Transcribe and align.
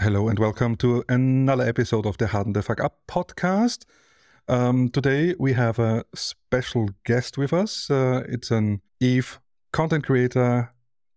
Hello 0.00 0.28
and 0.28 0.38
welcome 0.38 0.74
to 0.76 1.04
another 1.08 1.64
episode 1.64 2.06
of 2.06 2.16
the 2.16 2.26
Harden 2.26 2.54
the 2.54 2.62
Fuck 2.62 2.80
Up 2.80 2.98
podcast. 3.06 3.84
Um, 4.48 4.88
today 4.88 5.34
we 5.38 5.52
have 5.52 5.78
a 5.78 6.04
special 6.14 6.88
guest 7.04 7.36
with 7.36 7.52
us. 7.52 7.90
Uh, 7.90 8.24
it's 8.26 8.50
an 8.50 8.80
Eve 9.00 9.38
content 9.72 10.04
creator, 10.04 10.72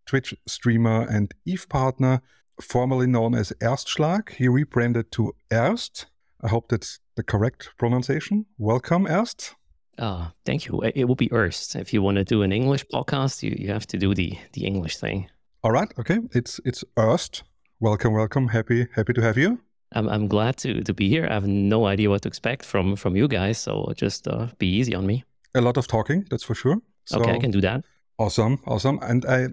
Twitch 0.05 0.35
streamer, 0.45 1.07
and 1.09 1.33
Eve 1.45 1.67
partner, 1.69 2.21
formerly 2.61 3.07
known 3.07 3.33
as 3.33 3.53
Erstschlag. 3.61 4.29
He 4.29 4.47
rebranded 4.49 5.11
to 5.13 5.33
Erst. 5.51 6.07
I 6.41 6.49
hope 6.49 6.67
that's 6.67 6.99
the 7.15 7.23
correct 7.23 7.69
pronunciation. 7.77 8.45
Welcome, 8.57 9.07
Erst. 9.07 9.55
Uh, 9.97 10.27
thank 10.45 10.67
you. 10.67 10.81
It 10.81 11.05
will 11.05 11.15
be 11.15 11.29
Erst. 11.31 11.75
If 11.75 11.93
you 11.93 12.01
want 12.01 12.17
to 12.17 12.25
do 12.25 12.43
an 12.43 12.51
English 12.51 12.85
podcast, 12.93 13.41
you, 13.41 13.55
you 13.57 13.69
have 13.69 13.87
to 13.87 13.97
do 13.97 14.13
the, 14.13 14.37
the 14.51 14.65
English 14.65 14.97
thing. 14.97 15.29
All 15.63 15.71
right. 15.71 15.91
Okay. 15.97 16.19
It's 16.33 16.59
it's 16.65 16.83
Erst. 16.99 17.43
Welcome, 17.81 18.13
welcome. 18.13 18.47
Happy 18.47 18.87
happy 18.95 19.11
to 19.13 19.21
have 19.21 19.37
you. 19.37 19.59
I'm 19.91 20.07
I'm 20.07 20.27
glad 20.27 20.55
to 20.57 20.81
to 20.81 20.93
be 20.93 21.09
here. 21.09 21.27
I 21.29 21.33
have 21.33 21.45
no 21.47 21.87
idea 21.87 22.09
what 22.09 22.21
to 22.21 22.29
expect 22.29 22.63
from 22.65 22.95
from 22.95 23.17
you 23.17 23.27
guys, 23.27 23.57
so 23.57 23.91
just 23.97 24.27
uh, 24.27 24.47
be 24.57 24.67
easy 24.67 24.95
on 24.95 25.05
me. 25.05 25.25
A 25.55 25.61
lot 25.61 25.77
of 25.77 25.85
talking, 25.85 26.25
that's 26.29 26.43
for 26.43 26.55
sure. 26.55 26.77
So, 27.05 27.19
okay, 27.19 27.33
I 27.33 27.37
can 27.37 27.51
do 27.51 27.61
that. 27.61 27.83
Awesome, 28.17 28.59
awesome. 28.65 28.99
And 29.01 29.25
I, 29.25 29.47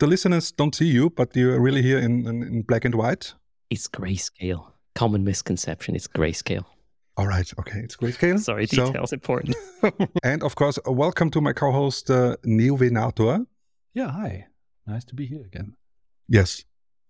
the 0.00 0.06
listeners 0.06 0.52
don't 0.52 0.74
see 0.74 0.86
you, 0.86 1.10
but 1.10 1.36
you're 1.36 1.60
really 1.60 1.82
here 1.82 1.98
in, 1.98 2.26
in, 2.26 2.42
in 2.42 2.62
black 2.62 2.84
and 2.84 2.94
white. 2.94 3.34
It's 3.70 3.88
grayscale. 3.88 4.72
Common 4.94 5.22
misconception. 5.24 5.94
It's 5.94 6.08
grayscale. 6.08 6.64
All 7.16 7.28
right. 7.28 7.50
Okay. 7.58 7.78
It's 7.78 7.96
grayscale. 7.96 8.38
Sorry, 8.40 8.66
details 8.66 9.10
so, 9.10 9.14
important. 9.14 9.56
and 10.24 10.42
of 10.42 10.56
course, 10.56 10.78
welcome 10.86 11.30
to 11.30 11.40
my 11.40 11.52
co-host 11.52 12.10
uh, 12.10 12.36
Neo 12.44 12.76
Venator. 12.76 13.46
Yeah. 13.94 14.10
Hi. 14.10 14.46
Nice 14.86 15.04
to 15.04 15.14
be 15.14 15.26
here 15.26 15.44
again. 15.44 15.76
Yes, 16.28 16.64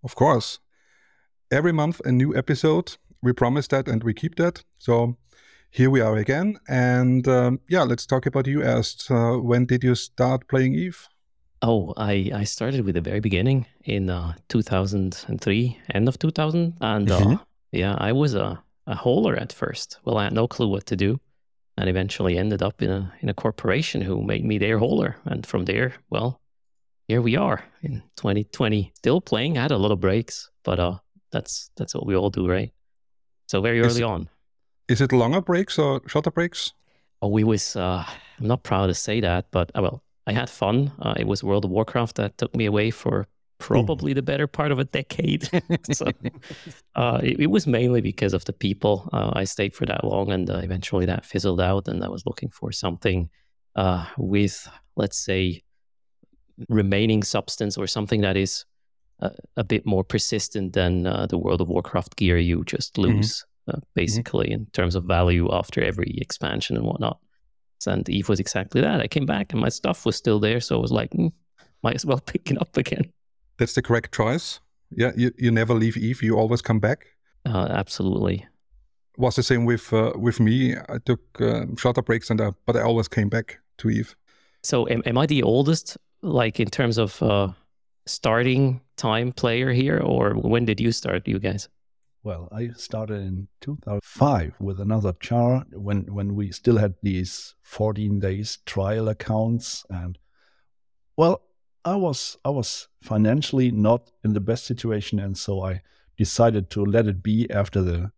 of 0.05 0.15
course. 0.15 0.59
Every 1.51 1.73
month 1.73 1.99
a 2.05 2.11
new 2.11 2.35
episode. 2.35 2.97
We 3.21 3.33
promise 3.33 3.67
that, 3.67 3.87
and 3.87 4.03
we 4.03 4.13
keep 4.13 4.35
that. 4.35 4.63
So 4.79 5.17
here 5.71 5.89
we 5.89 5.99
are 5.99 6.15
again. 6.15 6.57
And 6.69 7.27
um, 7.27 7.59
yeah, 7.67 7.83
let's 7.83 8.05
talk 8.05 8.25
about 8.25 8.47
you. 8.47 8.63
Asked 8.63 9.11
uh, 9.11 9.37
when 9.37 9.65
did 9.65 9.83
you 9.83 9.95
start 9.95 10.47
playing 10.47 10.75
Eve? 10.75 11.07
Oh, 11.61 11.93
I, 11.97 12.31
I 12.33 12.43
started 12.43 12.85
with 12.85 12.95
the 12.95 13.01
very 13.01 13.19
beginning 13.19 13.65
in 13.83 14.09
uh, 14.09 14.33
2003, 14.49 15.79
end 15.93 16.07
of 16.07 16.19
2000. 16.19 16.77
And 16.79 17.11
uh, 17.11 17.19
mm-hmm. 17.19 17.35
yeah, 17.71 17.95
I 17.97 18.11
was 18.11 18.35
a, 18.35 18.61
a 18.85 18.95
hauler 18.95 19.35
at 19.35 19.51
first. 19.51 19.97
Well, 20.05 20.17
I 20.17 20.25
had 20.25 20.33
no 20.33 20.47
clue 20.47 20.67
what 20.67 20.85
to 20.87 20.95
do 20.95 21.19
and 21.77 21.89
eventually 21.89 22.37
ended 22.37 22.61
up 22.61 22.81
in 22.81 22.91
a, 22.91 23.13
in 23.21 23.29
a 23.29 23.33
corporation 23.33 24.01
who 24.01 24.21
made 24.21 24.45
me 24.45 24.57
their 24.57 24.77
hauler. 24.77 25.17
And 25.25 25.45
from 25.45 25.65
there, 25.65 25.95
well, 26.09 26.39
here 27.07 27.21
we 27.21 27.35
are 27.35 27.63
in 27.81 28.01
2020, 28.17 28.91
still 28.95 29.21
playing. 29.21 29.57
I 29.57 29.63
had 29.63 29.71
a 29.71 29.77
lot 29.77 29.91
of 29.91 29.99
breaks, 29.99 30.49
but 30.63 30.79
uh, 30.79 30.97
that's 31.31 31.69
that's 31.77 31.93
what 31.93 32.05
we 32.05 32.15
all 32.15 32.29
do, 32.29 32.47
right? 32.47 32.71
So 33.47 33.61
very 33.61 33.79
early 33.79 33.87
is, 33.87 34.01
on. 34.01 34.29
Is 34.87 35.01
it 35.01 35.11
longer 35.11 35.41
breaks 35.41 35.77
or 35.77 36.01
shorter 36.07 36.31
breaks? 36.31 36.73
Oh, 37.21 37.27
we 37.27 37.43
was. 37.43 37.75
Uh, 37.75 38.03
I'm 38.39 38.47
not 38.47 38.63
proud 38.63 38.87
to 38.87 38.93
say 38.93 39.21
that, 39.21 39.47
but 39.51 39.71
uh, 39.75 39.81
well, 39.81 40.03
I 40.27 40.33
had 40.33 40.49
fun. 40.49 40.91
Uh, 40.99 41.13
it 41.17 41.27
was 41.27 41.43
World 41.43 41.65
of 41.65 41.71
Warcraft 41.71 42.15
that 42.15 42.37
took 42.37 42.55
me 42.55 42.65
away 42.65 42.91
for 42.91 43.27
probably 43.57 44.13
the 44.13 44.21
better 44.21 44.47
part 44.47 44.71
of 44.71 44.79
a 44.79 44.83
decade. 44.83 45.49
so 45.91 46.07
uh, 46.95 47.19
it, 47.23 47.39
it, 47.39 47.47
was 47.47 47.67
mainly 47.67 48.01
because 48.01 48.33
of 48.33 48.43
the 48.45 48.53
people. 48.53 49.09
Uh, 49.13 49.31
I 49.33 49.43
stayed 49.45 49.73
for 49.73 49.85
that 49.85 50.03
long, 50.03 50.31
and 50.31 50.49
uh, 50.49 50.57
eventually 50.57 51.05
that 51.05 51.25
fizzled 51.25 51.61
out. 51.61 51.87
And 51.87 52.03
I 52.03 52.09
was 52.09 52.25
looking 52.25 52.49
for 52.49 52.71
something 52.71 53.29
uh, 53.75 54.05
with, 54.17 54.67
let's 54.95 55.23
say, 55.23 55.63
remaining 56.69 57.23
substance 57.23 57.77
or 57.77 57.87
something 57.87 58.21
that 58.21 58.37
is 58.37 58.65
a, 59.19 59.31
a 59.57 59.63
bit 59.63 59.85
more 59.85 60.03
persistent 60.03 60.73
than 60.73 61.07
uh, 61.07 61.25
the 61.27 61.37
World 61.37 61.61
of 61.61 61.69
Warcraft 61.69 62.15
gear 62.15 62.37
you 62.37 62.63
just 62.65 62.95
mm-hmm. 62.95 63.17
lose, 63.17 63.45
mm-hmm. 63.67 63.77
uh, 63.77 63.81
basically, 63.93 64.47
mm-hmm. 64.47 64.63
in 64.63 64.65
terms 64.67 64.95
of 64.95 65.05
value 65.05 65.51
after 65.51 65.83
every 65.83 66.15
expansion 66.17 66.75
and 66.75 66.85
whatnot. 66.85 67.19
And 67.87 68.07
Eve 68.09 68.29
was 68.29 68.39
exactly 68.39 68.81
that. 68.81 69.01
I 69.01 69.07
came 69.07 69.27
back 69.27 69.51
and 69.53 69.61
my 69.61 69.69
stuff 69.69 70.05
was 70.05 70.15
still 70.15 70.39
there, 70.39 70.59
so 70.59 70.75
I 70.75 70.81
was 70.81 70.91
like, 70.91 71.11
mm, 71.11 71.31
might 71.83 71.95
as 71.95 72.05
well 72.05 72.19
pick 72.25 72.49
it 72.49 72.59
up 72.59 72.77
again. 72.77 73.11
That's 73.57 73.73
the 73.73 73.81
correct 73.81 74.13
choice. 74.13 74.59
Yeah, 74.91 75.11
you, 75.15 75.31
you 75.37 75.51
never 75.51 75.73
leave 75.73 75.97
Eve. 75.97 76.23
You 76.23 76.37
always 76.37 76.61
come 76.61 76.79
back. 76.79 77.05
Uh, 77.45 77.67
absolutely. 77.69 78.45
Was 79.17 79.35
the 79.35 79.43
same 79.43 79.65
with 79.65 79.93
uh, 79.93 80.11
with 80.15 80.39
me. 80.39 80.75
I 80.75 80.97
took 81.05 81.21
uh, 81.39 81.65
shorter 81.77 82.01
breaks, 82.01 82.29
and 82.29 82.41
uh, 82.41 82.51
but 82.65 82.75
I 82.75 82.81
always 82.81 83.07
came 83.07 83.29
back 83.29 83.59
to 83.77 83.89
Eve. 83.89 84.13
So, 84.61 84.89
am, 84.89 85.03
am 85.05 85.17
I 85.17 85.25
the 85.25 85.41
oldest 85.41 85.97
like 86.21 86.59
in 86.59 86.69
terms 86.69 86.97
of 86.97 87.21
uh, 87.21 87.49
starting 88.05 88.81
time 88.97 89.31
player 89.31 89.71
here, 89.71 89.99
or 89.99 90.33
when 90.33 90.65
did 90.65 90.79
you 90.79 90.91
start, 90.91 91.27
you 91.27 91.39
guys? 91.39 91.69
Well, 92.23 92.49
I 92.51 92.69
started 92.75 93.21
in 93.21 93.47
2005 93.61 94.55
with 94.59 94.79
another 94.79 95.13
char 95.19 95.63
when 95.71 96.05
when 96.11 96.33
we 96.33 96.51
still 96.51 96.77
had 96.77 96.95
these 97.03 97.53
14 97.61 98.19
days 98.19 98.57
trial 98.65 99.09
accounts, 99.09 99.85
and 99.89 100.17
well, 101.15 101.41
I 101.83 101.95
was 101.95 102.37
I 102.43 102.49
was 102.49 102.87
financially 103.01 103.69
not 103.69 104.11
in 104.23 104.33
the 104.33 104.39
best 104.39 104.65
situation, 104.65 105.19
and 105.19 105.37
so 105.37 105.63
I 105.63 105.81
decided 106.17 106.71
to 106.71 106.83
let 106.83 107.05
it 107.05 107.21
be 107.21 107.49
after 107.51 107.81
the 107.81 108.11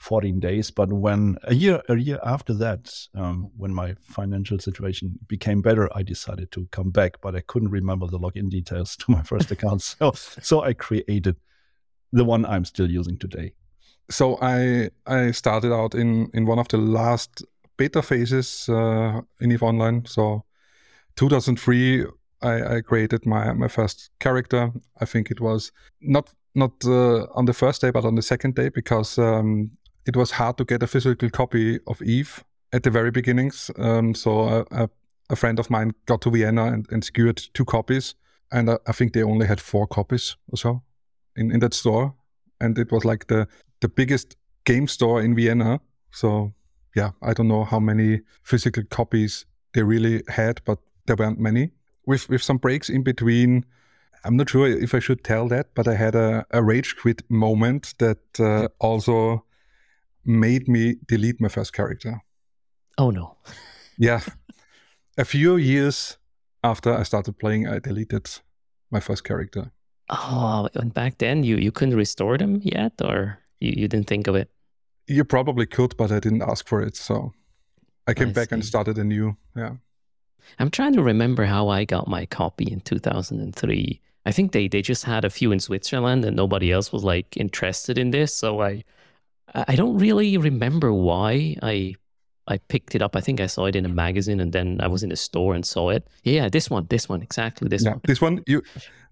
14 0.00 0.40
days. 0.40 0.70
But 0.70 0.92
when 0.92 1.36
a 1.44 1.54
year 1.54 1.82
a 1.88 1.96
year 1.96 2.18
after 2.24 2.54
that, 2.54 2.90
um, 3.14 3.50
when 3.56 3.72
my 3.72 3.94
financial 4.00 4.58
situation 4.58 5.18
became 5.28 5.60
better, 5.60 5.88
I 5.94 6.02
decided 6.02 6.50
to 6.52 6.66
come 6.72 6.90
back. 6.90 7.20
But 7.20 7.36
I 7.36 7.40
couldn't 7.40 7.70
remember 7.70 8.06
the 8.06 8.18
login 8.18 8.48
details 8.48 8.96
to 9.00 9.10
my 9.10 9.22
first 9.22 9.50
account, 9.50 9.82
so 9.82 10.12
so 10.14 10.62
I 10.62 10.72
created 10.72 11.36
the 12.12 12.24
one 12.24 12.46
I'm 12.46 12.64
still 12.64 12.90
using 12.90 13.18
today. 13.18 13.52
So 14.10 14.38
I 14.40 14.90
I 15.06 15.32
started 15.32 15.72
out 15.72 15.94
in 15.94 16.30
in 16.32 16.46
one 16.46 16.58
of 16.58 16.68
the 16.68 16.78
last 16.78 17.44
beta 17.76 18.02
phases 18.02 18.68
uh, 18.68 19.20
in 19.40 19.52
Eve 19.52 19.62
Online. 19.62 20.04
So 20.06 20.44
2003, 21.16 22.06
I, 22.42 22.76
I 22.76 22.80
created 22.80 23.26
my 23.26 23.52
my 23.52 23.68
first 23.68 24.10
character. 24.18 24.72
I 24.98 25.04
think 25.04 25.30
it 25.30 25.40
was 25.40 25.72
not 26.00 26.30
not 26.54 26.72
uh, 26.84 27.26
on 27.34 27.44
the 27.44 27.52
first 27.52 27.82
day, 27.82 27.90
but 27.90 28.04
on 28.04 28.14
the 28.14 28.22
second 28.22 28.54
day 28.54 28.70
because 28.70 29.18
um, 29.18 29.70
it 30.10 30.16
was 30.16 30.32
hard 30.32 30.56
to 30.56 30.64
get 30.64 30.82
a 30.82 30.88
physical 30.88 31.30
copy 31.30 31.78
of 31.86 32.02
Eve 32.02 32.42
at 32.72 32.82
the 32.82 32.90
very 32.90 33.12
beginnings. 33.12 33.70
Um, 33.78 34.12
so 34.12 34.66
a, 34.72 34.88
a, 35.28 35.36
friend 35.36 35.60
of 35.60 35.70
mine 35.70 35.92
got 36.06 36.20
to 36.22 36.30
Vienna 36.30 36.64
and, 36.64 36.84
and 36.90 37.04
secured 37.04 37.40
two 37.54 37.64
copies, 37.64 38.16
and 38.50 38.70
I, 38.70 38.78
I, 38.88 38.92
think 38.92 39.12
they 39.12 39.22
only 39.22 39.46
had 39.46 39.60
four 39.60 39.86
copies 39.86 40.36
or 40.48 40.58
so 40.58 40.82
in, 41.36 41.52
in 41.52 41.60
that 41.60 41.74
store. 41.74 42.14
And 42.60 42.76
it 42.76 42.90
was 42.90 43.04
like 43.04 43.28
the 43.28 43.46
the 43.80 43.88
biggest 43.88 44.36
game 44.64 44.88
store 44.88 45.22
in 45.22 45.36
Vienna. 45.36 45.80
So 46.10 46.52
yeah, 46.96 47.10
I 47.22 47.32
don't 47.32 47.48
know 47.48 47.64
how 47.64 47.78
many 47.78 48.22
physical 48.42 48.82
copies 48.90 49.46
they 49.74 49.84
really 49.84 50.24
had, 50.26 50.60
but 50.64 50.80
there 51.06 51.16
weren't 51.16 51.38
many. 51.38 51.70
With 52.04 52.28
with 52.28 52.42
some 52.42 52.58
breaks 52.58 52.90
in 52.90 53.04
between, 53.04 53.64
I'm 54.24 54.36
not 54.36 54.50
sure 54.50 54.66
if 54.66 54.92
I 54.92 54.98
should 54.98 55.22
tell 55.22 55.46
that, 55.48 55.66
but 55.74 55.86
I 55.86 55.94
had 55.94 56.16
a, 56.16 56.44
a 56.50 56.64
rage 56.64 56.96
quit 56.96 57.22
moment 57.30 57.94
that 57.98 58.40
uh, 58.40 58.66
also 58.80 59.44
made 60.24 60.68
me 60.68 60.96
delete 61.06 61.40
my 61.40 61.48
first 61.48 61.72
character. 61.72 62.22
Oh 62.98 63.10
no. 63.10 63.36
yeah. 63.98 64.20
A 65.18 65.24
few 65.24 65.56
years 65.56 66.18
after 66.62 66.92
I 66.94 67.02
started 67.04 67.38
playing, 67.38 67.66
I 67.68 67.78
deleted 67.78 68.28
my 68.90 69.00
first 69.00 69.24
character. 69.24 69.72
Oh, 70.10 70.68
and 70.74 70.92
back 70.92 71.18
then 71.18 71.44
you, 71.44 71.56
you 71.56 71.70
couldn't 71.72 71.96
restore 71.96 72.36
them 72.36 72.60
yet, 72.62 72.92
or 73.02 73.38
you, 73.60 73.72
you 73.76 73.88
didn't 73.88 74.08
think 74.08 74.26
of 74.26 74.34
it? 74.34 74.50
You 75.06 75.24
probably 75.24 75.66
could, 75.66 75.96
but 75.96 76.10
I 76.12 76.20
didn't 76.20 76.42
ask 76.42 76.66
for 76.66 76.82
it. 76.82 76.96
So 76.96 77.32
I 78.06 78.14
came 78.14 78.30
I 78.30 78.32
back 78.32 78.48
see. 78.48 78.56
and 78.56 78.64
started 78.64 78.98
anew. 78.98 79.36
Yeah. 79.56 79.74
I'm 80.58 80.70
trying 80.70 80.94
to 80.94 81.02
remember 81.02 81.44
how 81.44 81.68
I 81.68 81.84
got 81.84 82.08
my 82.08 82.26
copy 82.26 82.64
in 82.70 82.80
2003. 82.80 84.00
I 84.26 84.32
think 84.32 84.52
they, 84.52 84.68
they 84.68 84.82
just 84.82 85.04
had 85.04 85.24
a 85.24 85.30
few 85.30 85.52
in 85.52 85.60
Switzerland 85.60 86.24
and 86.24 86.36
nobody 86.36 86.72
else 86.72 86.92
was 86.92 87.04
like 87.04 87.36
interested 87.36 87.96
in 87.98 88.10
this. 88.10 88.34
So 88.34 88.60
I, 88.62 88.84
I 89.54 89.76
don't 89.76 89.98
really 89.98 90.36
remember 90.36 90.92
why 90.92 91.56
I 91.62 91.94
I 92.46 92.58
picked 92.58 92.94
it 92.94 93.02
up. 93.02 93.14
I 93.14 93.20
think 93.20 93.40
I 93.40 93.46
saw 93.46 93.66
it 93.66 93.76
in 93.76 93.84
a 93.84 93.88
magazine, 93.88 94.40
and 94.40 94.52
then 94.52 94.80
I 94.80 94.88
was 94.88 95.02
in 95.02 95.12
a 95.12 95.16
store 95.16 95.54
and 95.54 95.64
saw 95.64 95.90
it. 95.90 96.06
Yeah, 96.24 96.48
this 96.48 96.68
one, 96.68 96.86
this 96.90 97.08
one, 97.08 97.22
exactly 97.22 97.68
this 97.68 97.84
yeah, 97.84 97.92
one. 97.92 98.00
This 98.04 98.20
one, 98.20 98.42
you, 98.46 98.62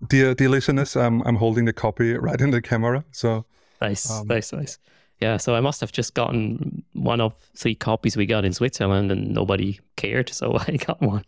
dear 0.09 0.35
dear 0.35 0.49
listeners, 0.49 0.97
um, 0.97 1.23
I'm 1.25 1.37
holding 1.37 1.65
the 1.65 1.73
copy 1.73 2.15
right 2.15 2.41
in 2.41 2.51
the 2.51 2.61
camera. 2.61 3.05
So 3.13 3.45
nice, 3.81 4.11
um, 4.11 4.27
nice, 4.27 4.53
nice. 4.53 4.79
Yeah, 5.21 5.37
so 5.37 5.55
I 5.55 5.61
must 5.61 5.81
have 5.81 5.93
just 5.93 6.15
gotten 6.15 6.85
one 6.93 7.21
of 7.21 7.35
three 7.57 7.75
copies 7.75 8.17
we 8.17 8.27
got 8.27 8.45
in 8.45 8.53
Switzerland, 8.53 9.13
and 9.13 9.33
nobody 9.33 9.79
cared, 9.97 10.29
so 10.31 10.59
I 10.69 10.77
got 10.77 11.01
one, 11.01 11.25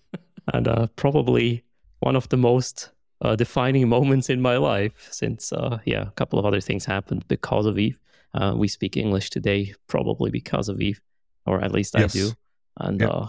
and 0.53 0.67
uh, 0.67 0.87
probably 0.97 1.63
one 2.01 2.17
of 2.17 2.29
the 2.29 2.37
most 2.37 2.91
uh, 3.23 3.37
defining 3.37 3.89
moments 3.89 4.31
in 4.31 4.41
my 4.41 4.57
life, 4.57 5.09
since 5.11 5.53
uh, 5.53 5.79
yeah, 5.85 6.03
a 6.03 6.13
couple 6.13 6.39
of 6.39 6.47
other 6.47 6.61
things 6.61 6.85
happened 6.85 7.25
because 7.29 7.67
of 7.67 7.79
Eve. 7.79 7.99
Uh, 8.33 8.55
we 8.57 8.69
speak 8.69 8.97
English 8.97 9.31
today 9.31 9.75
probably 9.87 10.31
because 10.31 10.69
of 10.69 10.81
Eve, 10.81 11.01
or 11.47 11.63
at 11.63 11.73
least 11.73 11.95
yes. 11.99 12.15
I 12.15 12.19
do. 12.19 12.33
And 12.77 13.01
yeah. 13.01 13.09
Uh, 13.09 13.29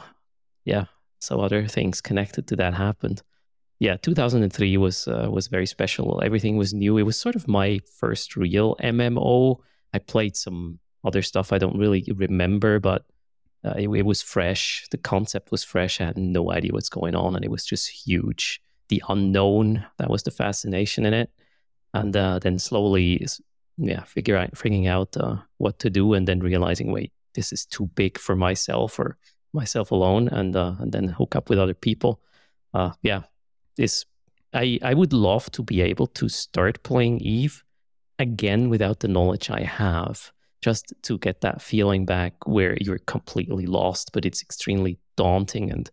yeah, 0.63 0.85
so 1.19 1.39
other 1.39 1.67
things 1.67 2.01
connected 2.01 2.47
to 2.47 2.55
that 2.57 2.73
happened. 2.73 3.21
yeah, 3.79 3.97
2003 3.97 4.77
was 4.77 5.07
uh, 5.07 5.27
was 5.29 5.47
very 5.47 5.65
special. 5.65 6.21
Everything 6.23 6.57
was 6.57 6.73
new. 6.73 6.97
It 6.97 7.03
was 7.03 7.17
sort 7.17 7.35
of 7.35 7.47
my 7.47 7.79
first 7.99 8.35
real 8.35 8.75
MMO. 8.77 9.57
I 9.93 9.99
played 9.99 10.35
some 10.35 10.79
other 11.03 11.23
stuff 11.23 11.51
I 11.51 11.57
don't 11.57 11.77
really 11.79 12.07
remember, 12.15 12.79
but 12.79 13.05
uh, 13.65 13.73
it, 13.77 13.89
it, 13.89 14.05
was 14.05 14.21
fresh. 14.21 14.87
The 14.91 14.97
concept 14.97 15.51
was 15.51 15.63
fresh. 15.63 15.99
I 15.99 16.05
had 16.05 16.17
no 16.17 16.51
idea 16.51 16.73
what's 16.73 16.89
going 16.89 17.15
on, 17.15 17.35
and 17.35 17.43
it 17.43 17.51
was 17.51 17.65
just 17.65 17.89
huge. 17.89 18.61
The 18.89 19.01
unknown 19.09 19.85
that 19.97 20.09
was 20.09 20.23
the 20.23 20.31
fascination 20.31 21.05
in 21.05 21.13
it, 21.13 21.31
and 21.93 22.15
uh, 22.15 22.39
then 22.39 22.59
slowly, 22.59 23.25
yeah, 23.81 24.03
figure 24.03 24.37
out 24.37 24.57
figuring 24.57 24.87
out 24.87 25.17
uh, 25.17 25.37
what 25.57 25.79
to 25.79 25.89
do, 25.89 26.13
and 26.13 26.27
then 26.27 26.39
realizing, 26.39 26.91
wait, 26.91 27.11
this 27.33 27.51
is 27.51 27.65
too 27.65 27.87
big 27.95 28.17
for 28.17 28.35
myself 28.35 28.99
or 28.99 29.17
myself 29.53 29.91
alone, 29.91 30.27
and 30.27 30.55
uh, 30.55 30.75
and 30.79 30.91
then 30.91 31.07
hook 31.07 31.35
up 31.35 31.49
with 31.49 31.59
other 31.59 31.73
people. 31.73 32.21
Uh, 32.73 32.91
yeah, 33.01 33.23
this 33.77 34.05
I 34.53 34.79
I 34.83 34.93
would 34.93 35.13
love 35.13 35.51
to 35.51 35.63
be 35.63 35.81
able 35.81 36.07
to 36.07 36.29
start 36.29 36.83
playing 36.83 37.19
Eve 37.19 37.63
again 38.19 38.69
without 38.69 38.99
the 38.99 39.07
knowledge 39.07 39.49
I 39.49 39.63
have 39.63 40.31
just 40.61 40.93
to 41.01 41.17
get 41.17 41.41
that 41.41 41.61
feeling 41.61 42.05
back 42.05 42.33
where 42.45 42.77
you're 42.79 42.99
completely 42.99 43.65
lost, 43.65 44.11
but 44.13 44.25
it's 44.25 44.43
extremely 44.43 44.99
daunting 45.17 45.71
and 45.71 45.89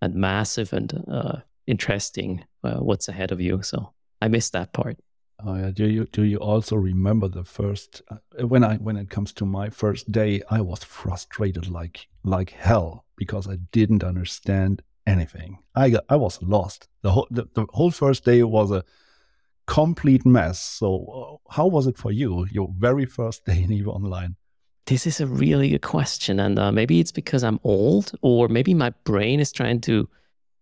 and 0.00 0.14
massive 0.14 0.72
and 0.72 1.04
uh, 1.08 1.38
interesting 1.66 2.44
uh, 2.64 2.78
what's 2.78 3.08
ahead 3.08 3.32
of 3.32 3.40
you. 3.40 3.62
So 3.62 3.92
I 4.20 4.28
miss 4.28 4.50
that 4.50 4.72
part. 4.72 4.98
Oh 5.44 5.56
yeah. 5.56 5.70
Do 5.70 5.86
you 5.86 6.04
do 6.06 6.22
you 6.22 6.38
also 6.38 6.76
remember 6.76 7.28
the 7.28 7.44
first 7.44 8.02
uh, 8.10 8.46
when 8.46 8.64
I 8.64 8.76
when 8.76 8.96
it 8.96 9.10
comes 9.10 9.32
to 9.34 9.46
my 9.46 9.70
first 9.70 10.10
day? 10.12 10.42
I 10.50 10.60
was 10.60 10.84
frustrated 10.84 11.68
like 11.68 12.08
like 12.24 12.50
hell 12.50 13.04
because 13.16 13.48
I 13.48 13.56
didn't 13.72 14.04
understand 14.04 14.82
anything. 15.06 15.58
I 15.74 15.90
got, 15.90 16.04
I 16.08 16.16
was 16.16 16.40
lost. 16.42 16.88
The 17.02 17.10
whole 17.10 17.28
the, 17.30 17.48
the 17.54 17.66
whole 17.72 17.90
first 17.90 18.24
day 18.24 18.42
was 18.42 18.70
a 18.70 18.84
complete 19.66 20.24
mess. 20.26 20.60
So, 20.60 21.40
uh, 21.48 21.54
how 21.54 21.66
was 21.66 21.86
it 21.86 21.98
for 21.98 22.12
you, 22.12 22.46
your 22.50 22.68
very 22.78 23.06
first 23.06 23.44
day 23.44 23.62
in 23.62 23.72
EVE 23.72 23.88
Online? 23.88 24.36
This 24.86 25.06
is 25.06 25.20
a 25.20 25.26
really 25.26 25.70
good 25.70 25.82
question, 25.82 26.40
and 26.40 26.58
uh, 26.58 26.72
maybe 26.72 26.98
it's 27.00 27.12
because 27.12 27.44
I'm 27.44 27.60
old, 27.62 28.12
or 28.20 28.48
maybe 28.48 28.74
my 28.74 28.90
brain 29.04 29.40
is 29.40 29.52
trying 29.52 29.80
to 29.82 30.08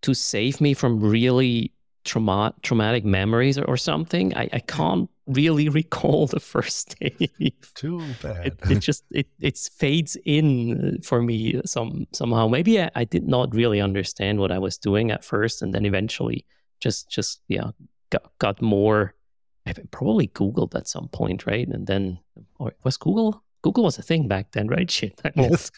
to 0.02 0.14
save 0.14 0.60
me 0.60 0.72
from 0.72 1.00
really 1.00 1.72
trauma- 2.04 2.54
traumatic 2.62 3.04
memories 3.04 3.58
or, 3.58 3.64
or 3.64 3.76
something. 3.76 4.36
I, 4.36 4.48
I 4.52 4.58
can't 4.60 5.08
really 5.26 5.68
recall 5.80 6.26
the 6.26 6.40
first 6.40 6.98
day. 7.00 7.30
Too 7.74 8.02
bad. 8.22 8.46
It, 8.46 8.58
it, 8.70 8.78
just 8.80 9.04
it 9.10 9.28
it 9.40 9.58
fades 9.58 10.16
in 10.24 10.98
uh, 10.98 11.02
for 11.02 11.22
me 11.22 11.60
some 11.64 12.06
somehow. 12.12 12.48
Maybe 12.48 12.80
I, 12.80 12.90
I 12.94 13.04
did 13.04 13.28
not 13.28 13.54
really 13.54 13.80
understand 13.80 14.38
what 14.38 14.52
I 14.52 14.58
was 14.58 14.78
doing 14.78 15.10
at 15.10 15.24
first, 15.24 15.62
and 15.62 15.74
then 15.74 15.84
eventually 15.84 16.46
just 16.80 17.10
just 17.10 17.40
yeah 17.48 17.70
got, 18.10 18.30
got 18.38 18.62
more. 18.62 19.14
I 19.66 19.74
probably 19.90 20.28
Googled 20.28 20.74
at 20.74 20.88
some 20.88 21.08
point, 21.08 21.46
right? 21.46 21.68
And 21.68 21.86
then, 21.86 22.18
or 22.58 22.72
was 22.82 22.96
Google? 22.96 23.44
Google 23.62 23.84
was 23.84 23.98
a 23.98 24.02
thing 24.02 24.26
back 24.26 24.52
then, 24.52 24.68
right? 24.68 24.90
Shit. 24.90 25.20
Yes. 25.36 25.70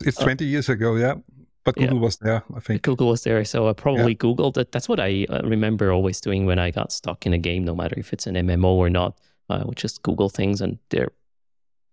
it's 0.00 0.18
uh, 0.18 0.24
20 0.24 0.46
years 0.46 0.70
ago, 0.70 0.96
yeah. 0.96 1.14
But 1.66 1.74
Google 1.74 1.96
yeah. 1.96 2.02
was 2.02 2.16
there, 2.18 2.44
I 2.54 2.60
think. 2.60 2.82
Google 2.82 3.08
was 3.08 3.24
there. 3.24 3.44
So 3.44 3.68
I 3.68 3.72
probably 3.72 4.12
yeah. 4.12 4.18
Googled 4.18 4.56
it. 4.56 4.70
That's 4.70 4.88
what 4.88 5.00
I 5.00 5.26
uh, 5.28 5.42
remember 5.42 5.90
always 5.90 6.20
doing 6.20 6.46
when 6.46 6.60
I 6.60 6.70
got 6.70 6.92
stuck 6.92 7.26
in 7.26 7.32
a 7.32 7.38
game, 7.38 7.64
no 7.64 7.74
matter 7.74 7.98
if 7.98 8.12
it's 8.12 8.28
an 8.28 8.36
MMO 8.36 8.76
or 8.76 8.88
not. 8.88 9.18
I 9.50 9.64
would 9.64 9.76
just 9.76 10.04
Google 10.04 10.28
things, 10.28 10.60
and 10.60 10.78
there 10.90 11.10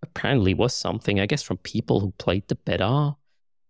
apparently 0.00 0.54
was 0.54 0.74
something, 0.74 1.18
I 1.18 1.26
guess, 1.26 1.42
from 1.42 1.56
people 1.58 1.98
who 1.98 2.12
played 2.18 2.46
the 2.46 2.54
beta. 2.54 3.16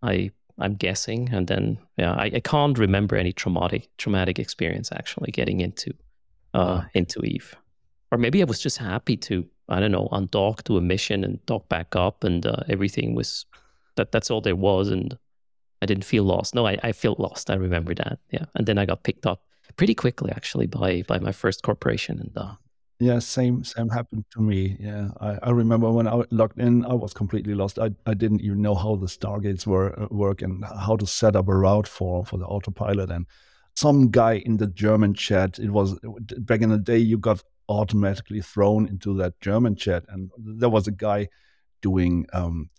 I 0.03 0.31
I'm 0.59 0.75
guessing. 0.75 1.31
And 1.33 1.47
then, 1.47 1.79
yeah, 1.97 2.13
I, 2.13 2.31
I 2.35 2.41
can't 2.41 2.79
remember 2.79 3.17
any 3.17 3.33
traumatic 3.33 3.89
traumatic 3.97 4.39
experience 4.39 4.93
actually 4.93 5.33
getting 5.33 5.61
into 5.63 5.95
uh, 6.53 6.83
into 6.93 7.25
Eve, 7.25 7.57
or 8.13 8.19
maybe 8.19 8.43
I 8.43 8.45
was 8.45 8.61
just 8.61 8.77
happy 8.77 9.17
to 9.17 9.47
I 9.71 9.81
don't 9.81 9.91
know 9.91 10.09
undock 10.13 10.65
to 10.65 10.77
a 10.77 10.83
mission 10.83 11.25
and 11.25 11.45
dock 11.47 11.71
back 11.71 11.97
up, 11.97 12.25
and 12.25 12.47
uh, 12.47 12.63
everything 12.69 13.15
was 13.15 13.47
that 13.97 14.13
that's 14.13 14.31
all 14.31 14.43
there 14.43 14.55
was, 14.55 14.91
and 14.91 15.17
I 15.85 15.87
didn't 15.87 16.05
feel 16.05 16.25
lost. 16.25 16.55
No, 16.55 16.67
I, 16.67 16.79
I 16.83 16.93
felt 16.93 17.21
lost. 17.21 17.51
I 17.51 17.57
remember 17.57 17.95
that. 17.95 18.19
Yeah, 18.31 18.47
and 18.55 18.67
then 18.67 18.79
I 18.79 18.87
got 18.87 19.03
picked 19.03 19.27
up 19.27 19.43
pretty 19.77 19.95
quickly 19.95 20.33
actually 20.33 20.67
by 20.67 21.03
by 21.07 21.19
my 21.19 21.33
first 21.33 21.63
corporation, 21.63 22.19
and 22.19 22.33
uh, 22.37 22.55
yeah, 23.01 23.19
same 23.19 23.65
same 23.65 23.91
happened 23.91 24.25
to 24.31 24.41
me. 24.41 24.77
Yeah, 24.81 25.09
I, 25.21 25.39
I 25.43 25.51
remember 25.51 25.91
when 25.91 26.09
I 26.09 26.23
logged 26.31 26.59
in, 26.59 26.87
I 26.87 26.95
was 26.95 27.13
completely 27.13 27.55
lost. 27.55 27.79
I, 27.79 27.91
I 28.07 28.15
didn't 28.15 28.41
even 28.41 28.63
know 28.63 28.75
how 28.75 28.97
the 28.97 29.07
stargates 29.07 29.67
were 29.67 29.89
uh, 30.01 30.07
work 30.11 30.41
and 30.41 30.65
how 30.65 30.97
to 30.97 31.07
set 31.07 31.37
up 31.37 31.49
a 31.49 31.55
route 31.55 31.89
for 31.89 32.25
for 32.25 32.39
the 32.39 32.47
autopilot. 32.47 33.11
And 33.11 33.27
some 33.75 34.11
guy 34.11 34.35
in 34.47 34.57
the 34.57 34.69
German 34.69 35.13
chat, 35.13 35.59
it 35.59 35.71
was 35.71 35.99
back 36.39 36.63
in 36.63 36.71
the 36.71 36.79
day, 36.79 36.99
you 36.99 37.19
got 37.19 37.43
automatically 37.69 38.41
thrown 38.41 38.89
into 38.89 39.15
that 39.19 39.39
German 39.41 39.77
chat, 39.77 40.05
and 40.09 40.31
there 40.39 40.71
was 40.71 40.87
a 40.87 40.93
guy 40.93 41.29
doing 41.83 42.27
um, 42.33 42.71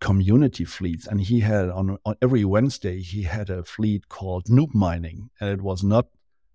community 0.00 0.64
fleets, 0.64 1.06
and 1.06 1.20
he 1.20 1.40
had 1.40 1.68
on, 1.70 1.98
on 2.04 2.16
every 2.20 2.44
Wednesday 2.44 3.00
he 3.00 3.22
had 3.22 3.50
a 3.50 3.64
fleet 3.64 4.08
called 4.08 4.46
noob 4.46 4.74
mining, 4.74 5.30
and 5.40 5.50
it 5.50 5.62
was 5.62 5.82
not 5.82 6.06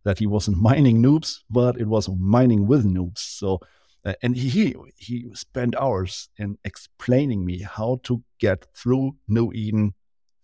that 0.03 0.19
he 0.19 0.27
wasn't 0.27 0.57
mining 0.69 1.01
noobs, 1.01 1.39
but 1.49 1.79
it 1.79 1.87
was 1.87 2.09
mining 2.09 2.67
with 2.67 2.85
noobs. 2.85 3.19
So, 3.19 3.59
uh, 4.05 4.13
and 4.21 4.35
he 4.35 4.75
he 4.97 5.29
spent 5.33 5.75
hours 5.75 6.29
in 6.37 6.57
explaining 6.63 7.45
me 7.45 7.61
how 7.61 7.99
to 8.03 8.23
get 8.39 8.65
through 8.75 9.15
New 9.27 9.51
Eden, 9.53 9.93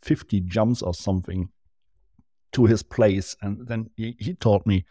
fifty 0.01 0.41
jumps 0.41 0.81
or 0.81 0.93
something, 0.93 1.49
to 2.53 2.65
his 2.65 2.83
place, 2.83 3.35
and 3.41 3.67
then 3.67 3.89
he, 3.95 4.15
he 4.19 4.33
taught 4.33 4.65
me 4.65 4.85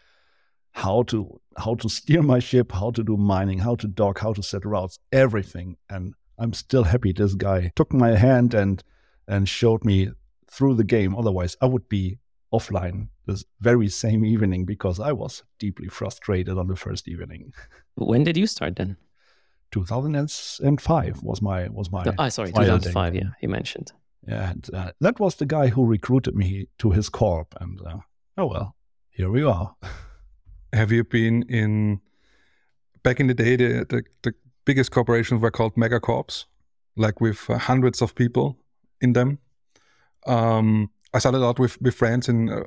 how 0.71 1.01
to 1.01 1.41
how 1.57 1.73
to 1.75 1.89
steer 1.89 2.21
my 2.21 2.39
ship, 2.39 2.71
how 2.71 2.91
to 2.91 3.03
do 3.03 3.17
mining, 3.17 3.59
how 3.59 3.75
to 3.75 3.87
dock, 3.87 4.19
how 4.19 4.31
to 4.31 4.43
set 4.43 4.63
routes, 4.63 4.99
everything. 5.11 5.75
And 5.89 6.13
I'm 6.37 6.53
still 6.53 6.83
happy 6.83 7.13
this 7.13 7.33
guy 7.33 7.71
took 7.75 7.93
my 7.93 8.15
hand 8.15 8.53
and 8.53 8.83
and 9.27 9.49
showed 9.49 9.83
me 9.83 10.09
through 10.49 10.75
the 10.75 10.83
game. 10.83 11.15
Otherwise, 11.15 11.57
I 11.61 11.65
would 11.65 11.89
be 11.89 12.17
offline 12.53 13.09
this 13.25 13.43
very 13.59 13.89
same 13.89 14.23
evening 14.23 14.65
because 14.65 14.99
I 14.99 15.11
was 15.11 15.43
deeply 15.59 15.87
frustrated 15.87 16.57
on 16.57 16.67
the 16.67 16.75
first 16.75 17.07
evening. 17.07 17.53
When 17.95 18.23
did 18.23 18.37
you 18.37 18.47
start 18.47 18.75
then? 18.77 18.97
2005 19.71 21.23
was 21.23 21.41
my 21.41 21.67
was 21.67 21.91
my. 21.91 22.03
No, 22.03 22.13
oh, 22.17 22.29
sorry, 22.29 22.51
2005. 22.51 23.15
Yeah, 23.15 23.21
you 23.41 23.49
mentioned. 23.49 23.91
Yeah, 24.27 24.51
and 24.51 24.69
uh, 24.73 24.91
that 25.01 25.19
was 25.19 25.35
the 25.35 25.45
guy 25.45 25.67
who 25.67 25.85
recruited 25.85 26.35
me 26.35 26.67
to 26.79 26.91
his 26.91 27.09
corp, 27.09 27.53
and 27.59 27.79
uh, 27.85 27.97
oh 28.37 28.45
well, 28.45 28.75
here 29.09 29.29
we 29.29 29.43
are. 29.43 29.75
Have 30.73 30.91
you 30.91 31.03
been 31.03 31.43
in? 31.49 32.01
Back 33.03 33.19
in 33.19 33.27
the 33.27 33.33
day, 33.33 33.55
the 33.55 33.85
the, 33.89 34.03
the 34.23 34.33
biggest 34.67 34.91
corporations 34.91 35.41
were 35.41 35.49
called 35.49 35.73
megacorps, 35.75 36.45
like 36.97 37.21
with 37.21 37.49
uh, 37.49 37.57
hundreds 37.57 38.01
of 38.01 38.13
people 38.13 38.57
in 38.99 39.13
them. 39.13 39.39
Um, 40.27 40.91
I 41.13 41.19
started 41.19 41.43
out 41.43 41.57
with, 41.57 41.81
with 41.81 41.95
friends 41.95 42.27
in 42.27 42.49
a, 42.49 42.63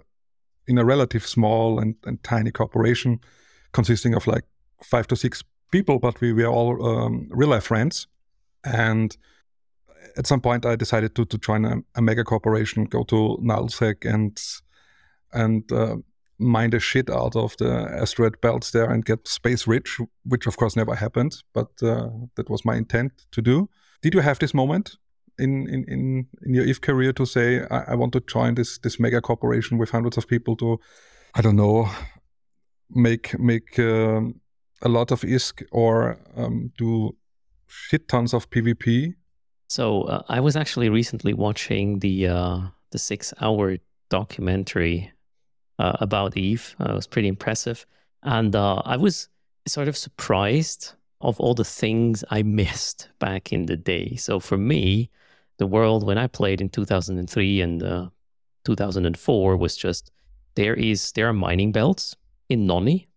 in 0.67 0.79
a 0.79 0.85
relative 0.85 1.27
small 1.27 1.79
and, 1.79 1.95
and 2.07 2.23
tiny 2.25 2.51
corporation 2.51 3.21
consisting 3.73 4.15
of 4.15 4.27
like 4.27 4.45
five 4.83 5.07
to 5.09 5.17
six 5.17 5.45
people, 5.71 5.99
but 5.99 6.21
we 6.23 6.33
were 6.33 6.47
all 6.47 6.85
um, 6.85 7.29
real 7.31 7.51
life 7.51 7.65
friends. 7.65 8.07
And 8.65 9.15
at 10.17 10.27
some 10.27 10.41
point, 10.41 10.65
I 10.65 10.77
decided 10.77 11.15
to, 11.17 11.27
to 11.27 11.39
join 11.39 11.67
a, 11.67 11.77
a 11.97 12.03
mega 12.03 12.25
corporation, 12.25 12.87
go 12.87 13.05
to 13.05 13.39
Nullsec 13.43 14.05
and 14.05 14.41
and 15.33 15.71
uh, 15.71 15.97
mine 16.41 16.71
the 16.71 16.81
shit 16.81 17.11
out 17.11 17.37
of 17.37 17.57
the 17.59 17.71
asteroid 18.01 18.41
belts 18.41 18.71
there 18.71 18.91
and 18.91 19.05
get 19.05 19.29
space 19.29 19.67
rich, 19.67 19.99
which 20.25 20.47
of 20.47 20.57
course 20.57 20.77
never 20.77 20.95
happened, 20.95 21.43
but 21.53 21.69
uh, 21.83 22.09
that 22.37 22.49
was 22.49 22.65
my 22.65 22.77
intent 22.77 23.13
to 23.33 23.43
do. 23.43 23.69
Did 24.03 24.15
you 24.15 24.21
have 24.21 24.39
this 24.39 24.55
moment 24.55 24.97
in 25.39 25.69
in 25.69 25.85
in, 25.89 26.27
in 26.43 26.55
your 26.55 26.65
Eve 26.65 26.81
career 26.81 27.13
to 27.13 27.27
say 27.27 27.61
I, 27.71 27.93
I, 27.93 27.95
want 27.95 28.13
to 28.13 28.21
join 28.21 28.55
this 28.55 28.79
this 28.79 28.99
mega 28.99 29.21
corporation 29.21 29.79
with 29.79 29.91
hundreds 29.91 30.17
of 30.17 30.27
people 30.27 30.57
to 30.57 30.79
I 31.35 31.43
don't 31.43 31.57
know 31.57 31.89
make 32.91 33.39
make 33.39 33.79
um, 33.79 34.41
a 34.83 34.89
lot 34.89 35.11
of 35.11 35.23
ISK 35.23 35.63
or 35.73 36.19
um, 36.37 36.73
do 36.77 37.17
shit 37.67 38.09
tons 38.09 38.35
of 38.35 38.51
PvP. 38.51 39.15
So 39.69 40.03
uh, 40.03 40.23
I 40.29 40.41
was 40.41 40.57
actually 40.57 40.89
recently 40.89 41.35
watching 41.35 42.01
the 42.01 42.29
uh, 42.29 42.61
the 42.91 42.99
six 42.99 43.33
hour 43.41 43.79
documentary 44.09 45.13
uh, 45.81 45.97
about 46.01 46.37
Eve. 46.37 46.77
Uh, 46.79 46.93
it 46.93 46.95
was 46.95 47.07
pretty 47.07 47.29
impressive, 47.29 47.87
and 48.23 48.55
uh, 48.55 48.83
I 48.85 48.97
was 48.97 49.29
sort 49.67 49.89
of 49.89 49.97
surprised 49.97 50.93
of 51.21 51.41
all 51.41 51.55
the 51.55 51.65
things 51.65 52.23
I 52.31 52.43
missed 52.63 53.09
back 53.19 53.53
in 53.53 53.67
the 53.67 53.77
day. 53.77 54.17
So 54.17 54.41
for 54.41 54.59
me, 54.59 55.11
the 55.59 55.67
world 55.67 56.07
when 56.07 56.19
I 56.19 56.27
played 56.27 56.61
in 56.61 56.69
2003 56.69 57.61
and 57.61 57.83
uh, 57.83 58.09
2004 58.65 59.57
was 59.57 59.77
just 59.77 60.11
there 60.55 60.75
is 60.75 61.13
there 61.13 61.29
are 61.29 61.33
mining 61.33 61.73
belts 61.73 62.17
in 62.49 62.67
Noni. 62.67 63.09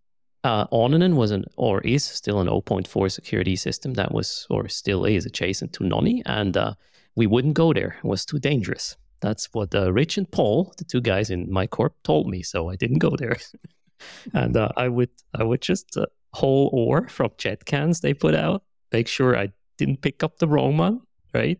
Uh, 0.43 0.67
Oninen 0.67 1.15
was 1.15 1.31
an 1.31 1.45
or 1.55 1.81
is 1.81 2.03
still 2.03 2.39
an 2.41 2.47
0.4 2.47 3.11
security 3.11 3.55
system 3.55 3.93
that 3.93 4.13
was 4.13 4.45
or 4.49 4.67
still 4.67 5.05
is 5.05 5.25
adjacent 5.25 5.73
to 5.73 5.83
Noni, 5.83 6.21
and 6.25 6.55
uh, 6.55 6.73
we 7.15 7.27
wouldn't 7.27 7.53
go 7.53 7.73
there. 7.73 7.95
It 8.03 8.07
was 8.07 8.25
too 8.25 8.39
dangerous. 8.39 8.97
That's 9.23 9.47
what 9.53 9.73
uh, 9.73 9.91
Rich 9.91 10.17
and 10.17 10.29
Paul, 10.29 10.73
the 10.77 10.83
two 10.83 11.01
guys 11.01 11.29
in 11.29 11.51
my 11.51 11.65
corp, 11.65 11.95
told 12.03 12.27
me. 12.27 12.43
So 12.43 12.69
I 12.69 12.75
didn't 12.75 12.99
go 12.99 13.15
there. 13.17 13.37
and 14.33 14.55
uh, 14.57 14.69
I 14.75 14.89
would 14.89 15.09
I 15.33 15.43
would 15.43 15.61
just 15.61 15.97
uh, 15.97 16.05
haul 16.33 16.69
ore 16.73 17.07
from 17.07 17.31
jet 17.37 17.65
cans 17.65 18.01
they 18.01 18.13
put 18.13 18.35
out, 18.35 18.63
make 18.91 19.07
sure 19.07 19.37
I 19.37 19.49
didn't 19.77 20.01
pick 20.01 20.23
up 20.23 20.37
the 20.37 20.47
wrong 20.47 20.77
one, 20.77 21.01
right? 21.33 21.59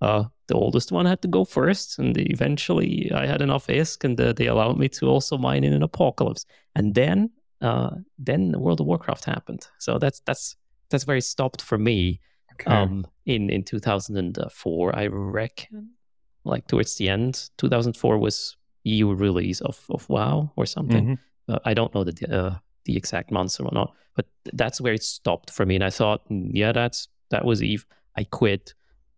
Uh, 0.00 0.24
the 0.48 0.54
oldest 0.54 0.92
one 0.92 1.06
had 1.06 1.22
to 1.22 1.28
go 1.28 1.44
first, 1.44 1.98
and 1.98 2.16
eventually 2.18 3.10
I 3.14 3.26
had 3.26 3.42
enough 3.42 3.66
ISK, 3.66 4.04
and 4.04 4.20
uh, 4.20 4.32
they 4.32 4.46
allowed 4.46 4.78
me 4.78 4.88
to 4.88 5.06
also 5.06 5.38
mine 5.38 5.64
in 5.64 5.72
an 5.72 5.82
apocalypse. 5.82 6.46
And 6.74 6.94
then, 6.94 7.30
uh, 7.60 7.90
then 8.18 8.58
World 8.58 8.80
of 8.80 8.86
Warcraft 8.86 9.24
happened. 9.24 9.66
So 9.78 9.98
that's 9.98 10.20
that's 10.26 10.56
that's 10.90 11.06
where 11.06 11.18
it 11.18 11.24
stopped 11.24 11.62
for 11.62 11.78
me. 11.78 12.20
Okay. 12.54 12.70
Um, 12.70 13.06
in 13.26 13.50
in 13.50 13.62
2004, 13.62 14.96
I 14.96 15.06
reckon, 15.06 15.90
like 16.44 16.66
towards 16.66 16.96
the 16.96 17.08
end, 17.08 17.50
2004 17.58 18.18
was 18.18 18.56
EU 18.84 19.12
release 19.14 19.60
of 19.60 19.84
of 19.90 20.08
WoW 20.08 20.52
or 20.56 20.66
something. 20.66 21.04
Mm-hmm. 21.04 21.52
Uh, 21.52 21.58
I 21.64 21.74
don't 21.74 21.94
know 21.94 22.04
the 22.04 22.34
uh, 22.34 22.58
the 22.84 22.96
exact 22.96 23.30
months 23.30 23.58
or 23.60 23.70
not, 23.72 23.94
but 24.14 24.26
that's 24.52 24.80
where 24.80 24.92
it 24.92 25.02
stopped 25.02 25.50
for 25.50 25.66
me. 25.66 25.74
And 25.74 25.84
I 25.84 25.90
thought, 25.90 26.28
mm, 26.28 26.50
yeah, 26.52 26.72
that's 26.72 27.08
that 27.30 27.44
was 27.44 27.62
Eve. 27.62 27.86
I 28.16 28.24
quit, 28.24 28.74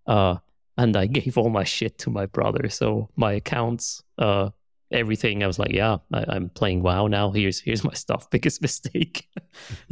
uh, 0.06 0.36
and 0.78 0.96
I 0.96 1.06
gave 1.18 1.36
all 1.36 1.50
my 1.50 1.64
shit 1.64 1.98
to 1.98 2.10
my 2.10 2.26
brother. 2.26 2.68
So 2.68 3.08
my 3.16 3.32
accounts, 3.32 4.02
uh, 4.18 4.50
everything. 4.90 5.42
I 5.42 5.46
was 5.46 5.58
like, 5.58 5.72
yeah, 5.72 5.98
I, 6.12 6.36
am 6.36 6.50
playing 6.50 6.82
WoW 6.82 7.06
now. 7.08 7.30
Here's 7.30 7.60
here's 7.60 7.84
my 7.84 7.94
stuff. 7.94 8.30
Biggest 8.30 8.62
mistake 8.66 9.28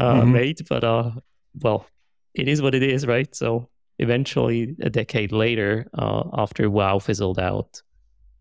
uh, 0.00 0.14
mm-hmm. 0.14 0.32
made, 0.32 0.68
but 0.68 0.84
uh, 0.84 1.10
well, 1.60 1.86
it 2.34 2.48
is 2.48 2.62
what 2.62 2.74
it 2.74 2.82
is, 2.82 3.06
right? 3.06 3.32
So 3.34 3.68
eventually, 3.98 4.76
a 4.80 4.90
decade 4.90 5.32
later, 5.32 5.88
uh, 5.94 6.24
after 6.34 6.68
WoW 6.70 6.98
fizzled 6.98 7.38
out, 7.38 7.82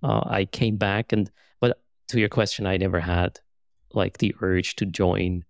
uh, 0.02 0.22
I 0.26 0.46
came 0.46 0.78
back 0.78 1.14
and. 1.14 1.30
But 1.60 1.82
to 2.10 2.20
your 2.20 2.30
question, 2.30 2.68
I 2.68 2.78
never 2.78 3.00
had 3.00 3.40
like 3.94 4.18
the 4.18 4.36
urge 4.42 4.76
to 4.78 4.86
join 4.86 5.46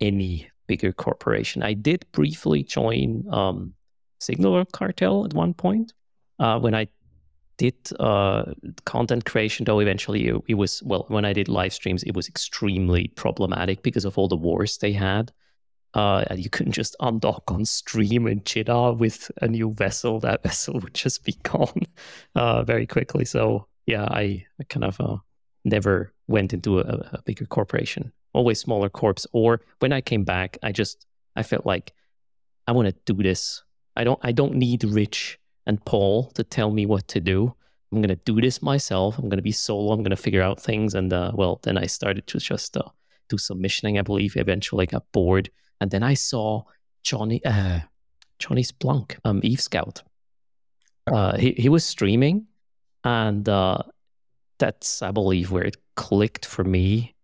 any 0.00 0.48
bigger 0.66 0.92
corporation. 0.92 1.62
I 1.62 1.74
did 1.74 2.06
briefly 2.12 2.62
join 2.62 3.24
um, 3.30 3.74
Signal 4.20 4.64
Cartel 4.66 5.24
at 5.24 5.34
one 5.34 5.54
point 5.54 5.92
uh, 6.38 6.58
when 6.60 6.74
I 6.74 6.86
did 7.56 7.74
uh, 7.98 8.44
content 8.84 9.24
creation. 9.24 9.64
Though 9.64 9.80
eventually 9.80 10.28
it, 10.28 10.36
it, 10.46 10.54
was 10.54 10.82
well, 10.84 11.06
when 11.08 11.24
I 11.24 11.32
did 11.32 11.48
live 11.48 11.72
streams, 11.72 12.02
it 12.04 12.14
was 12.14 12.28
extremely 12.28 13.08
problematic 13.08 13.82
because 13.82 14.04
of 14.04 14.16
all 14.16 14.28
the 14.28 14.36
wars 14.36 14.78
they 14.78 14.92
had. 14.92 15.32
Uh, 15.94 16.24
you 16.36 16.48
couldn't 16.48 16.72
just 16.72 16.94
undock 17.00 17.52
on 17.52 17.64
stream 17.64 18.26
in 18.26 18.40
Jita 18.42 18.96
with 18.96 19.30
a 19.42 19.48
new 19.48 19.72
vessel. 19.72 20.20
That 20.20 20.42
vessel 20.44 20.78
would 20.80 20.94
just 20.94 21.24
be 21.24 21.32
gone 21.42 21.86
uh, 22.34 22.62
very 22.62 22.86
quickly. 22.86 23.24
So 23.24 23.66
yeah, 23.86 24.04
I, 24.04 24.46
I 24.60 24.64
kind 24.68 24.84
of 24.84 25.00
uh, 25.00 25.16
never 25.64 26.12
went 26.28 26.52
into 26.52 26.78
a, 26.78 26.82
a 26.82 27.22
bigger 27.24 27.46
corporation 27.46 28.12
always 28.32 28.60
smaller 28.60 28.88
corps. 28.88 29.26
Or 29.32 29.60
when 29.78 29.92
I 29.92 30.00
came 30.00 30.24
back, 30.24 30.58
I 30.62 30.72
just 30.72 31.06
I 31.36 31.42
felt 31.42 31.66
like 31.66 31.92
I 32.66 32.72
want 32.72 32.88
to 32.88 33.12
do 33.12 33.22
this. 33.22 33.62
I 33.96 34.04
don't 34.04 34.20
I 34.22 34.32
don't 34.32 34.54
need 34.54 34.84
Rich 34.84 35.38
and 35.66 35.84
Paul 35.84 36.30
to 36.32 36.44
tell 36.44 36.70
me 36.70 36.86
what 36.86 37.08
to 37.08 37.20
do. 37.20 37.54
I'm 37.92 38.00
gonna 38.00 38.16
do 38.16 38.40
this 38.40 38.62
myself. 38.62 39.18
I'm 39.18 39.28
gonna 39.28 39.42
be 39.42 39.52
solo. 39.52 39.92
I'm 39.92 40.02
gonna 40.02 40.16
figure 40.16 40.42
out 40.42 40.60
things. 40.60 40.94
And 40.94 41.12
uh, 41.12 41.32
well, 41.34 41.60
then 41.62 41.76
I 41.76 41.86
started 41.86 42.26
to 42.28 42.38
just 42.38 42.76
uh, 42.76 42.82
do 43.28 43.38
some 43.38 43.60
missioning. 43.60 43.98
I 43.98 44.02
believe 44.02 44.36
eventually 44.36 44.84
I 44.84 44.86
got 44.86 45.10
bored, 45.12 45.50
and 45.80 45.90
then 45.90 46.02
I 46.02 46.14
saw 46.14 46.64
Johnny 47.02 47.44
uh, 47.44 47.80
Johnny 48.38 48.62
Splunk, 48.62 49.18
um, 49.24 49.40
Eve 49.42 49.60
Scout. 49.60 50.02
Uh, 51.06 51.36
he 51.36 51.52
he 51.52 51.68
was 51.68 51.84
streaming, 51.84 52.46
and 53.04 53.48
uh, 53.48 53.78
that's 54.58 55.02
I 55.02 55.10
believe 55.10 55.50
where 55.50 55.64
it 55.64 55.76
clicked 55.96 56.46
for 56.46 56.64
me 56.64 57.14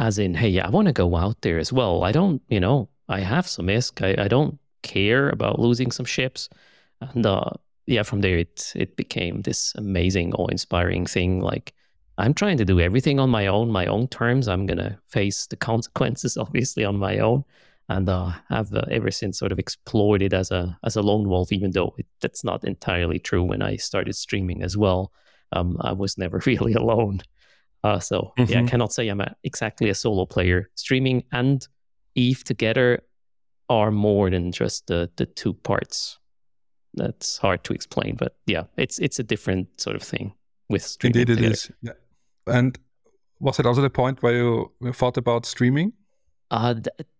as 0.00 0.18
in, 0.18 0.34
hey, 0.34 0.58
I 0.58 0.70
want 0.70 0.86
to 0.86 0.92
go 0.92 1.14
out 1.14 1.42
there 1.42 1.58
as 1.58 1.72
well. 1.72 2.04
I 2.04 2.10
don't, 2.10 2.40
you 2.48 2.58
know, 2.58 2.88
I 3.08 3.20
have 3.20 3.46
some 3.46 3.66
ISK. 3.66 4.18
I, 4.18 4.24
I 4.24 4.28
don't 4.28 4.58
care 4.82 5.28
about 5.28 5.58
losing 5.60 5.90
some 5.90 6.06
ships. 6.06 6.48
And 7.02 7.26
uh, 7.26 7.50
yeah, 7.86 8.02
from 8.02 8.22
there 8.22 8.38
it 8.38 8.72
it 8.74 8.96
became 8.96 9.42
this 9.42 9.74
amazing, 9.76 10.32
awe-inspiring 10.34 11.04
thing. 11.04 11.40
Like 11.40 11.74
I'm 12.16 12.32
trying 12.32 12.56
to 12.58 12.64
do 12.64 12.80
everything 12.80 13.20
on 13.20 13.28
my 13.28 13.46
own, 13.46 13.70
my 13.70 13.86
own 13.86 14.08
terms. 14.08 14.48
I'm 14.48 14.64
gonna 14.64 14.98
face 15.08 15.46
the 15.46 15.56
consequences, 15.56 16.36
obviously, 16.44 16.84
on 16.84 16.96
my 16.96 17.18
own. 17.18 17.44
And 17.90 18.08
uh, 18.08 18.34
I've 18.50 18.72
uh, 18.72 18.82
ever 18.88 19.10
since 19.10 19.36
sort 19.36 19.50
of 19.50 19.58
explored 19.58 20.22
it 20.22 20.32
as 20.32 20.52
a 20.52 20.78
as 20.84 20.94
a 20.94 21.02
lone 21.02 21.28
wolf, 21.28 21.50
even 21.52 21.72
though 21.72 21.92
it, 21.98 22.06
that's 22.20 22.44
not 22.44 22.62
entirely 22.62 23.18
true. 23.18 23.42
When 23.42 23.62
I 23.62 23.76
started 23.76 24.14
streaming 24.14 24.62
as 24.62 24.76
well, 24.76 25.12
um, 25.50 25.76
I 25.80 25.90
was 25.90 26.16
never 26.16 26.40
really 26.46 26.74
alone. 26.74 27.20
Uh, 27.82 27.98
so 27.98 28.32
mm-hmm. 28.38 28.42
yeah, 28.44 28.58
I 28.58 28.60
mm-hmm. 28.60 28.68
cannot 28.68 28.92
say 28.92 29.08
I'm 29.08 29.20
a, 29.20 29.34
exactly 29.42 29.90
a 29.90 29.94
solo 29.96 30.24
player. 30.24 30.70
Streaming 30.76 31.24
and 31.32 31.66
Eve 32.14 32.44
together 32.44 33.00
are 33.68 33.90
more 33.90 34.30
than 34.30 34.52
just 34.52 34.86
the 34.86 35.10
the 35.16 35.26
two 35.26 35.54
parts. 35.54 36.20
That's 36.94 37.38
hard 37.38 37.64
to 37.64 37.72
explain, 37.72 38.14
but 38.14 38.36
yeah, 38.46 38.64
it's 38.76 39.00
it's 39.00 39.18
a 39.18 39.24
different 39.24 39.66
sort 39.80 39.96
of 39.96 40.02
thing 40.04 40.32
with 40.68 40.84
streaming. 40.84 41.22
Indeed, 41.22 41.32
it 41.32 41.36
together. 41.36 41.54
is. 41.54 41.70
Yeah. 41.82 41.92
And 42.46 42.78
was 43.40 43.58
it 43.58 43.66
also 43.66 43.82
the 43.82 43.90
point 43.90 44.22
where 44.22 44.34
you 44.34 44.92
thought 44.92 45.16
about 45.16 45.44
streaming? 45.44 45.92
Uh, 46.50 46.74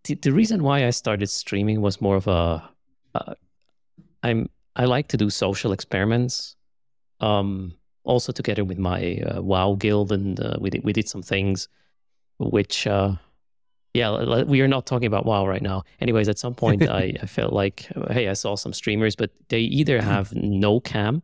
the, 0.05 0.15
the 0.15 0.33
reason 0.33 0.63
why 0.63 0.87
I 0.87 0.91
started 0.91 1.29
streaming 1.29 1.81
was 1.81 2.01
more 2.01 2.17
of 2.17 2.27
a 2.27 2.69
uh, 3.15 3.35
I'm 4.23 4.49
I 4.77 4.85
like 4.85 5.09
to 5.09 5.17
do 5.17 5.31
social 5.31 5.73
experiments. 5.73 6.57
Um, 7.21 7.75
also 8.05 8.33
together 8.33 8.65
with 8.65 8.79
my 8.79 9.19
uh, 9.27 9.43
WoW 9.43 9.75
guild, 9.75 10.11
and 10.13 10.41
uh, 10.41 10.57
we 10.61 10.71
did 10.71 10.85
we 10.85 10.93
did 10.93 11.09
some 11.09 11.23
things, 11.23 11.69
which 12.39 12.87
uh, 12.87 13.13
yeah, 13.95 14.43
we 14.45 14.61
are 14.61 14.69
not 14.69 14.87
talking 14.87 15.07
about 15.07 15.27
WoW 15.27 15.47
right 15.47 15.63
now. 15.63 15.83
Anyways, 16.01 16.29
at 16.29 16.39
some 16.39 16.55
point 16.55 16.89
I, 16.89 17.15
I 17.23 17.27
felt 17.27 17.53
like 17.53 17.87
hey, 18.11 18.29
I 18.29 18.33
saw 18.35 18.55
some 18.57 18.73
streamers, 18.73 19.17
but 19.17 19.31
they 19.49 19.61
either 19.61 19.99
mm-hmm. 19.99 20.09
have 20.09 20.35
no 20.35 20.81
cam 20.81 21.23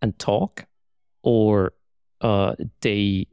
and 0.00 0.18
talk, 0.18 0.66
or 1.22 1.72
uh, 2.20 2.54
they 2.80 3.26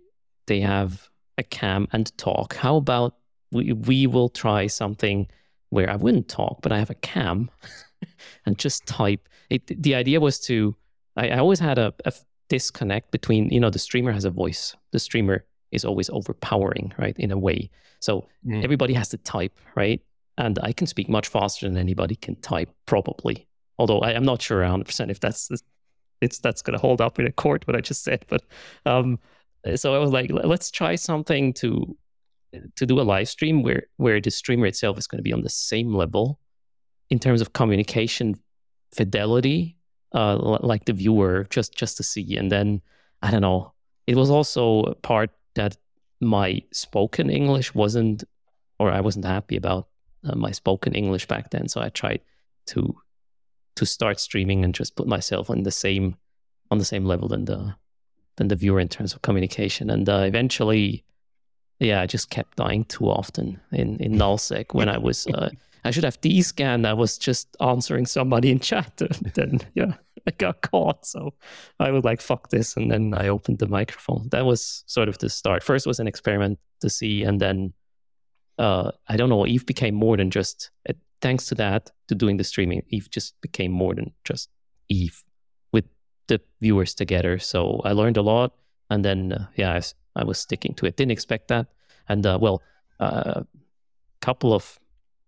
they 0.48 0.59
have 0.62 1.09
a 1.38 1.43
cam 1.43 1.88
and 1.91 2.15
talk. 2.17 2.55
How 2.55 2.77
about 2.77 3.15
we 3.51 3.74
we 3.74 4.08
will 4.08 4.29
try 4.29 4.68
something 4.68 5.27
where 5.70 5.89
I 5.89 5.96
wouldn't 5.96 6.27
talk, 6.27 6.62
but 6.62 6.72
I 6.72 6.79
have 6.79 6.89
a 6.89 6.96
cam 6.96 7.50
and 8.46 8.58
just 8.58 8.86
type. 8.86 9.27
It, 9.50 9.82
the 9.82 9.96
idea 9.96 10.20
was 10.20 10.39
to 10.41 10.75
I, 11.15 11.29
I 11.29 11.38
always 11.38 11.60
had 11.60 11.77
a, 11.77 11.94
a, 12.06 12.13
disconnect 12.50 13.12
between 13.12 13.48
you 13.51 13.60
know 13.60 13.70
the 13.70 13.77
streamer 13.77 14.12
has 14.12 14.25
a 14.25 14.32
voice 14.32 14.75
the 14.91 14.98
streamer 14.98 15.46
is 15.72 15.86
always 15.86 16.10
overpowering 16.10 16.91
right 16.98 17.15
in 17.20 17.29
a 17.29 17.38
way 17.38 17.70
so 18.00 18.27
mm. 18.44 18.63
everybody 18.63 18.91
has 18.91 19.10
to 19.10 19.18
type 19.18 19.56
right 19.75 20.01
and 20.39 20.58
i 20.63 20.72
can 20.72 20.88
speak 20.88 21.08
much 21.08 21.27
faster 21.27 21.68
than 21.68 21.77
anybody 21.77 22.15
can 22.15 22.36
type 22.38 22.68
probably 22.88 23.48
although 23.77 24.00
I, 24.00 24.13
am 24.13 24.25
not 24.25 24.41
sure 24.41 24.63
100% 24.63 25.12
if 25.12 25.20
that's 25.20 25.51
it's 26.22 26.39
that's 26.39 26.63
going 26.63 26.74
to 26.74 26.82
hold 26.82 27.01
up 27.01 27.20
in 27.20 27.27
a 27.27 27.32
court 27.32 27.68
what 27.68 27.75
i 27.75 27.82
just 27.82 28.03
said 28.03 28.25
but 28.27 28.41
um 28.88 29.20
so 29.75 29.94
i 29.94 30.00
was 30.00 30.10
like 30.10 30.32
let's 30.32 30.72
try 30.72 30.96
something 30.96 31.53
to 31.53 31.96
to 32.75 32.86
do 32.86 33.00
a 33.00 33.03
live 33.03 33.29
stream 33.29 33.63
where 33.63 33.84
where 33.98 34.20
the 34.20 34.32
streamer 34.32 34.65
itself 34.65 34.98
is 34.98 35.08
going 35.08 35.20
to 35.20 35.24
be 35.24 35.34
on 35.34 35.41
the 35.41 35.50
same 35.50 35.94
level 35.94 36.39
in 37.10 37.20
terms 37.20 37.41
of 37.41 37.53
communication 37.53 38.36
fidelity 38.94 39.77
uh, 40.13 40.38
like 40.62 40.86
the 40.86 40.94
viewer 40.94 41.46
just 41.50 41.75
just 41.75 41.98
to 41.98 42.03
see. 42.03 42.36
And 42.36 42.51
then 42.51 42.82
I 43.22 43.32
don't 43.32 43.41
know. 43.41 43.74
It 44.08 44.15
was 44.15 44.29
also 44.29 44.84
a 44.84 44.96
part 44.96 45.32
that 45.56 45.77
my 46.20 46.62
spoken 46.72 47.29
English 47.29 47.74
wasn't, 47.75 48.24
or 48.79 48.91
I 48.91 49.01
wasn't 49.01 49.25
happy 49.25 49.56
about 49.56 49.88
uh, 50.24 50.36
my 50.36 50.51
spoken 50.51 50.94
English 50.94 51.27
back 51.27 51.51
then. 51.51 51.68
So 51.68 51.82
I 51.82 51.89
tried 51.89 52.22
to 52.68 52.96
to 53.75 53.86
start 53.86 54.20
streaming 54.20 54.63
and 54.63 54.74
just 54.74 54.96
put 54.96 55.08
myself 55.08 55.50
on 55.50 55.63
the 55.63 55.72
same 55.72 56.15
on 56.72 56.77
the 56.77 56.86
same 56.86 57.06
level 57.06 57.27
than 57.27 57.46
the 57.46 57.75
than 58.38 58.48
the 58.48 58.56
viewer 58.56 58.79
in 58.79 58.88
terms 58.88 59.13
of 59.13 59.22
communication. 59.22 59.89
And 59.89 60.08
uh, 60.10 60.24
eventually, 60.25 61.03
yeah, 61.79 62.01
I 62.01 62.05
just 62.05 62.29
kept 62.29 62.57
dying 62.57 62.86
too 62.86 63.09
often 63.09 63.59
in 63.71 63.98
in 63.98 64.13
nullsec 64.19 64.74
when 64.74 64.89
I 64.89 64.98
was 64.98 65.27
uh, 65.27 65.50
I 65.83 65.91
should 65.91 66.03
have 66.03 66.19
d-scanned. 66.21 66.86
I 66.86 66.93
was 66.93 67.17
just 67.17 67.55
answering 67.62 68.05
somebody 68.05 68.51
in 68.51 68.59
chat. 68.59 69.01
And 69.01 69.33
then, 69.33 69.59
yeah, 69.75 69.93
I 70.27 70.31
got 70.31 70.62
caught. 70.62 71.05
So 71.05 71.33
I 71.79 71.91
was 71.91 72.03
like, 72.03 72.21
fuck 72.21 72.50
this. 72.50 72.75
And 72.75 72.91
then 72.91 73.13
I 73.13 73.27
opened 73.27 73.59
the 73.59 73.67
microphone. 73.67 74.27
That 74.31 74.45
was 74.45 74.83
sort 74.88 75.09
of 75.09 75.17
the 75.19 75.29
start. 75.29 75.63
First 75.63 75.88
was 75.88 76.00
an 76.00 76.07
experiment 76.07 76.59
to 76.81 76.89
see. 76.89 77.24
And 77.24 77.39
then, 77.39 77.74
uh, 78.57 78.91
I 79.07 79.17
don't 79.17 79.29
know, 79.29 79.48
Eve 79.48 79.65
became 79.65 79.95
more 79.95 80.17
than 80.17 80.29
just, 80.29 80.71
uh, 80.89 80.93
thanks 81.21 81.45
to 81.48 81.55
that, 81.55 81.91
to 82.07 82.15
doing 82.15 82.38
the 82.38 82.43
streaming, 82.43 82.83
Eve 82.89 83.09
just 83.09 83.39
became 83.41 83.71
more 83.71 83.95
than 83.95 84.12
just 84.25 84.50
Eve 84.89 85.24
with 85.71 85.86
the 86.27 86.41
viewers 86.59 86.93
together. 86.93 87.39
So 87.39 87.81
I 87.86 87.93
learned 87.93 88.17
a 88.17 88.21
lot. 88.21 88.53
And 88.89 89.05
then, 89.05 89.31
uh, 89.31 89.48
yeah, 89.55 89.74
I, 89.74 89.81
I, 90.16 90.24
was 90.24 90.39
sticking 90.39 90.74
to 90.75 90.86
it. 90.86 90.98
Didn't 90.98 91.12
expect 91.12 91.48
that. 91.48 91.68
And, 92.08 92.25
uh, 92.25 92.38
well, 92.42 92.62
a 93.00 93.04
uh, 93.04 93.44
couple 94.22 94.54
of 94.54 94.80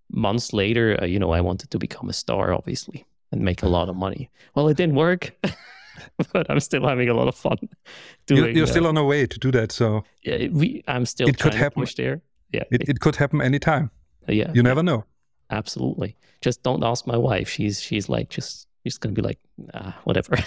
months 0.10 0.54
later, 0.54 0.98
uh, 1.02 1.06
you 1.06 1.20
know, 1.20 1.32
I 1.32 1.42
wanted 1.42 1.72
to 1.72 1.80
become 1.80 2.10
a 2.10 2.14
star, 2.14 2.54
obviously, 2.54 3.06
and 3.32 3.42
make 3.42 3.64
a 3.64 3.68
lot 3.68 3.90
of 3.90 3.96
money. 3.96 4.30
Well, 4.56 4.68
it 4.68 4.78
didn't 4.78 4.96
work. 4.96 5.32
but 6.34 6.50
I'm 6.50 6.60
still 6.60 6.88
having 6.88 7.10
a 7.10 7.14
lot 7.14 7.28
of 7.28 7.36
fun 7.36 7.58
doing. 8.26 8.44
You're, 8.44 8.50
you're 8.50 8.68
still 8.68 8.88
on 8.88 8.96
the 8.96 9.04
way 9.04 9.26
to 9.26 9.40
do 9.40 9.52
that, 9.52 9.72
so 9.72 10.04
yeah, 10.24 10.48
we. 10.52 10.84
I'm 10.88 11.06
still. 11.06 11.28
It 11.28 11.40
could 11.40 11.54
happen. 11.54 11.86
There. 11.98 12.22
Yeah, 12.52 12.64
it, 12.72 12.90
it 12.90 13.00
could 13.00 13.16
happen 13.16 13.42
anytime. 13.42 13.92
Uh, 14.28 14.34
yeah, 14.34 14.52
you 14.54 14.64
never 14.64 14.84
know. 14.84 15.06
Absolutely. 15.50 16.16
Just 16.42 16.64
don't 16.64 16.84
ask 16.84 17.06
my 17.06 17.18
wife. 17.18 17.50
She's 17.50 17.82
she's 17.82 18.10
like 18.10 18.30
just 18.30 18.68
she's 18.84 18.98
gonna 18.98 19.14
be 19.14 19.22
like 19.22 19.40
ah, 19.74 19.98
whatever. 20.06 20.38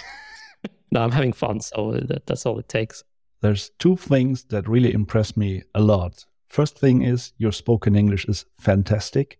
no, 0.91 1.01
I'm 1.01 1.11
having 1.11 1.33
fun, 1.33 1.61
so 1.61 1.91
that, 1.91 2.25
that's 2.25 2.45
all 2.45 2.59
it 2.59 2.67
takes. 2.67 3.03
There's 3.45 3.69
two 3.77 3.95
things 3.95 4.45
that 4.45 4.67
really 4.67 4.91
impress 4.91 5.37
me 5.37 5.61
a 5.75 5.79
lot. 5.79 6.25
First 6.47 6.79
thing 6.79 7.03
is 7.03 7.31
your 7.37 7.51
spoken 7.51 7.95
English 7.95 8.25
is 8.25 8.43
fantastic, 8.59 9.37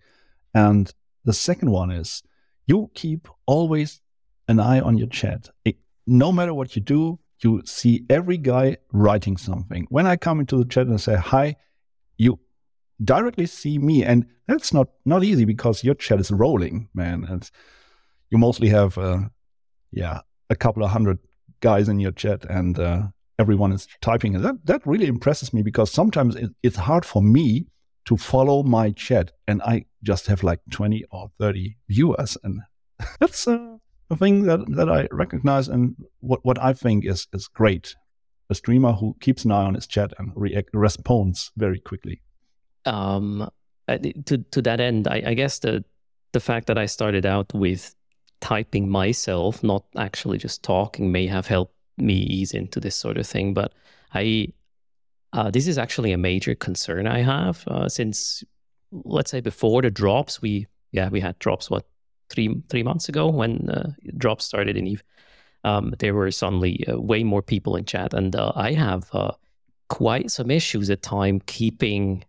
and 0.53 0.93
the 1.23 1.33
second 1.33 1.71
one 1.71 1.89
is 1.89 2.21
you 2.67 2.91
keep 2.93 3.27
always 3.47 4.01
an 4.47 4.59
eye 4.59 4.79
on 4.79 4.99
your 4.99 5.07
chat. 5.07 5.49
It, 5.65 5.77
no 6.05 6.31
matter 6.31 6.53
what 6.53 6.75
you 6.75 6.83
do, 6.83 7.17
you 7.41 7.63
see 7.65 8.05
every 8.07 8.37
guy 8.37 8.77
writing 8.91 9.37
something. 9.37 9.87
When 9.89 10.05
I 10.05 10.17
come 10.17 10.39
into 10.39 10.57
the 10.59 10.65
chat 10.65 10.85
and 10.85 11.01
say 11.01 11.15
hi, 11.15 11.55
you 12.15 12.39
directly 13.03 13.47
see 13.47 13.79
me, 13.79 14.03
and 14.03 14.27
that's 14.47 14.71
not 14.71 14.89
not 15.03 15.23
easy 15.23 15.45
because 15.45 15.83
your 15.83 15.95
chat 15.95 16.19
is 16.19 16.29
rolling, 16.29 16.89
man. 16.93 17.25
And 17.27 17.49
you 18.29 18.37
mostly 18.37 18.69
have, 18.69 18.99
uh, 18.99 19.29
yeah, 19.89 20.19
a 20.51 20.55
couple 20.55 20.83
of 20.83 20.91
hundred 20.91 21.17
guys 21.59 21.89
in 21.89 21.99
your 21.99 22.11
chat, 22.11 22.45
and 22.45 22.77
uh, 22.77 23.07
everyone 23.39 23.71
is 23.71 23.87
typing. 24.01 24.35
And 24.35 24.43
that 24.43 24.65
that 24.65 24.85
really 24.85 25.07
impresses 25.07 25.53
me 25.53 25.61
because 25.61 25.91
sometimes 25.91 26.35
it, 26.35 26.51
it's 26.63 26.77
hard 26.77 27.05
for 27.05 27.21
me 27.21 27.67
to 28.05 28.17
follow 28.17 28.61
my 28.63 28.91
chat, 28.91 29.31
and 29.47 29.61
I 29.63 29.85
just 30.03 30.27
have 30.27 30.43
like 30.43 30.59
twenty 30.71 31.03
or 31.11 31.31
thirty 31.39 31.77
viewers, 31.89 32.37
and 32.43 32.61
that's 33.19 33.47
uh, 33.47 33.77
a 34.09 34.15
thing 34.15 34.43
that 34.43 34.59
that 34.75 34.89
I 34.89 35.07
recognize 35.11 35.67
and 35.67 35.95
what 36.19 36.39
what 36.43 36.61
I 36.61 36.73
think 36.73 37.05
is 37.05 37.27
is 37.33 37.47
great. 37.47 37.95
A 38.47 38.53
streamer 38.53 38.91
who 38.91 39.15
keeps 39.21 39.43
an 39.43 39.51
eye 39.51 39.63
on 39.63 39.73
his 39.73 39.87
chat 39.87 40.13
and 40.19 40.31
responds 40.71 41.51
very 41.57 41.79
quickly 41.79 42.21
um, 42.85 43.49
to 43.87 44.37
to 44.37 44.61
that 44.61 44.79
end, 44.79 45.07
I, 45.07 45.23
I, 45.25 45.33
guess 45.33 45.59
the 45.59 45.83
the 46.31 46.39
fact 46.39 46.67
that 46.67 46.77
I 46.77 46.85
started 46.85 47.25
out 47.25 47.53
with 47.53 47.95
typing 48.41 48.89
myself, 48.89 49.63
not 49.63 49.85
actually 49.97 50.37
just 50.37 50.63
talking, 50.63 51.11
may 51.11 51.27
have 51.27 51.47
helped 51.47 51.73
me 51.97 52.15
ease 52.15 52.53
into 52.53 52.79
this 52.79 52.95
sort 52.95 53.17
of 53.17 53.27
thing. 53.27 53.53
But 53.53 53.73
I, 54.13 54.49
uh, 55.33 55.51
this 55.51 55.67
is 55.67 55.77
actually 55.77 56.11
a 56.11 56.17
major 56.17 56.55
concern 56.55 57.07
I 57.07 57.19
have 57.19 57.67
uh, 57.67 57.89
since, 57.89 58.43
let's 58.91 59.31
say, 59.31 59.41
before 59.41 59.81
the 59.81 59.91
drops. 59.91 60.41
We 60.41 60.67
yeah 60.91 61.09
we 61.09 61.19
had 61.19 61.37
drops 61.39 61.69
what 61.69 61.85
three 62.29 62.61
three 62.69 62.83
months 62.83 63.09
ago 63.09 63.29
when 63.29 63.69
uh, 63.69 63.91
drops 64.17 64.45
started 64.45 64.77
in 64.77 64.87
Eve. 64.87 65.03
Um, 65.63 65.95
there 65.99 66.13
were 66.13 66.29
suddenly 66.31 66.85
uh, 66.87 66.99
way 66.99 67.23
more 67.23 67.41
people 67.41 67.75
in 67.75 67.85
chat, 67.85 68.13
and 68.13 68.35
uh, 68.35 68.51
I 68.55 68.73
have 68.73 69.09
quite 69.89 70.31
some 70.31 70.51
issues 70.51 70.89
at 70.89 71.01
time 71.01 71.41
keeping 71.45 72.23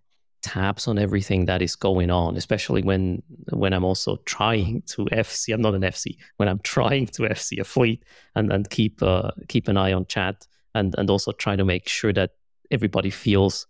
tabs 0.47 0.87
on 0.87 0.97
everything 0.97 1.47
that 1.47 1.61
is 1.61 1.75
going 1.75 2.09
on, 2.09 2.37
especially 2.37 2.83
when 2.83 3.21
when 3.53 3.73
I'm 3.73 3.85
also 3.85 4.17
trying 4.25 4.83
to 4.93 5.07
FC. 5.07 5.53
I'm 5.53 5.61
not 5.61 5.75
an 5.75 5.83
FC 5.83 6.17
when 6.37 6.49
I'm 6.49 6.61
trying 6.61 7.07
to 7.09 7.23
FC 7.23 7.59
a 7.59 7.65
fleet 7.65 8.05
and 8.37 8.53
and 8.53 8.71
keep 8.71 9.03
uh, 9.03 9.33
keep 9.49 9.67
an 9.67 9.77
eye 9.77 9.93
on 9.93 10.07
chat 10.07 10.47
and 10.73 10.95
and 10.99 11.11
also 11.11 11.33
try 11.33 11.57
to 11.57 11.65
make 11.65 11.89
sure 11.89 12.13
that 12.13 12.31
everybody 12.71 13.11
feels 13.11 13.67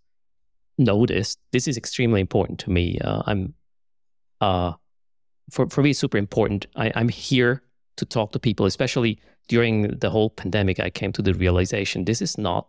noticed. 0.77 1.39
This 1.51 1.67
is 1.67 1.77
extremely 1.77 2.21
important 2.21 2.59
to 2.59 2.69
me. 2.69 2.99
Uh, 3.03 3.23
I'm 3.25 3.55
uh 4.39 4.73
for 5.49 5.67
for 5.69 5.81
me 5.81 5.89
it's 5.89 5.99
super 5.99 6.19
important. 6.19 6.67
I, 6.75 6.91
I'm 6.93 7.09
here 7.09 7.63
to 7.95 8.05
talk 8.05 8.33
to 8.33 8.39
people, 8.39 8.67
especially 8.67 9.19
during 9.47 9.97
the 9.97 10.11
whole 10.11 10.29
pandemic. 10.29 10.79
I 10.79 10.91
came 10.91 11.11
to 11.13 11.23
the 11.23 11.33
realization 11.33 12.05
this 12.05 12.21
is 12.21 12.37
not 12.37 12.67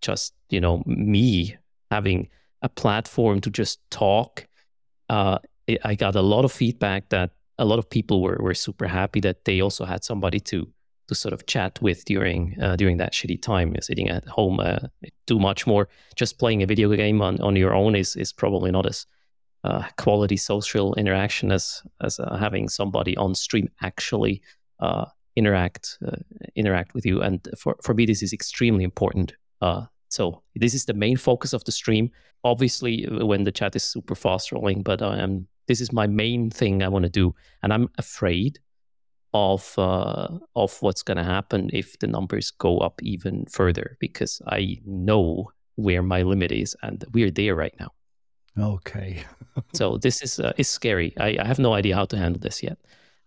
just 0.00 0.32
you 0.48 0.60
know 0.60 0.84
me 0.86 1.56
having 1.90 2.28
a 2.62 2.68
platform 2.68 3.40
to 3.40 3.50
just 3.50 3.80
talk. 3.90 4.46
Uh, 5.08 5.38
I 5.84 5.94
got 5.94 6.16
a 6.16 6.22
lot 6.22 6.44
of 6.44 6.52
feedback 6.52 7.08
that 7.10 7.30
a 7.58 7.64
lot 7.64 7.78
of 7.78 7.90
people 7.90 8.22
were, 8.22 8.38
were 8.40 8.54
super 8.54 8.86
happy 8.86 9.20
that 9.20 9.44
they 9.44 9.60
also 9.60 9.84
had 9.84 10.04
somebody 10.04 10.40
to 10.40 10.68
to 11.08 11.14
sort 11.14 11.32
of 11.32 11.46
chat 11.46 11.80
with 11.80 12.04
during 12.04 12.54
uh, 12.60 12.76
during 12.76 12.98
that 12.98 13.12
shitty 13.12 13.40
time. 13.40 13.74
Sitting 13.80 14.08
at 14.08 14.26
home 14.26 14.60
uh, 14.60 14.78
do 15.26 15.38
much 15.38 15.66
more. 15.66 15.88
Just 16.16 16.38
playing 16.38 16.62
a 16.62 16.66
video 16.66 16.94
game 16.94 17.22
on, 17.22 17.40
on 17.40 17.56
your 17.56 17.74
own 17.74 17.96
is 17.96 18.16
is 18.16 18.32
probably 18.32 18.70
not 18.70 18.86
as 18.86 19.06
uh, 19.64 19.84
quality 19.96 20.36
social 20.36 20.94
interaction 20.94 21.50
as 21.50 21.82
as 22.00 22.20
uh, 22.20 22.36
having 22.36 22.68
somebody 22.68 23.16
on 23.16 23.34
stream 23.34 23.68
actually 23.82 24.42
uh, 24.80 25.06
interact 25.34 25.98
uh, 26.06 26.16
interact 26.54 26.94
with 26.94 27.06
you. 27.06 27.22
And 27.22 27.46
for 27.58 27.76
for 27.82 27.94
me 27.94 28.06
this 28.06 28.22
is 28.22 28.32
extremely 28.32 28.84
important 28.84 29.32
so 30.08 30.42
this 30.54 30.74
is 30.74 30.86
the 30.86 30.94
main 30.94 31.16
focus 31.16 31.52
of 31.52 31.64
the 31.64 31.72
stream. 31.72 32.10
Obviously, 32.44 33.06
uh, 33.06 33.26
when 33.26 33.44
the 33.44 33.52
chat 33.52 33.76
is 33.76 33.84
super 33.84 34.14
fast 34.14 34.52
rolling, 34.52 34.82
but 34.82 35.02
I 35.02 35.18
am 35.18 35.48
this 35.66 35.80
is 35.80 35.92
my 35.92 36.06
main 36.06 36.50
thing 36.50 36.82
I 36.82 36.88
want 36.88 37.04
to 37.04 37.10
do, 37.10 37.34
and 37.62 37.72
I'm 37.72 37.88
afraid 37.98 38.58
of 39.34 39.74
uh, 39.78 40.28
of 40.56 40.80
what's 40.80 41.02
going 41.02 41.18
to 41.18 41.24
happen 41.24 41.70
if 41.72 41.98
the 41.98 42.06
numbers 42.06 42.50
go 42.50 42.78
up 42.78 43.02
even 43.02 43.44
further 43.46 43.96
because 44.00 44.40
I 44.46 44.80
know 44.86 45.52
where 45.76 46.02
my 46.02 46.22
limit 46.22 46.52
is, 46.52 46.76
and 46.82 47.04
we're 47.12 47.30
there 47.30 47.54
right 47.54 47.74
now. 47.78 47.92
Okay. 48.58 49.22
so 49.74 49.98
this 49.98 50.22
is 50.22 50.40
uh, 50.40 50.52
is 50.56 50.68
scary. 50.68 51.14
I, 51.18 51.36
I 51.40 51.46
have 51.46 51.58
no 51.58 51.74
idea 51.74 51.94
how 51.94 52.06
to 52.06 52.16
handle 52.16 52.40
this 52.40 52.62
yet. 52.62 52.78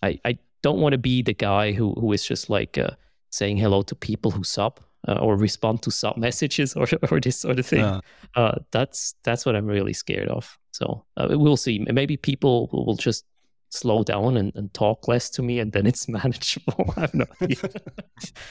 I, 0.02 0.20
I 0.26 0.40
don't 0.64 0.80
want 0.80 0.94
to 0.94 0.98
be 0.98 1.22
the 1.22 1.34
guy 1.34 1.72
who 1.72 1.94
who 1.94 2.12
is 2.12 2.26
just 2.26 2.50
like 2.50 2.78
uh, 2.78 2.92
saying 3.30 3.58
hello 3.58 3.82
to 3.84 3.96
people 3.96 4.32
who 4.32 4.44
sub 4.44 4.80
uh, 5.08 5.16
or 5.16 5.36
respond 5.36 5.82
to 5.84 5.92
sub 5.92 6.18
messages 6.18 6.74
or, 6.76 6.88
or 7.10 7.20
this 7.20 7.40
sort 7.40 7.60
of 7.60 7.66
thing. 7.66 7.80
Yeah. 7.80 8.00
Uh, 8.36 8.56
that's 8.72 9.16
that's 9.24 9.46
what 9.46 9.56
I'm 9.56 9.66
really 9.66 9.94
scared 9.94 10.30
of. 10.30 10.58
So 10.72 11.06
uh, 11.18 11.28
we'll 11.32 11.58
see. 11.58 11.86
Maybe 11.92 12.18
people 12.18 12.70
will 12.72 12.96
just 12.96 13.26
slow 13.70 14.04
down 14.04 14.38
and, 14.38 14.52
and 14.56 14.74
talk 14.74 15.08
less 15.08 15.30
to 15.32 15.42
me, 15.42 15.60
and 15.60 15.72
then 15.72 15.86
it's 15.86 16.08
manageable. 16.20 16.94
I 16.98 17.02
have 17.02 17.14
no 17.14 17.26
idea. 17.42 17.70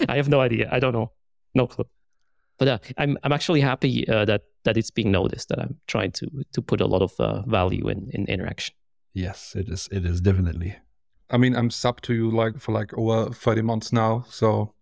I 0.09 0.17
have 0.17 0.29
no 0.29 0.41
idea. 0.41 0.69
I 0.71 0.79
don't 0.79 0.93
know. 0.93 1.13
No 1.55 1.67
clue. 1.67 1.87
But 2.59 2.69
uh, 2.69 2.79
I'm 2.99 3.17
I'm 3.23 3.33
actually 3.33 3.61
happy 3.61 4.07
uh, 4.09 4.25
that 4.27 4.43
that 4.65 4.77
it's 4.77 4.91
being 4.91 5.11
noticed. 5.11 5.49
That 5.49 5.61
I'm 5.61 5.79
trying 5.87 6.13
to 6.13 6.27
to 6.53 6.63
put 6.63 6.81
a 6.81 6.87
lot 6.87 7.03
of 7.03 7.13
uh, 7.19 7.43
value 7.43 7.89
in 7.89 8.11
in 8.13 8.27
interaction. 8.27 8.75
Yes, 9.15 9.55
it 9.57 9.69
is. 9.69 9.89
It 9.91 10.05
is 10.05 10.21
definitely. 10.21 10.77
I 11.31 11.39
mean, 11.39 11.55
I'm 11.55 11.71
sub 11.71 12.01
to 12.03 12.15
you 12.15 12.31
like 12.31 12.59
for 12.59 12.73
like 12.73 12.93
over 12.99 13.33
30 13.33 13.63
months 13.63 13.93
now, 13.93 14.25
so 14.29 14.75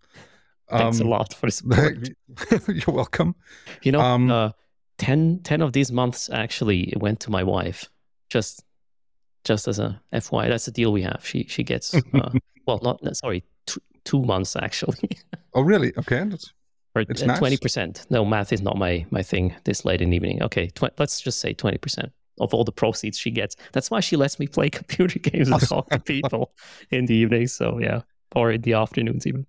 Thanks 0.70 1.00
um, 1.00 1.06
a 1.06 1.10
lot 1.10 1.34
for 1.34 1.46
the 1.46 1.52
support. 1.52 2.08
you're 2.68 2.94
welcome. 2.94 3.34
You 3.82 3.92
know, 3.92 4.00
um, 4.00 4.30
uh, 4.30 4.50
10, 4.98 5.40
10 5.42 5.62
of 5.62 5.72
these 5.72 5.90
months 5.90 6.28
actually 6.30 6.92
went 6.96 7.20
to 7.20 7.30
my 7.30 7.42
wife. 7.42 7.88
Just 8.28 8.64
just 9.44 9.66
as 9.66 9.78
a 9.78 10.00
FY, 10.12 10.48
that's 10.48 10.66
the 10.66 10.70
deal 10.70 10.92
we 10.92 11.02
have. 11.02 11.24
She 11.24 11.46
she 11.48 11.62
gets 11.64 11.94
uh, 12.14 12.30
well, 12.66 12.80
not 12.82 13.16
sorry, 13.16 13.44
two, 13.66 13.80
two 14.04 14.22
months 14.22 14.56
actually. 14.56 15.10
oh, 15.54 15.62
really? 15.62 15.92
Okay, 15.96 16.24
that's 16.24 16.52
twenty 17.38 17.56
percent. 17.56 18.06
No, 18.10 18.24
math 18.24 18.52
is 18.52 18.60
not 18.60 18.76
my 18.76 19.06
my 19.10 19.22
thing. 19.22 19.54
This 19.64 19.84
late 19.84 20.02
in 20.02 20.10
the 20.10 20.16
evening. 20.16 20.42
Okay, 20.42 20.68
tw- 20.68 20.98
let's 20.98 21.20
just 21.20 21.40
say 21.40 21.54
twenty 21.54 21.78
percent 21.78 22.12
of 22.40 22.52
all 22.52 22.64
the 22.64 22.72
proceeds 22.72 23.18
she 23.18 23.30
gets. 23.30 23.56
That's 23.72 23.90
why 23.90 24.00
she 24.00 24.16
lets 24.16 24.38
me 24.38 24.46
play 24.46 24.68
computer 24.70 25.18
games 25.18 25.48
and 25.48 25.60
talk 25.60 25.88
to 25.90 25.98
people 25.98 26.52
in 26.90 27.06
the 27.06 27.14
evening. 27.14 27.46
So 27.46 27.78
yeah, 27.78 28.02
or 28.34 28.52
in 28.52 28.60
the 28.60 28.74
afternoons 28.74 29.26
even 29.26 29.46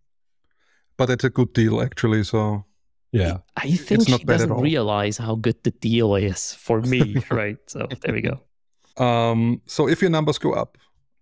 but 0.99 1.09
it's 1.09 1.23
a 1.23 1.29
good 1.29 1.53
deal 1.53 1.81
actually. 1.81 2.23
So 2.23 2.65
yeah, 3.12 3.38
I 3.55 3.71
think 3.71 4.01
it's 4.01 4.09
not 4.09 4.19
she 4.19 4.25
doesn't 4.25 4.53
realize 4.53 5.17
how 5.17 5.35
good 5.35 5.63
the 5.63 5.71
deal 5.71 6.13
is 6.15 6.53
for 6.53 6.81
me, 6.93 7.15
right? 7.31 7.57
So 7.67 7.88
there 8.01 8.13
we 8.13 8.21
go. 8.21 8.41
Um, 8.97 9.62
so 9.65 9.88
if 9.88 10.01
your 10.01 10.12
numbers 10.12 10.38
go 10.38 10.51
up, 10.51 10.77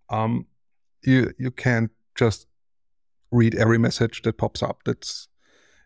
um, 0.09 0.47
you 1.03 1.31
you 1.37 1.51
can't 1.51 1.91
just 2.15 2.47
read 3.31 3.53
every 3.53 3.77
message 3.77 4.23
that 4.23 4.39
pops 4.39 4.63
up. 4.63 4.79
That's 4.83 5.27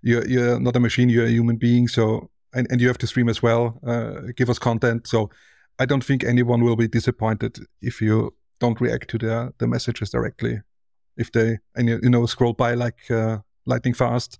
you're 0.02 0.26
you're 0.26 0.58
not 0.58 0.78
a 0.78 0.80
machine. 0.80 1.10
You're 1.10 1.26
a 1.26 1.30
human 1.30 1.58
being. 1.58 1.90
So 1.90 2.30
and, 2.54 2.66
and 2.72 2.80
you 2.80 2.88
have 2.88 2.98
to 3.00 3.08
stream 3.08 3.28
as 3.28 3.44
well. 3.44 3.78
Uh, 3.86 4.32
give 4.38 4.50
us 4.50 4.58
content. 4.58 5.06
So 5.06 5.32
I 5.80 5.86
don't 5.86 6.06
think 6.06 6.24
anyone 6.24 6.64
will 6.64 6.78
be 6.78 6.88
disappointed 6.88 7.60
if 7.82 8.00
you 8.02 8.34
don't 8.62 8.80
react 8.80 9.10
to 9.10 9.18
the 9.18 9.54
the 9.58 9.68
messages 9.68 10.12
directly. 10.12 10.62
If 11.18 11.34
they 11.34 11.58
and 11.76 11.90
you, 11.90 12.00
you 12.02 12.10
know 12.10 12.26
scroll 12.26 12.54
by 12.54 12.74
like 12.76 13.12
uh, 13.12 13.40
lightning 13.66 13.94
fast. 13.94 14.40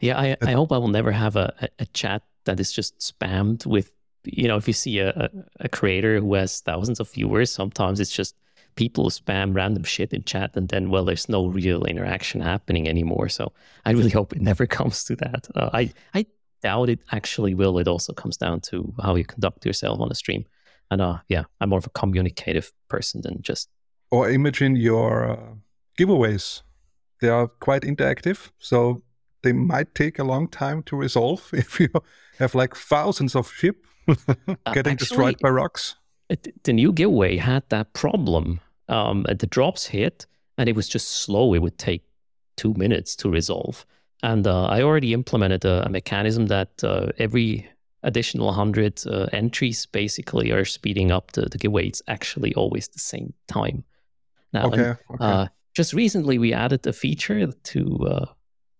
Yeah, 0.00 0.18
I, 0.18 0.36
I 0.42 0.52
hope 0.52 0.72
I 0.72 0.78
will 0.78 0.88
never 0.88 1.10
have 1.10 1.36
a, 1.36 1.52
a, 1.78 1.86
chat 1.86 2.22
that 2.44 2.60
is 2.60 2.72
just 2.72 2.98
spammed 3.00 3.66
with, 3.66 3.92
you 4.24 4.46
know, 4.46 4.56
if 4.56 4.68
you 4.68 4.72
see 4.72 5.00
a, 5.00 5.10
a, 5.10 5.30
a 5.60 5.68
creator 5.68 6.20
who 6.20 6.34
has 6.34 6.60
thousands 6.60 7.00
of 7.00 7.10
viewers, 7.10 7.50
sometimes 7.50 7.98
it's 7.98 8.12
just 8.12 8.36
people 8.76 9.10
spam 9.10 9.56
random 9.56 9.82
shit 9.82 10.12
in 10.12 10.22
chat 10.22 10.52
and 10.54 10.68
then, 10.68 10.88
well, 10.88 11.04
there's 11.04 11.28
no 11.28 11.46
real 11.46 11.84
interaction 11.84 12.40
happening 12.40 12.88
anymore. 12.88 13.28
So 13.28 13.52
I 13.84 13.90
really 13.90 14.10
hope 14.18 14.32
it 14.32 14.40
never 14.40 14.66
comes 14.78 15.02
to 15.04 15.16
that. 15.16 15.48
Uh, 15.54 15.70
I, 15.72 15.92
I 16.14 16.26
doubt 16.62 16.90
it 16.90 17.00
actually 17.10 17.54
will. 17.54 17.78
It 17.78 17.88
also 17.88 18.12
comes 18.12 18.36
down 18.36 18.60
to 18.70 18.94
how 19.02 19.16
you 19.16 19.24
conduct 19.24 19.66
yourself 19.66 20.00
on 20.00 20.12
a 20.12 20.14
stream. 20.14 20.44
And 20.90 21.00
uh, 21.00 21.18
yeah, 21.28 21.44
I'm 21.60 21.70
more 21.70 21.78
of 21.80 21.86
a 21.86 21.90
communicative 21.90 22.72
person 22.88 23.20
than 23.22 23.42
just. 23.42 23.68
Or 24.10 24.30
imagine 24.30 24.76
your 24.76 25.28
uh, 25.28 25.54
giveaways 25.98 26.62
they 27.20 27.28
are 27.28 27.48
quite 27.48 27.82
interactive. 27.82 28.50
So 28.58 29.02
they 29.42 29.52
might 29.52 29.94
take 29.94 30.18
a 30.18 30.24
long 30.24 30.48
time 30.48 30.82
to 30.84 30.96
resolve 30.96 31.48
if 31.52 31.80
you 31.80 31.88
have 32.38 32.54
like 32.54 32.74
thousands 32.74 33.34
of 33.34 33.50
ship 33.52 33.84
uh, 34.08 34.14
getting 34.16 34.56
uh, 34.66 34.68
actually, 34.76 34.94
destroyed 34.94 35.38
by 35.40 35.50
rocks. 35.50 35.96
The 36.64 36.72
new 36.72 36.92
giveaway 36.92 37.36
had 37.36 37.68
that 37.70 37.92
problem. 37.94 38.60
Um, 38.88 39.24
the 39.28 39.46
drops 39.46 39.86
hit, 39.86 40.26
and 40.56 40.68
it 40.68 40.76
was 40.76 40.88
just 40.88 41.08
slow. 41.08 41.54
It 41.54 41.62
would 41.62 41.78
take 41.78 42.02
two 42.56 42.74
minutes 42.74 43.16
to 43.16 43.30
resolve. 43.30 43.86
And 44.22 44.46
uh, 44.46 44.64
I 44.64 44.82
already 44.82 45.12
implemented 45.12 45.64
a, 45.64 45.86
a 45.86 45.88
mechanism 45.88 46.46
that 46.46 46.82
uh, 46.82 47.12
every 47.18 47.68
additional 48.02 48.46
100 48.46 49.06
uh, 49.06 49.26
entries 49.32 49.86
basically 49.86 50.50
are 50.50 50.64
speeding 50.64 51.10
up 51.10 51.32
the, 51.32 51.42
the 51.42 51.58
giveaway. 51.58 51.86
It's 51.86 52.02
actually 52.08 52.54
always 52.54 52.88
the 52.88 52.98
same 52.98 53.32
time. 53.46 53.84
Now, 54.52 54.66
okay, 54.66 54.94
and, 55.10 55.20
okay. 55.20 55.50
Just 55.78 55.92
recently 55.92 56.38
we 56.38 56.52
added 56.52 56.84
a 56.88 56.92
feature 56.92 57.52
to 57.52 58.06
uh, 58.10 58.26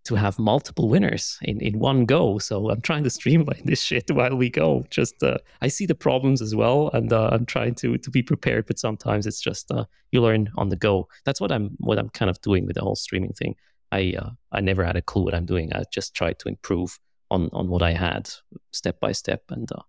to 0.03 0.17
have 0.17 0.37
multiple 0.37 0.89
winners 0.89 1.39
in, 1.43 1.61
in 1.61 1.79
one 1.79 2.07
go. 2.07 2.39
So 2.39 2.71
I'm 2.71 2.81
trying 2.81 3.05
to 3.05 3.11
streamline 3.11 3.63
this 3.65 3.81
shit 3.81 4.11
while 4.11 4.35
we 4.35 4.51
go. 4.51 4.85
Just 4.91 5.23
uh, 5.23 5.39
I 5.63 5.69
see 5.69 5.87
the 5.87 5.95
problems 5.95 6.43
as 6.43 6.57
well, 6.57 6.91
and 6.93 7.13
uh, 7.13 7.29
I'm 7.31 7.47
trying 7.47 7.77
to 7.77 7.99
to 7.99 8.11
be 8.11 8.21
prepared. 8.21 8.67
But 8.67 8.81
sometimes 8.81 9.29
it's 9.29 9.41
just 9.41 9.71
uh, 9.71 9.85
you 10.11 10.21
learn 10.21 10.51
on 10.57 10.71
the 10.71 10.77
go. 10.77 11.07
That's 11.25 11.41
what 11.41 11.53
I'm 11.53 11.77
what 11.79 12.01
I'm 12.01 12.09
kind 12.09 12.29
of 12.29 12.41
doing 12.41 12.67
with 12.67 12.75
the 12.75 12.83
whole 12.83 12.97
streaming 12.97 13.33
thing. 13.33 13.55
I 13.93 14.15
uh, 14.19 14.31
I 14.51 14.61
never 14.61 14.83
had 14.83 14.97
a 14.97 15.03
clue 15.03 15.23
what 15.23 15.37
I'm 15.37 15.47
doing. 15.47 15.73
I 15.73 15.85
just 15.93 16.17
tried 16.17 16.41
to 16.41 16.49
improve 16.49 16.99
on 17.31 17.49
on 17.53 17.69
what 17.69 17.83
I 17.83 17.93
had 17.93 18.29
step 18.73 18.99
by 18.99 19.13
step. 19.13 19.45
And 19.51 19.71
uh, 19.71 19.83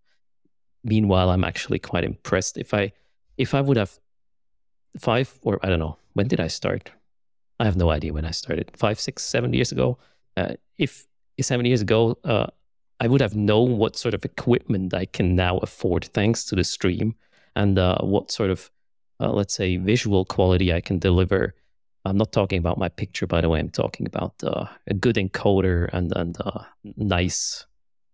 meanwhile, 0.84 1.32
I'm 1.32 1.44
actually 1.44 1.80
quite 1.80 2.04
impressed. 2.04 2.56
If 2.60 2.72
I 2.72 2.92
if 3.36 3.56
I 3.56 3.62
would 3.62 3.78
have 3.78 3.98
five 5.00 5.40
or 5.42 5.58
I 5.64 5.70
don't 5.70 5.80
know 5.80 5.98
when 6.14 6.28
did 6.28 6.40
I 6.40 6.50
start? 6.50 6.92
I 7.60 7.66
have 7.66 7.76
no 7.76 7.90
idea 7.90 8.14
when 8.14 8.26
I 8.26 8.32
started. 8.32 8.72
Five, 8.76 9.00
six, 9.00 9.24
seven 9.24 9.54
years 9.54 9.72
ago. 9.72 9.98
Uh, 10.38 10.54
if 10.78 11.06
seven 11.42 11.66
years 11.66 11.82
ago, 11.82 12.18
uh, 12.24 12.48
I 13.00 13.08
would 13.08 13.22
have 13.22 13.36
known 13.36 13.78
what 13.78 13.96
sort 13.96 14.14
of 14.14 14.26
equipment 14.26 14.94
I 14.94 15.06
can 15.06 15.36
now 15.36 15.58
afford 15.60 16.06
thanks 16.06 16.46
to 16.46 16.56
the 16.56 16.64
stream, 16.64 17.16
and 17.56 17.78
uh, 17.78 18.00
what 18.02 18.32
sort 18.32 18.50
of 18.50 18.72
uh, 19.20 19.32
let's 19.32 19.54
say 19.54 19.78
visual 19.78 20.26
quality 20.26 20.74
I 20.74 20.82
can 20.82 21.00
deliver 21.00 21.54
I'm 22.06 22.18
not 22.18 22.32
talking 22.32 22.60
about 22.60 22.78
my 22.78 22.90
picture, 22.90 23.28
by 23.28 23.42
the 23.42 23.50
way. 23.50 23.60
I'm 23.60 23.70
talking 23.70 24.08
about 24.08 24.34
uh, 24.44 24.66
a 24.88 24.94
good 24.94 25.16
encoder 25.16 25.90
and 25.94 26.12
and 26.16 26.38
uh, 26.42 26.64
nice 26.96 27.66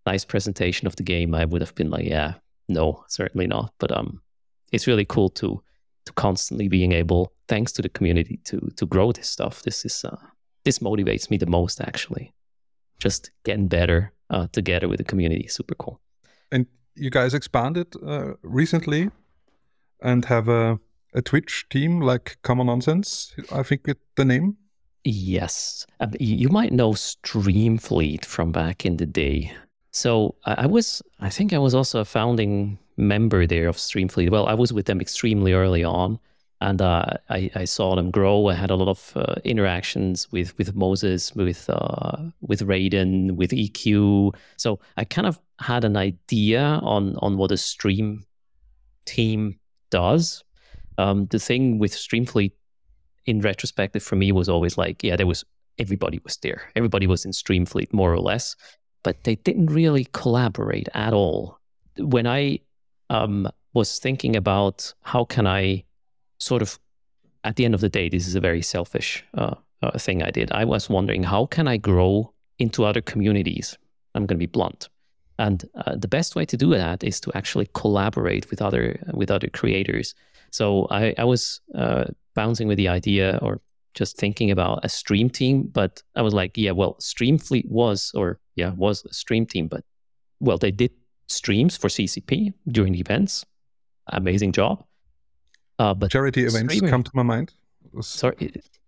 nice 0.05 0.25
presentation 0.25 0.87
of 0.87 0.95
the 0.95 1.03
game. 1.03 1.35
I 1.35 1.45
would 1.45 1.61
have 1.61 1.75
been 1.75 1.89
like, 1.89 2.05
yeah, 2.05 2.35
no, 2.67 3.03
certainly 3.07 3.47
not. 3.47 3.73
But 3.79 3.95
um, 3.95 4.21
it's 4.71 4.87
really 4.87 5.05
cool 5.05 5.29
to 5.29 5.61
to 6.05 6.13
constantly 6.13 6.67
being 6.67 6.91
able, 6.91 7.31
thanks 7.47 7.71
to 7.73 7.81
the 7.81 7.89
community, 7.89 8.39
to 8.45 8.59
to 8.75 8.85
grow 8.85 9.11
this 9.11 9.29
stuff. 9.29 9.61
This 9.63 9.85
is 9.85 10.05
uh, 10.05 10.17
this 10.63 10.79
motivates 10.79 11.29
me 11.29 11.37
the 11.37 11.49
most 11.49 11.81
actually. 11.81 12.33
Just 12.99 13.31
getting 13.43 13.67
better 13.67 14.13
uh, 14.29 14.47
together 14.51 14.87
with 14.87 14.97
the 14.97 15.03
community, 15.03 15.47
super 15.47 15.75
cool. 15.75 15.99
And 16.51 16.65
you 16.95 17.09
guys 17.09 17.33
expanded 17.33 17.87
uh, 18.05 18.33
recently 18.41 19.09
and 20.01 20.25
have 20.25 20.47
a 20.47 20.79
a 21.15 21.21
Twitch 21.21 21.65
team 21.69 22.01
like 22.01 22.37
Common 22.41 22.67
Nonsense, 22.67 23.33
I 23.51 23.63
think 23.63 23.87
it, 23.87 23.97
the 24.15 24.25
name. 24.25 24.57
Yes. 25.05 25.87
Um, 25.99 26.11
you 26.19 26.49
might 26.49 26.73
know 26.73 26.91
Streamfleet 26.91 28.25
from 28.25 28.51
back 28.51 28.85
in 28.85 28.97
the 28.97 29.05
day. 29.05 29.53
So 29.91 30.35
I 30.43 30.65
was, 30.65 31.01
I 31.21 31.29
think 31.29 31.53
I 31.53 31.57
was 31.57 31.73
also 31.73 32.01
a 32.01 32.05
founding 32.05 32.79
member 32.97 33.45
there 33.47 33.67
of 33.67 33.77
Streamfleet. 33.77 34.29
Well, 34.29 34.47
I 34.47 34.53
was 34.53 34.73
with 34.73 34.85
them 34.85 35.01
extremely 35.01 35.53
early 35.53 35.83
on, 35.83 36.19
and 36.61 36.81
uh, 36.81 37.05
I, 37.29 37.51
I, 37.55 37.65
saw 37.65 37.95
them 37.95 38.11
grow. 38.11 38.47
I 38.47 38.53
had 38.53 38.71
a 38.71 38.75
lot 38.75 38.87
of 38.87 39.11
uh, 39.15 39.35
interactions 39.43 40.31
with 40.31 40.57
with 40.57 40.75
Moses, 40.75 41.33
with 41.35 41.69
uh, 41.69 42.17
with 42.41 42.61
Raiden, 42.61 43.31
with 43.33 43.51
EQ. 43.51 44.35
So 44.57 44.79
I 44.97 45.03
kind 45.03 45.27
of 45.27 45.39
had 45.59 45.83
an 45.83 45.97
idea 45.97 46.61
on 46.81 47.17
on 47.17 47.37
what 47.37 47.51
a 47.51 47.57
stream 47.57 48.25
team 49.05 49.59
does 49.89 50.45
um, 50.97 51.25
the 51.27 51.39
thing 51.39 51.79
with 51.79 51.93
Streamfleet 51.93 52.51
in 53.25 53.41
retrospective 53.41 54.03
for 54.03 54.15
me 54.15 54.31
was 54.31 54.49
always 54.49 54.77
like, 54.77 55.03
yeah, 55.03 55.15
there 55.15 55.27
was 55.27 55.43
everybody 55.77 56.19
was 56.23 56.37
there. 56.37 56.61
Everybody 56.75 57.07
was 57.07 57.25
in 57.25 57.31
Streamfleet 57.31 57.91
more 57.91 58.13
or 58.13 58.19
less, 58.19 58.55
but 59.03 59.23
they 59.23 59.35
didn't 59.35 59.67
really 59.67 60.07
collaborate 60.13 60.87
at 60.93 61.13
all. 61.13 61.59
When 61.97 62.27
I 62.27 62.59
um, 63.09 63.49
was 63.73 63.99
thinking 63.99 64.35
about 64.35 64.93
how 65.01 65.25
can 65.25 65.47
I 65.47 65.83
sort 66.39 66.61
of, 66.61 66.79
at 67.43 67.55
the 67.55 67.65
end 67.65 67.73
of 67.73 67.81
the 67.81 67.89
day, 67.89 68.09
this 68.09 68.27
is 68.27 68.35
a 68.35 68.39
very 68.39 68.61
selfish 68.61 69.23
uh, 69.37 69.55
uh, 69.81 69.97
thing 69.97 70.23
I 70.23 70.31
did. 70.31 70.51
I 70.51 70.65
was 70.65 70.89
wondering 70.89 71.23
how 71.23 71.45
can 71.45 71.67
I 71.67 71.77
grow 71.77 72.33
into 72.59 72.85
other 72.85 73.01
communities. 73.01 73.77
I'm 74.13 74.25
going 74.25 74.37
to 74.37 74.47
be 74.47 74.51
blunt. 74.51 74.89
And 75.37 75.65
uh, 75.75 75.95
the 75.95 76.07
best 76.07 76.35
way 76.35 76.45
to 76.45 76.57
do 76.57 76.69
that 76.71 77.03
is 77.03 77.19
to 77.21 77.31
actually 77.35 77.67
collaborate 77.73 78.49
with 78.49 78.61
other 78.61 78.97
with 79.13 79.29
other 79.29 79.49
creators. 79.49 80.15
So 80.51 80.87
I, 80.89 81.13
I 81.17 81.25
was 81.25 81.59
uh, 81.75 82.05
bouncing 82.33 82.69
with 82.69 82.77
the 82.77 82.87
idea 82.87 83.37
or 83.41 83.59
just 83.93 84.17
thinking 84.17 84.51
about 84.51 84.85
a 84.85 84.89
stream 84.89 85.29
team, 85.29 85.63
but 85.63 86.01
I 86.15 86.21
was 86.21 86.33
like, 86.33 86.57
yeah, 86.57 86.71
well, 86.71 86.95
Streamfleet 86.99 87.67
was, 87.67 88.11
or 88.13 88.39
yeah, 88.55 88.71
was 88.71 89.03
a 89.05 89.13
stream 89.13 89.45
team, 89.45 89.67
but 89.67 89.83
well, 90.39 90.57
they 90.57 90.71
did 90.71 90.91
streams 91.27 91.77
for 91.77 91.87
CCP 91.87 92.53
during 92.67 92.93
the 92.93 92.99
events. 92.99 93.45
Amazing 94.07 94.51
job. 94.51 94.83
Uh, 95.79 95.93
but 95.93 96.11
charity 96.11 96.41
events 96.41 96.73
streaming, 96.73 96.89
come 96.89 97.03
to 97.03 97.11
my 97.13 97.23
mind. 97.23 97.53
Sorry, 98.01 98.35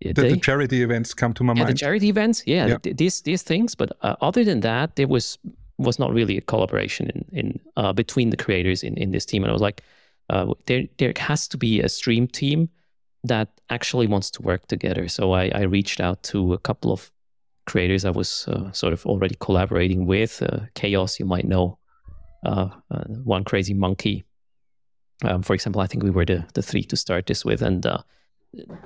the, 0.00 0.12
the, 0.12 0.36
charity 0.36 0.82
events 0.82 1.12
come 1.12 1.32
to 1.34 1.44
my 1.44 1.52
yeah, 1.54 1.64
mind. 1.64 1.74
The 1.74 1.78
charity 1.78 2.08
events, 2.08 2.42
yeah, 2.46 2.66
yeah. 2.66 2.78
Th- 2.78 2.96
these 2.96 3.20
these 3.22 3.42
things. 3.42 3.74
But 3.74 3.92
uh, 4.02 4.16
other 4.20 4.44
than 4.44 4.60
that, 4.60 4.96
there 4.96 5.08
was 5.08 5.38
was 5.76 5.98
not 5.98 6.12
really 6.12 6.36
a 6.36 6.40
collaboration 6.40 7.10
in 7.10 7.24
in 7.32 7.60
uh, 7.76 7.92
between 7.92 8.30
the 8.30 8.36
creators 8.36 8.82
in 8.82 8.96
in 8.96 9.10
this 9.10 9.26
team. 9.26 9.42
And 9.42 9.50
I 9.50 9.52
was 9.52 9.62
like, 9.62 9.82
uh, 10.30 10.54
there 10.66 10.84
there 10.98 11.12
has 11.16 11.48
to 11.48 11.58
be 11.58 11.80
a 11.80 11.88
stream 11.88 12.26
team 12.26 12.68
that 13.24 13.48
actually 13.68 14.06
wants 14.06 14.30
to 14.30 14.42
work 14.42 14.66
together. 14.68 15.08
So 15.08 15.32
I, 15.32 15.50
I 15.54 15.62
reached 15.62 16.00
out 16.00 16.22
to 16.24 16.52
a 16.52 16.58
couple 16.58 16.92
of 16.92 17.10
creators 17.66 18.04
I 18.04 18.10
was 18.10 18.48
uh, 18.48 18.72
sort 18.72 18.92
of 18.92 19.04
already 19.06 19.36
collaborating 19.40 20.06
with. 20.06 20.42
Uh, 20.42 20.60
Chaos, 20.74 21.20
you 21.20 21.26
might 21.26 21.44
know, 21.44 21.78
uh, 22.44 22.68
uh, 22.90 23.04
one 23.24 23.44
crazy 23.44 23.74
monkey. 23.74 24.24
Um, 25.24 25.42
for 25.42 25.54
example, 25.54 25.80
I 25.80 25.86
think 25.86 26.02
we 26.02 26.10
were 26.10 26.24
the 26.24 26.44
the 26.54 26.62
three 26.62 26.84
to 26.84 26.96
start 26.96 27.26
this 27.26 27.44
with, 27.44 27.62
and 27.62 27.84
uh, 27.84 27.98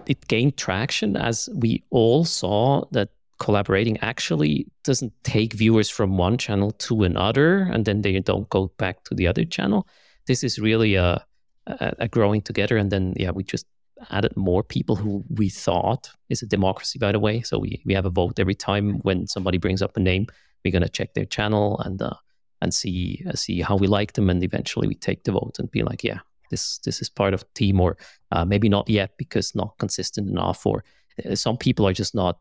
it 0.07 0.27
gained 0.29 0.57
traction 0.57 1.17
as 1.17 1.49
we 1.55 1.83
all 1.91 2.25
saw 2.25 2.85
that 2.93 3.11
collaborating 3.39 3.99
actually 4.01 4.67
doesn't 4.85 5.13
take 5.25 5.53
viewers 5.53 5.91
from 5.91 6.17
one 6.17 6.39
channel 6.39 6.71
to 6.71 7.03
another 7.03 7.63
and 7.73 7.85
then 7.85 8.03
they 8.03 8.21
don't 8.21 8.49
go 8.51 8.73
back 8.79 9.03
to 9.03 9.15
the 9.17 9.27
other 9.27 9.45
channel. 9.45 9.87
This 10.27 10.45
is 10.45 10.61
really 10.61 10.95
a 10.95 11.27
a, 11.67 11.93
a 12.01 12.09
growing 12.09 12.43
together. 12.43 12.77
And 12.77 12.91
then, 12.91 13.15
yeah, 13.17 13.31
we 13.31 13.45
just 13.45 13.67
added 14.11 14.37
more 14.37 14.63
people 14.63 14.97
who 14.97 15.25
we 15.29 15.49
thought 15.49 16.11
is 16.29 16.43
a 16.43 16.47
democracy, 16.47 16.99
by 16.99 17.13
the 17.13 17.21
way. 17.21 17.43
So 17.43 17.59
we, 17.59 17.83
we 17.85 17.95
have 17.95 18.07
a 18.07 18.11
vote 18.11 18.39
every 18.39 18.55
time 18.55 18.99
when 19.03 19.27
somebody 19.27 19.59
brings 19.59 19.83
up 19.83 19.97
a 19.97 20.01
name. 20.01 20.27
We're 20.65 20.73
going 20.73 20.83
to 20.83 20.89
check 20.89 21.15
their 21.15 21.25
channel 21.25 21.79
and 21.81 22.01
uh, 22.01 22.15
and 22.63 22.73
see 22.73 23.23
uh, 23.29 23.35
see 23.35 23.61
how 23.61 23.77
we 23.77 23.87
like 23.87 24.15
them, 24.15 24.31
and 24.31 24.43
eventually 24.43 24.89
we 24.89 24.95
take 24.95 25.25
the 25.25 25.33
vote 25.33 25.59
and 25.59 25.71
be 25.71 25.83
like, 25.83 26.03
yeah, 26.03 26.21
this 26.51 26.79
this 26.79 27.03
is 27.03 27.11
part 27.11 27.35
of 27.35 27.41
the 27.41 27.51
team, 27.55 27.81
or 27.81 27.97
uh, 28.31 28.45
maybe 28.45 28.69
not 28.69 28.89
yet 28.89 29.11
because 29.19 29.55
not 29.55 29.77
consistent 29.79 30.29
enough, 30.29 30.65
or 30.65 30.85
uh, 31.29 31.35
some 31.35 31.57
people 31.57 31.87
are 31.87 31.93
just 31.93 32.15
not, 32.15 32.39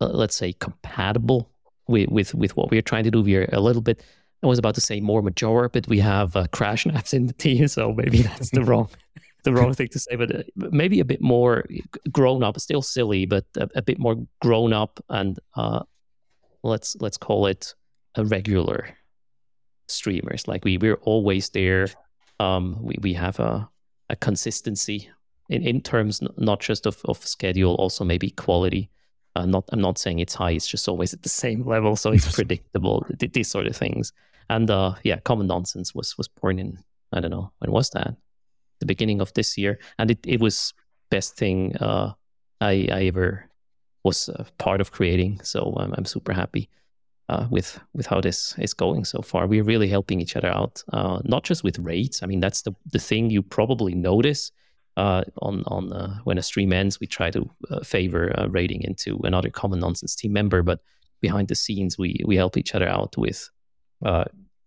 uh, 0.00 0.06
let's 0.06 0.36
say, 0.36 0.52
compatible 0.52 1.50
with, 1.88 2.08
with 2.10 2.34
with 2.34 2.56
what 2.56 2.70
we're 2.70 2.82
trying 2.82 3.04
to 3.04 3.10
do. 3.10 3.22
We're 3.22 3.48
a 3.52 3.60
little 3.60 3.82
bit 3.82 4.04
I 4.42 4.46
was 4.46 4.58
about 4.58 4.76
to 4.76 4.80
say 4.80 5.00
more 5.00 5.22
mature, 5.22 5.68
but 5.68 5.88
we 5.88 5.98
have 5.98 6.36
uh, 6.36 6.46
crash 6.52 6.86
naps 6.86 7.12
in 7.12 7.26
the 7.26 7.32
team, 7.32 7.66
so 7.68 7.92
maybe 7.92 8.22
that's 8.22 8.50
the 8.50 8.64
wrong 8.68 8.88
the 9.44 9.52
wrong 9.52 9.72
thing 9.72 9.88
to 9.88 9.98
say. 9.98 10.14
But 10.14 10.46
maybe 10.54 11.00
a 11.00 11.04
bit 11.04 11.20
more 11.20 11.64
grown 12.12 12.42
up, 12.42 12.60
still 12.60 12.82
silly, 12.82 13.26
but 13.26 13.46
a, 13.56 13.68
a 13.76 13.82
bit 13.82 13.98
more 13.98 14.16
grown 14.40 14.72
up, 14.72 15.00
and 15.08 15.38
uh, 15.56 15.82
let's 16.62 16.96
let's 17.00 17.16
call 17.16 17.46
it 17.46 17.74
a 18.14 18.24
regular 18.24 18.97
streamers. 19.88 20.46
Like 20.46 20.64
we 20.64 20.78
we're 20.78 21.00
always 21.02 21.50
there. 21.50 21.88
Um, 22.40 22.76
we 22.80 22.96
we 23.00 23.14
have 23.14 23.40
a 23.40 23.68
a 24.08 24.16
consistency 24.16 25.10
in 25.48 25.62
in 25.62 25.80
terms 25.80 26.22
not 26.36 26.60
just 26.60 26.86
of 26.86 27.00
of 27.06 27.26
schedule, 27.26 27.74
also 27.74 28.04
maybe 28.04 28.30
quality. 28.30 28.90
Uh, 29.36 29.46
not 29.46 29.64
I'm 29.72 29.80
not 29.80 29.98
saying 29.98 30.18
it's 30.18 30.34
high. 30.34 30.52
It's 30.52 30.68
just 30.68 30.88
always 30.88 31.14
at 31.14 31.22
the 31.22 31.28
same 31.28 31.66
level, 31.66 31.96
so 31.96 32.12
it's 32.12 32.34
predictable. 32.34 33.06
These 33.18 33.50
sort 33.50 33.66
of 33.66 33.76
things. 33.76 34.12
And 34.50 34.70
uh, 34.70 34.94
yeah, 35.04 35.18
Common 35.20 35.46
Nonsense 35.46 35.94
was 35.94 36.16
was 36.16 36.28
born 36.28 36.58
in 36.58 36.78
I 37.12 37.20
don't 37.20 37.30
know 37.30 37.52
when 37.58 37.72
was 37.72 37.90
that? 37.90 38.16
The 38.80 38.86
beginning 38.86 39.20
of 39.20 39.32
this 39.34 39.58
year, 39.58 39.78
and 39.98 40.10
it 40.10 40.18
it 40.26 40.40
was 40.40 40.74
best 41.10 41.36
thing 41.36 41.76
uh, 41.76 42.12
I 42.60 42.88
I 42.92 43.04
ever 43.06 43.48
was 44.04 44.30
part 44.58 44.80
of 44.80 44.92
creating. 44.92 45.40
So 45.42 45.74
I'm 45.76 45.94
I'm 45.96 46.04
super 46.04 46.32
happy. 46.32 46.68
Uh, 47.28 47.46
with 47.50 47.78
with 47.92 48.06
how 48.06 48.22
this 48.22 48.54
is 48.58 48.72
going 48.72 49.04
so 49.04 49.20
far. 49.20 49.46
We're 49.46 49.62
really 49.62 49.88
helping 49.88 50.18
each 50.18 50.34
other 50.34 50.48
out, 50.48 50.82
uh, 50.94 51.20
not 51.24 51.44
just 51.44 51.62
with 51.62 51.78
rates. 51.78 52.22
I 52.22 52.26
mean, 52.26 52.40
that's 52.40 52.62
the 52.62 52.72
the 52.90 52.98
thing 52.98 53.28
you 53.28 53.42
probably 53.42 53.94
notice 53.94 54.50
uh, 54.98 55.22
on 55.42 55.62
on 55.66 55.92
uh, 55.92 56.18
when 56.24 56.38
a 56.38 56.42
stream 56.42 56.72
ends, 56.72 56.98
we 56.98 57.06
try 57.06 57.30
to 57.30 57.48
uh, 57.70 57.80
favor 57.80 58.34
raiding 58.50 58.82
into 58.82 59.20
another 59.22 59.48
common 59.48 59.78
nonsense 59.78 60.16
team 60.16 60.32
member. 60.32 60.62
But 60.62 60.80
behind 61.20 61.48
the 61.48 61.54
scenes, 61.54 61.96
we 61.96 62.20
we 62.26 62.36
help 62.36 62.56
each 62.56 62.74
other 62.74 62.88
out 62.88 63.16
with 63.16 63.48
uh, 64.04 64.24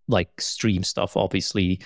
like 0.08 0.40
stream 0.40 0.84
stuff. 0.84 1.18
Obviously, 1.18 1.82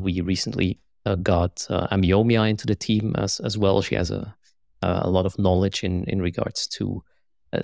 we 0.00 0.20
recently 0.22 0.80
got 1.22 1.66
uh, 1.68 1.86
Amiomia 1.88 2.48
into 2.48 2.66
the 2.66 2.74
team 2.74 3.14
as 3.18 3.40
as 3.40 3.58
well. 3.58 3.82
She 3.82 3.94
has 3.94 4.10
a 4.10 4.34
a 4.80 5.10
lot 5.10 5.26
of 5.26 5.38
knowledge 5.38 5.84
in 5.84 6.04
in 6.04 6.22
regards 6.22 6.66
to 6.68 7.02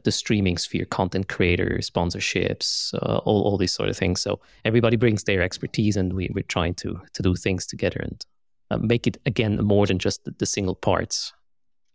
the 0.05 0.13
streaming 0.13 0.59
sphere, 0.59 0.85
content 0.85 1.29
creators, 1.29 1.91
sponsorships, 1.91 2.95
all 3.25 3.43
all 3.43 3.57
these 3.57 3.73
sort 3.73 3.89
of 3.89 3.97
things. 3.97 4.21
So 4.21 4.41
everybody 4.65 4.97
brings 4.97 5.25
their 5.25 5.43
expertise, 5.43 5.97
and 5.97 6.13
we 6.13 6.31
we're 6.35 6.43
trying 6.43 6.75
to 6.75 7.01
to 7.15 7.23
do 7.23 7.35
things 7.35 7.67
together 7.67 8.01
and 8.01 8.25
uh, 8.71 8.79
make 8.79 9.07
it 9.07 9.19
again 9.27 9.57
more 9.57 9.87
than 9.87 9.99
just 9.99 10.25
the, 10.25 10.35
the, 10.39 10.47
single 10.47 10.75
parts. 10.75 11.33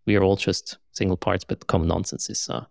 We 0.06 0.16
are 0.16 0.24
all 0.24 0.36
just 0.36 0.78
single 0.92 1.18
parts, 1.18 1.44
but 1.44 1.68
common 1.68 1.88
nonsense 1.88 2.30
is 2.30 2.50
uh, 2.50 2.66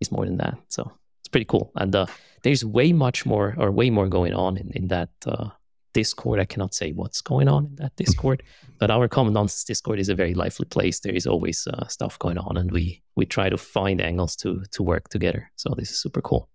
is 0.00 0.10
more 0.10 0.24
than 0.24 0.38
that. 0.38 0.58
So 0.68 0.90
it's 1.20 1.28
pretty 1.28 1.44
cool. 1.44 1.70
And 1.76 1.94
uh, 1.94 2.06
there's 2.42 2.64
way 2.64 2.92
much 2.92 3.26
more 3.26 3.54
or 3.58 3.70
way 3.70 3.90
more 3.90 4.08
going 4.08 4.34
on 4.34 4.56
in 4.56 4.70
in 4.72 4.88
that 4.88 5.10
uh, 5.26 5.50
Discord. 5.92 6.40
I 6.40 6.44
cannot 6.44 6.74
say 6.74 6.92
what's 6.92 7.20
going 7.20 7.48
on 7.48 7.66
in 7.66 7.74
that 7.76 7.96
Discord, 7.96 8.42
but 8.78 8.90
our 8.90 9.08
common 9.08 9.32
nonsense 9.32 9.64
Discord 9.64 9.98
is 9.98 10.08
a 10.08 10.14
very 10.14 10.34
lively 10.34 10.66
place. 10.66 11.00
There 11.00 11.14
is 11.14 11.26
always 11.26 11.66
uh, 11.66 11.86
stuff 11.88 12.18
going 12.18 12.38
on, 12.38 12.56
and 12.56 12.70
we 12.70 13.02
we 13.16 13.26
try 13.26 13.48
to 13.48 13.58
find 13.58 14.00
angles 14.00 14.36
to 14.36 14.62
to 14.72 14.82
work 14.82 15.08
together. 15.08 15.50
So 15.56 15.74
this 15.76 15.90
is 15.90 16.00
super 16.00 16.20
cool. 16.20 16.48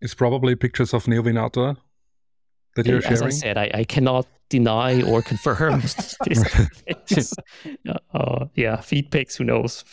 It's 0.00 0.14
probably 0.14 0.56
pictures 0.56 0.94
of 0.94 1.04
Neovenator 1.04 1.76
that 2.76 2.86
you're 2.86 2.98
As 2.98 3.04
sharing? 3.04 3.24
I 3.24 3.30
said, 3.30 3.58
I, 3.58 3.70
I 3.74 3.84
cannot 3.84 4.26
deny 4.48 5.02
or 5.02 5.22
confirm 5.32 5.80
this. 7.06 7.34
uh, 8.14 8.46
yeah, 8.54 8.80
feed 8.80 9.10
pics, 9.10 9.36
who 9.36 9.44
knows? 9.44 9.84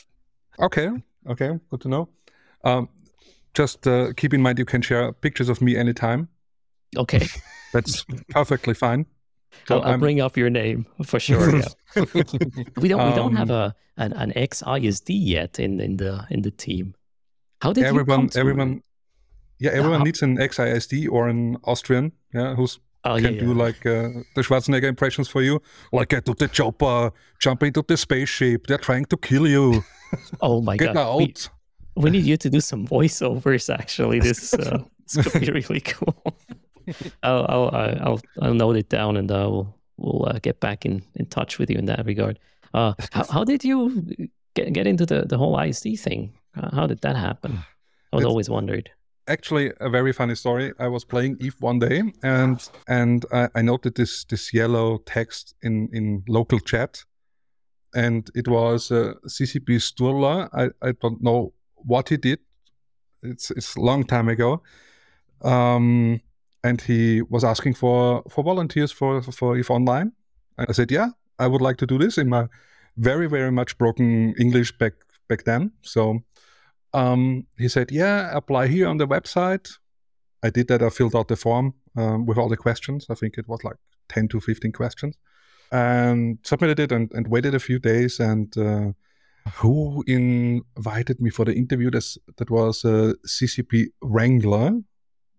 Okay, 0.60 0.90
okay, 1.28 1.60
good 1.70 1.82
to 1.82 1.90
know. 1.90 2.10
Um, 2.64 2.90
just 3.54 3.88
uh, 3.88 4.14
keep 4.16 4.34
in 4.34 4.42
mind 4.42 4.60
you 4.60 4.66
can 4.66 4.82
share 4.82 5.12
pictures 5.14 5.50
of 5.50 5.62
me 5.62 5.76
anytime. 5.76 6.28
Okay. 6.98 7.28
That's 7.74 8.06
perfectly 8.30 8.74
fine. 8.74 9.06
So 9.68 9.80
I'll, 9.80 9.94
I'll 9.94 9.98
bring 9.98 10.22
up 10.22 10.38
your 10.38 10.50
name 10.50 10.86
for 11.04 11.20
sure. 11.20 11.58
Yeah. 11.58 11.66
we 12.78 12.88
don't 12.88 13.10
we 13.10 13.16
don't 13.16 13.36
have 13.36 13.52
um, 13.52 13.56
a 13.58 13.76
an, 13.98 14.14
an 14.14 14.34
ex 14.36 14.64
ISD 14.66 15.10
yet 15.10 15.60
in, 15.60 15.80
in 15.80 15.98
the 15.98 16.26
in 16.30 16.42
the 16.42 16.52
team. 16.52 16.96
How 17.62 17.74
did 17.74 17.84
everyone 17.84 18.30
everyone 18.36 18.72
it? 18.78 18.84
yeah 19.60 19.72
everyone 19.72 20.04
needs 20.04 20.22
an 20.22 20.40
ex 20.40 20.60
ISD 20.60 21.08
or 21.10 21.28
an 21.28 21.58
Austrian 21.66 22.12
yeah 22.34 22.56
who's 22.56 22.80
oh, 23.04 23.16
can 23.16 23.36
yeah, 23.36 23.40
do 23.40 23.48
yeah. 23.48 23.64
like 23.66 23.86
uh, 23.86 24.10
the 24.36 24.42
Schwarzenegger 24.42 24.84
impressions 24.84 25.28
for 25.28 25.42
you. 25.42 25.62
Like 25.92 26.10
get 26.10 26.26
to 26.26 26.34
the 26.34 26.48
chopper, 26.48 27.12
jump 27.40 27.64
into 27.64 27.84
the 27.88 27.98
spaceship. 27.98 28.68
They're 28.68 28.78
trying 28.78 29.06
to 29.06 29.18
kill 29.18 29.48
you. 29.48 29.84
Oh 30.42 30.60
my 30.60 30.76
get 30.76 30.96
god! 30.96 31.22
Out. 31.22 31.50
We, 31.96 32.06
we, 32.06 32.10
need 32.10 32.26
you 32.26 32.36
to 32.36 32.50
do 32.50 32.62
some 32.62 32.88
voiceovers. 32.88 33.72
Actually, 33.72 34.20
this 34.20 34.56
uh, 34.56 34.80
this 35.14 35.28
could 35.28 35.42
be 35.42 35.52
really 35.52 35.82
cool. 35.82 36.36
I'll, 37.24 37.46
I'll 37.50 37.70
I'll 38.02 38.22
I'll 38.42 38.54
note 38.54 38.76
it 38.76 38.90
down 38.90 39.18
and 39.18 39.32
uh, 39.32 39.48
we'll 39.50 39.76
we'll 39.98 40.30
uh, 40.30 40.40
get 40.40 40.60
back 40.60 40.86
in, 40.86 41.04
in 41.16 41.26
touch 41.26 41.60
with 41.60 41.70
you 41.70 41.78
in 41.78 41.86
that 41.86 42.06
regard. 42.06 42.40
Uh, 42.74 42.94
how, 43.12 43.26
how 43.26 43.44
did 43.44 43.64
you 43.64 44.30
get 44.56 44.72
get 44.74 44.88
into 44.88 45.06
the, 45.06 45.26
the 45.26 45.38
whole 45.38 45.60
ISD 45.60 46.00
thing? 46.00 46.34
how 46.74 46.88
did 46.88 47.00
that 47.02 47.16
happen? 47.16 47.60
I 48.12 48.16
was 48.16 48.24
it's, 48.24 48.30
always 48.30 48.50
wondered 48.50 48.90
actually 49.30 49.72
a 49.80 49.90
very 49.90 50.12
funny 50.12 50.36
story. 50.36 50.74
I 50.80 50.88
was 50.88 51.06
playing 51.06 51.38
Eve 51.40 51.56
one 51.60 51.80
day, 51.80 52.12
and 52.24 52.70
and 52.88 53.26
I, 53.32 53.48
I 53.56 53.62
noted 53.62 53.96
this 53.96 54.26
this 54.26 54.54
yellow 54.54 54.98
text 55.06 55.56
in 55.62 55.90
in 55.94 56.24
local 56.28 56.60
chat, 56.60 57.04
and 57.94 58.30
it 58.36 58.48
was 58.48 58.92
uh, 58.92 59.14
CCP 59.28 59.80
Sturla. 59.80 60.50
I 60.54 60.88
I 60.88 60.94
don't 60.94 61.22
know 61.22 61.54
what 61.76 62.10
he 62.10 62.18
did. 62.18 62.40
It's 63.24 63.52
it's 63.52 63.76
a 63.76 63.82
long 63.82 64.04
time 64.06 64.28
ago, 64.28 64.62
um, 65.42 66.22
and 66.64 66.82
he 66.82 67.22
was 67.22 67.44
asking 67.44 67.76
for 67.76 68.24
for 68.30 68.44
volunteers 68.44 68.92
for 68.92 69.22
for 69.22 69.58
Eve 69.58 69.72
Online. 69.72 70.12
And 70.58 70.68
I 70.70 70.74
said, 70.74 70.92
yeah, 70.92 71.10
I 71.38 71.48
would 71.48 71.62
like 71.62 71.78
to 71.78 71.86
do 71.86 71.98
this 71.98 72.18
in 72.18 72.30
my 72.30 72.48
very 72.98 73.28
very 73.28 73.52
much 73.52 73.78
broken 73.78 74.34
English 74.38 74.78
back 74.78 74.94
back 75.28 75.44
then. 75.44 75.72
So 75.82 76.24
um, 76.94 77.46
he 77.58 77.68
said, 77.68 77.92
"Yeah, 77.92 78.30
apply 78.36 78.68
here 78.68 78.88
on 78.88 78.98
the 78.98 79.08
website." 79.08 79.70
I 80.44 80.50
did 80.50 80.68
that. 80.68 80.82
I 80.82 80.90
filled 80.90 81.16
out 81.16 81.28
the 81.28 81.36
form 81.36 81.74
um, 81.98 82.26
with 82.26 82.38
all 82.38 82.50
the 82.50 82.58
questions. 82.58 83.06
I 83.10 83.16
think 83.16 83.38
it 83.38 83.48
was 83.48 83.64
like 83.64 83.78
ten 84.08 84.28
to 84.30 84.40
fifteen 84.40 84.72
questions, 84.72 85.16
and 85.72 86.40
submitted 86.44 86.80
it 86.80 86.92
and, 86.92 87.12
and 87.14 87.28
waited 87.28 87.56
a 87.56 87.60
few 87.60 87.80
days. 87.80 88.20
And 88.20 88.58
uh, 88.58 88.92
who 89.56 90.04
invited 90.08 91.22
me 91.22 91.30
for 91.30 91.46
the 91.46 91.54
interview? 91.54 91.92
That 91.92 92.50
was 92.50 92.86
uh, 92.86 93.14
CCP 93.26 93.88
Wrangler. 94.02 94.72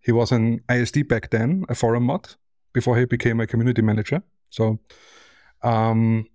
He 0.03 0.13
was 0.13 0.33
an 0.33 0.61
ISD 0.71 1.09
back 1.09 1.31
then, 1.31 1.65
a 1.69 1.75
forum 1.75 2.05
mod, 2.05 2.35
before 2.73 2.99
he 2.99 3.05
became 3.05 3.41
a 3.41 3.47
community 3.47 3.83
manager. 3.83 4.23
So 4.51 4.79
um, 5.63 6.27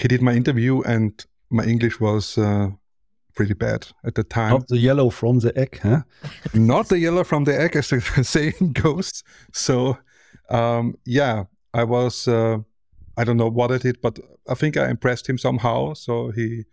he 0.00 0.08
did 0.08 0.22
my 0.22 0.32
interview, 0.32 0.82
and 0.82 1.24
my 1.50 1.64
English 1.64 2.00
was 2.00 2.38
uh, 2.38 2.70
pretty 3.34 3.54
bad 3.54 3.86
at 4.04 4.14
the 4.14 4.24
time. 4.24 4.52
Not 4.52 4.68
the 4.68 4.78
yellow 4.78 5.10
from 5.10 5.38
the 5.38 5.56
egg, 5.58 5.80
huh? 5.82 6.02
Not 6.54 6.88
the 6.88 6.98
yellow 6.98 7.24
from 7.24 7.44
the 7.44 7.58
egg, 7.58 7.76
as 7.76 7.88
the 7.88 8.00
saying 8.24 8.72
goes. 8.72 9.22
So, 9.52 9.98
um, 10.48 10.96
yeah, 11.04 11.44
I 11.74 11.84
was. 11.84 12.28
Uh, 12.28 12.58
I 13.16 13.24
don't 13.24 13.36
know 13.36 13.50
what 13.50 13.70
I 13.70 13.78
did, 13.78 14.00
but 14.00 14.18
I 14.48 14.54
think 14.54 14.76
I 14.76 14.88
impressed 14.88 15.28
him 15.28 15.36
somehow. 15.36 15.94
So 15.94 16.30
he 16.30 16.64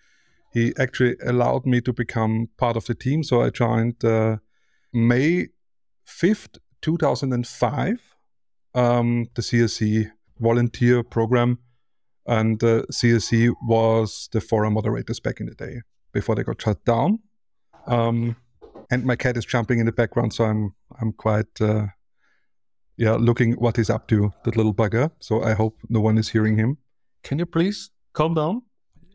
he 0.53 0.73
actually 0.80 1.15
allowed 1.25 1.65
me 1.65 1.82
to 1.82 1.93
become 1.93 2.49
part 2.58 2.77
of 2.77 2.86
the 2.86 2.95
team. 2.95 3.23
So 3.23 3.41
I 3.41 3.49
joined 3.49 4.03
uh, 4.06 4.38
May 4.93 5.47
fifth, 6.08 6.58
two 6.82 6.98
thousand 6.98 7.34
and 7.34 7.46
five, 7.46 8.02
um, 8.74 9.28
the 9.36 9.41
CSC 9.41 10.10
volunteer 10.39 11.04
program, 11.04 11.60
and 12.26 12.63
uh, 12.63 12.84
CSC 12.91 13.54
was 13.63 14.30
the 14.32 14.41
forum 14.41 14.74
moderators 14.74 15.20
back 15.20 15.39
in 15.39 15.48
the 15.48 15.56
day 15.56 15.82
before 16.13 16.36
they 16.36 16.43
got 16.43 16.62
shut 16.62 16.84
down. 16.86 17.20
Um, 17.86 18.36
and 18.89 19.04
my 19.04 19.15
cat 19.15 19.38
is 19.38 19.46
jumping 19.46 19.80
in 19.80 19.86
the 19.86 19.91
background, 19.91 20.34
so 20.34 20.46
I'm 20.46 20.74
I'm 21.00 21.12
quite 21.13 21.62
uh, 21.62 21.88
yeah 22.98 23.15
looking 23.15 23.54
what 23.54 23.78
he's 23.78 23.89
up 23.89 24.08
to, 24.08 24.32
that 24.43 24.56
little 24.56 24.74
bugger. 24.74 25.12
So 25.20 25.43
I 25.43 25.54
hope 25.54 25.78
no 25.89 26.00
one 26.00 26.17
is 26.17 26.30
hearing 26.30 26.58
him. 26.58 26.78
Can 27.24 27.39
you 27.39 27.46
please 27.46 27.91
calm 28.13 28.34
down? 28.34 28.62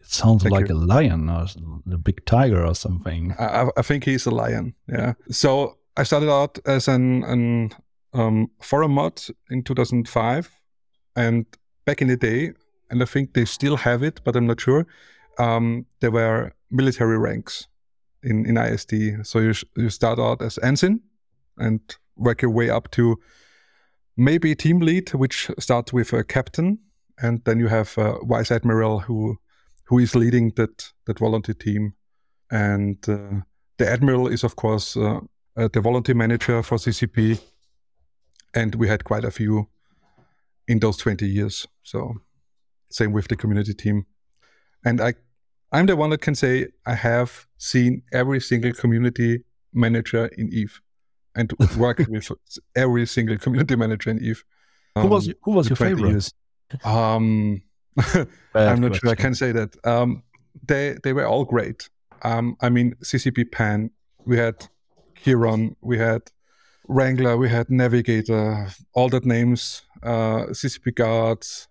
It 0.00 0.09
sounds 0.09 0.42
Thank 0.42 0.52
like 0.52 0.68
you. 0.68 0.74
a 0.74 0.78
lion 0.78 1.31
or 1.31 1.46
a 1.90 1.98
big 1.98 2.24
tiger 2.24 2.66
or 2.66 2.74
something. 2.74 3.35
I, 3.38 3.68
I, 3.76 3.83
think 3.83 4.02
he's 4.05 4.26
a 4.26 4.33
lion. 4.33 4.74
Yeah. 4.88 5.14
So 5.31 5.78
I 5.96 6.05
started 6.05 6.31
out 6.31 6.59
as 6.66 6.88
an 6.88 7.24
an 7.24 7.72
um, 8.14 8.50
forum 8.61 8.92
mod 8.92 9.22
in 9.50 9.62
2005, 9.62 10.50
and 11.16 11.46
back 11.85 12.02
in 12.02 12.09
the 12.09 12.16
day, 12.16 12.52
and 12.90 13.02
I 13.02 13.07
think 13.07 13.35
they 13.35 13.44
still 13.44 13.76
have 13.76 14.02
it, 14.02 14.20
but 14.24 14.37
I'm 14.37 14.46
not 14.46 14.61
sure. 14.61 14.87
Um, 15.38 15.87
there 16.00 16.11
were 16.11 16.52
military 16.70 17.18
ranks 17.18 17.68
in, 18.22 18.46
in 18.46 18.57
ISD. 18.57 19.26
So 19.26 19.38
you, 19.38 19.55
you 19.76 19.90
start 19.90 20.18
out 20.18 20.42
as 20.42 20.59
ensign 20.59 21.00
and 21.59 21.81
work 22.16 22.42
your 22.42 22.50
way 22.50 22.70
up 22.70 22.90
to 22.92 23.18
maybe 24.16 24.55
team 24.55 24.81
lead, 24.81 25.11
which 25.14 25.50
starts 25.59 25.92
with 25.92 26.12
a 26.12 26.24
captain, 26.24 26.78
and 27.18 27.42
then 27.44 27.59
you 27.59 27.68
have 27.68 27.96
a 27.98 28.16
vice 28.24 28.50
admiral 28.50 29.00
who 29.00 29.38
who 29.85 29.98
is 29.98 30.14
leading 30.14 30.50
that 30.57 30.92
that 31.07 31.18
volunteer 31.18 31.55
team, 31.55 31.94
and 32.50 32.96
uh, 33.09 33.40
the 33.78 33.88
admiral 33.88 34.28
is 34.28 34.44
of 34.44 34.57
course 34.57 34.96
uh, 34.96 35.20
uh, 35.56 35.68
the 35.72 35.80
volunteer 35.80 36.14
manager 36.14 36.62
for 36.62 36.76
CCP, 36.78 37.40
and 38.54 38.74
we 38.74 38.88
had 38.88 39.04
quite 39.04 39.24
a 39.24 39.30
few 39.30 39.68
in 40.68 40.78
those 40.78 40.96
twenty 40.96 41.26
years. 41.26 41.66
So 41.82 42.14
same 42.90 43.12
with 43.12 43.28
the 43.28 43.36
community 43.36 43.74
team, 43.74 44.06
and 44.84 45.00
I 45.00 45.14
I'm 45.72 45.86
the 45.86 45.96
one 45.96 46.10
that 46.10 46.20
can 46.20 46.34
say 46.34 46.68
I 46.86 46.94
have 46.94 47.46
seen 47.56 48.02
every 48.12 48.40
single 48.40 48.72
community 48.72 49.44
manager 49.72 50.26
in 50.26 50.52
Eve 50.52 50.80
and 51.34 51.52
worked 51.78 52.08
with 52.08 52.30
every 52.76 53.06
single 53.06 53.38
community 53.38 53.76
manager 53.76 54.10
in 54.10 54.22
Eve. 54.22 54.44
Um, 54.94 55.02
who 55.02 55.08
was 55.08 55.28
um, 55.28 55.34
who 55.42 55.50
was 55.52 55.68
your 55.68 55.76
favorite? 55.76 56.10
Years. 56.10 56.34
Um, 56.84 57.62
I'm 58.54 58.80
not 58.80 58.90
question. 58.90 58.94
sure 58.94 59.10
I 59.10 59.14
can 59.14 59.34
say 59.34 59.52
that. 59.52 59.74
Um, 59.86 60.22
they 60.66 60.96
they 61.02 61.12
were 61.12 61.26
all 61.26 61.44
great. 61.44 61.88
Um, 62.22 62.56
I 62.60 62.68
mean 62.68 62.94
CCP 63.02 63.50
Pan, 63.50 63.90
we 64.24 64.36
had 64.36 64.68
Huron, 65.22 65.76
we 65.80 65.98
had 65.98 66.22
Wrangler, 66.88 67.37
we 67.37 67.48
had 67.48 67.70
Navigator, 67.70 68.68
all 68.94 69.08
that 69.11 69.24
names, 69.24 69.82
uh, 70.02 70.46
CCP 70.50 70.94
Guards, 70.94 71.68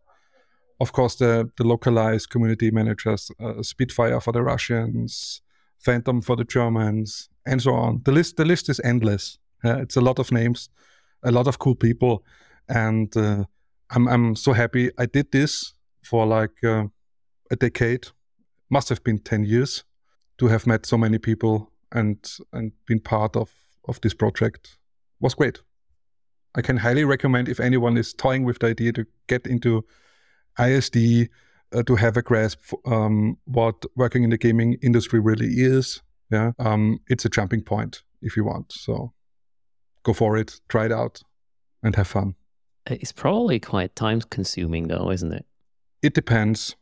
of 0.80 0.94
course, 0.94 1.16
the, 1.16 1.50
the 1.58 1.64
localized 1.64 2.30
community 2.30 2.72
managers, 2.72 3.30
uh, 3.40 3.62
Spitfire 3.62 4.20
for 4.20 4.32
the 4.32 4.42
Russians, 4.42 5.42
Phantom 5.80 6.22
for 6.22 6.36
the 6.36 6.44
Germans, 6.44 7.30
and 7.46 7.62
so 7.62 7.74
on. 7.74 8.02
The 8.04 8.12
list 8.12 8.38
the 8.38 8.46
list 8.46 8.70
is 8.70 8.80
endless. 8.84 9.38
Uh, 9.64 9.78
it's 9.82 9.98
a 9.98 10.02
lot 10.02 10.18
of 10.18 10.32
names, 10.32 10.70
a 11.24 11.32
lot 11.32 11.48
of 11.48 11.60
cool 11.60 11.76
people, 11.76 12.24
and 12.68 13.16
uh, 13.18 13.44
I'm 13.92 14.08
I'm 14.08 14.36
so 14.36 14.54
happy 14.54 14.90
I 14.98 15.06
did 15.06 15.32
this 15.32 15.74
for 16.04 16.26
like 16.26 16.64
uh, 16.64 16.86
a 17.52 17.56
decade, 17.56 18.08
must 18.70 18.90
have 18.90 19.04
been 19.04 19.20
10 19.20 19.44
years 19.44 19.84
to 20.38 20.48
have 20.48 20.66
met 20.66 20.86
so 20.86 20.98
many 20.98 21.20
people 21.20 21.71
and 21.92 22.18
and 22.54 22.72
been 22.86 23.00
part 23.00 23.36
of 23.36 23.52
of 23.88 24.00
this 24.02 24.14
project 24.14 24.78
was 25.20 25.34
great. 25.34 25.62
I 26.56 26.62
can 26.62 26.78
highly 26.78 27.06
recommend 27.06 27.48
if 27.48 27.60
anyone 27.60 27.98
is 27.98 28.14
toying 28.14 28.44
with 28.44 28.60
the 28.60 28.68
idea 28.68 28.92
to 28.94 29.06
get 29.28 29.48
into 29.48 29.86
ISD 30.60 31.30
uh, 31.74 31.84
to 31.84 31.96
have 31.96 32.18
a 32.18 32.22
grasp 32.22 32.60
um, 32.86 33.38
what 33.46 33.86
working 33.96 34.24
in 34.24 34.30
the 34.30 34.38
gaming 34.38 34.78
industry 34.82 35.20
really 35.20 35.48
is. 35.48 36.02
Yeah, 36.30 36.52
um, 36.60 37.00
it's 37.08 37.26
a 37.26 37.30
jumping 37.30 37.62
point 37.62 38.04
if 38.22 38.38
you 38.38 38.44
want. 38.44 38.72
So 38.72 39.14
go 40.04 40.14
for 40.14 40.38
it, 40.38 40.60
try 40.70 40.86
it 40.86 40.92
out, 40.92 41.22
and 41.84 41.96
have 41.96 42.08
fun. 42.08 42.36
It's 42.86 43.12
probably 43.12 43.60
quite 43.60 43.96
time 43.96 44.22
consuming, 44.22 44.88
though, 44.88 45.12
isn't 45.12 45.32
it? 45.32 45.46
It 46.02 46.14
depends. 46.14 46.76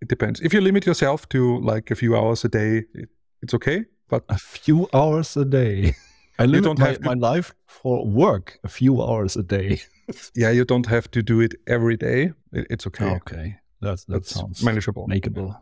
It 0.00 0.08
depends. 0.08 0.40
If 0.40 0.52
you 0.52 0.60
limit 0.60 0.86
yourself 0.86 1.28
to 1.30 1.60
like 1.60 1.90
a 1.90 1.94
few 1.94 2.16
hours 2.16 2.44
a 2.44 2.48
day, 2.48 2.84
it, 2.94 3.08
it's 3.40 3.54
okay. 3.54 3.84
But 4.08 4.24
a 4.28 4.38
few 4.38 4.88
hours 4.92 5.36
a 5.36 5.44
day. 5.44 5.94
I 6.38 6.46
don't 6.46 6.78
my, 6.78 6.86
have 6.86 6.98
to... 6.98 7.04
my 7.04 7.14
life 7.14 7.54
for 7.66 8.04
work 8.04 8.58
a 8.64 8.68
few 8.68 9.02
hours 9.02 9.36
a 9.36 9.42
day. 9.42 9.80
yeah, 10.34 10.50
you 10.50 10.64
don't 10.64 10.86
have 10.86 11.10
to 11.12 11.22
do 11.22 11.40
it 11.40 11.54
every 11.66 11.96
day. 11.96 12.32
It, 12.52 12.66
it's 12.70 12.86
okay. 12.86 13.10
Okay, 13.16 13.56
that's 13.80 14.04
that 14.04 14.14
That's 14.14 14.30
sounds 14.30 14.62
manageable, 14.62 15.06
makeable, 15.08 15.48
yeah. 15.48 15.56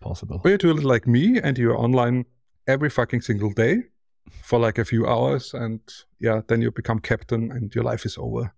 possible. 0.00 0.40
Or 0.44 0.50
you 0.50 0.58
do 0.58 0.70
it 0.70 0.84
like 0.84 1.06
me, 1.06 1.40
and 1.40 1.56
you're 1.56 1.78
online 1.78 2.24
every 2.66 2.90
fucking 2.90 3.22
single 3.22 3.52
day 3.52 3.84
for 4.42 4.58
like 4.58 4.78
a 4.78 4.84
few 4.84 5.06
hours, 5.06 5.54
and 5.54 5.80
yeah, 6.18 6.42
then 6.48 6.62
you 6.62 6.70
become 6.70 6.98
captain, 6.98 7.52
and 7.52 7.74
your 7.74 7.84
life 7.84 8.04
is 8.04 8.18
over, 8.18 8.52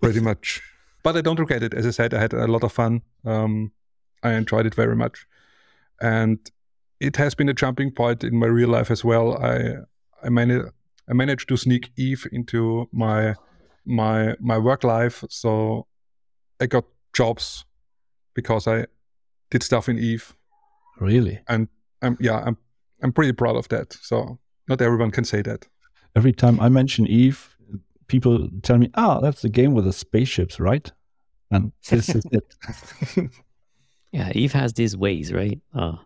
pretty 0.00 0.20
much. 0.30 0.62
But 1.02 1.16
I 1.16 1.20
don't 1.20 1.38
regret 1.38 1.62
it. 1.62 1.74
As 1.74 1.86
I 1.86 1.90
said, 1.90 2.14
I 2.14 2.20
had 2.20 2.32
a 2.32 2.46
lot 2.46 2.62
of 2.62 2.72
fun. 2.72 3.02
Um, 3.24 3.72
I 4.22 4.32
enjoyed 4.32 4.66
it 4.66 4.74
very 4.74 4.96
much, 4.96 5.26
and 6.00 6.38
it 7.04 7.16
has 7.16 7.34
been 7.34 7.48
a 7.48 7.54
jumping 7.54 7.90
point 7.90 8.24
in 8.24 8.36
my 8.36 8.46
real 8.46 8.70
life 8.70 8.90
as 8.90 9.04
well. 9.04 9.36
I 9.42 9.76
I 10.22 10.30
managed 10.30 10.68
I 11.08 11.12
managed 11.12 11.48
to 11.48 11.56
sneak 11.56 11.90
Eve 11.96 12.26
into 12.32 12.88
my 12.92 13.34
my 13.84 14.34
my 14.40 14.58
work 14.58 14.84
life. 14.84 15.24
So 15.28 15.86
I 16.60 16.66
got 16.66 16.84
jobs 17.12 17.64
because 18.34 18.66
I 18.66 18.86
did 19.50 19.62
stuff 19.62 19.88
in 19.88 19.98
Eve. 19.98 20.34
Really? 21.00 21.40
And 21.48 21.68
I'm 22.02 22.16
yeah, 22.20 22.42
I'm 22.46 22.56
I'm 23.02 23.12
pretty 23.12 23.32
proud 23.32 23.56
of 23.56 23.68
that. 23.68 23.92
So 23.92 24.38
not 24.68 24.80
everyone 24.80 25.10
can 25.10 25.24
say 25.24 25.42
that. 25.42 25.68
Every 26.16 26.32
time 26.32 26.58
I 26.60 26.68
mention 26.68 27.06
Eve, 27.06 27.56
people 28.06 28.48
tell 28.62 28.78
me, 28.78 28.90
"Ah, 28.94 29.20
that's 29.20 29.42
the 29.42 29.48
game 29.48 29.74
with 29.74 29.84
the 29.84 29.92
spaceships, 29.92 30.58
right?" 30.58 30.90
And 31.50 31.72
this 31.90 32.08
is 32.08 32.24
it. 32.32 32.54
yeah, 34.12 34.32
Eve 34.34 34.52
has 34.52 34.72
these 34.72 34.96
ways, 34.96 35.32
right? 35.32 35.60
Uh, 35.74 35.96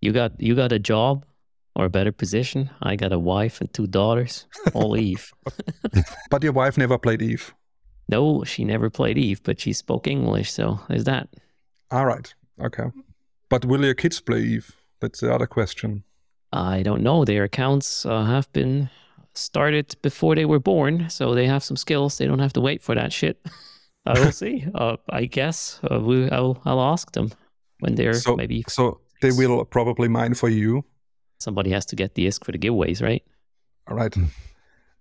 you 0.00 0.12
got 0.12 0.40
you 0.40 0.54
got 0.54 0.72
a 0.72 0.78
job 0.78 1.24
or 1.74 1.84
a 1.84 1.90
better 1.90 2.12
position. 2.12 2.70
I 2.82 2.96
got 2.96 3.12
a 3.12 3.18
wife 3.18 3.60
and 3.60 3.72
two 3.72 3.86
daughters, 3.86 4.46
all 4.74 4.96
Eve. 4.96 5.32
but 6.30 6.42
your 6.42 6.52
wife 6.52 6.76
never 6.76 6.98
played 6.98 7.22
Eve. 7.22 7.54
No, 8.08 8.42
she 8.44 8.64
never 8.64 8.90
played 8.90 9.18
Eve, 9.18 9.42
but 9.42 9.60
she 9.60 9.72
spoke 9.72 10.06
English, 10.06 10.50
so 10.50 10.80
there's 10.88 11.04
that. 11.04 11.28
All 11.90 12.06
right. 12.06 12.34
Okay. 12.60 12.90
But 13.48 13.64
will 13.64 13.84
your 13.84 13.94
kids 13.94 14.20
play 14.20 14.40
Eve? 14.40 14.74
That's 15.00 15.20
the 15.20 15.32
other 15.32 15.46
question. 15.46 16.04
I 16.52 16.82
don't 16.82 17.02
know. 17.02 17.24
Their 17.24 17.44
accounts 17.44 18.06
uh, 18.06 18.24
have 18.24 18.50
been 18.52 18.90
started 19.34 19.94
before 20.02 20.34
they 20.34 20.46
were 20.46 20.58
born, 20.58 21.08
so 21.10 21.34
they 21.34 21.46
have 21.46 21.62
some 21.62 21.76
skills. 21.76 22.18
They 22.18 22.26
don't 22.26 22.38
have 22.38 22.54
to 22.54 22.60
wait 22.60 22.82
for 22.82 22.94
that 22.94 23.12
shit. 23.12 23.38
I 24.06 24.18
will 24.18 24.32
see. 24.42 24.66
Uh, 24.74 24.96
I 25.10 25.26
guess 25.26 25.80
uh, 25.90 26.00
we, 26.00 26.30
I'll, 26.30 26.60
I'll 26.64 26.80
ask 26.80 27.12
them 27.12 27.30
when 27.80 27.94
they're 27.94 28.14
so, 28.14 28.36
maybe. 28.36 28.64
So 28.68 29.00
they 29.20 29.32
will 29.32 29.64
probably 29.64 30.08
mine 30.08 30.34
for 30.34 30.48
you 30.48 30.84
somebody 31.38 31.70
has 31.70 31.86
to 31.86 31.96
get 31.96 32.14
the 32.14 32.26
ISK 32.26 32.44
for 32.44 32.52
the 32.52 32.58
giveaways, 32.58 33.02
right? 33.02 33.22
All 33.88 33.96
right. 33.96 34.14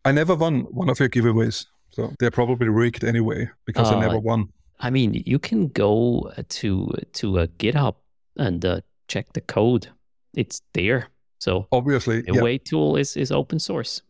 I 0.06 0.12
never 0.12 0.36
won 0.36 0.62
one 0.72 0.90
of 0.90 1.00
your 1.00 1.10
giveaways, 1.10 1.66
so 1.90 2.14
they're 2.20 2.32
probably 2.32 2.70
rigged 2.70 3.04
anyway 3.04 3.50
because 3.66 3.92
uh, 3.92 3.98
I 3.98 4.00
never 4.00 4.20
won. 4.20 4.50
I 4.80 4.90
mean, 4.90 5.22
you 5.26 5.40
can 5.40 5.68
go 5.68 6.32
to 6.48 6.94
to 7.14 7.40
a 7.40 7.48
GitHub 7.48 7.96
and 8.38 8.64
uh, 8.64 8.82
check 9.08 9.34
the 9.34 9.42
code. 9.42 9.90
It's 10.34 10.62
there. 10.74 11.08
So 11.40 11.68
obviously, 11.72 12.22
the 12.22 12.34
yeah. 12.34 12.58
tool 12.64 12.96
is 12.96 13.18
is 13.18 13.32
open 13.32 13.60
source. 13.60 14.02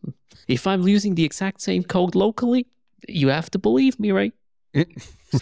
If 0.46 0.66
I'm 0.66 0.86
using 0.86 1.14
the 1.14 1.24
exact 1.24 1.60
same 1.60 1.82
code 1.82 2.14
locally, 2.14 2.66
you 3.08 3.28
have 3.28 3.50
to 3.50 3.58
believe 3.58 3.98
me, 3.98 4.12
right? 4.12 4.32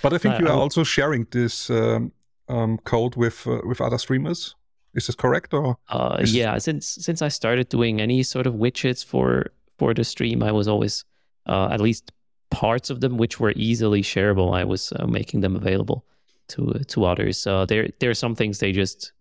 but 0.02 0.12
I 0.12 0.18
think 0.18 0.36
uh, 0.36 0.38
you 0.38 0.46
are 0.46 0.58
also 0.58 0.84
sharing 0.84 1.26
this 1.30 1.68
um, 1.70 2.12
um, 2.48 2.78
code 2.78 3.16
with 3.16 3.46
uh, 3.46 3.60
with 3.64 3.80
other 3.80 3.98
streamers. 3.98 4.54
Is 4.94 5.06
this 5.06 5.16
correct 5.16 5.52
or? 5.52 5.76
Uh, 5.88 6.22
yeah, 6.24 6.58
since 6.58 6.86
since 6.88 7.20
I 7.22 7.28
started 7.28 7.68
doing 7.68 8.00
any 8.00 8.22
sort 8.22 8.46
of 8.46 8.54
widgets 8.54 9.04
for 9.04 9.52
for 9.78 9.94
the 9.94 10.04
stream, 10.04 10.42
I 10.42 10.52
was 10.52 10.68
always 10.68 11.04
uh, 11.46 11.68
at 11.70 11.80
least 11.80 12.12
parts 12.50 12.90
of 12.90 13.00
them 13.00 13.18
which 13.18 13.38
were 13.38 13.52
easily 13.56 14.02
shareable. 14.02 14.54
I 14.54 14.64
was 14.64 14.92
uh, 14.92 15.06
making 15.06 15.40
them 15.40 15.56
available 15.56 16.04
to 16.48 16.80
to 16.88 17.04
others. 17.04 17.46
Uh, 17.46 17.66
there 17.66 17.88
there 18.00 18.10
are 18.10 18.14
some 18.14 18.34
things 18.34 18.58
they 18.58 18.72
just 18.72 19.12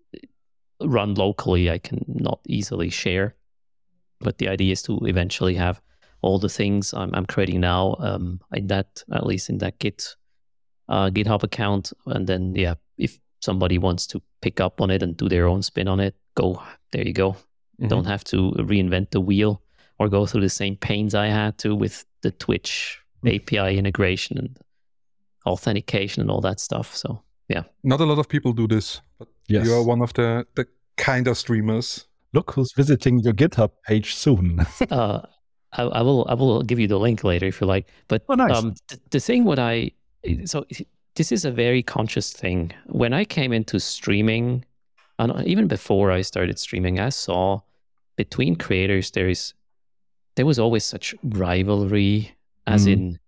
run 0.82 1.16
locally. 1.16 1.70
I 1.70 1.80
can 1.80 2.06
not 2.08 2.40
easily 2.48 2.90
share, 2.90 3.36
but 4.20 4.38
the 4.38 4.48
idea 4.48 4.72
is 4.72 4.82
to 4.84 5.00
eventually 5.06 5.56
have 5.56 5.82
all 6.22 6.40
the 6.40 6.50
things 6.50 6.94
I'm, 6.94 7.14
I'm 7.14 7.26
creating 7.26 7.60
now 7.60 7.96
um, 8.00 8.40
in 8.54 8.68
that 8.68 9.04
at 9.12 9.26
least 9.26 9.50
in 9.50 9.60
that 9.60 9.80
Git 9.80 10.16
uh, 10.88 11.10
GitHub 11.10 11.44
account, 11.44 11.94
and 12.06 12.28
then 12.28 12.56
yeah, 12.56 12.76
if 12.98 13.20
somebody 13.42 13.78
wants 13.78 14.08
to 14.08 14.22
pick 14.42 14.60
up 14.60 14.82
on 14.82 14.90
it 14.90 15.04
and 15.04 15.16
do 15.16 15.30
their 15.30 15.48
own 15.48 15.62
spin 15.62 15.88
on 15.88 16.00
it, 16.00 16.16
go. 16.36 16.62
There 16.92 17.06
you 17.06 17.14
go. 17.14 17.32
Mm-hmm. 17.32 17.88
Don't 17.88 18.06
have 18.06 18.24
to 18.26 18.52
reinvent 18.58 19.12
the 19.12 19.22
wheel 19.22 19.62
or 20.00 20.10
go 20.10 20.26
through 20.26 20.42
the 20.42 20.50
same 20.50 20.76
pains 20.76 21.16
I 21.16 21.28
had 21.28 21.58
to 21.60 21.76
with 21.76 22.06
the 22.22 22.32
Twitch 22.32 23.00
mm-hmm. 23.24 23.36
API 23.36 23.78
integration 23.78 24.38
and 24.38 24.58
authentication 25.46 26.22
and 26.22 26.32
all 26.32 26.42
that 26.42 26.60
stuff. 26.60 26.96
So 26.96 27.22
yeah. 27.48 27.64
Not 27.84 28.02
a 28.02 28.06
lot 28.06 28.20
of 28.20 28.28
people 28.28 28.54
do 28.54 28.68
this, 28.68 29.02
but 29.20 29.28
yes. 29.48 29.66
you 29.66 29.74
are 29.74 29.84
one 29.84 30.02
of 30.02 30.14
the, 30.14 30.46
the 30.56 30.68
kind 30.98 31.28
of 31.28 31.38
streamers. 31.38 32.08
Look 32.34 32.52
who's 32.52 32.74
visiting 32.76 33.20
your 33.20 33.34
GitHub 33.34 33.72
page 33.86 34.16
soon. 34.16 34.66
uh, 34.92 35.22
I, 35.74 35.84
I, 35.84 36.02
will 36.02 36.26
I 36.30 36.34
will 36.34 36.64
give 36.64 36.80
you 36.80 36.88
the 36.88 36.98
link 36.98 37.24
later 37.24 37.46
if 37.46 37.62
you 37.62 37.68
like. 37.68 37.88
But 38.08 38.24
oh, 38.30 38.36
nice. 38.36 38.58
um, 38.58 38.76
the, 38.88 39.00
the 39.12 39.20
thing 39.20 39.44
what 39.44 39.60
I 39.60 39.92
so 40.46 40.66
this 41.16 41.32
is 41.32 41.46
a 41.46 41.52
very 41.52 41.82
conscious 41.82 42.32
thing. 42.32 42.72
When 42.88 43.14
I 43.14 43.26
came 43.26 43.54
into 43.54 43.80
streaming, 43.80 44.66
and 45.18 45.48
even 45.48 45.68
before 45.68 46.12
I 46.12 46.22
started 46.22 46.60
streaming, 46.60 47.00
I 47.00 47.10
saw 47.10 47.62
between 48.18 48.56
creators 48.56 49.12
there 49.12 49.30
is 49.30 49.54
there 50.36 50.46
was 50.46 50.60
always 50.60 50.84
such 50.84 51.16
rivalry, 51.24 52.36
as 52.68 52.86
mm. 52.86 52.94
in 52.94 53.20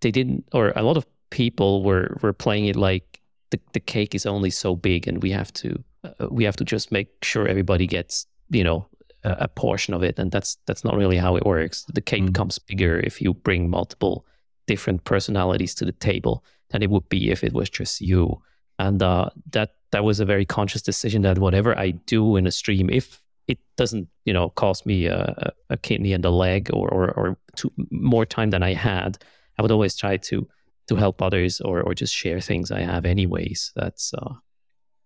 they 0.00 0.10
didn't, 0.10 0.48
or 0.52 0.72
a 0.74 0.82
lot 0.82 0.96
of 0.96 1.06
people 1.30 1.82
were 1.84 2.16
were 2.22 2.32
playing 2.32 2.66
it 2.66 2.76
like 2.76 3.20
the 3.50 3.60
the 3.72 3.80
cake 3.80 4.14
is 4.14 4.26
only 4.26 4.50
so 4.50 4.74
big, 4.74 5.06
and 5.06 5.22
we 5.22 5.30
have 5.30 5.52
to 5.54 5.82
uh, 6.04 6.28
we 6.28 6.44
have 6.44 6.56
to 6.56 6.64
just 6.64 6.90
make 6.90 7.08
sure 7.22 7.46
everybody 7.46 7.86
gets 7.86 8.26
you 8.50 8.64
know 8.64 8.86
a, 9.22 9.36
a, 9.40 9.48
portion 9.48 9.94
of 9.94 10.02
it, 10.02 10.18
and 10.18 10.32
that's 10.32 10.58
that's 10.66 10.84
not 10.84 10.96
really 10.96 11.16
how 11.16 11.36
it 11.36 11.46
works. 11.46 11.84
The 11.94 12.00
cake 12.00 12.22
mm. 12.22 12.32
becomes 12.32 12.58
bigger 12.58 12.98
if 12.98 13.22
you 13.22 13.34
bring 13.34 13.70
multiple 13.70 14.26
different 14.66 15.04
personalities 15.04 15.76
to 15.76 15.84
the 15.84 15.92
table 15.92 16.42
than 16.70 16.82
it 16.82 16.90
would 16.90 17.08
be 17.08 17.30
if 17.30 17.44
it 17.44 17.52
was 17.52 17.70
just 17.70 18.00
you. 18.00 18.40
And 18.78 19.02
uh, 19.02 19.30
that 19.50 19.74
that 19.92 20.04
was 20.04 20.20
a 20.20 20.24
very 20.24 20.44
conscious 20.44 20.82
decision 20.82 21.22
that 21.22 21.38
whatever 21.38 21.78
I 21.78 21.90
do 21.90 22.36
in 22.36 22.46
a 22.46 22.50
stream, 22.50 22.90
if 22.90 23.22
it 23.48 23.58
doesn't, 23.76 24.08
you 24.24 24.32
know, 24.32 24.50
cost 24.50 24.84
me 24.84 25.06
a, 25.06 25.52
a 25.70 25.76
kidney 25.76 26.12
and 26.12 26.24
a 26.24 26.30
leg 26.30 26.70
or 26.72 26.88
or, 26.88 27.10
or 27.12 27.38
two, 27.54 27.72
more 27.90 28.26
time 28.26 28.50
than 28.50 28.62
I 28.62 28.74
had, 28.74 29.18
I 29.58 29.62
would 29.62 29.70
always 29.70 29.96
try 29.96 30.16
to 30.16 30.46
to 30.88 30.96
help 30.96 31.22
others 31.22 31.60
or 31.60 31.82
or 31.82 31.94
just 31.94 32.14
share 32.14 32.40
things 32.40 32.70
I 32.70 32.80
have 32.80 33.06
anyways. 33.06 33.72
That's 33.76 34.12
uh, 34.14 34.34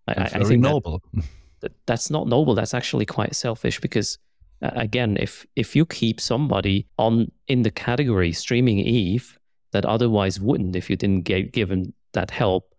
I, 0.08 0.22
I, 0.22 0.44
think 0.44 0.62
noble. 0.62 1.02
That, 1.12 1.24
that, 1.60 1.72
that's 1.86 2.10
not 2.10 2.26
noble. 2.26 2.54
That's 2.54 2.74
actually 2.74 3.06
quite 3.06 3.36
selfish 3.36 3.80
because 3.80 4.18
uh, 4.62 4.70
again, 4.74 5.16
if 5.20 5.46
if 5.56 5.76
you 5.76 5.86
keep 5.86 6.20
somebody 6.20 6.86
on 6.98 7.30
in 7.48 7.62
the 7.62 7.70
category 7.70 8.32
streaming 8.32 8.78
Eve 8.78 9.38
that 9.72 9.84
otherwise 9.84 10.40
wouldn't 10.40 10.76
if 10.76 10.90
you 10.90 10.96
didn't 10.96 11.22
get, 11.22 11.52
give 11.52 11.68
them 11.68 11.92
that 12.12 12.30
help, 12.30 12.74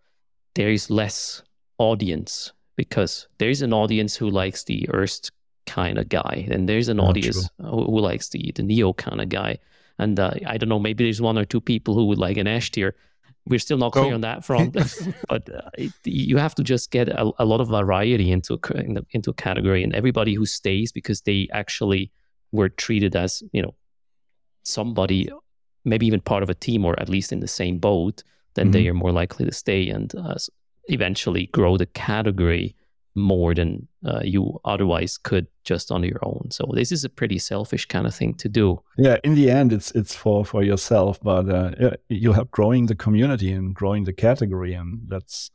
there 0.54 0.70
is 0.70 0.90
less 0.90 1.42
audience 1.78 2.52
because 2.76 3.28
there 3.38 3.50
is 3.50 3.62
an 3.62 3.72
audience 3.72 4.16
who 4.16 4.30
likes 4.30 4.64
the 4.64 4.88
Erst 4.92 5.30
kind 5.66 5.98
of 5.98 6.08
guy, 6.08 6.46
and 6.50 6.68
there's 6.68 6.88
an 6.88 6.98
Not 6.98 7.10
audience 7.10 7.48
who, 7.58 7.84
who, 7.84 8.00
likes 8.00 8.28
the 8.30 8.52
the 8.54 8.62
Neo 8.62 8.92
kind 8.92 9.20
of 9.20 9.28
guy. 9.28 9.58
And 9.98 10.18
uh, 10.18 10.32
I 10.46 10.56
don't 10.56 10.68
know, 10.68 10.78
maybe 10.78 11.04
there's 11.04 11.20
one 11.20 11.38
or 11.38 11.44
two 11.44 11.60
people 11.60 11.94
who 11.94 12.06
would 12.06 12.18
like 12.18 12.36
an 12.36 12.46
Eshtir. 12.46 12.92
We're 13.46 13.58
still 13.58 13.78
not 13.78 13.92
clear 13.92 14.12
oh. 14.12 14.14
on 14.14 14.20
that 14.22 14.44
front, 14.44 14.72
but 15.28 15.48
uh, 15.52 15.70
it, 15.76 15.92
you 16.04 16.36
have 16.36 16.54
to 16.56 16.62
just 16.62 16.90
get 16.90 17.08
a, 17.08 17.30
a 17.38 17.44
lot 17.44 17.60
of 17.60 17.68
variety 17.68 18.30
into 18.30 18.54
a, 18.54 19.02
into 19.10 19.30
a 19.30 19.34
category, 19.34 19.82
and 19.82 19.94
everybody 19.94 20.34
who 20.34 20.46
stays 20.46 20.92
because 20.92 21.22
they 21.22 21.48
actually 21.52 22.10
were 22.52 22.68
treated 22.68 23.16
as 23.16 23.42
you 23.52 23.62
know 23.62 23.74
somebody 24.64 25.28
maybe 25.84 26.06
even 26.06 26.20
part 26.20 26.42
of 26.42 26.50
a 26.50 26.54
team 26.54 26.84
or 26.84 26.98
at 27.00 27.08
least 27.08 27.32
in 27.32 27.40
the 27.40 27.48
same 27.48 27.78
boat, 27.78 28.22
then 28.54 28.66
mm-hmm. 28.66 28.72
they 28.72 28.88
are 28.88 28.94
more 28.94 29.12
likely 29.12 29.44
to 29.46 29.52
stay 29.52 29.88
and 29.88 30.14
uh, 30.14 30.34
eventually 30.88 31.46
grow 31.46 31.76
the 31.76 31.86
category 31.86 32.74
more 33.14 33.54
than 33.54 33.86
uh, 34.06 34.20
you 34.22 34.58
otherwise 34.64 35.18
could 35.18 35.46
just 35.64 35.90
on 35.90 36.02
your 36.02 36.18
own. 36.22 36.50
So 36.50 36.70
this 36.74 36.90
is 36.90 37.04
a 37.04 37.08
pretty 37.08 37.38
selfish 37.38 37.86
kind 37.86 38.06
of 38.06 38.14
thing 38.14 38.34
to 38.34 38.48
do. 38.48 38.82
Yeah, 38.96 39.18
in 39.22 39.34
the 39.34 39.50
end, 39.50 39.72
it's 39.72 39.90
it's 39.92 40.14
for 40.14 40.44
for 40.44 40.62
yourself, 40.62 41.20
but 41.22 41.48
uh, 41.48 41.90
you 42.08 42.32
help 42.32 42.50
growing 42.50 42.86
the 42.86 42.94
community 42.94 43.52
and 43.52 43.74
growing 43.74 44.04
the 44.04 44.12
category, 44.12 44.72
and 44.72 45.02
that's 45.08 45.50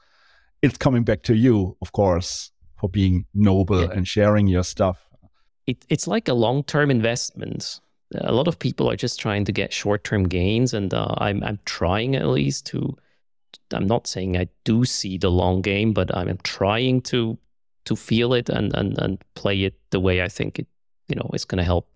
it's 0.61 0.77
coming 0.77 1.03
back 1.03 1.23
to 1.23 1.35
you, 1.35 1.75
of 1.81 1.91
course, 1.91 2.51
for 2.79 2.89
being 2.89 3.25
noble 3.33 3.81
yeah. 3.81 3.91
and 3.91 4.07
sharing 4.07 4.47
your 4.47 4.63
stuff. 4.63 5.09
It, 5.65 5.83
it's 5.89 6.07
like 6.07 6.27
a 6.27 6.33
long 6.33 6.63
term 6.63 6.91
investment. 6.91 7.81
A 8.15 8.31
lot 8.31 8.47
of 8.47 8.57
people 8.57 8.89
are 8.89 8.95
just 8.95 9.19
trying 9.19 9.43
to 9.45 9.51
get 9.51 9.73
short 9.73 10.03
term 10.03 10.27
gains, 10.27 10.73
and 10.73 10.93
uh, 10.93 11.13
I'm 11.17 11.43
I'm 11.43 11.59
trying 11.65 12.15
at 12.15 12.27
least 12.27 12.65
to. 12.67 12.97
I'm 13.73 13.87
not 13.87 14.07
saying 14.07 14.37
I 14.37 14.47
do 14.63 14.85
see 14.85 15.17
the 15.17 15.31
long 15.31 15.61
game, 15.61 15.91
but 15.93 16.15
I'm 16.15 16.37
trying 16.43 17.01
to 17.01 17.37
to 17.85 17.95
feel 17.95 18.33
it 18.33 18.49
and 18.49 18.73
and 18.75 18.97
and 18.97 19.23
play 19.35 19.63
it 19.63 19.79
the 19.89 19.99
way 19.99 20.21
I 20.21 20.29
think 20.29 20.59
it 20.59 20.67
you 21.09 21.15
know 21.15 21.29
is 21.33 21.45
going 21.45 21.57
to 21.57 21.63
help 21.63 21.89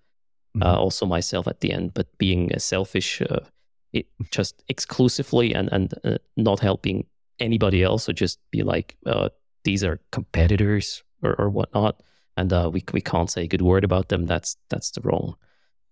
uh, 0.56 0.60
mm-hmm. 0.60 0.68
uh, 0.68 0.76
also 0.76 1.06
myself 1.06 1.48
at 1.48 1.62
the 1.62 1.72
end. 1.72 1.94
But 1.94 2.18
being 2.18 2.52
selfish, 2.60 3.22
uh, 3.22 3.46
it 3.94 4.08
just 4.32 4.64
exclusively 4.68 5.54
and 5.54 5.70
and 5.72 5.94
uh, 6.04 6.18
not 6.36 6.60
helping 6.60 7.06
anybody 7.40 7.84
else, 7.84 8.10
or 8.10 8.14
just 8.14 8.40
be 8.52 8.64
like 8.64 8.98
uh, 9.06 9.30
these 9.64 9.84
are 9.84 10.02
competitors 10.12 11.04
or, 11.24 11.36
or 11.40 11.50
whatnot, 11.50 12.02
and 12.36 12.52
uh, 12.52 12.70
we 12.74 12.84
we 12.92 13.00
can't 13.00 13.32
say 13.32 13.44
a 13.44 13.48
good 13.48 13.62
word 13.62 13.86
about 13.86 14.10
them. 14.10 14.26
That's 14.26 14.58
that's 14.70 14.92
the 14.92 15.02
wrong 15.02 15.36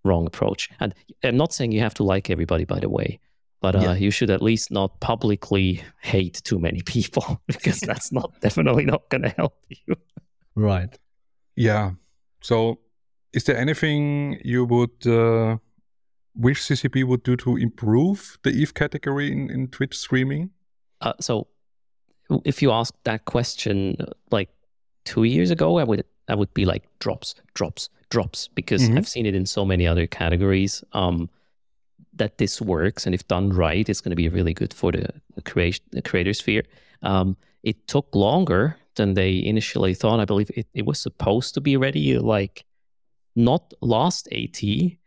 wrong 0.04 0.26
approach. 0.26 0.70
And 0.80 0.94
I'm 1.22 1.36
not 1.36 1.52
saying 1.52 1.72
you 1.72 1.80
have 1.80 1.94
to 1.94 2.04
like 2.04 2.30
everybody, 2.30 2.64
by 2.64 2.80
the 2.80 2.88
way 2.88 3.20
but 3.60 3.76
uh, 3.76 3.80
yeah. 3.80 3.94
you 3.94 4.10
should 4.10 4.30
at 4.30 4.42
least 4.42 4.70
not 4.70 5.00
publicly 5.00 5.82
hate 6.00 6.40
too 6.44 6.58
many 6.58 6.82
people 6.82 7.40
because 7.46 7.80
that's 7.80 8.12
not 8.12 8.32
definitely 8.40 8.84
not 8.84 9.08
going 9.10 9.22
to 9.22 9.28
help 9.30 9.56
you. 9.68 9.94
Right. 10.54 10.98
Yeah. 11.56 11.92
So, 12.40 12.80
is 13.32 13.44
there 13.44 13.56
anything 13.56 14.40
you 14.44 14.64
would 14.64 15.06
uh, 15.06 15.58
wish 16.34 16.62
CCP 16.62 17.04
would 17.04 17.22
do 17.22 17.36
to 17.36 17.56
improve 17.56 18.38
the 18.42 18.50
Eve 18.50 18.74
category 18.74 19.30
in, 19.30 19.50
in 19.50 19.68
Twitch 19.68 19.96
streaming? 19.96 20.50
Uh, 21.00 21.12
so, 21.20 21.48
if 22.44 22.62
you 22.62 22.72
ask 22.72 22.94
that 23.04 23.24
question 23.26 23.96
uh, 24.00 24.06
like 24.30 24.48
two 25.04 25.24
years 25.24 25.50
ago, 25.50 25.78
I 25.78 25.84
would 25.84 26.04
I 26.30 26.34
would 26.34 26.52
be 26.54 26.64
like 26.64 26.84
drops, 27.00 27.34
drops, 27.54 27.88
drops 28.08 28.48
because 28.48 28.82
mm-hmm. 28.82 28.98
I've 28.98 29.08
seen 29.08 29.26
it 29.26 29.34
in 29.34 29.46
so 29.46 29.64
many 29.64 29.86
other 29.86 30.06
categories. 30.06 30.82
Um, 30.92 31.28
that 32.14 32.38
this 32.38 32.60
works 32.60 33.06
and 33.06 33.14
if 33.14 33.26
done 33.28 33.50
right, 33.50 33.88
it's 33.88 34.00
going 34.00 34.10
to 34.10 34.16
be 34.16 34.28
really 34.28 34.52
good 34.52 34.74
for 34.74 34.92
the, 34.92 35.08
the, 35.34 35.42
creation, 35.42 35.84
the 35.92 36.02
creator 36.02 36.34
sphere. 36.34 36.64
Um, 37.02 37.36
it 37.62 37.86
took 37.88 38.14
longer 38.14 38.76
than 38.96 39.14
they 39.14 39.42
initially 39.42 39.94
thought. 39.94 40.20
I 40.20 40.24
believe 40.24 40.50
it, 40.54 40.66
it 40.74 40.86
was 40.86 41.00
supposed 41.00 41.54
to 41.54 41.60
be 41.60 41.76
ready 41.76 42.18
like 42.18 42.64
not 43.36 43.72
last 43.80 44.28
AT, 44.32 44.60
the 44.60 44.98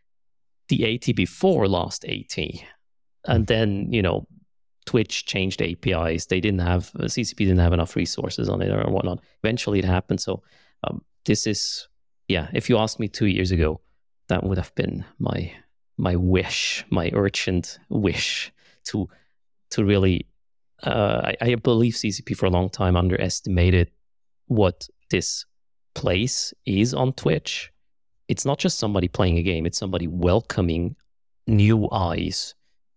AT 0.71 1.15
before 1.15 1.67
last 1.67 2.05
AT. 2.05 2.38
And 3.26 3.39
hmm. 3.39 3.43
then, 3.43 3.93
you 3.93 4.01
know, 4.01 4.28
Twitch 4.86 5.26
changed 5.26 5.61
APIs. 5.61 6.26
They 6.26 6.41
didn't 6.41 6.59
have, 6.59 6.91
CCP 6.93 7.38
didn't 7.38 7.59
have 7.59 7.74
enough 7.74 7.95
resources 7.95 8.49
on 8.49 8.61
it 8.61 8.71
or 8.71 8.89
whatnot. 8.91 9.19
Eventually 9.43 9.80
it 9.80 9.86
happened. 9.86 10.19
So 10.19 10.43
um, 10.84 11.01
this 11.26 11.47
is, 11.47 11.88
yeah, 12.28 12.47
if 12.53 12.69
you 12.69 12.78
asked 12.78 12.99
me 12.99 13.07
two 13.07 13.28
years 13.28 13.51
ago, 13.51 13.82
that 14.30 14.43
would 14.43 14.57
have 14.57 14.74
been 14.76 15.05
my 15.19 15.51
my 15.97 16.15
wish, 16.15 16.86
my 16.89 17.11
urgent 17.13 17.80
wish 17.89 18.51
to 18.86 19.07
to 19.71 19.84
really. 19.84 20.28
Uh, 20.82 21.32
I, 21.39 21.51
I 21.51 21.55
believe 21.55 21.93
CCP 21.93 22.36
for 22.36 22.45
a 22.45 22.49
long 22.49 22.69
time 22.69 22.97
underestimated 22.97 23.89
what 24.47 24.89
this 25.11 25.45
place 25.93 26.53
is 26.65 26.93
on 26.93 27.13
Twitch. 27.13 27.71
It's 28.28 28.43
not 28.43 28.59
just 28.59 28.80
somebody 28.80 29.07
playing 29.07 29.38
a 29.38 29.43
game; 29.43 29.65
it's 29.65 29.78
somebody 29.78 30.07
welcoming 30.07 30.95
new 31.47 31.89
eyes 31.91 32.55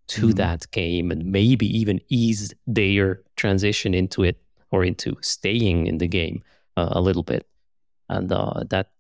to 0.09 0.29
mm. 0.29 0.37
that 0.37 0.71
game 0.71 1.11
and 1.11 1.25
maybe 1.25 1.67
even 1.67 2.01
ease 2.09 2.55
their 2.67 3.23
transition 3.37 3.95
into 3.95 4.23
it 4.23 4.41
or 4.71 4.85
into 4.85 5.17
staying 5.21 5.87
in 5.87 5.99
the 5.99 6.07
game 6.07 6.43
uh, 6.77 6.89
a 6.93 7.01
little 7.01 7.23
bit. 7.23 7.47
And 8.09 8.31
uh, 8.31 8.65
that 8.71 8.91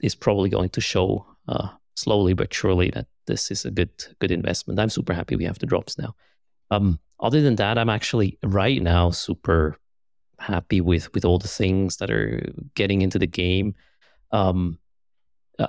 is 0.00 0.14
probably 0.14 0.50
going 0.50 0.70
to 0.70 0.80
show 0.80 1.26
uh, 1.48 1.68
slowly 1.94 2.32
but 2.32 2.52
surely 2.52 2.90
that 2.90 3.06
this 3.26 3.50
is 3.50 3.64
a 3.64 3.70
good 3.70 3.90
good 4.18 4.30
investment. 4.30 4.80
I'm 4.80 4.90
super 4.90 5.12
happy 5.12 5.36
we 5.36 5.44
have 5.44 5.58
the 5.58 5.66
drops 5.66 5.98
now. 5.98 6.14
Um, 6.70 6.98
other 7.18 7.40
than 7.40 7.56
that, 7.56 7.78
I'm 7.78 7.90
actually 7.90 8.38
right 8.42 8.82
now 8.82 9.10
super 9.10 9.76
happy 10.38 10.80
with 10.80 11.12
with 11.14 11.24
all 11.24 11.38
the 11.38 11.48
things 11.48 11.98
that 11.98 12.10
are 12.10 12.40
getting 12.74 13.02
into 13.02 13.18
the 13.18 13.26
game. 13.26 13.74
Um, 14.32 14.78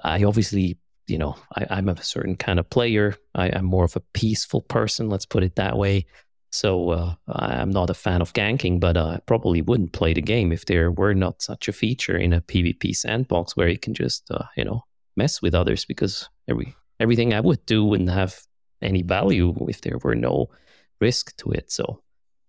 I 0.04 0.24
obviously, 0.24 0.78
you 1.08 1.18
know, 1.18 1.36
I, 1.56 1.80
am 1.80 1.90
a 1.90 2.02
certain 2.02 2.36
kind 2.36 2.60
of 2.60 2.70
player. 2.70 3.16
I, 3.36 3.48
am 3.48 3.66
more 3.66 3.84
of 3.84 3.96
a 3.96 4.04
peaceful 4.14 4.62
person. 4.62 5.10
Let's 5.10 5.26
put 5.26 5.44
it 5.44 5.56
that 5.56 5.78
way. 5.78 6.06
So 6.52 6.90
uh, 6.90 7.16
I'm 7.30 7.72
not 7.72 7.90
a 7.90 7.94
fan 7.94 8.22
of 8.22 8.34
ganking, 8.34 8.80
but 8.80 8.98
I 8.98 9.20
probably 9.26 9.62
wouldn't 9.62 9.94
play 9.94 10.14
the 10.14 10.22
game 10.22 10.52
if 10.52 10.66
there 10.66 10.92
were 10.92 11.14
not 11.14 11.42
such 11.42 11.68
a 11.68 11.74
feature 11.74 12.18
in 12.18 12.34
a 12.34 12.42
PvP 12.42 12.96
sandbox 12.96 13.56
where 13.56 13.70
you 13.70 13.78
can 13.78 13.94
just, 13.94 14.30
uh, 14.30 14.44
you 14.58 14.66
know, 14.66 14.84
mess 15.16 15.42
with 15.42 15.56
others 15.56 15.86
because 15.86 16.30
every 16.50 16.76
everything 17.00 17.34
I 17.34 17.40
would 17.40 17.66
do 17.66 17.84
wouldn't 17.84 18.10
have 18.10 18.40
any 18.82 19.02
value 19.02 19.56
if 19.68 19.82
there 19.82 19.98
were 20.04 20.16
no 20.16 20.50
risk 21.00 21.36
to 21.38 21.52
it. 21.52 21.72
So 21.72 22.02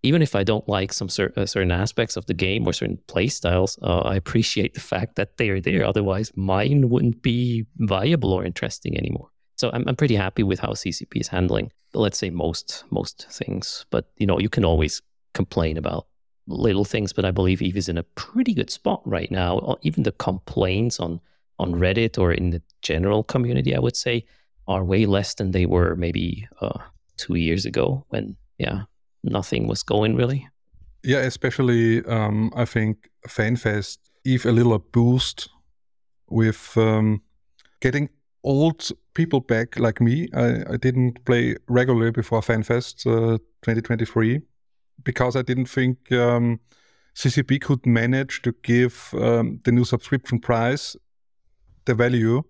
even 0.02 0.20
if 0.20 0.34
I 0.34 0.42
don't 0.42 0.68
like 0.68 0.92
some 0.92 1.08
cer- 1.08 1.32
uh, 1.36 1.46
certain 1.46 1.70
aspects 1.70 2.16
of 2.16 2.26
the 2.26 2.34
game 2.34 2.66
or 2.66 2.72
certain 2.72 2.98
playstyles, 3.06 3.78
uh, 3.82 4.00
I 4.00 4.16
appreciate 4.16 4.74
the 4.74 4.80
fact 4.80 5.14
that 5.16 5.36
they 5.36 5.48
are 5.50 5.60
there. 5.60 5.84
Otherwise, 5.86 6.32
mine 6.36 6.90
wouldn't 6.90 7.22
be 7.22 7.66
viable 7.78 8.32
or 8.32 8.44
interesting 8.44 8.96
anymore. 8.98 9.28
So 9.56 9.70
I'm, 9.72 9.84
I'm 9.86 9.96
pretty 9.96 10.16
happy 10.16 10.42
with 10.42 10.58
how 10.58 10.70
CCP 10.70 11.20
is 11.20 11.28
handling, 11.28 11.70
let's 11.94 12.18
say 12.18 12.30
most 12.30 12.84
most 12.90 13.26
things. 13.30 13.86
But 13.90 14.10
you 14.16 14.26
know, 14.26 14.38
you 14.38 14.48
can 14.48 14.64
always 14.64 15.02
complain 15.34 15.76
about 15.76 16.06
little 16.46 16.84
things. 16.84 17.12
But 17.12 17.24
I 17.24 17.30
believe 17.30 17.62
Eve 17.62 17.76
is 17.76 17.88
in 17.88 17.98
a 17.98 18.02
pretty 18.02 18.54
good 18.54 18.70
spot 18.70 19.02
right 19.04 19.30
now. 19.30 19.76
Even 19.82 20.02
the 20.02 20.12
complaints 20.12 21.00
on 21.00 21.20
on 21.58 21.74
Reddit 21.74 22.18
or 22.18 22.32
in 22.32 22.50
the 22.50 22.62
general 22.82 23.22
community, 23.22 23.74
I 23.74 23.78
would 23.78 23.96
say, 23.96 24.24
are 24.66 24.84
way 24.84 25.06
less 25.06 25.34
than 25.34 25.52
they 25.52 25.66
were 25.66 25.94
maybe 25.96 26.48
uh, 26.60 26.78
two 27.16 27.36
years 27.36 27.64
ago 27.64 28.04
when, 28.08 28.36
yeah, 28.58 28.82
nothing 29.22 29.68
was 29.68 29.82
going 29.82 30.16
really. 30.16 30.48
Yeah, 31.04 31.18
especially 31.18 32.04
um, 32.06 32.52
I 32.56 32.64
think 32.64 33.10
FanFest 33.28 33.98
gave 34.24 34.46
a 34.46 34.52
little 34.52 34.78
boost 34.78 35.48
with 36.28 36.76
um, 36.76 37.22
getting 37.80 38.08
old 38.44 38.90
people 39.14 39.40
back 39.40 39.78
like 39.78 40.00
me. 40.00 40.28
I, 40.34 40.74
I 40.74 40.76
didn't 40.76 41.24
play 41.24 41.56
regularly 41.68 42.10
before 42.10 42.40
FanFest 42.40 43.06
uh, 43.06 43.38
2023 43.62 44.40
because 45.04 45.36
I 45.36 45.42
didn't 45.42 45.66
think 45.66 46.10
um, 46.12 46.60
CCP 47.14 47.60
could 47.60 47.84
manage 47.86 48.42
to 48.42 48.54
give 48.62 49.14
um, 49.14 49.60
the 49.64 49.72
new 49.72 49.84
subscription 49.84 50.38
price 50.38 50.96
the 51.84 51.94
value 51.94 52.42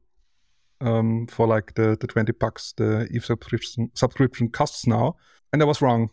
um, 0.80 1.26
for 1.26 1.46
like 1.46 1.74
the, 1.74 1.96
the 1.98 2.06
20 2.06 2.32
bucks 2.32 2.74
the 2.76 3.08
ETH 3.10 3.24
subscription, 3.24 3.90
subscription 3.94 4.48
costs 4.48 4.86
now. 4.86 5.16
And 5.52 5.62
I 5.62 5.64
was 5.64 5.80
wrong. 5.80 6.10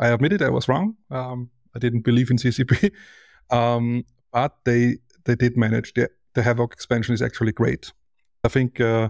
I 0.00 0.08
admitted 0.08 0.42
I 0.42 0.50
was 0.50 0.68
wrong. 0.68 0.96
Um, 1.10 1.50
I 1.74 1.78
didn't 1.78 2.02
believe 2.02 2.30
in 2.30 2.36
CCP. 2.36 2.90
um, 3.50 4.04
but 4.32 4.56
they 4.64 4.98
they 5.24 5.34
did 5.34 5.56
manage. 5.56 5.94
The, 5.94 6.10
the 6.34 6.42
Havoc 6.42 6.72
expansion 6.72 7.14
is 7.14 7.22
actually 7.22 7.52
great. 7.52 7.92
I 8.44 8.48
think 8.48 8.80
uh, 8.80 9.08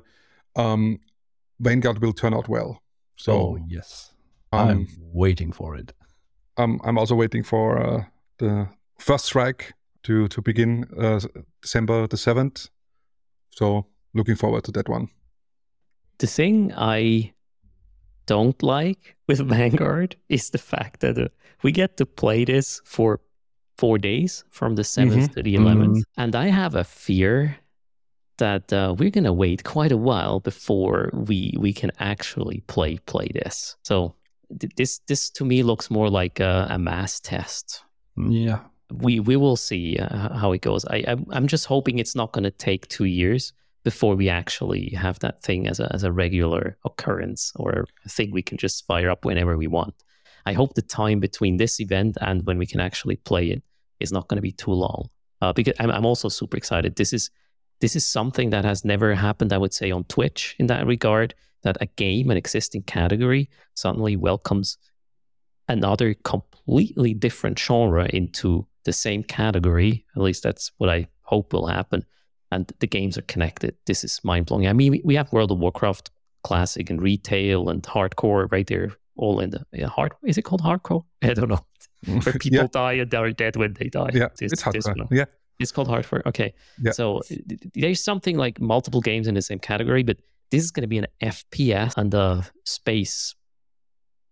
um, 0.57 0.99
Vanguard 1.61 2.01
will 2.01 2.12
turn 2.12 2.35
out 2.35 2.49
well. 2.49 2.83
So 3.16 3.33
oh, 3.33 3.59
yes, 3.68 4.12
I'm 4.53 4.68
um, 4.68 4.89
waiting 5.12 5.53
for 5.53 5.77
it. 5.77 5.93
Um, 6.57 6.81
I'm 6.85 6.99
also 6.99 7.14
waiting 7.14 7.43
for 7.43 7.79
uh, 7.79 8.05
the 8.39 8.68
first 8.99 9.27
strike 9.27 9.74
to 10.05 10.29
to 10.29 10.43
begin 10.43 10.87
uh, 10.99 11.20
December 11.62 12.07
the 12.07 12.16
seventh. 12.16 12.68
So 13.51 13.87
looking 14.14 14.37
forward 14.37 14.64
to 14.64 14.72
that 14.72 14.89
one. 14.89 15.09
The 16.18 16.27
thing 16.27 16.72
I 16.77 17.33
don't 18.27 18.62
like 18.62 19.16
with 19.29 19.41
Vanguard 19.49 20.16
is 20.29 20.51
the 20.51 20.59
fact 20.59 21.01
that 21.01 21.18
uh, 21.18 21.29
we 21.62 21.72
get 21.72 21.97
to 21.97 22.07
play 22.07 22.45
this 22.45 22.81
for 22.85 23.20
four 23.79 23.99
days 23.99 24.45
from 24.51 24.77
the 24.77 24.83
7th 24.83 25.12
mm-hmm. 25.12 25.33
to 25.35 25.43
the 25.43 25.55
11th. 25.57 25.87
Mm-hmm. 25.87 26.20
And 26.20 26.35
I 26.35 26.47
have 26.47 26.74
a 26.74 26.85
fear 26.85 27.57
that 28.39 28.72
uh, 28.72 28.95
we're 28.99 29.11
going 29.11 29.24
to 29.24 29.32
wait 29.32 29.64
quite 29.64 29.93
a 29.93 29.97
while 29.97 30.41
before 30.41 31.11
we 31.12 31.55
we 31.59 31.72
can 31.72 31.91
actually 31.99 32.62
play 32.66 32.99
play 33.07 33.28
this. 33.34 33.76
So 33.82 34.14
th- 34.61 34.72
this 34.76 35.01
this 35.09 35.30
to 35.30 35.45
me 35.45 35.62
looks 35.62 35.91
more 35.91 36.11
like 36.11 36.41
a, 36.41 36.66
a 36.70 36.78
mass 36.78 37.20
test. 37.20 37.82
Yeah. 38.16 38.61
We 38.93 39.20
we 39.20 39.37
will 39.37 39.57
see 39.57 39.97
uh, 39.99 40.34
how 40.39 40.53
it 40.53 40.61
goes. 40.62 40.84
I 40.87 41.05
I'm, 41.09 41.26
I'm 41.30 41.47
just 41.47 41.66
hoping 41.66 41.99
it's 41.99 42.14
not 42.16 42.32
going 42.32 42.45
to 42.45 42.51
take 42.51 42.89
2 42.89 43.05
years 43.05 43.53
before 43.84 44.16
we 44.16 44.28
actually 44.28 44.91
have 44.91 45.18
that 45.20 45.43
thing 45.43 45.68
as 45.68 45.80
a, 45.80 45.93
as 45.95 46.03
a 46.05 46.11
regular 46.12 46.76
occurrence 46.84 47.53
or 47.57 47.87
a 48.05 48.09
thing 48.09 48.30
we 48.32 48.43
can 48.43 48.59
just 48.59 48.87
fire 48.87 49.11
up 49.11 49.24
whenever 49.24 49.57
we 49.57 49.66
want. 49.68 49.95
I 50.45 50.53
hope 50.55 50.74
the 50.74 50.82
time 50.82 51.20
between 51.20 51.57
this 51.57 51.80
event 51.80 52.16
and 52.20 52.45
when 52.47 52.59
we 52.59 52.66
can 52.66 52.80
actually 52.80 53.16
play 53.16 53.51
it 53.51 53.62
is 54.01 54.12
not 54.12 54.28
going 54.28 54.39
to 54.39 54.43
be 54.43 54.53
too 54.53 54.72
long. 54.72 55.09
uh, 55.43 55.53
because 55.53 55.74
I'm, 55.80 55.91
I'm 55.91 56.07
also 56.07 56.28
super 56.28 56.57
excited. 56.57 56.97
This 56.97 57.12
is 57.12 57.30
this 57.81 57.97
is 57.97 58.07
something 58.07 58.51
that 58.51 58.64
has 58.64 58.85
never 58.85 59.14
happened, 59.14 59.53
I 59.53 59.59
would 59.59 59.74
say, 59.74 59.91
on 59.91 60.05
Twitch 60.05 60.57
in 60.59 60.66
that 60.68 60.87
regard. 60.87 61.35
That 61.62 61.79
a 61.81 61.87
game, 61.87 62.31
an 62.31 62.37
existing 62.37 62.85
category, 62.85 63.51
suddenly 63.74 64.14
welcomes 64.14 64.79
another 65.68 66.14
completely 66.14 67.12
different 67.12 67.59
genre 67.59 68.09
into 68.12 68.66
the 68.85 68.93
same 68.93 69.24
category. 69.24 70.05
At 70.14 70.22
least 70.22 70.43
that's 70.43 70.70
what 70.79 70.91
I 70.91 71.09
hope 71.22 71.53
will 71.53 71.66
happen. 71.66 72.05
And 72.53 72.72
the 72.79 72.87
games 72.87 73.18
are 73.18 73.22
connected. 73.22 73.74
This 73.87 74.05
is 74.05 74.20
mind 74.22 74.47
blowing. 74.47 74.68
I 74.68 74.72
mean, 74.72 75.01
we 75.05 75.16
have 75.16 75.33
World 75.33 75.51
of 75.51 75.59
Warcraft 75.59 76.11
classic 76.45 76.89
and 76.91 77.03
retail 77.03 77.68
and 77.68 77.83
hardcore 77.83 78.51
right 78.53 78.66
there, 78.68 78.93
all 79.16 79.41
in 79.41 79.51
the 79.51 79.66
yeah, 79.72 79.89
hard. 79.89 80.12
Is 80.24 80.39
it 80.39 80.43
called 80.43 80.62
hardcore? 80.62 81.05
I 81.22 81.35
don't 81.35 81.49
know. 81.49 81.66
Where 82.07 82.35
people 82.35 82.59
yeah. 82.59 82.66
die 82.70 82.93
and 82.93 83.11
they're 83.11 83.33
dead 83.33 83.57
when 83.57 83.72
they 83.72 83.89
die. 83.89 84.11
Yeah, 84.14 84.29
this, 84.39 84.53
it's 84.53 84.62
hardcore. 84.62 85.09
Yeah, 85.11 85.24
it's 85.59 85.72
called 85.72 85.88
hardcore. 85.88 86.24
Okay. 86.26 86.52
Yeah. 86.80 86.92
So 86.92 87.22
there's 87.74 88.02
something 88.02 88.36
like 88.36 88.61
multiple 88.61 89.00
games 89.00 89.26
in 89.26 89.34
the 89.34 89.42
same 89.42 89.59
category, 89.59 90.02
but 90.02 90.18
this 90.50 90.62
is 90.62 90.70
going 90.70 90.82
to 90.82 90.88
be 90.88 90.98
an 90.98 91.07
FPS 91.22 91.94
and 91.96 92.12
a 92.14 92.46
space 92.64 93.34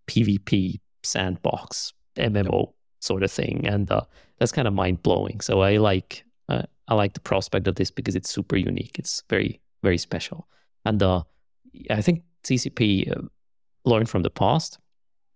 PvP 0.06 0.80
sandbox 1.02 1.92
MMO 2.16 2.72
sort 3.00 3.22
of 3.22 3.30
thing, 3.30 3.66
and 3.66 3.90
uh, 3.90 4.02
that's 4.38 4.52
kind 4.52 4.68
of 4.68 4.74
mind 4.74 5.02
blowing. 5.02 5.40
So 5.40 5.60
I 5.60 5.76
like 5.78 6.24
uh, 6.48 6.62
I 6.88 6.94
like 6.94 7.14
the 7.14 7.20
prospect 7.20 7.66
of 7.68 7.76
this 7.76 7.90
because 7.90 8.14
it's 8.14 8.30
super 8.30 8.56
unique. 8.56 8.98
It's 8.98 9.22
very 9.28 9.60
very 9.82 9.98
special, 9.98 10.46
and 10.84 11.02
uh, 11.02 11.22
I 11.90 12.00
think 12.02 12.22
CCP 12.44 13.16
uh, 13.16 13.22
learned 13.84 14.08
from 14.08 14.22
the 14.22 14.30
past, 14.30 14.78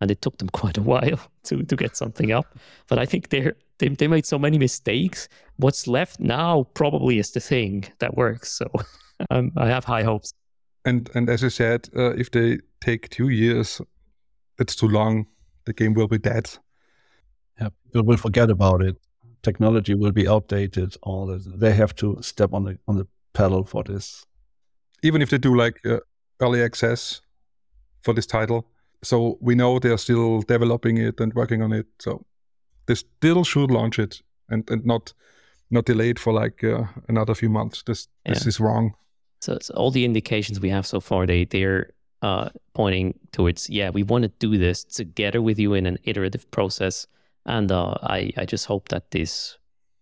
and 0.01 0.11
it 0.11 0.23
took 0.23 0.39
them 0.39 0.49
quite 0.53 0.79
a 0.79 0.83
while 0.83 1.21
to 1.45 1.63
to 1.65 1.77
get 1.77 1.97
something 1.97 2.33
up. 2.33 2.57
But 2.89 2.99
I 2.99 3.07
think 3.07 3.31
they're 3.31 3.55
they, 3.79 3.89
they 3.89 4.09
made 4.09 4.27
so 4.27 4.39
many 4.39 4.59
mistakes. 4.59 5.29
What's 5.57 5.87
left 5.87 6.21
now 6.21 6.65
probably 6.75 7.19
is 7.19 7.31
the 7.31 7.41
thing 7.41 7.85
that 7.99 8.17
works. 8.17 8.53
So 8.53 8.67
um, 9.31 9.53
I 9.57 9.67
have 9.67 9.85
high 9.85 10.03
hopes. 10.03 10.33
And 10.85 11.11
and 11.15 11.29
as 11.29 11.45
I 11.45 11.49
said, 11.49 11.89
uh, 11.97 12.15
if 12.17 12.31
they 12.31 12.59
take 12.81 13.09
two 13.09 13.29
years, 13.29 13.81
it's 14.59 14.77
too 14.77 14.89
long 14.89 15.27
the 15.65 15.73
game 15.73 15.95
will 15.95 16.09
be 16.09 16.19
dead. 16.19 16.51
Yeah, 17.61 17.69
people 17.85 18.05
will 18.05 18.17
forget 18.17 18.51
about 18.51 18.83
it. 18.83 18.97
Technology 19.43 19.95
will 19.95 20.13
be 20.13 20.29
outdated. 20.29 20.97
All 21.03 21.27
this. 21.27 21.47
they 21.47 21.75
have 21.75 21.95
to 21.97 22.19
step 22.23 22.53
on 22.53 22.65
the 22.65 22.79
on 22.87 22.97
the 22.97 23.07
pedal 23.33 23.65
for 23.65 23.85
this. 23.85 24.25
Even 25.03 25.23
if 25.23 25.31
they 25.31 25.39
do 25.39 25.57
like 25.57 25.81
uh, 25.85 26.01
early 26.41 26.63
access 26.63 27.21
for 28.03 28.15
this 28.15 28.27
title, 28.27 28.67
so 29.03 29.39
we 29.41 29.55
know 29.55 29.79
they 29.79 29.91
are 29.91 29.99
still 29.99 30.43
developing 30.43 30.99
it 30.99 31.21
and 31.21 31.35
working 31.35 31.63
on 31.63 31.73
it. 31.73 31.87
So 31.99 32.25
they 32.89 32.97
still 32.97 33.45
should 33.45 33.71
launch 33.71 33.99
it 33.99 34.23
and 34.49 34.69
and 34.71 34.85
not 34.85 35.15
not 35.71 35.85
delay 35.87 36.11
it 36.11 36.19
for 36.19 36.33
like 36.33 36.65
uh, 36.65 36.85
another 37.09 37.35
few 37.35 37.51
months. 37.51 37.83
This 37.83 38.09
yeah. 38.25 38.35
this 38.35 38.47
is 38.47 38.59
wrong. 38.59 38.95
So, 39.41 39.59
so, 39.61 39.75
all 39.75 39.93
the 39.93 40.05
indications 40.05 40.59
we 40.61 40.71
have 40.71 40.87
so 40.87 41.01
far, 41.01 41.27
they 41.27 41.45
they're 41.45 41.93
uh, 42.23 42.49
pointing 42.75 43.19
towards, 43.33 43.71
yeah, 43.71 43.91
we 43.91 44.03
want 44.03 44.23
to 44.23 44.29
do 44.39 44.59
this 44.59 44.85
together 44.85 45.41
with 45.41 45.59
you 45.59 45.75
in 45.75 45.87
an 45.87 45.99
iterative 46.05 46.51
process. 46.51 47.07
And 47.47 47.71
uh, 47.71 47.95
I, 48.03 48.33
I 48.37 48.45
just 48.45 48.67
hope 48.67 48.89
that 48.89 49.11
this, 49.11 49.57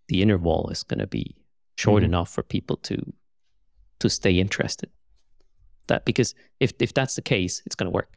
the 0.08 0.22
interval 0.22 0.68
is 0.70 0.82
going 0.82 1.00
to 1.00 1.06
be 1.06 1.36
short 1.76 2.02
mm-hmm. 2.02 2.12
enough 2.12 2.30
for 2.30 2.42
people 2.42 2.76
to, 2.78 3.12
to 3.98 4.08
stay 4.08 4.32
interested. 4.38 4.90
That 5.88 6.04
because 6.04 6.34
if 6.58 6.72
if 6.80 6.94
that's 6.94 7.14
the 7.14 7.22
case, 7.22 7.62
it's 7.64 7.76
going 7.76 7.86
to 7.86 7.94
work. 7.94 8.16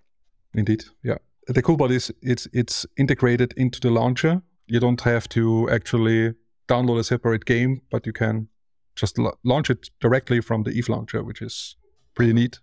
Indeed, 0.56 0.86
yeah. 1.04 1.18
The 1.46 1.62
cool 1.62 1.78
part 1.78 1.92
is 1.92 2.12
it's 2.24 2.48
it's 2.52 2.88
integrated 2.98 3.54
into 3.58 3.80
the 3.80 3.92
launcher. 3.92 4.42
You 4.70 4.80
don't 4.80 5.02
have 5.02 5.28
to 5.30 5.70
actually 5.70 6.36
download 6.68 7.00
a 7.00 7.04
separate 7.04 7.46
game, 7.46 7.82
but 7.90 8.06
you 8.06 8.14
can 8.14 8.48
just 8.96 9.18
launch 9.44 9.70
it 9.70 9.90
directly 10.00 10.42
from 10.42 10.64
the 10.64 10.72
Eve 10.72 10.90
launcher, 10.90 11.24
which 11.24 11.42
is 11.42 11.76
pretty 12.16 12.34
neat. 12.34 12.60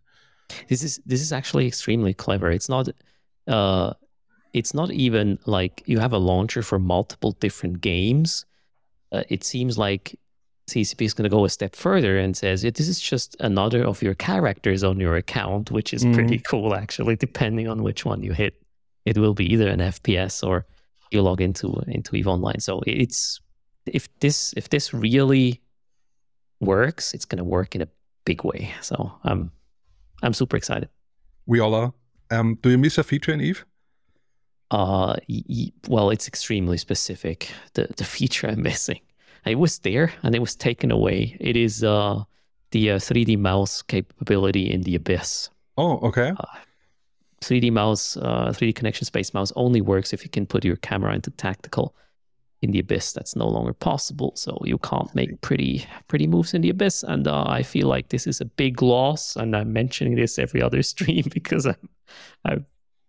This 0.68 0.82
is 0.82 1.00
this 1.04 1.20
is 1.20 1.32
actually 1.32 1.66
extremely 1.66 2.14
clever. 2.14 2.50
It's 2.50 2.68
not 2.68 2.88
uh 3.48 3.94
it's 4.52 4.72
not 4.72 4.90
even 4.90 5.38
like 5.44 5.82
you 5.86 5.98
have 5.98 6.12
a 6.12 6.18
launcher 6.18 6.62
for 6.62 6.78
multiple 6.78 7.32
different 7.32 7.80
games. 7.80 8.46
Uh, 9.12 9.22
it 9.28 9.44
seems 9.44 9.76
like 9.76 10.18
CCP 10.68 11.02
is 11.02 11.14
going 11.14 11.24
to 11.24 11.36
go 11.36 11.44
a 11.44 11.50
step 11.50 11.76
further 11.76 12.18
and 12.18 12.36
says, 12.36 12.64
yeah, 12.64 12.70
this 12.74 12.88
is 12.88 13.00
just 13.00 13.36
another 13.38 13.84
of 13.84 14.02
your 14.02 14.14
characters 14.14 14.82
on 14.82 14.98
your 14.98 15.14
account, 15.16 15.70
which 15.70 15.94
is 15.94 16.04
mm. 16.04 16.14
pretty 16.14 16.38
cool, 16.38 16.74
actually, 16.74 17.16
depending 17.16 17.68
on 17.68 17.82
which 17.82 18.04
one 18.04 18.22
you 18.22 18.32
hit. 18.32 18.54
It 19.04 19.16
will 19.16 19.34
be 19.34 19.52
either 19.52 19.68
an 19.68 19.78
FPS 19.78 20.44
or 20.44 20.66
you 21.10 21.22
log 21.22 21.40
into 21.40 21.82
into 21.86 22.16
EVE 22.16 22.26
Online. 22.26 22.60
So 22.60 22.82
it's 22.86 23.40
if 23.86 24.08
this 24.20 24.52
if 24.56 24.68
this 24.68 24.92
really 24.92 25.60
works, 26.60 27.14
it's 27.14 27.24
going 27.24 27.38
to 27.38 27.44
work 27.44 27.74
in 27.74 27.82
a 27.82 27.88
big 28.24 28.44
way. 28.44 28.72
So 28.80 29.12
I'm 29.24 29.50
I'm 30.22 30.32
super 30.32 30.56
excited. 30.56 30.88
We 31.46 31.60
all 31.60 31.74
are. 31.74 31.92
Um, 32.30 32.58
do 32.62 32.70
you 32.70 32.78
miss 32.78 32.98
a 32.98 33.04
feature 33.04 33.32
in 33.32 33.40
Eve? 33.40 33.64
Uh, 34.70 35.14
y- 35.28 35.70
well, 35.86 36.10
it's 36.10 36.26
extremely 36.26 36.76
specific. 36.76 37.50
The 37.74 37.86
the 37.96 38.04
feature 38.04 38.48
I'm 38.48 38.62
missing. 38.62 39.00
It 39.44 39.58
was 39.58 39.78
there 39.78 40.12
and 40.24 40.34
it 40.34 40.40
was 40.40 40.56
taken 40.56 40.90
away. 40.90 41.36
It 41.40 41.56
is 41.56 41.84
uh 41.84 42.24
the 42.72 42.90
uh, 42.90 42.98
3D 42.98 43.38
mouse 43.38 43.80
capability 43.82 44.68
in 44.68 44.82
the 44.82 44.96
Abyss. 44.96 45.50
Oh, 45.76 45.98
okay. 46.08 46.32
Uh, 46.36 46.44
3D 47.46 47.72
mouse, 47.72 48.16
uh, 48.16 48.48
3Dconnexion 48.48 49.04
space 49.04 49.32
mouse 49.32 49.52
only 49.56 49.80
works 49.80 50.12
if 50.12 50.24
you 50.24 50.30
can 50.30 50.46
put 50.46 50.64
your 50.64 50.76
camera 50.76 51.14
into 51.14 51.30
tactical 51.30 51.94
in 52.62 52.72
the 52.72 52.80
abyss. 52.80 53.12
That's 53.12 53.36
no 53.36 53.46
longer 53.46 53.72
possible. 53.72 54.32
So 54.34 54.58
you 54.64 54.78
can't 54.78 55.14
make 55.14 55.40
pretty 55.40 55.86
pretty 56.08 56.26
moves 56.26 56.54
in 56.54 56.62
the 56.62 56.70
abyss. 56.70 57.02
And 57.02 57.28
uh, 57.28 57.44
i 57.46 57.62
feel 57.62 57.86
like 57.86 58.08
this 58.08 58.26
is 58.26 58.40
a 58.40 58.44
big 58.44 58.82
loss. 58.82 59.36
And 59.36 59.54
i'm 59.54 59.72
mentioning 59.72 60.16
this 60.16 60.38
every 60.38 60.60
other 60.62 60.82
stream 60.92 61.24
because 61.32 61.66
i'm 61.66 61.88
i 62.44 62.56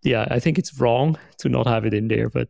yeah 0.02 0.28
i 0.30 0.38
think 0.38 0.58
it's 0.58 0.78
wrong 0.80 1.18
to 1.38 1.48
not 1.48 1.66
have 1.66 1.84
it 1.84 1.92
in 1.92 2.08
there 2.08 2.28
but 2.28 2.48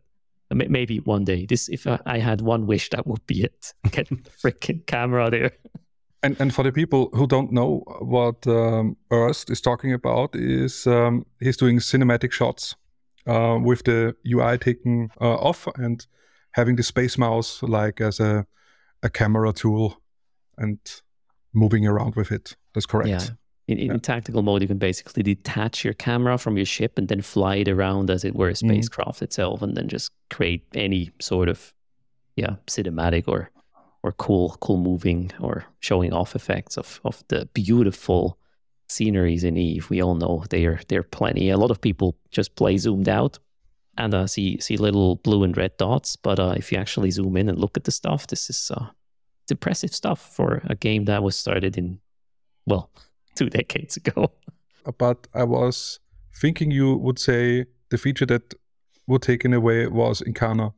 maybe 0.51 0.99
one 1.01 1.25
day. 1.25 1.47
This 1.47 1.69
if 1.69 1.87
i 1.87 2.19
had 2.19 2.41
one 2.41 2.67
wish 2.67 2.91
that 2.91 3.07
would 3.07 3.27
be 3.27 3.45
it. 3.45 3.75
Get 3.91 4.09
the 4.09 4.17
freaking 4.17 4.87
camera 4.87 5.31
there 5.31 5.53
and 6.23 6.37
and 6.41 6.55
for 6.55 6.65
the 6.65 6.73
people 6.73 7.11
who 7.13 7.27
don't 7.27 7.53
know 7.53 7.83
what 8.01 8.47
um, 8.47 8.97
Erst 9.11 9.51
is 9.51 9.61
talking 9.61 9.93
about 9.93 10.35
is 10.35 10.87
um, 10.87 11.25
he's 11.41 11.57
doing 11.57 11.79
cinematic 11.79 12.33
shots 12.33 12.77
uh, 13.27 13.59
with 13.63 13.85
the 13.85 14.15
UI 14.27 14.59
taken 14.59 15.11
uh, 15.21 15.35
off 15.35 15.69
and 15.77 16.07
having 16.53 16.77
the 16.77 16.83
space 16.83 17.19
mouse 17.19 17.63
like 17.63 18.01
as 18.01 18.21
a 18.21 18.47
a 19.03 19.09
camera 19.09 19.53
tool 19.53 20.01
and 20.57 20.79
moving 21.53 21.87
around 21.87 22.17
with 22.17 22.33
it. 22.33 22.57
That's 22.75 22.87
correct. 22.87 23.09
Yeah. 23.09 23.27
In, 23.69 23.79
in 23.79 23.87
yeah. 23.93 23.99
tactical 23.99 24.43
mode, 24.43 24.63
you 24.63 24.69
can 24.69 24.79
basically 24.79 25.23
detach 25.23 25.85
your 25.85 25.93
camera 25.93 26.39
from 26.39 26.57
your 26.57 26.65
ship 26.65 26.97
and 26.97 27.07
then 27.07 27.21
fly 27.21 27.57
it 27.57 27.69
around 27.69 28.11
as 28.11 28.25
it 28.25 28.35
were 28.35 28.49
a 28.49 28.53
mm-hmm. 28.53 28.71
spacecraft 28.71 29.21
mm. 29.21 29.23
itself, 29.23 29.61
and 29.63 29.77
then 29.77 29.89
just 29.89 30.11
create 30.31 30.65
any 30.75 31.11
sort 31.21 31.49
of 31.49 31.75
yeah 32.35 32.57
cinematic 32.67 33.29
or 33.29 33.51
or 34.09 34.13
cool 34.13 34.57
cool 34.61 34.79
moving 34.79 35.31
or 35.39 35.67
showing 35.81 36.13
off 36.13 36.35
effects 36.35 36.79
of 36.79 37.01
of 37.05 37.23
the 37.29 37.47
beautiful 37.53 38.39
sceneries 38.89 39.45
in 39.45 39.57
Eve. 39.57 39.91
We 39.91 40.03
all 40.03 40.15
know 40.15 40.45
they're 40.49 40.81
they're 40.89 41.03
plenty. 41.19 41.51
A 41.51 41.59
lot 41.59 41.71
of 41.71 41.81
people 41.81 42.17
just 42.31 42.57
play 42.57 42.79
zoomed 42.79 43.09
out 43.09 43.39
and 43.99 44.15
uh, 44.15 44.27
see 44.27 44.59
see 44.61 44.77
little 44.79 45.17
blue 45.17 45.45
and 45.45 45.57
red 45.57 45.77
dots. 45.77 46.17
But 46.17 46.39
uh, 46.39 46.55
if 46.57 46.73
you 46.73 46.79
actually 46.79 47.11
zoom 47.11 47.37
in 47.37 47.49
and 47.49 47.59
look 47.59 47.77
at 47.77 47.85
the 47.85 47.91
stuff, 47.91 48.27
this 48.27 48.49
is 48.51 48.71
uh, 48.75 48.87
impressive 49.51 49.95
stuff 49.95 50.21
for 50.37 50.63
a 50.65 50.75
game 50.75 51.05
that 51.05 51.23
was 51.23 51.37
started 51.37 51.77
in 51.77 52.01
well 52.67 52.91
two 53.35 53.51
decades 53.51 53.97
ago. 53.97 54.33
But 54.97 55.29
I 55.35 55.45
was 55.45 56.01
thinking 56.41 56.71
you 56.71 56.97
would 56.97 57.19
say 57.19 57.67
the 57.91 57.99
feature 57.99 58.27
that 58.27 58.55
would 59.07 59.23
taken 59.23 59.53
away 59.53 59.87
was 59.87 60.23
Incarna, 60.23 60.73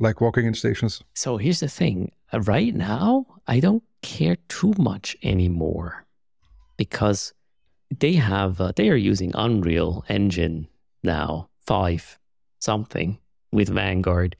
like 0.00 0.20
walking 0.20 0.46
in 0.46 0.54
stations. 0.54 1.02
So 1.14 1.36
here's 1.36 1.60
the 1.60 1.68
thing: 1.68 2.10
right 2.32 2.74
now, 2.74 3.26
I 3.46 3.60
don't 3.60 3.84
care 4.02 4.36
too 4.48 4.74
much 4.78 5.16
anymore 5.22 6.06
because 6.76 7.32
they 7.96 8.14
have 8.14 8.60
uh, 8.60 8.72
they 8.74 8.88
are 8.88 8.96
using 8.96 9.32
Unreal 9.34 10.04
Engine 10.08 10.68
now 11.02 11.48
five 11.66 12.18
something 12.58 13.18
with 13.52 13.68
Vanguard. 13.68 14.36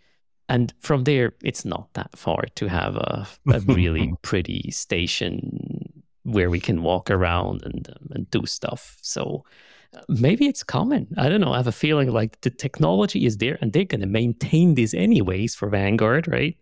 And 0.48 0.74
from 0.80 1.04
there, 1.04 1.32
it's 1.44 1.64
not 1.64 1.92
that 1.94 2.16
far 2.16 2.44
to 2.56 2.66
have 2.66 2.96
a, 2.96 3.26
a 3.52 3.60
really 3.60 4.12
pretty 4.22 4.70
station 4.72 6.02
where 6.24 6.50
we 6.50 6.60
can 6.60 6.82
walk 6.82 7.10
around 7.10 7.62
and, 7.64 7.88
um, 7.88 8.08
and 8.10 8.30
do 8.30 8.46
stuff. 8.46 8.98
So 9.00 9.44
maybe 10.08 10.46
it's 10.46 10.62
common. 10.62 11.08
I 11.16 11.28
don't 11.28 11.40
know. 11.40 11.52
I 11.52 11.56
have 11.56 11.66
a 11.66 11.72
feeling 11.72 12.10
like 12.10 12.40
the 12.40 12.50
technology 12.50 13.26
is 13.26 13.38
there 13.38 13.58
and 13.60 13.72
they're 13.72 13.84
going 13.84 14.00
to 14.00 14.06
maintain 14.06 14.74
this 14.74 14.94
anyways 14.94 15.54
for 15.54 15.68
Vanguard, 15.68 16.28
right? 16.28 16.56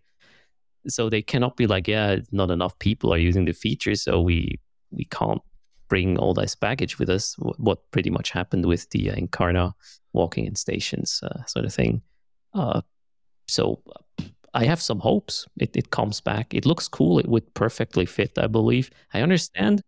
So 0.87 1.09
they 1.09 1.21
cannot 1.21 1.57
be 1.57 1.67
like, 1.67 1.87
yeah, 1.87 2.17
not 2.31 2.51
enough 2.51 2.77
people 2.79 3.13
are 3.13 3.17
using 3.17 3.45
the 3.45 3.53
features, 3.53 4.01
so 4.03 4.21
we 4.21 4.59
we 4.91 5.05
can't 5.05 5.41
bring 5.87 6.17
all 6.17 6.33
this 6.33 6.55
baggage 6.55 6.97
with 6.97 7.09
us. 7.09 7.35
What 7.37 7.91
pretty 7.91 8.09
much 8.09 8.31
happened 8.31 8.65
with 8.65 8.89
the 8.91 9.11
uh, 9.11 9.15
Incarna 9.15 9.73
walking 10.13 10.45
in 10.45 10.55
stations 10.55 11.19
uh, 11.21 11.43
sort 11.45 11.65
of 11.65 11.73
thing. 11.73 12.01
Uh, 12.53 12.81
so 13.47 13.83
I 14.53 14.65
have 14.65 14.81
some 14.81 14.99
hopes. 14.99 15.45
It, 15.59 15.75
it 15.75 15.91
comes 15.91 16.21
back. 16.21 16.53
It 16.53 16.65
looks 16.65 16.87
cool. 16.87 17.19
It 17.19 17.27
would 17.27 17.53
perfectly 17.53 18.05
fit, 18.05 18.37
I 18.37 18.47
believe. 18.47 18.89
I 19.13 19.21
understand 19.21 19.83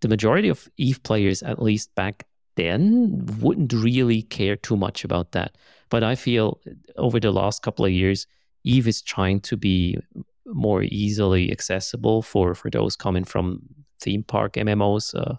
the 0.00 0.08
majority 0.08 0.48
of 0.48 0.68
Eve 0.76 1.02
players, 1.02 1.42
at 1.42 1.62
least 1.62 1.94
back 1.94 2.26
then, 2.56 3.26
wouldn't 3.40 3.72
really 3.72 4.22
care 4.22 4.56
too 4.56 4.76
much 4.76 5.04
about 5.04 5.32
that. 5.32 5.56
But 5.88 6.02
I 6.02 6.14
feel 6.14 6.60
over 6.96 7.20
the 7.20 7.30
last 7.30 7.62
couple 7.62 7.84
of 7.84 7.92
years, 7.92 8.26
Eve 8.64 8.88
is 8.88 9.02
trying 9.02 9.40
to 9.40 9.56
be 9.56 9.98
more 10.46 10.82
easily 10.82 11.50
accessible 11.52 12.22
for, 12.22 12.54
for 12.54 12.70
those 12.70 12.96
coming 12.96 13.24
from 13.24 13.62
theme 14.00 14.22
park 14.22 14.54
MMOs. 14.54 15.14
Uh, 15.14 15.36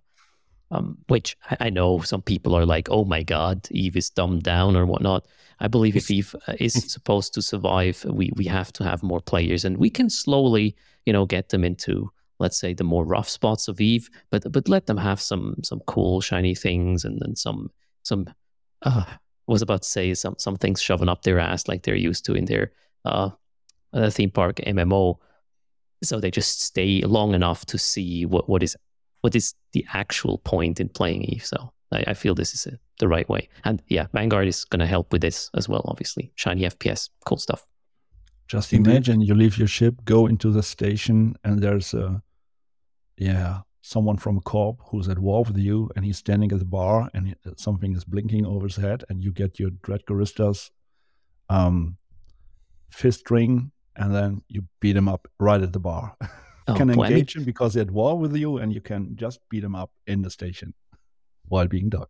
um, 0.72 0.97
which 1.07 1.38
I, 1.61 1.70
know 1.70 1.99
some 2.01 2.22
people 2.22 2.53
are 2.53 2.65
like, 2.65 2.89
oh 2.89 3.05
my 3.05 3.24
God, 3.24 3.68
Eve 3.72 3.95
is 3.95 4.09
dumbed 4.09 4.43
down 4.43 4.76
or 4.76 4.86
whatnot. 4.86 5.26
I 5.59 5.68
believe 5.68 5.95
if 5.95 6.11
Eve 6.11 6.36
uh, 6.47 6.53
is 6.59 6.74
supposed 6.91 7.34
to 7.36 7.41
survive, 7.41 8.03
we, 8.05 8.32
we 8.36 8.45
have 8.45 8.74
to 8.74 8.84
have 8.84 9.01
more 9.01 9.22
players 9.22 9.63
and 9.63 9.78
we 9.78 9.89
can 9.89 10.09
slowly, 10.09 10.76
you 11.05 11.13
know, 11.13 11.26
get 11.26 11.49
them 11.49 11.63
into, 11.63 12.11
let's 12.40 12.60
say, 12.60 12.74
the 12.74 12.84
more 12.84 13.06
rough 13.06 13.30
spots 13.30 13.68
of 13.68 13.82
Eve, 13.82 14.10
but 14.30 14.52
but 14.52 14.68
let 14.68 14.86
them 14.86 14.98
have 14.98 15.22
some 15.22 15.56
some 15.64 15.80
cool, 15.88 16.22
shiny 16.22 16.56
things 16.56 17.06
and 17.06 17.20
then 17.22 17.36
some, 17.36 17.72
some 18.04 18.28
uh, 18.84 19.06
I 19.08 19.52
was 19.52 19.62
about 19.62 19.84
to 19.84 19.90
say 19.90 20.14
some, 20.14 20.36
some 20.38 20.58
things 20.58 20.82
shoving 20.82 21.10
up 21.10 21.24
their 21.24 21.40
ass 21.40 21.68
like 21.68 21.84
they're 21.84 21.96
used 21.96 22.26
to 22.26 22.34
in 22.34 22.46
their 22.46 22.72
uh, 23.06 23.30
uh 23.94 24.10
theme 24.10 24.32
park 24.32 24.58
MMO. 24.58 25.18
So 26.04 26.20
they 26.20 26.30
just 26.30 26.62
stay 26.62 27.02
long 27.02 27.34
enough 27.34 27.66
to 27.68 27.78
see 27.78 28.26
what, 28.26 28.48
what 28.50 28.62
is 28.62 28.76
what 29.22 29.36
is 29.36 29.56
the 29.74 29.86
actual 29.94 30.38
point 30.40 30.80
in 30.80 30.90
playing 30.90 31.24
Eve. 31.24 31.46
So 31.46 31.72
I, 31.92 32.04
I 32.08 32.14
feel 32.14 32.36
this 32.36 32.54
is 32.54 32.68
a, 32.68 32.78
the 33.00 33.08
right 33.08 33.28
way. 33.28 33.50
And 33.64 33.82
yeah, 33.88 34.08
Vanguard 34.14 34.48
is 34.48 34.64
going 34.66 34.80
to 34.80 34.86
help 34.86 35.12
with 35.12 35.22
this 35.22 35.50
as 35.56 35.68
well, 35.68 35.82
obviously. 35.86 36.32
Shiny 36.36 36.64
FPS, 36.64 37.10
cool 37.26 37.38
stuff. 37.38 37.66
Just 38.48 38.72
imagine 38.72 39.22
you 39.22 39.36
leave 39.36 39.58
your 39.58 39.68
ship, 39.68 39.96
go 40.06 40.28
into 40.28 40.52
the 40.52 40.64
station, 40.64 41.36
and 41.44 41.62
there's 41.62 41.94
a, 41.94 42.22
yeah, 43.18 43.61
someone 43.82 44.18
from 44.18 44.38
a 44.38 44.41
corp 44.41 44.80
who's 44.89 45.07
at 45.09 45.20
war 45.20 45.43
with 45.43 45.57
you, 45.57 45.89
and 45.95 46.05
he's 46.05 46.18
standing 46.18 46.51
at 46.51 46.59
the 46.59 46.65
bar, 46.65 47.09
and 47.13 47.36
something 47.57 47.95
is 47.95 48.03
blinking 48.03 48.45
over 48.45 48.68
his 48.68 48.76
head, 48.76 49.03
and 49.09 49.24
you 49.24 49.32
get 49.32 49.59
your 49.59 49.72
Dread 49.82 50.01
Guristas' 50.05 50.70
um, 51.49 51.97
fist 52.89 53.30
ring, 53.32 53.72
and 53.95 54.13
then 54.13 54.41
you 54.47 54.63
beat 54.80 54.95
him 54.95 55.07
up 55.07 55.28
right 55.39 55.61
at 55.61 55.74
the 55.74 55.80
bar. 55.80 56.15
oh, 56.68 56.74
can 56.76 56.89
engage 56.89 57.36
him 57.36 57.43
because 57.43 57.74
they're 57.74 57.84
at 57.84 57.91
war 57.91 58.18
with 58.18 58.36
you, 58.36 58.57
and 58.57 58.74
you 58.74 58.82
can 58.82 59.15
just 59.15 59.39
beat 59.49 59.63
him 59.63 59.76
up 59.76 59.91
in 60.05 60.22
the 60.22 60.30
station 60.30 60.74
while 61.47 61.68
being 61.68 61.89
done. 61.89 62.07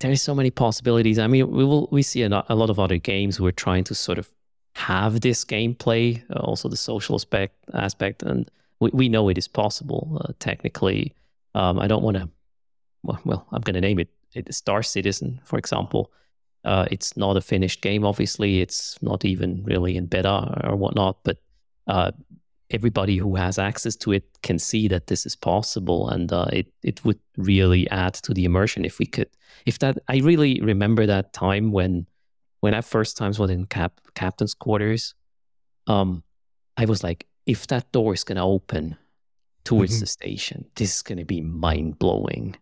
There 0.00 0.10
is 0.10 0.22
so 0.22 0.34
many 0.34 0.50
possibilities. 0.50 1.18
I 1.18 1.26
mean, 1.26 1.50
we 1.50 1.64
will 1.64 1.88
we 1.90 2.02
see 2.02 2.22
a, 2.22 2.44
a 2.48 2.54
lot 2.54 2.68
of 2.68 2.78
other 2.78 2.98
games 2.98 3.36
who 3.36 3.46
are 3.46 3.52
trying 3.52 3.84
to 3.84 3.94
sort 3.94 4.18
of 4.18 4.28
have 4.74 5.22
this 5.22 5.44
gameplay, 5.44 6.22
uh, 6.30 6.40
also 6.40 6.68
the 6.68 6.76
social 6.76 7.14
aspect 7.14 7.56
aspect, 7.72 8.22
and 8.22 8.50
we, 8.80 8.90
we 8.92 9.08
know 9.08 9.28
it 9.28 9.38
is 9.38 9.48
possible 9.48 10.20
uh, 10.24 10.32
technically. 10.38 11.14
Um, 11.54 11.78
I 11.78 11.86
don't 11.86 12.02
want 12.02 12.16
to. 12.16 12.28
Well, 13.02 13.20
well, 13.24 13.46
I'm 13.52 13.62
going 13.62 13.74
to 13.74 13.80
name 13.80 13.98
it, 13.98 14.08
it 14.34 14.52
Star 14.54 14.82
Citizen, 14.82 15.40
for 15.44 15.58
example. 15.58 16.12
Uh, 16.64 16.86
it's 16.90 17.16
not 17.16 17.36
a 17.36 17.40
finished 17.40 17.80
game, 17.80 18.04
obviously. 18.04 18.60
It's 18.60 19.00
not 19.00 19.24
even 19.24 19.62
really 19.64 19.96
in 19.96 20.06
beta 20.06 20.60
or 20.64 20.74
whatnot, 20.74 21.18
but 21.22 21.38
uh, 21.86 22.10
everybody 22.70 23.16
who 23.16 23.36
has 23.36 23.58
access 23.58 23.94
to 23.94 24.12
it 24.12 24.24
can 24.42 24.58
see 24.58 24.88
that 24.88 25.06
this 25.06 25.24
is 25.24 25.36
possible 25.36 26.08
and 26.08 26.32
uh, 26.32 26.46
it 26.52 26.66
it 26.82 27.04
would 27.04 27.18
really 27.36 27.88
add 27.90 28.14
to 28.14 28.34
the 28.34 28.44
immersion 28.44 28.84
if 28.84 28.98
we 28.98 29.06
could 29.06 29.28
if 29.66 29.78
that 29.78 29.98
i 30.08 30.18
really 30.18 30.60
remember 30.60 31.06
that 31.06 31.32
time 31.32 31.70
when 31.70 32.06
when 32.60 32.74
i 32.74 32.80
first 32.80 33.16
times 33.16 33.38
was 33.38 33.50
in 33.50 33.66
cap 33.66 34.00
captain's 34.14 34.54
quarters 34.54 35.14
um 35.86 36.24
i 36.76 36.84
was 36.84 37.04
like 37.04 37.25
if 37.46 37.66
that 37.66 37.90
door 37.92 38.12
is 38.14 38.24
going 38.24 38.36
to 38.36 38.42
open 38.42 38.96
towards 39.64 39.94
mm-hmm. 39.94 40.00
the 40.00 40.06
station 40.06 40.64
this 40.76 40.96
is 40.96 41.02
going 41.02 41.18
to 41.18 41.24
be 41.24 41.40
mind-blowing 41.40 42.56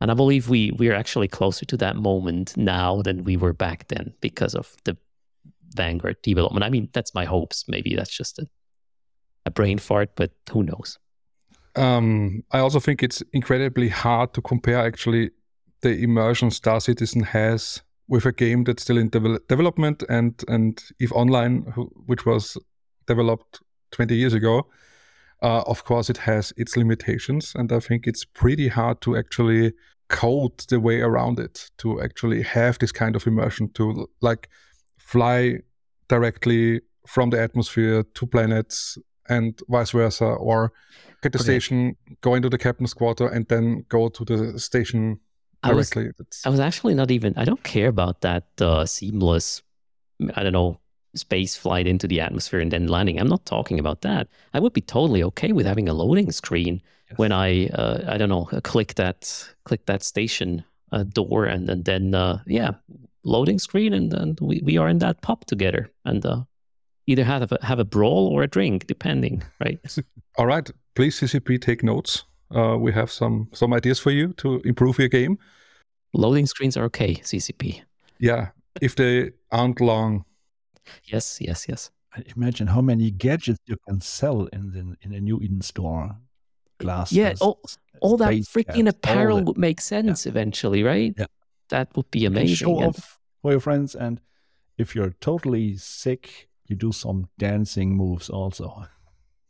and 0.00 0.10
i 0.10 0.14
believe 0.14 0.48
we 0.48 0.70
we're 0.72 0.94
actually 0.94 1.28
closer 1.28 1.64
to 1.64 1.76
that 1.76 1.96
moment 1.96 2.56
now 2.56 3.02
than 3.02 3.24
we 3.24 3.36
were 3.36 3.52
back 3.52 3.88
then 3.88 4.12
because 4.20 4.54
of 4.54 4.76
the 4.84 4.96
vanguard 5.74 6.20
development 6.22 6.64
i 6.64 6.70
mean 6.70 6.88
that's 6.92 7.14
my 7.14 7.24
hopes 7.24 7.64
maybe 7.68 7.94
that's 7.94 8.14
just 8.14 8.38
a 8.38 8.46
a 9.46 9.50
brain 9.50 9.78
fart, 9.78 10.10
but 10.16 10.32
who 10.50 10.62
knows? 10.62 10.98
Um, 11.76 12.42
I 12.50 12.58
also 12.58 12.80
think 12.80 13.02
it's 13.02 13.22
incredibly 13.32 13.88
hard 13.88 14.34
to 14.34 14.42
compare 14.42 14.78
actually 14.78 15.30
the 15.82 16.02
immersion 16.02 16.50
Star 16.50 16.80
Citizen 16.80 17.22
has 17.22 17.82
with 18.08 18.26
a 18.26 18.32
game 18.32 18.64
that's 18.64 18.82
still 18.82 18.98
in 18.98 19.08
de- 19.08 19.38
development 19.48 20.02
and 20.08 20.42
and 20.48 20.82
Eve 21.00 21.12
Online, 21.12 21.62
which 22.06 22.26
was 22.26 22.56
developed 23.06 23.60
20 23.92 24.14
years 24.14 24.34
ago. 24.34 24.66
Uh, 25.42 25.62
of 25.66 25.84
course, 25.84 26.10
it 26.10 26.18
has 26.18 26.52
its 26.56 26.76
limitations, 26.76 27.52
and 27.54 27.72
I 27.72 27.80
think 27.80 28.06
it's 28.06 28.24
pretty 28.24 28.68
hard 28.68 29.00
to 29.02 29.16
actually 29.16 29.72
code 30.08 30.58
the 30.68 30.80
way 30.80 31.00
around 31.00 31.38
it 31.38 31.70
to 31.78 32.02
actually 32.02 32.42
have 32.42 32.78
this 32.78 32.92
kind 32.92 33.16
of 33.16 33.26
immersion 33.26 33.70
to 33.74 34.08
like 34.20 34.48
fly 34.98 35.60
directly 36.08 36.80
from 37.06 37.30
the 37.30 37.40
atmosphere 37.40 38.02
to 38.02 38.26
planets 38.26 38.98
and 39.28 39.58
vice 39.68 39.92
versa, 39.92 40.26
or 40.26 40.72
get 41.22 41.32
the 41.32 41.38
okay. 41.38 41.44
station, 41.44 41.96
go 42.20 42.34
into 42.34 42.50
the 42.50 42.58
captain's 42.58 42.92
quarter, 42.92 43.28
and 43.28 43.46
then 43.48 43.84
go 43.88 44.08
to 44.08 44.24
the 44.24 44.58
station 44.58 45.20
directly. 45.62 46.04
I 46.04 46.12
was, 46.18 46.42
I 46.46 46.48
was 46.50 46.60
actually 46.60 46.94
not 46.94 47.10
even. 47.10 47.32
I 47.36 47.44
don't 47.44 47.62
care 47.62 47.88
about 47.88 48.20
that 48.22 48.48
uh, 48.60 48.84
seamless. 48.84 49.62
I 50.34 50.42
don't 50.42 50.52
know 50.52 50.80
space 51.14 51.56
flight 51.56 51.86
into 51.86 52.06
the 52.06 52.20
atmosphere 52.20 52.60
and 52.60 52.70
then 52.70 52.86
landing. 52.86 53.18
I'm 53.18 53.28
not 53.28 53.44
talking 53.46 53.78
about 53.78 54.02
that. 54.02 54.28
I 54.54 54.60
would 54.60 54.72
be 54.72 54.80
totally 54.80 55.22
okay 55.24 55.52
with 55.52 55.66
having 55.66 55.88
a 55.88 55.94
loading 55.94 56.30
screen 56.32 56.80
yes. 57.08 57.18
when 57.18 57.32
I 57.32 57.66
uh, 57.68 58.04
I 58.06 58.18
don't 58.18 58.28
know 58.28 58.48
click 58.62 58.94
that 58.94 59.48
click 59.64 59.86
that 59.86 60.02
station 60.02 60.64
uh, 60.92 61.04
door 61.04 61.44
and, 61.44 61.68
and 61.68 61.84
then 61.84 62.14
uh, 62.14 62.42
yeah 62.46 62.72
loading 63.24 63.58
screen 63.58 63.92
and 63.92 64.10
then 64.10 64.36
we, 64.40 64.60
we 64.64 64.78
are 64.78 64.88
in 64.88 64.98
that 64.98 65.20
pub 65.20 65.44
together 65.46 65.90
and 66.04 66.24
uh, 66.24 66.42
either 67.06 67.24
have 67.24 67.52
a, 67.52 67.58
have 67.62 67.78
a 67.78 67.84
brawl 67.84 68.28
or 68.28 68.42
a 68.42 68.46
drink, 68.46 68.86
depending, 68.86 69.42
right? 69.60 69.78
All 70.36 70.46
right, 70.46 70.70
please 70.94 71.20
CCP 71.20 71.60
take 71.60 71.82
notes. 71.82 72.24
Uh, 72.54 72.76
we 72.76 72.92
have 72.92 73.10
some 73.10 73.48
some 73.52 73.72
ideas 73.72 74.00
for 74.00 74.10
you 74.10 74.32
to 74.34 74.60
improve 74.64 74.98
your 74.98 75.08
game. 75.08 75.38
Loading 76.12 76.46
screens 76.46 76.76
are 76.76 76.84
okay, 76.84 77.14
CCP. 77.16 77.82
Yeah, 78.18 78.48
if 78.80 78.96
they 78.96 79.30
aren't 79.52 79.80
long. 79.80 80.24
Yes, 81.04 81.38
yes, 81.40 81.66
yes. 81.68 81.90
Imagine 82.36 82.66
how 82.66 82.80
many 82.80 83.10
gadgets 83.10 83.60
you 83.66 83.76
can 83.88 84.00
sell 84.00 84.46
in 84.46 84.72
the 84.72 84.96
in 85.02 85.14
a 85.14 85.20
New 85.20 85.38
Eden 85.40 85.62
Store. 85.62 86.16
Glasses. 86.78 87.14
Yeah, 87.14 87.34
all, 87.42 87.60
all 88.00 88.16
that 88.16 88.32
freaking 88.32 88.88
apparel 88.88 89.42
would 89.42 89.58
make 89.58 89.82
sense 89.82 90.24
yeah. 90.24 90.30
eventually, 90.30 90.82
right? 90.82 91.14
Yeah. 91.14 91.26
That 91.68 91.94
would 91.94 92.10
be 92.10 92.24
amazing. 92.24 92.56
show 92.56 92.78
and... 92.78 92.88
off 92.88 93.18
for 93.42 93.50
your 93.50 93.60
friends, 93.60 93.94
and 93.94 94.18
if 94.78 94.94
you're 94.94 95.14
totally 95.20 95.76
sick 95.76 96.48
you 96.70 96.76
do 96.76 96.92
some 96.92 97.28
dancing 97.36 97.96
moves 97.96 98.30
also. 98.30 98.86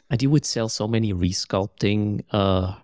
And 0.08 0.22
you 0.22 0.30
would 0.30 0.46
sell 0.46 0.70
so 0.70 0.88
many 0.88 1.12
resculpting 1.12 2.24
uh, 2.32 2.74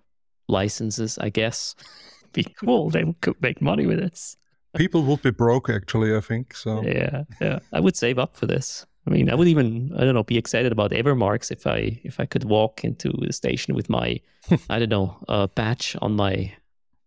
licenses, 0.47 1.19
I 1.19 1.31
guess. 1.31 1.75
be 2.35 2.45
cool. 2.45 2.91
They 2.91 3.03
could 3.23 3.41
make 3.41 3.63
money 3.63 3.87
with 3.87 3.99
this. 3.99 4.37
People 4.77 5.03
would 5.05 5.23
be 5.23 5.31
broke, 5.31 5.69
actually. 5.69 6.17
I 6.17 6.21
think 6.21 6.55
so. 6.55 6.83
Yeah, 6.83 7.25
yeah. 7.41 7.59
I 7.73 7.81
would 7.81 7.97
save 7.97 8.19
up 8.19 8.37
for 8.37 8.47
this. 8.47 8.87
I 9.07 9.11
mean, 9.11 9.31
I 9.31 9.35
would 9.35 9.49
even 9.49 9.93
I 9.97 10.05
don't 10.05 10.15
know 10.15 10.25
be 10.25 10.37
excited 10.37 10.73
about 10.73 10.91
Evermarks 10.91 11.51
if 11.51 11.67
I 11.67 12.01
if 12.03 12.19
I 12.19 12.27
could 12.27 12.45
walk 12.45 12.85
into 12.85 13.13
the 13.21 13.33
station 13.33 13.75
with 13.75 13.89
my 13.89 14.21
I 14.71 14.79
don't 14.79 14.89
know 14.89 15.17
uh, 15.29 15.47
patch 15.47 15.97
on 16.03 16.17
my 16.17 16.53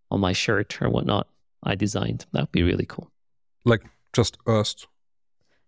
on 0.09 0.19
my 0.19 0.33
shirt 0.33 0.81
or 0.81 0.89
whatnot 0.89 1.27
I 1.63 1.75
designed. 1.75 2.25
That'd 2.31 2.51
be 2.51 2.63
really 2.63 2.85
cool. 2.85 3.11
Like 3.65 3.83
just 4.13 4.37
Erst. 4.47 4.87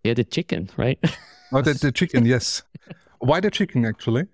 Yeah, 0.04 0.14
the 0.14 0.24
chicken, 0.24 0.68
right? 0.76 0.98
Oh, 1.52 1.60
the, 1.60 1.74
the 1.74 1.92
chicken, 1.92 2.24
yes. 2.24 2.62
Why 3.18 3.38
the 3.38 3.50
chicken 3.50 3.84
actually? 3.84 4.26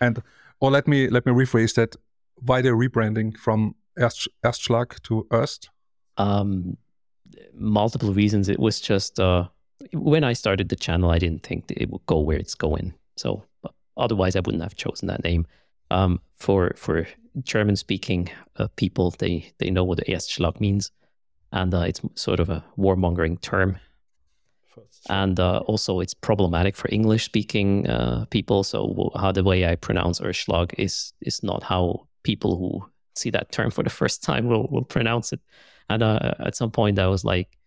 And 0.00 0.22
or 0.60 0.70
let 0.70 0.86
me 0.86 1.08
let 1.08 1.26
me 1.26 1.32
rephrase 1.32 1.74
that. 1.74 1.96
Why 2.36 2.62
the 2.62 2.70
rebranding 2.70 3.36
from 3.36 3.74
Erst, 3.98 4.28
Erstschlag 4.44 5.02
to 5.02 5.26
Erst? 5.30 5.68
Um, 6.16 6.78
multiple 7.54 8.12
reasons. 8.12 8.48
It 8.48 8.58
was 8.58 8.80
just 8.80 9.18
uh, 9.20 9.48
when 9.92 10.24
I 10.24 10.32
started 10.32 10.68
the 10.68 10.76
channel, 10.76 11.10
I 11.10 11.18
didn't 11.18 11.42
think 11.42 11.64
it 11.70 11.90
would 11.90 12.06
go 12.06 12.18
where 12.20 12.38
it's 12.38 12.54
going. 12.54 12.94
So 13.16 13.42
otherwise, 13.96 14.36
I 14.36 14.40
wouldn't 14.40 14.62
have 14.62 14.76
chosen 14.76 15.08
that 15.08 15.24
name. 15.24 15.46
Um, 15.90 16.20
for 16.36 16.72
for 16.76 17.06
German 17.42 17.76
speaking 17.76 18.30
uh, 18.56 18.68
people, 18.76 19.10
they 19.18 19.52
they 19.58 19.70
know 19.70 19.84
what 19.84 19.98
the 19.98 20.04
Erstschlag 20.04 20.60
means, 20.60 20.92
and 21.52 21.74
uh, 21.74 21.80
it's 21.80 22.00
sort 22.14 22.40
of 22.40 22.50
a 22.50 22.64
warmongering 22.78 23.40
term 23.40 23.78
and 25.08 25.40
uh, 25.40 25.58
also 25.66 26.00
it's 26.00 26.14
problematic 26.14 26.76
for 26.76 26.88
English 26.90 27.24
speaking 27.24 27.88
uh, 27.88 28.26
people. 28.30 28.62
So 28.62 29.10
how 29.16 29.32
the 29.32 29.44
way 29.44 29.66
I 29.66 29.76
pronounce 29.76 30.20
Erschlag 30.20 30.74
is 30.78 31.12
is 31.20 31.42
not 31.42 31.62
how 31.62 32.06
people 32.22 32.56
who 32.56 32.90
see 33.14 33.30
that 33.30 33.52
term 33.52 33.70
for 33.70 33.82
the 33.82 33.90
first 33.90 34.22
time 34.22 34.46
will 34.46 34.68
will 34.70 34.84
pronounce 34.84 35.32
it. 35.32 35.40
And 35.90 36.02
uh, 36.02 36.34
at 36.38 36.56
some 36.56 36.70
point, 36.70 36.98
I 36.98 37.08
was 37.08 37.24
like 37.24 37.58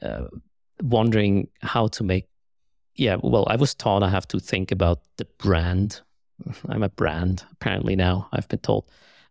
uh, 0.00 0.28
wondering 0.80 1.48
how 1.60 1.88
to 1.88 2.04
make 2.04 2.28
yeah, 2.94 3.16
well, 3.22 3.46
I 3.48 3.56
was 3.56 3.74
taught 3.74 4.02
I 4.02 4.10
have 4.10 4.26
to 4.28 4.40
think 4.40 4.72
about 4.72 5.02
the 5.18 5.26
brand. 5.38 6.00
I'm 6.68 6.82
a 6.82 6.88
brand 6.88 7.44
apparently 7.52 7.94
now. 7.96 8.28
I've 8.32 8.48
been 8.48 8.58
told, 8.58 8.90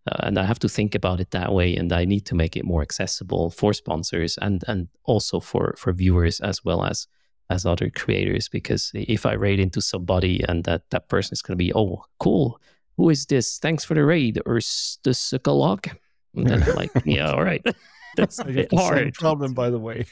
uh, 0.10 0.16
and 0.24 0.38
I 0.38 0.46
have 0.46 0.60
to 0.60 0.70
think 0.70 0.96
about 0.96 1.20
it 1.20 1.32
that 1.32 1.54
way. 1.54 1.76
And 1.76 1.92
I 1.92 2.06
need 2.06 2.26
to 2.28 2.36
make 2.36 2.56
it 2.56 2.64
more 2.64 2.82
accessible 2.82 3.50
for 3.50 3.74
sponsors 3.74 4.38
and 4.38 4.64
and 4.68 4.88
also 5.04 5.40
for 5.40 5.76
for 5.78 5.94
viewers 5.94 6.40
as 6.40 6.64
well 6.64 6.86
as 6.86 7.08
as 7.50 7.66
other 7.66 7.90
creators. 7.90 8.48
Because 8.50 8.92
if 8.94 9.26
I 9.26 9.34
raid 9.34 9.60
into 9.60 9.82
somebody 9.82 10.42
and 10.48 10.64
that 10.64 10.90
that 10.92 11.10
person 11.10 11.34
is 11.34 11.42
going 11.42 11.58
to 11.58 11.64
be, 11.64 11.74
oh, 11.74 12.06
cool, 12.20 12.60
who 12.96 13.10
is 13.10 13.26
this? 13.26 13.60
Thanks 13.60 13.84
for 13.84 13.94
the 13.96 14.06
raid, 14.06 14.42
or 14.46 14.56
the 15.04 15.12
Sukalog. 15.12 15.94
And 16.36 16.48
then 16.48 16.76
like, 16.76 16.92
yeah, 17.06 17.32
all 17.32 17.44
right. 17.44 17.66
That's 18.18 18.40
a 18.40 18.46
bit 18.46 18.74
hard. 18.74 19.14
problem, 19.14 19.54
by 19.54 19.70
the 19.70 19.80
way. 19.80 20.06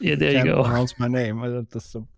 Yeah, 0.00 0.16
there 0.16 0.32
you 0.32 0.44
go. 0.44 0.64
Pronounce 0.64 0.98
my 0.98 1.08
name. 1.08 1.42
I, 1.42 1.78
some, 1.78 2.08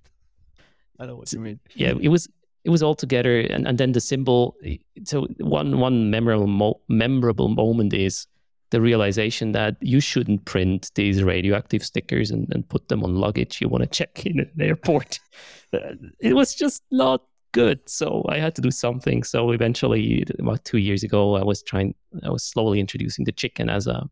I 0.98 1.06
know 1.06 1.16
what 1.16 1.32
you 1.32 1.40
mean. 1.40 1.60
Yeah, 1.74 1.94
it 2.00 2.08
was 2.08 2.28
it 2.64 2.70
was 2.70 2.82
all 2.82 2.94
together, 2.94 3.40
and, 3.40 3.68
and 3.68 3.78
then 3.78 3.92
the 3.92 4.00
symbol. 4.00 4.56
So 5.04 5.26
one 5.38 5.78
one 5.78 6.10
memorable 6.10 6.46
mo- 6.46 6.80
memorable 6.88 7.48
moment 7.48 7.92
is 7.92 8.26
the 8.70 8.80
realization 8.80 9.52
that 9.52 9.76
you 9.80 10.00
shouldn't 10.00 10.44
print 10.44 10.90
these 10.94 11.22
radioactive 11.22 11.84
stickers 11.84 12.30
and, 12.30 12.46
and 12.52 12.68
put 12.68 12.88
them 12.88 13.02
on 13.02 13.14
luggage 13.14 13.60
you 13.60 13.68
want 13.68 13.82
to 13.82 13.88
check 13.88 14.26
in 14.26 14.40
at 14.40 14.54
an 14.54 14.62
airport. 14.62 15.20
Uh, 15.70 15.92
it 16.18 16.32
was 16.32 16.54
just 16.54 16.82
not 16.90 17.20
good. 17.52 17.78
So 17.86 18.24
I 18.26 18.38
had 18.38 18.54
to 18.54 18.62
do 18.62 18.70
something. 18.70 19.22
So 19.22 19.50
eventually, 19.50 20.24
about 20.38 20.64
two 20.64 20.78
years 20.78 21.02
ago, 21.02 21.36
I 21.36 21.44
was 21.44 21.62
trying, 21.62 21.94
I 22.24 22.30
was 22.30 22.42
slowly 22.42 22.80
introducing 22.80 23.26
the 23.26 23.32
chicken 23.32 23.68
as 23.68 23.86
a, 23.86 24.08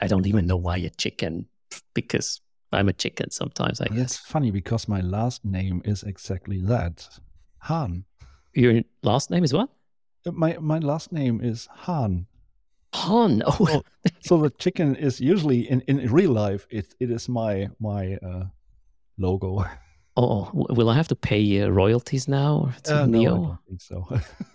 I 0.00 0.06
don't 0.06 0.26
even 0.26 0.46
know 0.46 0.56
why 0.56 0.76
a 0.78 0.90
chicken, 0.90 1.46
because 1.94 2.40
I'm 2.72 2.88
a 2.88 2.92
chicken 2.92 3.30
sometimes, 3.30 3.80
I 3.80 3.86
guess. 3.86 3.98
It's 3.98 4.16
funny 4.16 4.50
because 4.50 4.88
my 4.88 5.00
last 5.00 5.44
name 5.44 5.82
is 5.84 6.02
exactly 6.02 6.60
that 6.62 7.08
Han. 7.58 8.04
Your 8.54 8.82
last 9.02 9.30
name 9.30 9.44
is 9.44 9.52
what? 9.52 9.68
Uh, 10.26 10.32
my 10.32 10.56
my 10.60 10.78
last 10.78 11.12
name 11.12 11.40
is 11.40 11.68
Han. 11.86 12.26
Han. 12.94 13.42
Oh, 13.46 13.66
so, 13.66 13.82
so 14.20 14.38
the 14.38 14.50
chicken 14.50 14.96
is 14.96 15.20
usually 15.20 15.68
in, 15.70 15.80
in 15.82 16.10
real 16.12 16.32
life. 16.32 16.66
It 16.70 16.94
it 17.00 17.10
is 17.10 17.28
my 17.28 17.68
my 17.80 18.16
uh, 18.16 18.44
logo. 19.18 19.64
Oh, 20.16 20.48
will 20.52 20.88
I 20.88 20.94
have 20.94 21.08
to 21.08 21.16
pay 21.16 21.60
uh, 21.60 21.68
royalties 21.70 22.28
now 22.28 22.72
to 22.84 23.02
uh, 23.02 23.06
Neo? 23.06 23.34
No, 23.34 23.42
I 23.42 23.46
don't 23.48 23.58
think 23.66 23.80
so. 23.80 24.06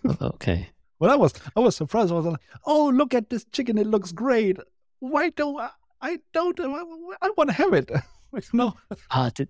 Oh, 0.22 0.28
okay. 0.36 0.70
Well, 1.00 1.12
I 1.12 1.18
was 1.18 1.34
I 1.54 1.60
was 1.60 1.76
surprised. 1.76 2.14
I 2.14 2.16
was 2.16 2.26
like, 2.26 2.40
"Oh, 2.66 2.88
look 2.96 3.14
at 3.14 3.30
this 3.30 3.46
chicken! 3.52 3.78
It 3.78 3.88
looks 3.88 4.14
great. 4.14 4.58
Why 5.00 5.30
don't 5.30 5.60
I? 5.60 5.70
I 6.02 6.20
don't. 6.34 6.60
I, 6.60 6.84
I 7.22 7.32
want 7.38 7.50
to 7.50 7.56
have 7.56 7.74
it." 7.74 7.92
no. 8.54 8.76
Ah, 9.12 9.32
the, 9.36 9.48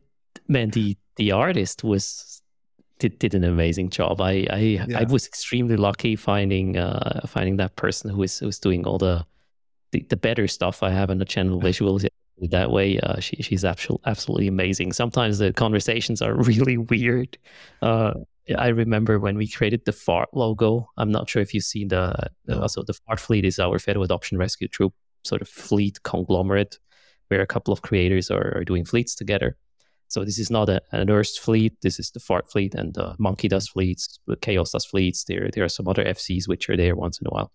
man, 0.47 0.69
the 0.71 0.97
the 1.15 1.31
artist 1.31 1.83
was 1.83 2.41
did, 2.99 3.19
did 3.19 3.33
an 3.33 3.43
amazing 3.43 3.89
job. 3.89 4.21
I 4.21 4.47
I, 4.49 4.57
yeah. 4.57 4.85
I 4.99 5.03
was 5.03 5.25
extremely 5.25 5.75
lucky 5.75 6.15
finding 6.15 6.77
uh 6.77 7.21
finding 7.27 7.57
that 7.57 7.75
person 7.75 8.09
who 8.11 8.23
is 8.23 8.39
who's 8.39 8.59
doing 8.59 8.85
all 8.85 8.97
the 8.97 9.25
the, 9.91 10.05
the 10.09 10.17
better 10.17 10.47
stuff 10.47 10.83
I 10.83 10.91
have 10.91 11.09
on 11.09 11.17
the 11.17 11.25
channel 11.25 11.59
visuals 11.69 12.05
that 12.41 12.71
way. 12.71 12.99
Uh, 12.99 13.19
she, 13.19 13.37
she's 13.37 13.65
absolutely, 13.65 14.09
absolutely 14.09 14.47
amazing. 14.47 14.93
Sometimes 14.93 15.39
the 15.39 15.51
conversations 15.51 16.21
are 16.21 16.35
really 16.35 16.77
weird. 16.77 17.37
Uh, 17.81 18.13
I 18.57 18.67
remember 18.69 19.19
when 19.19 19.37
we 19.37 19.47
created 19.47 19.85
the 19.85 19.91
FART 19.91 20.29
logo. 20.33 20.89
I'm 20.97 21.11
not 21.11 21.29
sure 21.29 21.41
if 21.41 21.53
you've 21.53 21.63
seen 21.63 21.89
the, 21.89 22.15
the 22.45 22.59
also 22.59 22.83
the 22.83 22.93
FART 22.93 23.19
fleet 23.19 23.45
is 23.45 23.59
our 23.59 23.77
Federal 23.77 24.05
Adoption 24.05 24.37
Rescue 24.37 24.67
Troop 24.67 24.93
sort 25.23 25.41
of 25.41 25.49
fleet 25.49 26.01
conglomerate 26.03 26.79
where 27.27 27.41
a 27.41 27.47
couple 27.47 27.71
of 27.71 27.81
creators 27.81 28.31
are, 28.31 28.57
are 28.57 28.63
doing 28.63 28.85
fleets 28.85 29.15
together. 29.15 29.55
So 30.07 30.25
this 30.25 30.39
is 30.39 30.49
not 30.49 30.69
a, 30.69 30.81
an 30.91 31.09
Erst 31.09 31.39
fleet. 31.39 31.77
This 31.81 31.99
is 31.99 32.09
the 32.11 32.19
FART 32.19 32.51
fleet 32.51 32.73
and 32.73 32.93
the 32.95 33.15
Monkey 33.19 33.47
does 33.47 33.67
fleets, 33.67 34.19
the 34.25 34.35
Chaos 34.35 34.71
does 34.71 34.85
fleets. 34.85 35.23
There, 35.25 35.49
there 35.53 35.63
are 35.63 35.69
some 35.69 35.87
other 35.87 36.03
FCs 36.03 36.47
which 36.47 36.67
are 36.69 36.77
there 36.77 36.95
once 36.95 37.19
in 37.19 37.27
a 37.27 37.29
while. 37.29 37.51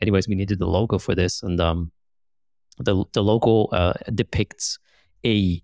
Anyways, 0.00 0.28
we 0.28 0.34
needed 0.34 0.58
the 0.58 0.66
logo 0.66 0.98
for 0.98 1.14
this, 1.14 1.42
and 1.42 1.58
um, 1.60 1.90
the 2.78 3.04
the 3.14 3.22
logo 3.22 3.64
uh, 3.66 3.94
depicts 4.14 4.78
a 5.24 5.62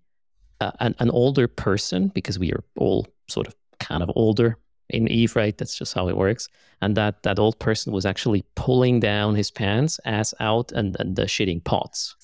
uh, 0.60 0.72
an, 0.80 0.94
an 1.00 1.10
older 1.10 1.46
person 1.46 2.08
because 2.08 2.38
we 2.38 2.52
are 2.52 2.64
all 2.78 3.06
sort 3.28 3.46
of 3.46 3.54
kind 3.78 4.02
of 4.02 4.10
older 4.14 4.58
in 4.92 5.08
Eve, 5.08 5.36
right? 5.36 5.56
That's 5.56 5.76
just 5.76 5.94
how 5.94 6.08
it 6.08 6.16
works. 6.16 6.48
And 6.80 6.96
that 6.96 7.22
that 7.22 7.38
old 7.38 7.58
person 7.58 7.92
was 7.92 8.06
actually 8.06 8.44
pulling 8.54 9.00
down 9.00 9.34
his 9.34 9.50
pants, 9.50 10.00
ass 10.04 10.34
out, 10.40 10.72
and 10.72 10.96
and 10.98 11.16
the 11.16 11.24
shitting 11.24 11.62
pots. 11.64 12.16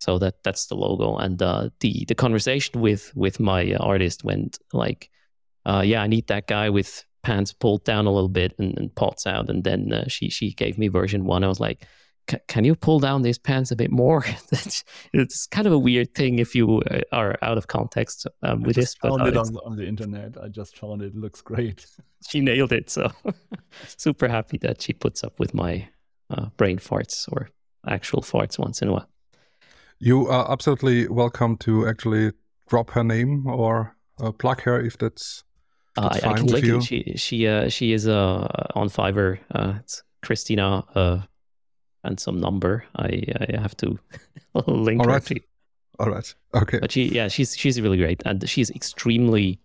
So 0.00 0.18
that 0.18 0.42
that's 0.44 0.66
the 0.66 0.76
logo. 0.76 1.16
And 1.16 1.40
uh, 1.42 1.70
the 1.80 2.04
the 2.06 2.14
conversation 2.14 2.80
with 2.80 3.12
with 3.14 3.40
my 3.40 3.74
artist 3.74 4.24
went 4.24 4.58
like, 4.72 5.10
uh, 5.66 5.82
yeah, 5.84 6.02
I 6.02 6.06
need 6.06 6.28
that 6.28 6.46
guy 6.46 6.70
with 6.70 7.04
pants 7.22 7.52
pulled 7.52 7.84
down 7.84 8.06
a 8.06 8.12
little 8.12 8.28
bit 8.28 8.54
and, 8.58 8.78
and 8.78 8.94
pots 8.94 9.26
out. 9.26 9.50
And 9.50 9.64
then 9.64 9.92
uh, 9.92 10.04
she 10.08 10.30
she 10.30 10.52
gave 10.52 10.78
me 10.78 10.88
version 10.88 11.24
one. 11.24 11.44
I 11.44 11.48
was 11.48 11.60
like, 11.60 11.86
can 12.46 12.64
you 12.64 12.74
pull 12.74 13.00
down 13.00 13.22
these 13.22 13.38
pants 13.38 13.70
a 13.70 13.76
bit 13.76 13.90
more? 13.90 14.24
it's 15.12 15.46
kind 15.46 15.66
of 15.66 15.72
a 15.72 15.78
weird 15.78 16.14
thing 16.14 16.38
if 16.38 16.54
you 16.54 16.82
uh, 16.90 17.00
are 17.12 17.36
out 17.42 17.58
of 17.58 17.66
context 17.66 18.26
um, 18.42 18.62
with 18.62 18.76
this. 18.76 18.94
But 19.00 19.10
found 19.10 19.28
it 19.28 19.36
on 19.36 19.52
the, 19.52 19.60
on 19.62 19.76
the 19.76 19.86
internet. 19.86 20.36
I 20.42 20.48
just 20.48 20.76
found 20.76 21.02
it. 21.02 21.06
it 21.06 21.16
looks 21.16 21.40
great. 21.40 21.86
she 22.28 22.40
nailed 22.40 22.72
it. 22.72 22.90
So 22.90 23.10
super 23.86 24.28
happy 24.28 24.58
that 24.58 24.82
she 24.82 24.92
puts 24.92 25.24
up 25.24 25.38
with 25.38 25.54
my 25.54 25.88
uh, 26.30 26.46
brain 26.56 26.78
farts 26.78 27.30
or 27.32 27.48
actual 27.86 28.22
farts 28.22 28.58
once 28.58 28.82
in 28.82 28.88
a 28.88 28.92
while. 28.92 29.08
You 29.98 30.28
are 30.28 30.50
absolutely 30.50 31.08
welcome 31.08 31.56
to 31.58 31.88
actually 31.88 32.32
drop 32.68 32.90
her 32.90 33.02
name 33.02 33.46
or 33.46 33.96
uh, 34.20 34.32
plug 34.32 34.62
her 34.62 34.80
if 34.80 34.98
that's. 34.98 35.44
Uh, 35.96 36.10
I, 36.22 36.30
I, 36.30 36.34
can 36.34 36.46
link 36.46 36.64
you. 36.64 36.78
it. 36.78 36.84
She 36.84 37.14
she 37.16 37.46
uh, 37.48 37.68
she 37.68 37.92
is 37.92 38.06
uh, 38.06 38.46
on 38.74 38.88
Fiverr. 38.88 39.38
Uh, 39.52 39.74
it's 39.80 40.02
Christina 40.22 40.84
uh, 40.94 41.22
and 42.04 42.18
some 42.18 42.38
number. 42.38 42.84
I, 42.96 43.22
I 43.40 43.60
have 43.60 43.76
to 43.78 43.98
link 44.66 45.00
All 45.00 45.06
right. 45.06 45.26
her. 45.28 45.34
To. 45.34 45.40
All 45.98 46.10
right. 46.10 46.34
Okay. 46.54 46.78
But 46.78 46.92
she, 46.92 47.08
yeah, 47.08 47.28
she's 47.28 47.56
she's 47.56 47.80
really 47.80 47.98
great, 47.98 48.22
and 48.24 48.48
she's 48.48 48.70
extremely 48.70 49.60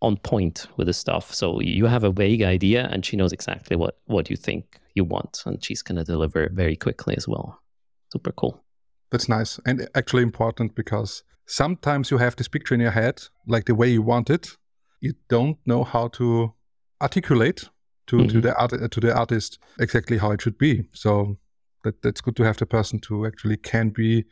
on 0.00 0.16
point 0.18 0.66
with 0.76 0.86
the 0.86 0.92
stuff. 0.92 1.32
So 1.32 1.60
you 1.60 1.86
have 1.86 2.04
a 2.04 2.10
vague 2.10 2.42
idea, 2.42 2.88
and 2.90 3.04
she 3.04 3.16
knows 3.16 3.32
exactly 3.32 3.76
what 3.76 3.98
what 4.06 4.30
you 4.30 4.36
think 4.36 4.80
you 4.94 5.04
want, 5.04 5.42
and 5.46 5.62
she's 5.62 5.82
gonna 5.82 6.04
deliver 6.04 6.48
very 6.52 6.76
quickly 6.76 7.16
as 7.16 7.28
well. 7.28 7.60
Super 8.12 8.32
cool. 8.32 8.62
That's 9.10 9.28
nice, 9.28 9.60
and 9.66 9.88
actually 9.94 10.22
important 10.22 10.74
because 10.74 11.22
sometimes 11.46 12.10
you 12.10 12.18
have 12.18 12.36
this 12.36 12.48
picture 12.48 12.74
in 12.74 12.80
your 12.80 12.90
head, 12.90 13.22
like 13.46 13.66
the 13.66 13.74
way 13.74 13.88
you 13.88 14.02
want 14.02 14.30
it. 14.30 14.56
You 15.00 15.14
don't 15.28 15.58
know 15.66 15.84
how 15.84 16.08
to 16.08 16.54
articulate 17.02 17.68
to, 18.06 18.16
mm-hmm. 18.16 18.28
to 18.28 18.40
the 18.40 18.56
art, 18.56 18.90
to 18.90 19.00
the 19.00 19.14
artist 19.14 19.58
exactly 19.78 20.18
how 20.18 20.30
it 20.30 20.40
should 20.40 20.58
be. 20.58 20.84
So 20.92 21.36
that 21.84 22.02
that's 22.02 22.20
good 22.20 22.36
to 22.36 22.42
have 22.42 22.56
the 22.56 22.66
person 22.66 22.98
to 22.98 23.26
actually 23.26 23.56
can 23.56 23.90
be 23.90 24.24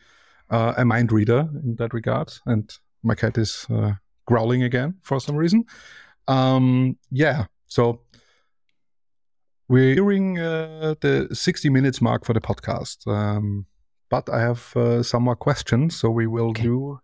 uh, 0.50 0.74
a 0.76 0.84
mind 0.84 1.12
reader 1.12 1.48
in 1.64 1.76
that 1.76 1.94
regard. 1.94 2.32
And 2.46 2.70
my 3.03 3.14
cat 3.14 3.38
is 3.38 3.66
uh, 3.70 3.92
growling 4.26 4.62
again 4.62 4.94
for 5.03 5.20
some 5.20 5.36
reason. 5.36 5.64
Um, 6.28 6.96
yeah, 7.11 7.46
so 7.66 8.00
we're 9.68 9.94
nearing 9.94 10.38
uh, 10.38 10.94
the 11.00 11.28
60 11.32 11.70
minutes 11.70 12.00
mark 12.00 12.24
for 12.24 12.32
the 12.32 12.40
podcast. 12.40 13.07
Um, 13.07 13.66
but 14.11 14.28
I 14.28 14.40
have 14.40 14.76
uh, 14.76 15.03
some 15.03 15.22
more 15.22 15.36
questions, 15.36 15.96
so 15.96 16.11
we 16.11 16.26
will 16.26 16.50
okay. 16.50 16.64
do 16.64 17.00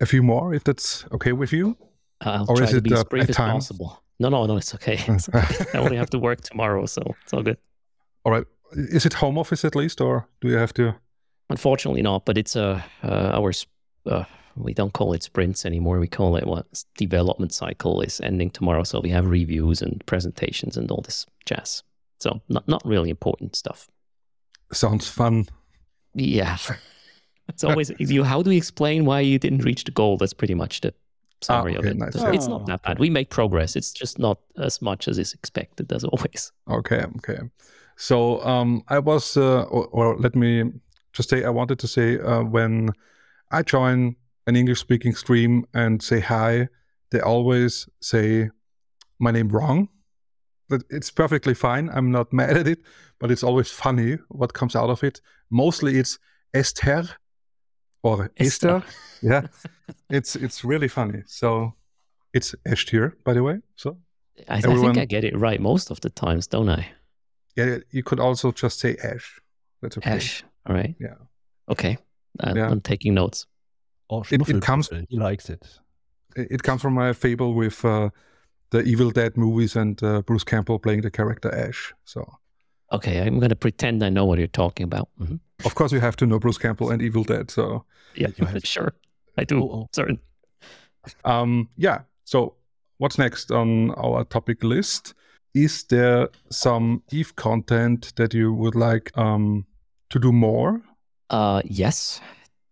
a 0.00 0.06
few 0.06 0.22
more 0.22 0.54
if 0.54 0.64
that's 0.64 1.04
okay 1.12 1.32
with 1.32 1.52
you. 1.52 1.76
I'll 2.22 2.46
or 2.48 2.56
try 2.56 2.66
to 2.66 2.80
be 2.80 2.94
as 2.94 3.04
brief 3.04 3.28
as 3.28 3.36
possible. 3.36 4.02
No, 4.18 4.30
no, 4.30 4.46
no, 4.46 4.56
it's 4.56 4.74
okay. 4.76 4.98
It's 5.06 5.28
okay. 5.34 5.64
I 5.74 5.78
only 5.78 5.96
have 5.96 6.10
to 6.10 6.18
work 6.18 6.40
tomorrow, 6.40 6.86
so 6.86 7.02
it's 7.22 7.32
all 7.32 7.42
good. 7.42 7.58
All 8.24 8.32
right 8.32 8.46
is 8.72 9.06
it 9.06 9.14
home 9.14 9.38
office 9.38 9.64
at 9.64 9.74
least, 9.74 10.00
or 10.00 10.28
do 10.40 10.48
you 10.48 10.56
have 10.56 10.74
to? 10.74 10.94
Unfortunately, 11.50 12.02
not. 12.02 12.24
But 12.24 12.38
it's 12.38 12.56
a 12.56 12.84
uh, 13.02 13.06
uh, 13.06 13.40
our 13.40 13.52
uh, 14.06 14.24
we 14.56 14.74
don't 14.74 14.92
call 14.92 15.12
it 15.12 15.22
sprints 15.22 15.66
anymore. 15.66 15.98
We 15.98 16.08
call 16.08 16.36
it 16.36 16.46
what 16.46 16.66
development 16.96 17.52
cycle 17.52 18.00
is 18.00 18.20
ending 18.20 18.50
tomorrow. 18.50 18.84
So 18.84 19.00
we 19.00 19.10
have 19.10 19.26
reviews 19.26 19.82
and 19.82 20.04
presentations 20.06 20.76
and 20.76 20.90
all 20.90 21.02
this 21.02 21.26
jazz. 21.46 21.82
So 22.20 22.40
not 22.48 22.66
not 22.68 22.82
really 22.84 23.10
important 23.10 23.56
stuff. 23.56 23.88
Sounds 24.72 25.08
fun. 25.08 25.46
Yeah. 26.14 26.56
It's 27.48 27.62
always 27.62 27.92
you. 27.98 28.24
How 28.24 28.42
do 28.42 28.50
we 28.50 28.56
explain 28.56 29.04
why 29.04 29.20
you 29.20 29.38
didn't 29.38 29.64
reach 29.64 29.84
the 29.84 29.90
goal? 29.90 30.16
That's 30.16 30.32
pretty 30.32 30.54
much 30.54 30.80
the 30.80 30.94
summary 31.42 31.76
ah, 31.76 31.80
okay, 31.80 31.88
of 31.88 31.94
it. 31.94 31.98
Nice. 31.98 32.14
It's 32.34 32.48
not 32.48 32.66
that 32.66 32.82
bad. 32.82 32.98
We 32.98 33.10
make 33.10 33.28
progress. 33.30 33.76
It's 33.76 33.92
just 33.92 34.18
not 34.18 34.38
as 34.56 34.80
much 34.80 35.08
as 35.08 35.18
is 35.18 35.34
expected, 35.34 35.92
as 35.92 36.04
always. 36.04 36.52
Okay. 36.70 37.04
Okay. 37.18 37.38
So 37.96 38.42
um, 38.44 38.82
I 38.88 38.98
was, 38.98 39.36
uh, 39.36 39.62
or, 39.62 39.86
or, 39.88 40.16
let 40.18 40.34
me 40.34 40.64
just 41.12 41.28
say, 41.30 41.44
I 41.44 41.50
wanted 41.50 41.78
to 41.78 41.88
say 41.88 42.18
uh, 42.18 42.42
when 42.42 42.90
I 43.50 43.62
join 43.62 44.16
an 44.46 44.56
English 44.56 44.80
speaking 44.80 45.14
stream 45.14 45.64
and 45.74 46.02
say 46.02 46.20
hi, 46.20 46.68
they 47.10 47.20
always 47.20 47.88
say 48.00 48.50
my 49.18 49.30
name 49.30 49.48
wrong. 49.48 49.88
But 50.68 50.82
it's 50.90 51.10
perfectly 51.10 51.54
fine. 51.54 51.88
I'm 51.90 52.10
not 52.10 52.32
mad 52.40 52.56
at 52.56 52.66
it, 52.66 52.80
but 53.20 53.30
it's 53.30 53.42
always 53.42 53.70
funny 53.70 54.18
what 54.28 54.54
comes 54.54 54.74
out 54.74 54.90
of 54.90 55.04
it. 55.04 55.20
Mostly 55.50 55.98
it's 55.98 56.18
Esther 56.52 57.08
or 58.02 58.30
Esther. 58.36 58.76
Esther. 58.76 58.84
yeah, 59.22 59.42
it's 60.10 60.36
it's 60.36 60.64
really 60.64 60.88
funny. 60.88 61.22
So 61.26 61.74
It's 62.34 62.54
Esther, 62.66 63.16
by 63.24 63.32
the 63.32 63.42
way. 63.42 63.60
So 63.76 63.96
I, 64.48 64.56
I 64.56 64.60
think 64.60 64.98
I 64.98 65.04
get 65.04 65.22
it 65.24 65.38
right 65.38 65.60
most 65.60 65.90
of 65.90 66.00
the 66.00 66.10
times, 66.10 66.48
don't 66.48 66.68
I? 66.68 66.88
Yeah, 67.56 67.78
you 67.90 68.02
could 68.02 68.20
also 68.20 68.52
just 68.52 68.78
say 68.80 68.96
Ash. 69.02 69.40
That's 69.82 69.98
okay. 69.98 70.10
Ash. 70.10 70.44
All 70.66 70.74
right. 70.74 70.94
Yeah. 71.00 71.14
Okay. 71.68 71.98
I'm, 72.40 72.56
Yeah. 72.56 72.68
I'm 72.70 72.80
taking 72.80 73.14
notes. 73.14 73.46
Or 74.08 74.22
It- 74.30 74.48
it 74.48 74.62
comes- 74.62 74.90
He 75.08 75.18
likes 75.18 75.48
it. 75.50 75.80
It 76.36 76.48
it 76.50 76.62
comes 76.62 76.82
from 76.82 76.94
my 76.94 77.12
fable 77.12 77.54
with 77.54 77.84
uh, 77.84 78.10
the 78.70 78.82
Evil 78.82 79.10
Dead 79.12 79.36
movies 79.36 79.76
and 79.76 80.02
uh, 80.02 80.20
Bruce 80.22 80.44
Campbell 80.44 80.78
playing 80.78 81.02
the 81.02 81.10
character 81.10 81.50
Ash. 81.54 81.94
So 82.04 82.20
Okay, 82.90 83.20
I'm 83.26 83.38
going 83.38 83.50
to 83.50 83.56
pretend 83.56 84.02
I 84.02 84.08
know 84.10 84.24
what 84.26 84.38
you're 84.38 84.46
talking 84.64 84.84
about. 84.84 85.08
Mhm. 85.18 85.40
of 85.64 85.74
course 85.74 85.92
you 85.94 86.00
have 86.00 86.16
to 86.16 86.26
know 86.26 86.38
Bruce 86.38 86.58
Campbell 86.58 86.90
and 86.92 87.02
Evil 87.02 87.24
Dead. 87.24 87.50
So 87.50 87.84
Yeah, 88.16 88.28
you 88.36 88.46
have- 88.46 88.62
sure. 88.76 88.92
I 89.38 89.44
do. 89.44 89.58
Oh, 89.62 89.70
oh. 89.72 89.88
Certain. 89.92 90.18
um, 91.24 91.68
yeah. 91.76 92.02
So 92.24 92.54
what's 92.98 93.18
next 93.18 93.50
on 93.50 93.90
our 93.92 94.24
topic 94.24 94.62
list? 94.64 95.14
Is 95.54 95.84
there 95.84 96.28
some 96.50 97.02
Eve 97.12 97.36
content 97.36 98.12
that 98.16 98.34
you 98.34 98.52
would 98.52 98.74
like 98.74 99.16
um, 99.16 99.66
to 100.10 100.18
do 100.18 100.32
more? 100.32 100.82
Uh, 101.30 101.62
yes, 101.64 102.20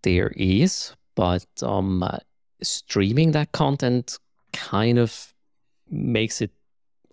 there 0.03 0.33
is, 0.37 0.95
but 1.15 1.47
um, 1.63 2.03
uh, 2.03 2.19
streaming 2.61 3.33
that 3.33 3.53
content 3.53 4.19
kind 4.53 4.99
of 4.99 5.33
makes 5.89 6.41
it 6.41 6.51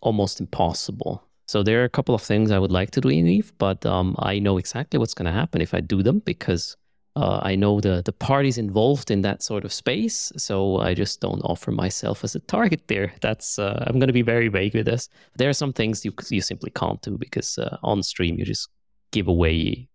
almost 0.02 0.40
impossible. 0.40 1.24
So 1.48 1.64
there 1.64 1.82
are 1.82 1.86
a 1.86 1.90
couple 1.90 2.16
of 2.16 2.22
things 2.22 2.52
I 2.52 2.60
would 2.60 2.72
like 2.72 2.92
to 2.92 3.02
do 3.02 3.10
in 3.10 3.28
Eve, 3.28 3.54
but 3.58 3.86
um, 3.86 4.16
I 4.20 4.40
know 4.40 4.58
exactly 4.58 5.00
what's 5.00 5.14
going 5.14 5.26
to 5.26 5.32
happen 5.32 5.62
if 5.62 5.74
I 5.74 5.82
do 5.82 6.04
them 6.04 6.20
because 6.20 6.78
uh, 7.22 7.40
I 7.52 7.56
know 7.56 7.82
the 7.82 8.02
the 8.06 8.14
parties 8.14 8.58
involved 8.58 9.12
in 9.12 9.22
that 9.22 9.44
sort 9.44 9.66
of 9.66 9.72
space. 9.74 10.32
So 10.38 10.56
I 10.90 10.94
just 11.00 11.22
don't 11.22 11.42
offer 11.44 11.72
myself 11.72 12.24
as 12.24 12.36
a 12.36 12.40
target 12.40 12.82
there. 12.88 13.12
That's 13.22 13.60
uh, 13.60 13.84
I'm 13.88 14.00
going 14.00 14.14
to 14.14 14.14
be 14.24 14.32
very 14.34 14.50
vague 14.50 14.76
with 14.76 14.86
this. 14.86 15.10
There 15.38 15.50
are 15.50 15.54
some 15.58 15.74
things 15.74 16.06
you 16.06 16.14
you 16.32 16.42
simply 16.42 16.72
can't 16.72 17.02
do 17.02 17.18
because 17.18 17.62
uh, 17.62 17.78
on 17.84 18.04
stream 18.04 18.40
you 18.40 18.46
just 18.46 18.70
give 19.12 19.28
away 19.30 19.88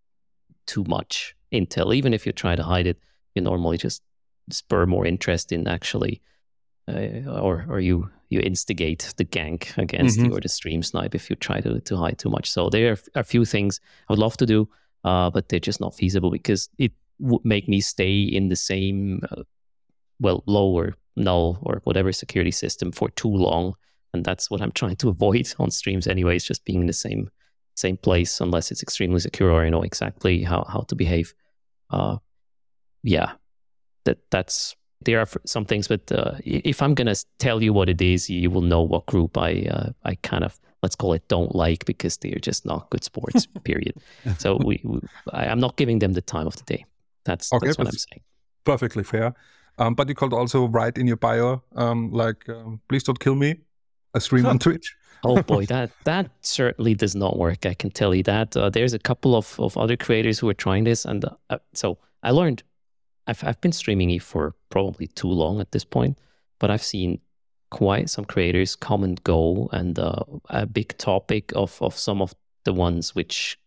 too 0.66 0.84
much 0.88 1.34
intel. 1.50 1.94
Even 1.94 2.12
if 2.14 2.26
you 2.26 2.32
try 2.32 2.56
to 2.56 2.62
hide 2.62 2.86
it, 2.90 2.98
you 3.34 3.42
normally 3.42 3.78
just 3.78 4.02
spur 4.50 4.86
more 4.86 5.06
interest 5.08 5.52
in 5.52 5.68
actually, 5.68 6.20
uh, 6.88 7.30
or 7.40 7.64
or 7.68 7.80
you 7.80 8.10
you 8.30 8.40
instigate 8.40 9.14
the 9.16 9.24
gank 9.24 9.78
against 9.78 10.18
Mhm. 10.18 10.26
you 10.26 10.36
or 10.36 10.40
the 10.40 10.48
stream 10.48 10.82
snipe 10.82 11.14
if 11.14 11.30
you 11.30 11.36
try 11.36 11.60
to 11.60 11.80
to 11.80 11.96
hide 11.96 12.18
too 12.18 12.30
much. 12.30 12.50
So 12.50 12.68
there 12.70 12.92
are 12.92 12.98
a 13.20 13.22
few 13.24 13.44
things 13.44 13.80
I 14.08 14.12
would 14.12 14.18
love 14.24 14.36
to 14.36 14.46
do, 14.46 14.68
uh, 15.04 15.30
but 15.30 15.48
they're 15.48 15.66
just 15.66 15.80
not 15.80 15.94
feasible 15.94 16.30
because 16.30 16.68
it 16.78 16.92
would 17.18 17.44
make 17.44 17.68
me 17.68 17.80
stay 17.80 18.22
in 18.22 18.48
the 18.48 18.56
same, 18.56 19.20
uh, 19.30 19.42
well, 20.20 20.42
lower 20.46 20.94
null 21.16 21.58
or 21.62 21.80
whatever 21.84 22.12
security 22.12 22.50
system 22.50 22.92
for 22.92 23.08
too 23.10 23.28
long, 23.28 23.74
and 24.12 24.24
that's 24.24 24.50
what 24.50 24.60
I'm 24.60 24.72
trying 24.80 24.96
to 24.96 25.08
avoid 25.08 25.52
on 25.58 25.70
streams. 25.70 26.06
Anyways, 26.06 26.44
just 26.44 26.64
being 26.64 26.80
in 26.80 26.86
the 26.86 26.92
same 26.92 27.30
same 27.76 27.96
place 27.96 28.40
unless 28.40 28.70
it's 28.70 28.84
extremely 28.84 29.18
secure 29.18 29.50
or 29.50 29.64
I 29.64 29.68
know 29.68 29.82
exactly 29.82 30.42
how 30.42 30.64
how 30.64 30.80
to 30.80 30.94
behave. 30.94 31.34
Uh, 31.90 32.18
yeah, 33.02 33.32
that 34.04 34.18
that's 34.30 34.76
there 35.04 35.20
are 35.20 35.26
some 35.44 35.64
things, 35.64 35.88
but 35.88 36.10
uh, 36.12 36.32
if 36.44 36.80
I'm 36.80 36.94
gonna 36.94 37.16
tell 37.38 37.62
you 37.62 37.72
what 37.72 37.88
it 37.88 38.00
is, 38.00 38.30
you 38.30 38.50
will 38.50 38.62
know 38.62 38.82
what 38.82 39.06
group 39.06 39.36
I 39.36 39.66
uh, 39.70 39.90
I 40.04 40.14
kind 40.16 40.44
of 40.44 40.58
let's 40.82 40.94
call 40.94 41.14
it 41.14 41.26
don't 41.28 41.54
like 41.54 41.84
because 41.86 42.18
they're 42.18 42.38
just 42.38 42.66
not 42.66 42.90
good 42.90 43.04
sports. 43.04 43.46
period. 43.64 43.94
So 44.38 44.56
we, 44.56 44.80
we 44.84 45.00
I, 45.32 45.46
I'm 45.46 45.60
not 45.60 45.76
giving 45.76 45.98
them 45.98 46.12
the 46.12 46.22
time 46.22 46.46
of 46.46 46.56
the 46.56 46.64
day. 46.64 46.84
That's 47.24 47.52
Okay, 47.52 47.66
that's 47.66 47.78
what 47.78 47.84
but- 47.86 47.94
I'm 47.94 47.98
saying. 47.98 48.22
Perfectly 48.64 49.04
fair. 49.04 49.34
Um, 49.76 49.94
but 49.94 50.08
you 50.08 50.14
could 50.14 50.32
also 50.32 50.68
write 50.68 50.96
in 50.98 51.06
your 51.06 51.16
bio, 51.16 51.62
um, 51.74 52.10
like, 52.12 52.48
um, 52.48 52.80
please 52.88 53.02
don't 53.02 53.18
kill 53.18 53.34
me. 53.34 53.56
I 54.14 54.20
stream 54.20 54.46
on 54.46 54.58
Twitch. 54.64 54.94
Oh 55.24 55.42
boy, 55.42 55.66
that 55.74 55.90
that 56.04 56.30
certainly 56.42 56.94
does 56.94 57.14
not 57.16 57.36
work. 57.36 57.66
I 57.66 57.74
can 57.74 57.90
tell 57.90 58.14
you 58.14 58.22
that. 58.24 58.56
Uh, 58.56 58.70
there's 58.70 58.94
a 58.94 58.98
couple 58.98 59.34
of, 59.34 59.58
of 59.58 59.76
other 59.76 59.96
creators 59.96 60.38
who 60.38 60.48
are 60.48 60.54
trying 60.54 60.84
this, 60.84 61.04
and 61.04 61.24
uh, 61.50 61.58
so 61.72 61.98
I 62.22 62.30
learned. 62.30 62.62
I've 63.26 63.42
I've 63.42 63.60
been 63.60 63.72
streaming 63.72 64.10
it 64.10 64.22
for 64.22 64.54
probably 64.70 65.06
too 65.08 65.28
long 65.28 65.60
at 65.60 65.72
this 65.72 65.84
point, 65.84 66.18
but 66.58 66.70
I've 66.70 66.82
seen 66.82 67.20
quite 67.70 68.10
some 68.10 68.24
creators 68.26 68.76
come 68.76 69.02
and 69.02 69.22
go, 69.24 69.68
and 69.72 69.98
uh, 69.98 70.22
a 70.50 70.66
big 70.66 70.96
topic 70.98 71.52
of 71.56 71.80
of 71.82 71.98
some 71.98 72.22
of 72.22 72.34
the 72.64 72.72
ones 72.72 73.14
which 73.14 73.58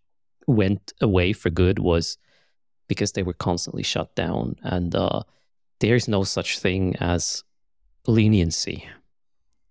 went 0.48 0.94
away 1.02 1.34
for 1.34 1.50
good 1.50 1.80
was 1.80 2.18
because 2.88 3.12
they 3.12 3.24
were 3.24 3.34
constantly 3.34 3.84
shut 3.84 4.14
down, 4.16 4.56
and 4.64 4.96
uh, 4.96 5.24
there's 5.80 6.08
no 6.08 6.24
such 6.24 6.60
thing 6.60 6.96
as 7.00 7.44
leniency 8.08 8.88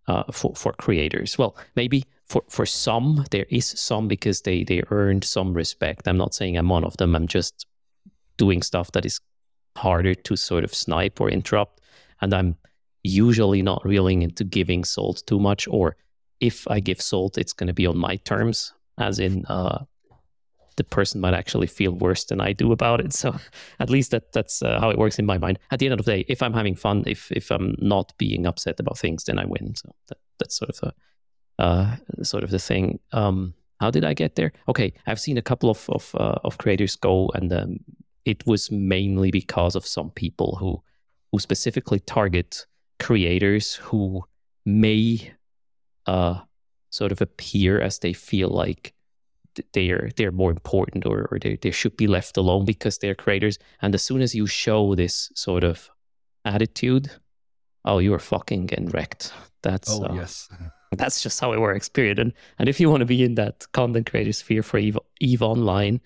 uh, 0.07 0.25
for 0.33 0.55
for 0.55 0.73
creators. 0.73 1.39
Well, 1.39 1.57
maybe 1.75 2.05
for 2.27 2.43
for 2.49 2.67
some 2.67 3.25
there 3.31 3.47
is 3.49 3.67
some 3.67 4.09
because 4.09 4.43
they 4.43 4.65
they 4.65 4.83
earned 4.91 5.25
some 5.25 5.55
respect. 5.55 6.07
I'm 6.09 6.19
not 6.19 6.35
saying 6.35 6.57
I'm 6.57 6.69
one 6.69 6.85
of 6.85 6.97
them. 6.97 7.15
I'm 7.15 7.27
just 7.27 7.67
doing 8.37 8.63
stuff 8.63 8.93
that 8.93 9.07
is 9.07 9.21
harder 9.77 10.15
to 10.15 10.37
sort 10.37 10.65
of 10.65 10.75
snipe 10.75 11.21
or 11.21 11.31
interrupt, 11.31 11.81
and 12.21 12.35
I'm 12.35 12.57
usually 13.03 13.63
not 13.63 13.85
reeling 13.85 14.23
into 14.23 14.45
giving 14.45 14.85
salt 14.85 15.23
too 15.27 15.39
much. 15.39 15.69
Or 15.69 15.97
if 16.41 16.69
I 16.69 16.81
give 16.81 17.01
salt, 17.01 17.39
it's 17.39 17.53
going 17.53 17.69
to 17.69 17.75
be 17.75 17.87
on 17.87 17.97
my 17.97 18.17
terms, 18.17 18.73
as 18.99 19.19
in. 19.19 19.45
Uh, 19.47 19.85
the 20.77 20.85
person 20.85 21.21
might 21.21 21.35
actually 21.35 21.67
feel 21.67 21.93
worse 21.93 22.25
than 22.25 22.41
I 22.41 22.53
do 22.53 22.73
about 22.73 23.01
it. 23.01 23.13
So 23.17 23.35
at 23.81 23.91
least 23.91 24.11
that 24.11 24.33
that's 24.33 24.63
uh, 24.63 24.79
how 24.81 24.91
it 24.91 24.99
works 24.99 25.19
in 25.19 25.27
my 25.27 25.39
mind. 25.39 25.59
At 25.71 25.79
the 25.79 25.87
end 25.87 25.99
of 25.99 26.05
the 26.05 26.13
day, 26.13 26.25
if 26.29 26.43
I'm 26.43 26.53
having 26.53 26.77
fun, 26.77 27.05
if 27.07 27.33
if 27.33 27.51
I'm 27.51 27.75
not 27.79 28.13
being 28.19 28.47
upset 28.47 28.81
about 28.81 28.99
things, 28.99 29.25
then 29.25 29.39
I 29.39 29.45
win. 29.45 29.75
So 29.75 29.95
that, 30.09 30.19
that's 30.39 30.57
sort 30.57 30.71
of 30.71 30.77
the 30.81 30.93
uh, 31.59 31.97
sort 32.23 32.45
of 32.45 32.51
the 32.51 32.59
thing. 32.59 32.99
Um, 33.13 33.55
how 33.81 33.91
did 33.91 34.05
I 34.05 34.15
get 34.15 34.37
there? 34.37 34.53
Okay, 34.69 34.93
I've 35.07 35.21
seen 35.21 35.39
a 35.39 35.43
couple 35.43 35.71
of 35.71 35.89
of, 35.89 36.15
uh, 36.15 36.39
of 36.45 36.59
creators 36.59 36.97
go, 36.97 37.31
and 37.35 37.53
um, 37.53 37.79
it 38.25 38.47
was 38.47 38.71
mainly 38.71 39.31
because 39.31 39.77
of 39.77 39.87
some 39.87 40.11
people 40.11 40.57
who 40.57 40.83
who 41.33 41.39
specifically 41.39 42.01
target 42.01 42.67
creators 42.99 43.75
who 43.75 44.25
may 44.65 45.33
uh, 46.07 46.41
sort 46.91 47.13
of 47.13 47.21
appear 47.21 47.81
as 47.81 47.99
they 47.99 48.13
feel 48.13 48.49
like 48.49 48.95
th- 49.57 49.69
they're 49.73 50.11
they're 50.17 50.33
more 50.33 50.51
important 50.51 51.07
or, 51.07 51.29
or 51.31 51.39
they, 51.39 51.57
they 51.57 51.71
should 51.71 51.97
be 51.97 52.07
left 52.07 52.37
alone 52.37 52.65
because 52.65 52.99
they're 52.99 53.15
creators. 53.15 53.59
And 53.83 53.95
as 53.95 54.03
soon 54.03 54.21
as 54.21 54.35
you 54.35 54.47
show 54.47 54.95
this 54.95 55.31
sort 55.35 55.65
of 55.65 55.91
attitude, 56.45 57.11
oh, 57.85 57.99
you're 57.99 58.19
fucking 58.19 58.67
getting 58.67 58.89
wrecked. 58.91 59.33
That's 59.63 59.91
Oh 59.91 60.05
uh, 60.05 60.15
yes. 60.15 60.49
that's 60.93 61.23
just 61.23 61.41
how 61.41 61.53
it 61.53 61.61
works, 61.61 61.89
period. 61.89 62.19
And 62.19 62.33
and 62.59 62.69
if 62.69 62.79
you 62.81 62.91
want 62.91 63.01
to 63.01 63.07
be 63.07 63.25
in 63.25 63.35
that 63.35 63.67
content 63.73 64.11
creator 64.11 64.33
sphere 64.33 64.63
for 64.63 64.79
Eve, 64.79 64.99
Eve 65.21 65.43
Online, 65.43 66.01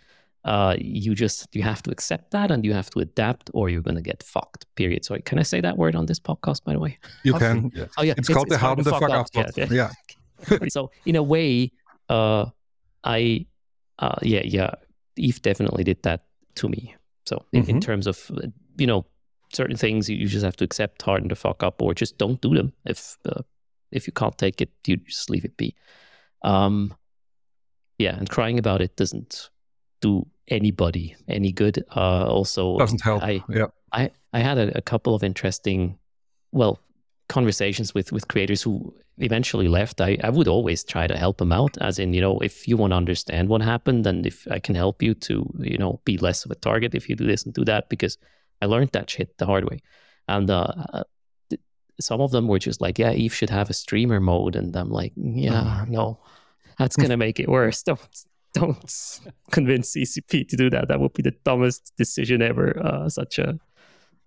uh, 0.44 0.76
you 0.78 1.14
just 1.14 1.54
you 1.54 1.62
have 1.62 1.82
to 1.82 1.90
accept 1.90 2.30
that 2.30 2.50
and 2.50 2.64
you 2.64 2.72
have 2.72 2.88
to 2.90 3.00
adapt, 3.00 3.50
or 3.52 3.68
you're 3.68 3.82
gonna 3.82 4.00
get 4.00 4.22
fucked. 4.22 4.66
Period. 4.76 5.04
So 5.04 5.18
can 5.24 5.38
I 5.38 5.42
say 5.42 5.60
that 5.60 5.76
word 5.76 5.94
on 5.94 6.06
this 6.06 6.18
podcast, 6.18 6.64
by 6.64 6.72
the 6.72 6.78
way? 6.78 6.98
You 7.24 7.34
can. 7.34 7.70
Yes. 7.74 7.90
Oh 7.98 8.02
yeah, 8.02 8.14
It's, 8.16 8.28
called 8.28 8.48
the 8.48 8.58
Harden 8.58 8.84
the 8.84 8.90
Fuck 8.90 9.10
Up. 9.10 9.26
Yeah, 9.34 9.50
yeah. 9.56 9.90
yeah. 10.50 10.58
so 10.68 10.90
in 11.04 11.16
a 11.16 11.22
way, 11.22 11.72
uh, 12.08 12.46
I, 13.04 13.46
uh, 13.98 14.16
yeah, 14.22 14.42
yeah, 14.44 14.74
Eve 15.16 15.40
definitely 15.42 15.84
did 15.84 16.02
that 16.02 16.24
to 16.56 16.68
me. 16.68 16.94
So 17.26 17.44
in, 17.52 17.64
in 17.66 17.76
Mhm. 17.76 17.82
terms 17.82 18.06
of 18.06 18.30
uh, 18.30 18.48
you 18.78 18.86
know 18.86 19.06
certain 19.52 19.76
things, 19.76 20.08
you, 20.08 20.16
you 20.16 20.28
just 20.28 20.44
have 20.44 20.56
to 20.56 20.64
accept, 20.64 21.02
harden 21.02 21.28
the 21.28 21.34
fuck 21.36 21.62
up, 21.62 21.82
or 21.82 21.94
just 21.94 22.18
don't 22.18 22.40
do 22.40 22.54
them. 22.54 22.72
If 22.84 23.16
uh, 23.26 23.42
if 23.90 24.06
you 24.06 24.12
can't 24.12 24.36
take 24.38 24.60
it, 24.60 24.70
you 24.86 24.96
just 24.96 25.30
leave 25.30 25.44
it 25.44 25.56
be. 25.56 25.74
Um, 26.42 26.94
yeah, 27.98 28.16
and 28.16 28.28
crying 28.30 28.58
about 28.58 28.80
it 28.80 28.96
doesn't 28.96 29.50
do 30.00 30.26
anybody 30.48 31.14
any 31.28 31.52
good. 31.52 31.84
Uh, 31.94 32.24
also, 32.26 32.78
Doesn't 32.78 33.02
help. 33.02 33.22
I, 33.22 33.44
yeah. 33.48 33.66
I, 33.92 34.10
I 34.32 34.38
had 34.40 34.58
a, 34.58 34.78
a 34.78 34.80
couple 34.80 35.14
of 35.14 35.22
interesting, 35.22 35.98
well, 36.52 36.80
conversations 37.28 37.92
with, 37.94 38.10
with 38.12 38.26
creators 38.28 38.62
who 38.62 38.94
eventually 39.20 39.68
left. 39.68 40.00
I, 40.00 40.18
I 40.22 40.30
would 40.30 40.48
always 40.48 40.84
try 40.84 41.06
to 41.06 41.16
help 41.16 41.38
them 41.38 41.52
out, 41.52 41.76
as 41.80 41.98
in, 41.98 42.12
you 42.14 42.20
know, 42.20 42.38
if 42.40 42.66
you 42.66 42.76
want 42.76 42.92
to 42.92 42.96
understand 42.96 43.48
what 43.48 43.62
happened 43.62 44.06
and 44.06 44.26
if 44.26 44.46
I 44.50 44.58
can 44.58 44.74
help 44.74 45.02
you 45.02 45.14
to, 45.14 45.48
you 45.58 45.78
know, 45.78 46.00
be 46.04 46.18
less 46.18 46.44
of 46.44 46.50
a 46.50 46.56
target 46.56 46.94
if 46.94 47.08
you 47.08 47.16
do 47.16 47.26
this 47.26 47.44
and 47.44 47.54
do 47.54 47.64
that, 47.64 47.88
because 47.88 48.18
I 48.62 48.66
learned 48.66 48.90
that 48.92 49.10
shit 49.10 49.36
the 49.38 49.46
hard 49.46 49.64
way. 49.70 49.80
And 50.28 50.50
uh, 50.50 50.72
uh, 50.92 51.04
some 52.00 52.20
of 52.20 52.30
them 52.30 52.48
were 52.48 52.58
just 52.58 52.80
like, 52.80 52.98
yeah, 52.98 53.12
Eve 53.12 53.34
should 53.34 53.50
have 53.50 53.70
a 53.70 53.74
streamer 53.74 54.20
mode. 54.20 54.56
And 54.56 54.74
I'm 54.76 54.90
like, 54.90 55.12
yeah, 55.16 55.84
no, 55.88 56.20
that's 56.78 56.96
going 56.96 57.10
to 57.10 57.16
make 57.16 57.40
it 57.40 57.48
worse. 57.48 57.82
Don't, 57.90 58.00
don't 58.52 59.20
convince 59.52 59.94
CCP 59.94 60.48
to 60.48 60.56
do 60.56 60.70
that. 60.70 60.88
That 60.88 60.98
would 60.98 61.12
be 61.12 61.22
the 61.22 61.34
dumbest 61.44 61.92
decision 61.96 62.42
ever. 62.42 62.84
Uh, 62.84 63.08
such 63.08 63.38
a 63.38 63.60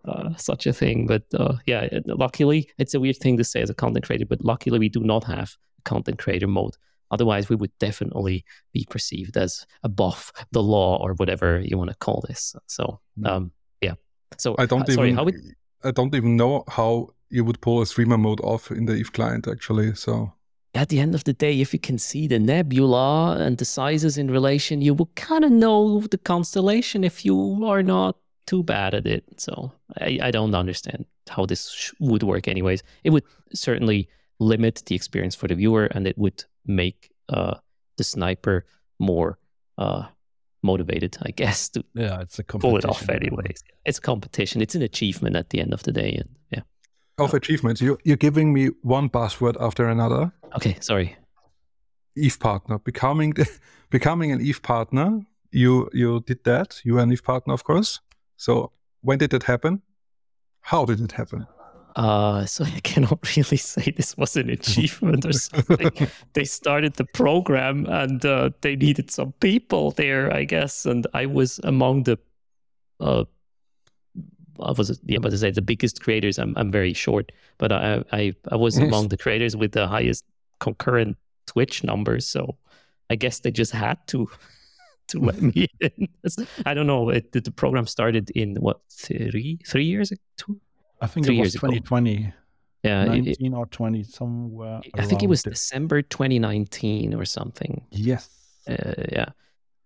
uh, 0.05 0.35
such 0.35 0.67
a 0.67 0.73
thing. 0.73 1.07
But 1.07 1.23
uh, 1.33 1.55
yeah, 1.65 1.87
luckily, 2.05 2.69
it's 2.77 2.93
a 2.93 2.99
weird 2.99 3.17
thing 3.17 3.37
to 3.37 3.43
say 3.43 3.61
as 3.61 3.69
a 3.69 3.73
content 3.73 4.05
creator, 4.05 4.25
but 4.25 4.43
luckily, 4.43 4.79
we 4.79 4.89
do 4.89 5.01
not 5.01 5.23
have 5.25 5.55
content 5.85 6.17
creator 6.19 6.47
mode. 6.47 6.75
Otherwise, 7.11 7.47
we 7.49 7.55
would 7.55 7.71
definitely 7.79 8.43
be 8.73 8.87
perceived 8.89 9.37
as 9.37 9.65
above 9.83 10.31
the 10.51 10.63
law 10.63 10.97
or 10.97 11.13
whatever 11.13 11.59
you 11.59 11.77
want 11.77 11.89
to 11.89 11.95
call 11.97 12.23
this. 12.27 12.55
So, 12.67 12.99
Mm. 13.19 13.27
um, 13.27 13.51
yeah. 13.81 13.93
So, 14.37 14.55
I 14.57 14.65
don't 14.65 14.89
uh, 14.89 14.93
sorry, 14.93 15.09
even. 15.09 15.17
how 15.17 15.25
would 15.25 15.35
I 15.83 15.91
don't 15.91 16.15
even 16.15 16.35
know 16.37 16.63
how 16.67 17.09
you 17.29 17.43
would 17.43 17.59
pull 17.61 17.81
a 17.81 17.85
streamer 17.85 18.17
mode 18.17 18.39
off 18.41 18.71
in 18.71 18.85
the 18.85 18.95
Eve 18.95 19.11
client 19.11 19.47
actually. 19.47 19.93
So 19.95 20.33
at 20.75 20.89
the 20.89 20.99
end 20.99 21.13
of 21.13 21.23
the 21.23 21.33
day, 21.33 21.59
if 21.61 21.73
you 21.73 21.79
can 21.79 21.97
see 21.97 22.25
the 22.27 22.39
nebula 22.39 23.37
and 23.37 23.57
the 23.57 23.65
sizes 23.65 24.17
in 24.17 24.31
relation, 24.31 24.81
you 24.81 24.93
will 24.93 25.11
kind 25.15 25.43
of 25.43 25.51
know 25.51 26.01
the 26.01 26.17
constellation 26.17 27.03
if 27.03 27.25
you 27.25 27.63
are 27.65 27.83
not 27.83 28.15
too 28.45 28.63
bad 28.63 28.93
at 28.93 29.05
it. 29.05 29.23
So 29.37 29.71
I, 29.99 30.19
I 30.21 30.31
don't 30.31 30.55
understand 30.55 31.05
how 31.29 31.45
this 31.45 31.93
would 31.99 32.23
work, 32.23 32.47
anyways. 32.47 32.83
It 33.03 33.11
would 33.11 33.23
certainly 33.53 34.09
limit 34.39 34.83
the 34.85 34.95
experience 34.95 35.35
for 35.35 35.47
the 35.47 35.55
viewer 35.55 35.85
and 35.85 36.07
it 36.07 36.17
would 36.17 36.43
make 36.65 37.11
uh, 37.29 37.55
the 37.97 38.03
sniper 38.03 38.65
more 38.99 39.37
uh, 39.77 40.03
motivated, 40.61 41.17
I 41.21 41.31
guess, 41.31 41.69
to 41.69 41.83
yeah, 41.93 42.21
it's 42.21 42.39
a 42.39 42.43
pull 42.43 42.77
it 42.77 42.85
off 42.85 43.07
anyways. 43.09 43.63
It's 43.85 43.99
competition. 43.99 44.61
It's 44.61 44.75
an 44.75 44.81
achievement 44.81 45.35
at 45.35 45.49
the 45.49 45.59
end 45.59 45.73
of 45.73 45.83
the 45.83 45.91
day. 45.91 46.15
And 46.15 46.29
yeah. 46.51 46.61
Of 47.17 47.33
achievements. 47.33 47.81
You, 47.81 47.97
you're 48.03 48.17
giving 48.17 48.53
me 48.53 48.69
one 48.81 49.09
buzzword 49.09 49.57
after 49.59 49.87
another. 49.87 50.31
Okay, 50.55 50.77
sorry. 50.79 51.15
Eve 52.15 52.39
partner. 52.39 52.79
Becoming 52.79 53.33
becoming 53.89 54.31
an 54.31 54.41
Eve 54.41 54.61
partner. 54.61 55.21
You 55.51 55.89
you 55.93 56.21
did 56.21 56.43
that. 56.45 56.81
You 56.83 56.97
are 56.97 57.01
an 57.01 57.11
Eve 57.11 57.23
partner, 57.23 57.53
of 57.53 57.63
course. 57.63 57.99
So 58.43 58.73
when 58.99 59.19
did 59.19 59.33
it 59.33 59.43
happen? 59.43 59.81
How 60.59 60.83
did 60.83 60.99
it 60.99 61.13
happen? 61.13 61.47
Uh, 61.95 62.45
so 62.45 62.65
I 62.65 62.81
cannot 62.81 63.19
really 63.37 63.55
say 63.55 63.93
this 63.95 64.17
was 64.17 64.35
an 64.35 64.49
achievement 64.49 65.25
or 65.25 65.31
something. 65.31 66.09
they 66.33 66.43
started 66.43 66.95
the 66.95 67.05
program 67.05 67.85
and 67.85 68.25
uh, 68.25 68.49
they 68.59 68.75
needed 68.75 69.11
some 69.11 69.31
people 69.39 69.91
there, 69.91 70.33
I 70.33 70.43
guess, 70.43 70.85
and 70.85 71.07
I 71.13 71.25
was 71.25 71.61
among 71.63 72.03
the. 72.03 72.19
Uh, 72.99 73.23
I 74.59 74.73
was 74.73 74.99
yeah, 75.05 75.19
about 75.19 75.31
to 75.31 75.37
say 75.37 75.51
the 75.51 75.61
biggest 75.61 76.01
creators. 76.01 76.37
I'm 76.37 76.53
I'm 76.57 76.69
very 76.69 76.93
short, 76.93 77.31
but 77.57 77.71
I 77.71 78.03
I 78.11 78.33
I 78.51 78.57
was 78.57 78.77
among 78.77 79.07
the 79.07 79.17
creators 79.17 79.55
with 79.55 79.71
the 79.71 79.87
highest 79.87 80.25
concurrent 80.59 81.15
Twitch 81.47 81.81
numbers. 81.85 82.27
So 82.27 82.57
I 83.09 83.15
guess 83.15 83.39
they 83.39 83.51
just 83.51 83.71
had 83.71 84.05
to 84.07 84.27
to 85.07 85.19
let 85.19 85.41
me 85.41 85.67
in. 85.79 86.07
I 86.65 86.73
don't 86.73 86.87
know. 86.87 87.09
It, 87.09 87.31
the 87.31 87.51
program 87.51 87.87
started 87.87 88.29
in 88.31 88.55
what 88.55 88.81
three 88.91 89.59
three 89.65 89.85
years 89.85 90.11
ago? 90.11 90.59
I 91.03 91.07
think 91.07 91.25
Three 91.25 91.37
it 91.37 91.41
was 91.41 91.53
2020. 91.53 92.15
Ago. 92.15 92.33
Yeah, 92.83 93.05
19 93.05 93.53
it, 93.53 93.55
or 93.55 93.65
20 93.65 94.03
somewhere. 94.03 94.81
I 94.95 95.05
think 95.05 95.23
it 95.23 95.27
was 95.27 95.43
there. 95.43 95.51
December 95.51 96.01
2019 96.01 97.13
or 97.13 97.25
something. 97.25 97.85
Yes. 97.91 98.29
Uh, 98.67 98.93
yeah. 99.11 99.29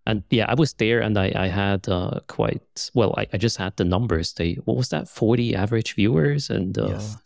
And 0.06 0.22
yeah, 0.30 0.46
I 0.48 0.54
was 0.54 0.72
there 0.74 1.00
and 1.00 1.18
I, 1.18 1.32
I 1.34 1.46
had 1.46 1.88
uh, 1.88 2.20
quite, 2.26 2.90
well, 2.94 3.14
I, 3.16 3.26
I 3.32 3.36
just 3.36 3.56
had 3.56 3.76
the 3.76 3.84
numbers. 3.84 4.32
They, 4.32 4.54
what 4.64 4.76
was 4.76 4.88
that, 4.88 5.08
40 5.08 5.54
average 5.54 5.94
viewers 5.94 6.50
and 6.50 6.76
uh, 6.78 6.88
yes. 6.88 7.16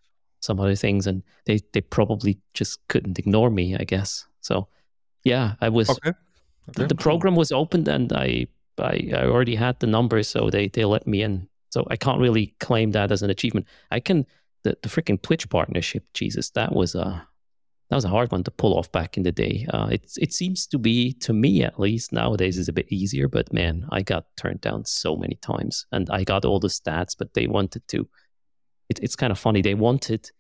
some 0.41 0.59
other 0.59 0.75
things. 0.75 1.07
And 1.07 1.23
they, 1.47 1.61
they 1.73 1.81
probably 1.81 2.39
just 2.55 2.87
couldn't 2.89 3.19
ignore 3.19 3.51
me, 3.51 3.77
I 3.77 3.85
guess. 3.85 4.27
So 4.41 4.69
yeah, 5.25 5.55
I 5.61 5.71
was, 5.71 5.89
okay. 5.89 6.13
Okay. 6.71 6.83
The, 6.83 6.89
the 6.89 6.95
program 6.95 7.37
was 7.37 7.53
opened 7.53 7.89
and 7.89 8.13
I, 8.13 8.47
I, 8.79 9.11
I 9.15 9.25
already 9.25 9.55
had 9.55 9.81
the 9.81 9.87
numbers. 9.87 10.29
So 10.29 10.51
they, 10.51 10.69
they 10.69 10.85
let 10.85 11.07
me 11.07 11.23
in. 11.23 11.49
So 11.71 11.87
I 11.91 11.97
can't 11.97 12.21
really 12.21 12.55
claim 12.61 12.93
that 12.93 13.11
as 13.11 13.23
an 13.23 13.31
achievement. 13.31 13.67
I 13.91 14.01
can 14.01 14.27
the, 14.63 14.77
the 14.83 14.89
freaking 14.89 15.21
Twitch 15.21 15.49
partnership. 15.49 16.05
Jesus, 16.15 16.51
that 16.51 16.75
was 16.75 16.95
a 16.95 17.27
that 17.89 17.97
was 17.97 18.05
a 18.05 18.09
hard 18.09 18.33
one 18.33 18.43
to 18.45 18.51
pull 18.51 18.79
off 18.79 18.91
back 18.91 19.17
in 19.17 19.23
the 19.23 19.33
day. 19.33 19.67
Uh, 19.73 19.89
it 19.91 20.11
it 20.17 20.33
seems 20.33 20.67
to 20.69 20.79
be 20.79 21.13
to 21.15 21.33
me 21.33 21.63
at 21.63 21.79
least 21.79 22.13
nowadays 22.13 22.57
is 22.59 22.69
a 22.69 22.73
bit 22.73 22.91
easier. 22.91 23.29
But 23.29 23.53
man, 23.53 23.87
I 23.91 24.03
got 24.03 24.25
turned 24.37 24.61
down 24.61 24.85
so 24.85 25.17
many 25.17 25.37
times, 25.37 25.87
and 25.93 26.09
I 26.11 26.25
got 26.25 26.45
all 26.45 26.61
the 26.61 26.69
stats, 26.69 27.15
but 27.19 27.35
they 27.35 27.47
wanted 27.47 27.87
to. 27.89 28.09
It, 28.89 28.99
it's 29.03 29.17
kind 29.17 29.31
of 29.31 29.39
funny. 29.39 29.63
They 29.63 29.75
wanted 29.75 30.31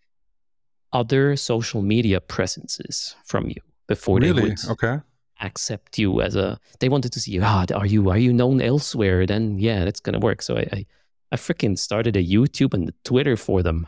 other 0.93 1.37
social 1.37 1.83
media 1.83 2.21
presences 2.21 3.17
from 3.25 3.49
you 3.49 3.61
before 3.87 4.19
really? 4.19 4.33
they 4.33 4.49
would 4.49 4.59
okay 4.71 5.01
accept 5.43 5.99
you 5.99 6.21
as 6.21 6.37
a 6.37 6.59
they 6.81 6.89
wanted 6.89 7.13
to 7.13 7.21
see 7.21 7.39
ah 7.41 7.65
are 7.75 7.87
you 7.87 8.11
are 8.11 8.19
you 8.19 8.33
known 8.33 8.61
elsewhere 8.61 9.27
then 9.27 9.59
yeah 9.59 9.85
that's 9.85 10.01
gonna 10.01 10.19
work 10.19 10.41
so 10.41 10.57
i, 10.57 10.69
I 10.73 10.87
I 11.33 11.37
freaking 11.37 11.79
started 11.79 12.15
a 12.15 12.23
YouTube 12.23 12.75
and 12.75 12.91
a 12.91 12.93
Twitter 13.05 13.37
for 13.39 13.63
them. 13.63 13.87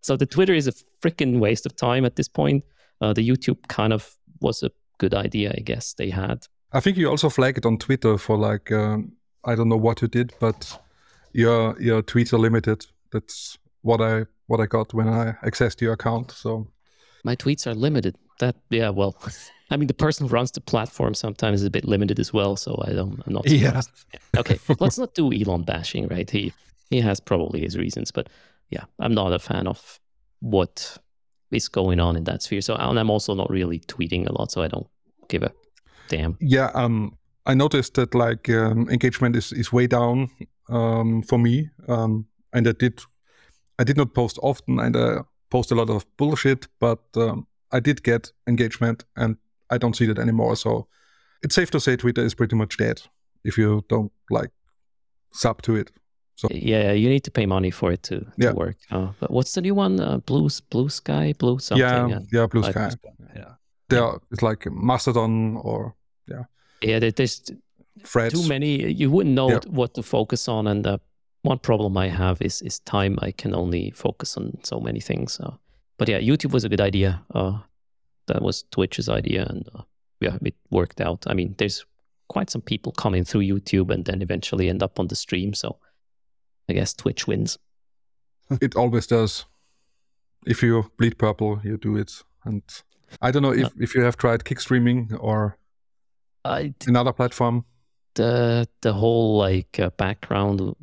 So 0.00 0.16
the 0.16 0.24
Twitter 0.24 0.54
is 0.54 0.66
a 0.66 0.72
freaking 1.02 1.40
waste 1.40 1.66
of 1.66 1.76
time 1.76 2.06
at 2.06 2.16
this 2.16 2.26
point. 2.26 2.64
Uh, 3.02 3.12
the 3.12 3.28
YouTube 3.28 3.68
kind 3.68 3.92
of 3.92 4.16
was 4.40 4.62
a 4.62 4.70
good 4.96 5.12
idea, 5.12 5.52
I 5.54 5.60
guess 5.60 5.92
they 5.92 6.08
had. 6.08 6.46
I 6.72 6.80
think 6.80 6.96
you 6.96 7.10
also 7.10 7.28
flagged 7.28 7.66
on 7.66 7.76
Twitter 7.76 8.16
for 8.16 8.38
like 8.38 8.72
um, 8.72 9.12
I 9.44 9.54
don't 9.54 9.68
know 9.68 9.76
what 9.76 10.00
you 10.00 10.08
did, 10.08 10.32
but 10.40 10.80
your 11.32 11.78
your 11.80 12.02
tweets 12.02 12.32
are 12.32 12.38
limited. 12.38 12.86
That's 13.12 13.58
what 13.82 14.00
I 14.00 14.24
what 14.46 14.60
I 14.60 14.66
got 14.66 14.94
when 14.94 15.08
I 15.08 15.34
accessed 15.44 15.82
your 15.82 15.92
account. 15.92 16.30
So 16.30 16.66
my 17.24 17.36
tweets 17.36 17.66
are 17.66 17.74
limited. 17.74 18.16
That 18.40 18.56
yeah, 18.70 18.90
well, 18.90 19.16
I 19.70 19.76
mean 19.76 19.86
the 19.86 19.94
person 19.94 20.26
who 20.26 20.34
runs 20.34 20.50
the 20.50 20.60
platform 20.60 21.14
sometimes 21.14 21.60
is 21.60 21.66
a 21.66 21.70
bit 21.70 21.84
limited 21.84 22.18
as 22.18 22.32
well. 22.32 22.56
So 22.56 22.82
I 22.86 22.92
don't. 22.92 23.22
I'm 23.26 23.32
not. 23.32 23.48
Surprised. 23.48 23.90
Yeah. 24.12 24.40
Okay, 24.40 24.58
let's 24.80 24.98
not 24.98 25.14
do 25.14 25.32
Elon 25.32 25.62
bashing, 25.62 26.08
right? 26.08 26.28
He 26.30 26.52
he 26.90 27.00
has 27.00 27.20
probably 27.20 27.60
his 27.60 27.76
reasons, 27.76 28.12
but 28.12 28.28
yeah, 28.70 28.84
I'm 28.98 29.14
not 29.14 29.32
a 29.32 29.38
fan 29.38 29.66
of 29.66 30.00
what 30.40 30.98
is 31.50 31.68
going 31.68 32.00
on 32.00 32.16
in 32.16 32.24
that 32.24 32.42
sphere. 32.42 32.60
So 32.60 32.74
and 32.74 32.98
I'm 32.98 33.10
also 33.10 33.34
not 33.34 33.50
really 33.50 33.80
tweeting 33.80 34.28
a 34.28 34.32
lot, 34.32 34.50
so 34.50 34.62
I 34.62 34.68
don't 34.68 34.86
give 35.28 35.42
a 35.42 35.52
damn. 36.08 36.36
Yeah, 36.40 36.70
um, 36.74 37.16
I 37.46 37.54
noticed 37.54 37.94
that 37.94 38.14
like 38.14 38.48
um, 38.48 38.88
engagement 38.90 39.36
is 39.36 39.52
is 39.52 39.72
way 39.72 39.86
down 39.86 40.28
um, 40.68 41.22
for 41.22 41.38
me, 41.38 41.70
um, 41.88 42.26
and 42.52 42.68
I 42.68 42.72
did 42.72 43.00
I 43.78 43.84
did 43.84 43.96
not 43.96 44.14
post 44.14 44.38
often, 44.42 44.78
and 44.78 44.96
I 44.96 45.20
post 45.50 45.72
a 45.72 45.74
lot 45.74 45.90
of 45.90 46.04
bullshit, 46.16 46.66
but 46.80 47.00
um, 47.16 47.46
I 47.72 47.80
did 47.80 48.02
get 48.02 48.32
engagement, 48.46 49.04
and 49.16 49.36
I 49.70 49.78
don't 49.78 49.96
see 49.96 50.06
that 50.06 50.18
anymore. 50.18 50.56
So 50.56 50.86
it's 51.42 51.54
safe 51.54 51.70
to 51.72 51.80
say 51.80 51.96
Twitter 51.96 52.24
is 52.24 52.34
pretty 52.34 52.56
much 52.56 52.76
dead 52.76 53.02
if 53.44 53.58
you 53.58 53.84
don't 53.88 54.12
like 54.30 54.50
sub 55.32 55.62
to 55.62 55.76
it. 55.76 55.90
So 56.36 56.48
yeah, 56.50 56.92
you 56.92 57.08
need 57.08 57.24
to 57.24 57.30
pay 57.30 57.46
money 57.46 57.70
for 57.70 57.92
it 57.92 58.02
to, 58.04 58.20
to 58.20 58.32
yeah. 58.36 58.52
work. 58.52 58.76
Uh, 58.90 59.12
but 59.20 59.30
what's 59.30 59.52
the 59.52 59.62
new 59.62 59.74
one? 59.74 59.98
Uh, 59.98 60.18
blue 60.18 60.48
Blue 60.70 60.88
Sky, 60.90 61.32
Blue 61.38 61.58
something. 61.58 61.86
Yeah, 61.86 62.08
yeah, 62.08 62.20
yeah 62.30 62.46
Blue 62.46 62.62
Sky. 62.62 62.90
Yeah, 63.34 63.54
yeah. 63.90 64.12
It's 64.30 64.42
like 64.42 64.66
Mastodon 64.70 65.56
or 65.56 65.94
yeah. 66.28 66.44
Yeah, 66.82 66.98
there's 66.98 67.50
Threads. 68.04 68.34
too 68.34 68.46
many. 68.46 68.92
You 68.92 69.10
wouldn't 69.10 69.34
know 69.34 69.50
yeah. 69.50 69.60
what 69.68 69.94
to 69.94 70.02
focus 70.02 70.46
on, 70.46 70.66
and 70.66 70.86
uh, 70.86 70.98
one 71.42 71.58
problem 71.58 71.96
I 71.96 72.08
have 72.08 72.42
is 72.42 72.60
is 72.60 72.80
time. 72.80 73.18
I 73.22 73.32
can 73.32 73.54
only 73.54 73.90
focus 73.92 74.36
on 74.36 74.58
so 74.62 74.78
many 74.78 75.00
things. 75.00 75.40
Uh, 75.40 75.52
but 75.98 76.08
yeah, 76.08 76.20
YouTube 76.20 76.52
was 76.52 76.64
a 76.64 76.68
good 76.68 76.80
idea. 76.80 77.22
Uh, 77.34 77.58
that 78.26 78.42
was 78.42 78.64
Twitch's 78.70 79.08
idea, 79.08 79.46
and 79.48 79.68
uh, 79.74 79.82
yeah, 80.20 80.36
it 80.42 80.54
worked 80.70 81.00
out. 81.00 81.24
I 81.26 81.34
mean, 81.34 81.54
there's 81.58 81.84
quite 82.28 82.50
some 82.50 82.62
people 82.62 82.92
coming 82.92 83.24
through 83.24 83.42
YouTube 83.42 83.92
and 83.92 84.04
then 84.04 84.22
eventually 84.22 84.68
end 84.68 84.82
up 84.82 84.98
on 84.98 85.08
the 85.08 85.16
stream. 85.16 85.54
So 85.54 85.76
I 86.68 86.72
guess 86.72 86.92
Twitch 86.94 87.26
wins. 87.26 87.58
it 88.60 88.76
always 88.76 89.06
does. 89.06 89.44
If 90.46 90.62
you 90.62 90.90
bleed 90.98 91.18
purple, 91.18 91.60
you 91.64 91.76
do 91.76 91.96
it. 91.96 92.22
And 92.44 92.62
I 93.20 93.30
don't 93.30 93.42
know 93.42 93.52
if, 93.52 93.72
if 93.78 93.94
you 93.94 94.02
have 94.02 94.16
tried 94.16 94.44
kick 94.44 94.60
streaming 94.60 95.12
or 95.18 95.58
another 96.44 97.12
platform. 97.12 97.64
The 98.14 98.66
the 98.80 98.92
whole 98.92 99.36
like 99.36 99.78
uh, 99.78 99.90
background 99.90 100.74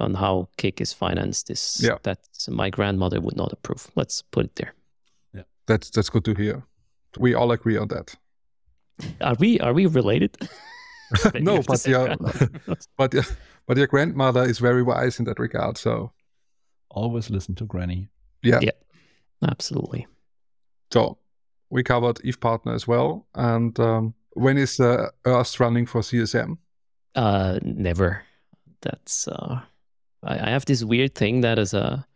on 0.00 0.14
how 0.14 0.48
Kick 0.56 0.80
is 0.80 0.92
financed 0.92 1.50
is 1.50 1.80
yeah. 1.82 1.98
that 2.02 2.18
my 2.48 2.70
grandmother 2.70 3.20
would 3.20 3.36
not 3.36 3.52
approve. 3.52 3.90
Let's 3.96 4.22
put 4.22 4.46
it 4.46 4.56
there. 4.56 4.74
Yeah, 5.34 5.42
that's 5.66 5.90
that's 5.90 6.10
good 6.10 6.24
to 6.24 6.34
hear. 6.34 6.62
We 7.18 7.34
all 7.34 7.52
agree 7.52 7.76
on 7.76 7.88
that. 7.88 8.14
Are 9.20 9.36
we 9.38 9.60
are 9.60 9.72
we 9.72 9.86
related? 9.86 10.36
no, 11.34 11.62
but 11.66 11.86
yeah, 11.86 12.14
but 12.96 13.14
yeah, 13.14 13.22
but 13.66 13.76
your 13.76 13.86
grandmother 13.86 14.44
is 14.44 14.58
very 14.58 14.82
wise 14.82 15.18
in 15.18 15.24
that 15.26 15.38
regard. 15.38 15.78
So 15.78 16.12
always 16.90 17.30
listen 17.30 17.54
to 17.56 17.64
Granny. 17.64 18.08
Yeah, 18.42 18.60
yeah, 18.62 18.70
absolutely. 19.42 20.06
So 20.92 21.18
we 21.70 21.82
covered 21.82 22.20
Eve 22.24 22.40
Partner 22.40 22.74
as 22.74 22.86
well. 22.86 23.26
And 23.34 23.78
um, 23.80 24.14
when 24.32 24.58
is 24.58 24.80
uh, 24.80 25.08
Erst 25.26 25.60
running 25.60 25.86
for 25.86 26.00
CSM? 26.00 26.58
Uh, 27.14 27.58
never. 27.62 28.22
That's 28.82 29.28
uh, 29.28 29.60
I, 30.22 30.34
I 30.34 30.50
have 30.50 30.64
this 30.64 30.84
weird 30.84 31.14
thing 31.14 31.40
that 31.42 31.58
as 31.58 31.74
a, 31.74 32.06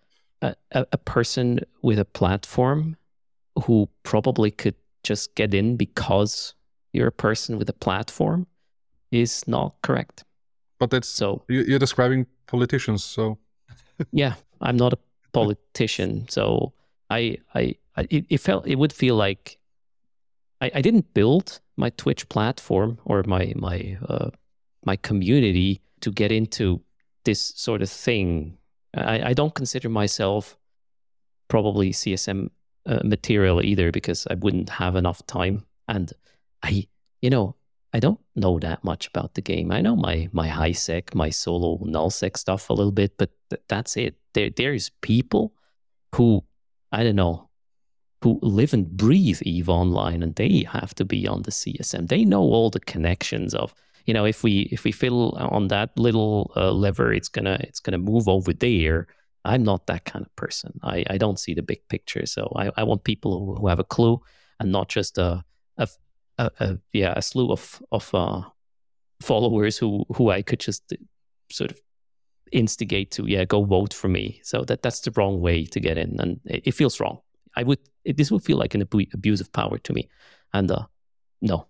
a 0.43 0.55
a 0.73 0.99
person 0.99 1.61
with 1.83 1.99
a 1.99 2.05
platform 2.05 2.97
who 3.65 3.89
probably 4.03 4.51
could 4.51 4.75
just 5.03 5.35
get 5.35 5.55
in 5.55 5.77
because 5.77 6.55
you're 6.93 7.09
a 7.09 7.13
person 7.13 7.59
with 7.59 7.69
a 7.69 7.73
platform 7.75 8.47
is 9.11 9.47
not 9.47 9.75
correct. 9.83 10.25
But 10.79 10.91
that's 10.91 11.09
so 11.09 11.43
you're 11.49 11.79
describing 11.79 12.27
politicians, 12.47 13.05
so 13.05 13.39
yeah, 14.13 14.35
I'm 14.61 14.77
not 14.77 14.93
a 14.93 14.99
politician, 15.33 16.27
so 16.29 16.73
I 17.11 17.39
I, 17.55 17.77
I 17.97 18.07
it, 18.11 18.27
it, 18.29 18.39
felt 18.39 18.67
it 18.67 18.77
would 18.77 18.93
feel 18.93 19.15
like 19.17 19.59
I, 20.61 20.71
I 20.75 20.81
didn't 20.81 21.15
build 21.15 21.61
my 21.77 21.91
Twitch 21.91 22.29
platform 22.29 22.99
or 23.05 23.23
my 23.27 23.53
my 23.57 23.99
uh, 24.09 24.31
my 24.85 24.97
community 24.97 25.81
to 26.01 26.11
get 26.11 26.33
into 26.33 26.81
this 27.25 27.53
sort 27.57 27.83
of 27.83 27.91
thing. 27.91 28.59
I, 28.95 29.31
I 29.31 29.33
don't 29.33 29.55
consider 29.55 29.89
myself 29.89 30.57
probably 31.49 31.91
CSM 31.91 32.51
uh, 32.87 33.01
material 33.05 33.63
either 33.63 33.91
because 33.91 34.27
I 34.31 34.35
wouldn't 34.35 34.71
have 34.71 34.97
enough 34.97 35.25
time. 35.27 35.65
And 35.89 36.13
I, 36.63 36.87
you 37.21 37.31
know, 37.31 37.57
I 37.93 38.01
don't 38.01 38.21
know 38.35 38.59
that 38.59 38.83
much 38.83 39.07
about 39.07 39.35
the 39.35 39.41
game. 39.41 39.71
I 39.71 39.81
know 39.81 39.95
my 39.95 40.29
my 40.33 40.49
high 40.49 40.73
sec, 40.73 41.15
my 41.15 41.31
solo 41.31 41.79
null 41.85 42.11
sec 42.11 42.37
stuff 42.37 42.69
a 42.69 42.73
little 42.73 42.93
bit, 42.93 43.17
but 43.17 43.31
th- 43.51 43.63
that's 43.69 43.97
it. 43.97 44.17
There 44.33 44.51
there's 44.51 44.91
people 45.01 45.55
who 46.15 46.45
I 46.91 47.05
don't 47.05 47.17
know 47.17 47.51
who 48.23 48.41
live 48.43 48.73
and 48.73 48.97
breathe 48.97 49.43
Eve 49.43 49.69
Online, 49.69 50.23
and 50.23 50.35
they 50.35 50.67
have 50.73 50.95
to 50.97 51.05
be 51.05 51.29
on 51.29 51.43
the 51.43 51.51
CSM. 51.51 52.09
They 52.09 52.25
know 52.25 52.41
all 52.41 52.71
the 52.71 52.81
connections 52.81 53.55
of 53.55 53.75
you 54.07 54.15
know 54.15 54.25
if 54.25 54.43
we 54.43 54.69
if 54.73 54.85
we 54.85 54.93
fill 54.93 55.31
on 55.33 55.69
that 55.69 55.91
little 55.99 56.53
uh, 56.57 56.71
lever, 56.73 57.13
it's 57.13 57.29
gonna 57.29 57.59
it's 57.61 57.81
gonna 57.81 57.99
move 57.99 58.29
over 58.29 58.53
there. 58.53 59.07
I'm 59.45 59.63
not 59.63 59.87
that 59.87 60.05
kind 60.05 60.25
of 60.25 60.35
person. 60.37 60.81
I, 60.83 61.05
I 61.11 61.19
don't 61.19 61.39
see 61.39 61.53
the 61.53 61.63
big 61.63 61.87
picture. 61.89 62.25
So 62.25 62.51
I, 62.57 62.71
I 62.79 62.83
want 62.83 63.05
people 63.05 63.45
who, 63.45 63.55
who 63.57 63.69
have 63.69 63.79
a 63.79 63.85
clue 63.85 64.19
and 64.59 64.73
not 64.73 64.89
just 64.89 65.19
a, 65.19 65.45
a, 65.77 65.87
a, 66.39 66.51
a 66.61 66.79
yeah 66.93 67.13
a 67.17 67.23
slew 67.23 67.51
of 67.53 67.83
of 67.93 68.15
uh, 68.15 68.43
followers 69.21 69.79
who 69.79 70.05
who 70.17 70.31
I 70.31 70.43
could 70.43 70.61
just 70.61 70.95
sort 71.51 71.71
of 71.71 71.81
instigate 72.53 73.11
to 73.13 73.27
yeah 73.27 73.45
go 73.45 73.65
vote 73.65 73.93
for 73.95 74.09
me. 74.09 74.41
So 74.43 74.65
that 74.65 74.83
that's 74.83 75.01
the 75.01 75.13
wrong 75.17 75.41
way 75.41 75.65
to 75.67 75.81
get 75.81 75.99
in, 75.99 76.21
and 76.21 76.41
it, 76.45 76.63
it 76.69 76.73
feels 76.73 77.01
wrong. 77.01 77.21
I 77.57 77.63
would 77.63 77.79
it, 78.05 78.17
this 78.17 78.31
would 78.31 78.43
feel 78.43 78.59
like 78.59 78.75
an 78.75 78.83
abu- 78.83 79.11
abuse 79.13 79.41
of 79.41 79.53
power 79.53 79.79
to 79.79 79.93
me, 79.93 80.09
and 80.53 80.71
uh, 80.71 80.87
no. 81.43 81.67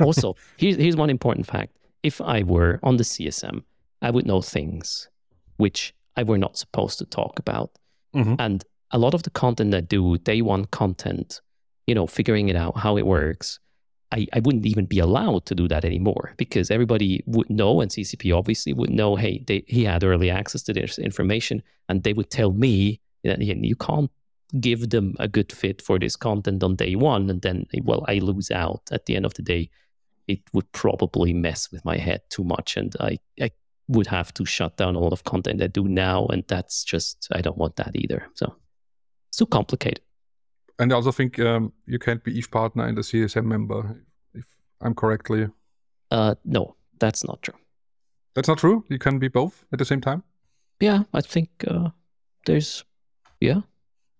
Also, 0.00 0.36
here's 0.56 0.76
here's 0.76 0.96
one 0.96 1.10
important 1.10 1.46
fact: 1.46 1.76
if 2.02 2.20
I 2.20 2.42
were 2.42 2.78
on 2.82 2.96
the 2.96 3.04
CSM, 3.04 3.62
I 4.02 4.10
would 4.10 4.26
know 4.26 4.40
things 4.40 5.08
which 5.56 5.92
I 6.16 6.22
were 6.22 6.38
not 6.38 6.56
supposed 6.56 6.98
to 6.98 7.04
talk 7.04 7.38
about, 7.38 7.70
Mhm. 8.14 8.36
and 8.38 8.64
a 8.90 8.98
lot 8.98 9.14
of 9.14 9.22
the 9.22 9.30
content 9.30 9.74
I 9.74 9.80
do, 9.80 10.16
day 10.18 10.40
one 10.40 10.64
content, 10.66 11.40
you 11.86 11.94
know, 11.94 12.06
figuring 12.06 12.48
it 12.48 12.56
out 12.56 12.76
how 12.78 12.96
it 12.96 13.06
works. 13.06 13.58
I, 14.10 14.26
I 14.32 14.38
wouldn't 14.40 14.64
even 14.64 14.86
be 14.86 15.00
allowed 15.00 15.44
to 15.46 15.54
do 15.54 15.68
that 15.68 15.84
anymore 15.84 16.32
because 16.38 16.70
everybody 16.70 17.22
would 17.26 17.50
know, 17.50 17.82
and 17.82 17.90
CCP 17.90 18.32
obviously 18.32 18.72
would 18.72 18.88
know, 18.88 19.16
hey, 19.16 19.44
they, 19.46 19.64
he 19.66 19.84
had 19.84 20.02
early 20.02 20.30
access 20.30 20.62
to 20.62 20.72
this 20.72 20.98
information, 20.98 21.62
and 21.88 22.02
they 22.04 22.14
would 22.14 22.30
tell 22.30 22.52
me 22.52 23.00
that 23.24 23.42
you 23.42 23.54
you 23.60 23.76
can't 23.76 24.10
give 24.60 24.88
them 24.88 25.14
a 25.18 25.28
good 25.28 25.52
fit 25.52 25.82
for 25.82 25.98
this 25.98 26.16
content 26.16 26.62
on 26.62 26.76
day 26.76 26.94
one, 26.94 27.28
and 27.28 27.42
then 27.42 27.66
well, 27.84 28.04
I 28.08 28.14
lose 28.20 28.50
out 28.50 28.82
at 28.90 29.04
the 29.06 29.14
end 29.16 29.26
of 29.26 29.34
the 29.34 29.42
day. 29.42 29.68
It 30.28 30.40
would 30.52 30.70
probably 30.72 31.32
mess 31.32 31.72
with 31.72 31.84
my 31.84 31.96
head 31.96 32.20
too 32.30 32.44
much, 32.44 32.76
and 32.76 32.94
I, 33.00 33.18
I 33.40 33.50
would 33.88 34.06
have 34.08 34.32
to 34.34 34.44
shut 34.44 34.76
down 34.76 34.94
a 34.94 35.00
lot 35.00 35.12
of 35.12 35.24
content 35.24 35.62
I 35.62 35.66
do 35.68 35.84
now, 35.88 36.26
and 36.26 36.44
that's 36.46 36.84
just 36.84 37.26
I 37.32 37.40
don't 37.40 37.58
want 37.58 37.76
that 37.76 37.92
either. 37.94 38.26
So 38.34 38.54
it's 39.30 39.38
too 39.38 39.46
complicated. 39.46 40.00
And 40.78 40.92
I 40.92 40.96
also 40.96 41.10
think 41.12 41.38
um, 41.40 41.72
you 41.86 41.98
can't 41.98 42.22
be 42.22 42.38
Eve 42.38 42.50
partner 42.50 42.84
and 42.86 42.98
a 42.98 43.02
CSM 43.02 43.44
member, 43.44 44.04
if 44.34 44.44
I'm 44.80 44.94
correctly. 44.94 45.48
Uh, 46.10 46.34
no, 46.44 46.76
that's 47.00 47.24
not 47.24 47.42
true. 47.42 47.54
That's 48.34 48.48
not 48.48 48.58
true. 48.58 48.84
You 48.88 48.98
can 48.98 49.18
be 49.18 49.28
both 49.28 49.64
at 49.72 49.78
the 49.78 49.84
same 49.84 50.00
time. 50.00 50.22
Yeah, 50.80 51.02
I 51.12 51.20
think 51.22 51.48
uh, 51.66 51.88
there's 52.46 52.84
yeah 53.40 53.62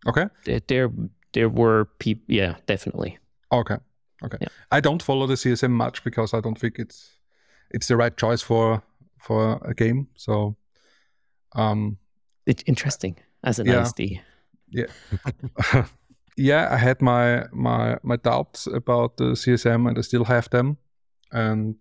Okay. 0.07 0.27
there 0.45 0.61
there, 0.67 0.91
there 1.33 1.49
were 1.49 1.85
people. 1.99 2.25
Yeah, 2.27 2.57
definitely. 2.67 3.19
Okay. 3.53 3.77
Okay. 4.25 4.39
Yeah. 4.41 4.49
I 4.71 4.81
don't 4.81 5.03
follow 5.03 5.27
the 5.27 5.35
CSM 5.37 5.71
much 5.71 6.03
because 6.05 6.35
I 6.35 6.41
don't 6.41 6.59
think 6.59 6.79
it's 6.79 7.11
it's 7.75 7.87
the 7.89 7.97
right 7.97 8.17
choice 8.17 8.43
for 8.43 8.83
for 9.19 9.59
a 9.65 9.75
game. 9.75 10.07
So, 10.17 10.57
um, 11.57 11.99
It's 12.47 12.63
interesting 12.67 13.17
as 13.43 13.59
an 13.59 13.67
Yeah. 13.67 13.83
ISD. 13.83 14.21
yeah, 16.37 16.69
I 16.71 16.77
had 16.77 17.01
my 17.03 17.45
my 17.53 17.97
my 18.03 18.17
doubts 18.17 18.67
about 18.67 19.17
the 19.17 19.35
CSM, 19.37 19.89
and 19.89 19.99
I 19.99 20.03
still 20.03 20.25
have 20.25 20.49
them. 20.51 20.77
And 21.33 21.77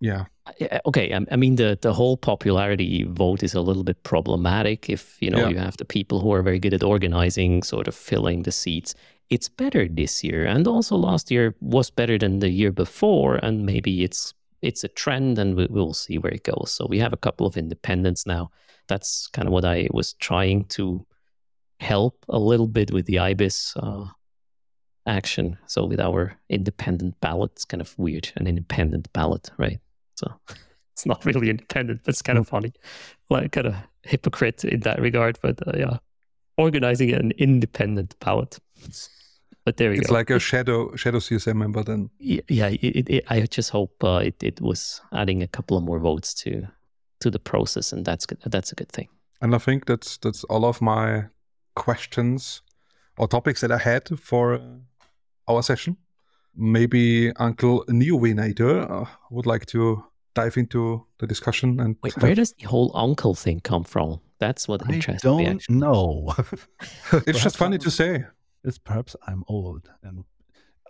yeah, 0.00 0.24
Yeah, 0.60 0.80
Okay, 0.84 1.12
I, 1.14 1.20
I 1.32 1.36
mean 1.36 1.56
the 1.56 1.76
the 1.80 1.92
whole 1.92 2.16
popularity 2.16 3.04
vote 3.08 3.42
is 3.42 3.54
a 3.54 3.60
little 3.60 3.84
bit 3.84 4.02
problematic. 4.02 4.88
If 4.88 5.16
you 5.20 5.30
know 5.30 5.38
Yeah. 5.40 5.50
you 5.50 5.58
have 5.58 5.76
the 5.76 5.84
people 5.84 6.20
who 6.20 6.32
are 6.32 6.42
very 6.42 6.58
good 6.58 6.74
at 6.74 6.82
organizing, 6.82 7.62
sort 7.64 7.88
of 7.88 7.94
filling 7.94 8.42
the 8.44 8.52
seats. 8.52 8.94
It's 9.28 9.48
better 9.48 9.88
this 9.88 10.22
year, 10.22 10.44
and 10.44 10.66
also 10.66 10.96
last 10.96 11.30
year 11.30 11.54
was 11.60 11.90
better 11.90 12.18
than 12.18 12.38
the 12.38 12.50
year 12.50 12.72
before. 12.72 13.36
And 13.36 13.66
maybe 13.66 14.04
it's 14.04 14.34
it's 14.62 14.84
a 14.84 14.88
trend, 14.88 15.38
and 15.38 15.56
we, 15.56 15.66
we'll 15.66 15.94
see 15.94 16.18
where 16.18 16.32
it 16.32 16.44
goes. 16.44 16.72
So 16.72 16.86
we 16.88 16.98
have 16.98 17.12
a 17.12 17.18
couple 17.18 17.46
of 17.46 17.56
independents 17.56 18.26
now. 18.26 18.50
That's 18.88 19.26
kind 19.28 19.48
of 19.48 19.52
what 19.52 19.64
I 19.64 19.88
was 19.90 20.14
trying 20.14 20.64
to 20.66 21.06
help 21.80 22.24
a 22.28 22.38
little 22.38 22.66
bit 22.66 22.90
with 22.92 23.06
the 23.06 23.18
IBIS 23.18 23.76
uh, 23.76 24.06
action. 25.06 25.58
So 25.66 25.84
with 25.84 26.00
our 26.00 26.38
independent 26.48 27.20
ballot, 27.20 27.52
it's 27.52 27.64
kind 27.64 27.80
of 27.80 27.96
weird, 27.98 28.32
an 28.36 28.46
independent 28.46 29.12
ballot, 29.12 29.50
right? 29.58 29.78
So 30.16 30.32
it's 30.92 31.06
not 31.06 31.24
really 31.24 31.50
independent, 31.50 32.02
but 32.04 32.10
it's 32.10 32.22
kind 32.22 32.38
of 32.38 32.48
funny, 32.48 32.72
like 33.30 33.52
kind 33.52 33.66
of 33.66 33.74
hypocrite 34.02 34.64
in 34.64 34.80
that 34.80 35.00
regard. 35.00 35.38
But 35.42 35.66
uh, 35.66 35.72
yeah, 35.76 35.98
organizing 36.56 37.12
an 37.12 37.32
independent 37.38 38.18
ballot. 38.20 38.58
But 39.64 39.78
there 39.78 39.90
we 39.90 39.98
it's 39.98 40.06
go. 40.08 40.14
like 40.14 40.30
a 40.30 40.38
shadow 40.38 40.94
shadow 40.94 41.18
CSM 41.18 41.56
member. 41.56 41.82
Then 41.82 42.10
yeah, 42.18 42.68
it, 42.68 42.80
it, 42.82 43.10
it, 43.10 43.24
I 43.28 43.40
just 43.46 43.70
hope 43.70 44.02
uh, 44.04 44.22
it, 44.24 44.40
it 44.42 44.60
was 44.60 45.00
adding 45.12 45.42
a 45.42 45.48
couple 45.48 45.76
of 45.76 45.82
more 45.82 45.98
votes 45.98 46.34
to 46.34 46.68
to 47.20 47.30
the 47.30 47.40
process, 47.40 47.92
and 47.92 48.04
that's 48.04 48.26
good. 48.26 48.38
That's 48.46 48.70
a 48.72 48.74
good 48.76 48.90
thing. 48.90 49.08
And 49.40 49.54
I 49.54 49.58
think 49.58 49.86
that's 49.86 50.18
that's 50.18 50.44
all 50.44 50.64
of 50.64 50.80
my 50.80 51.24
questions 51.74 52.62
or 53.18 53.26
topics 53.28 53.60
that 53.60 53.72
I 53.72 53.78
had 53.78 54.08
for 54.18 54.60
our 55.48 55.62
session. 55.62 55.96
Maybe 56.54 57.32
Uncle 57.36 57.84
Neovenator 57.86 58.90
uh, 58.90 59.04
would 59.30 59.46
like 59.46 59.66
to 59.66 60.04
dive 60.34 60.56
into 60.56 61.04
the 61.18 61.26
discussion 61.26 61.80
and 61.80 61.96
Wait, 62.02 62.16
where 62.22 62.34
does 62.34 62.52
the 62.52 62.66
whole 62.66 62.90
uncle 62.94 63.34
thing 63.34 63.60
come 63.60 63.84
from? 63.84 64.20
That's 64.38 64.68
what 64.68 64.88
I 64.88 64.92
interests 64.92 65.22
don't 65.22 65.38
me. 65.38 65.46
Actually. 65.46 65.76
know. 65.76 66.34
it's 67.26 67.42
just 67.42 67.56
funny 67.56 67.78
to 67.78 67.90
say. 67.90 68.24
It's 68.64 68.78
perhaps 68.78 69.14
I'm 69.26 69.44
old, 69.48 69.90
and 70.02 70.24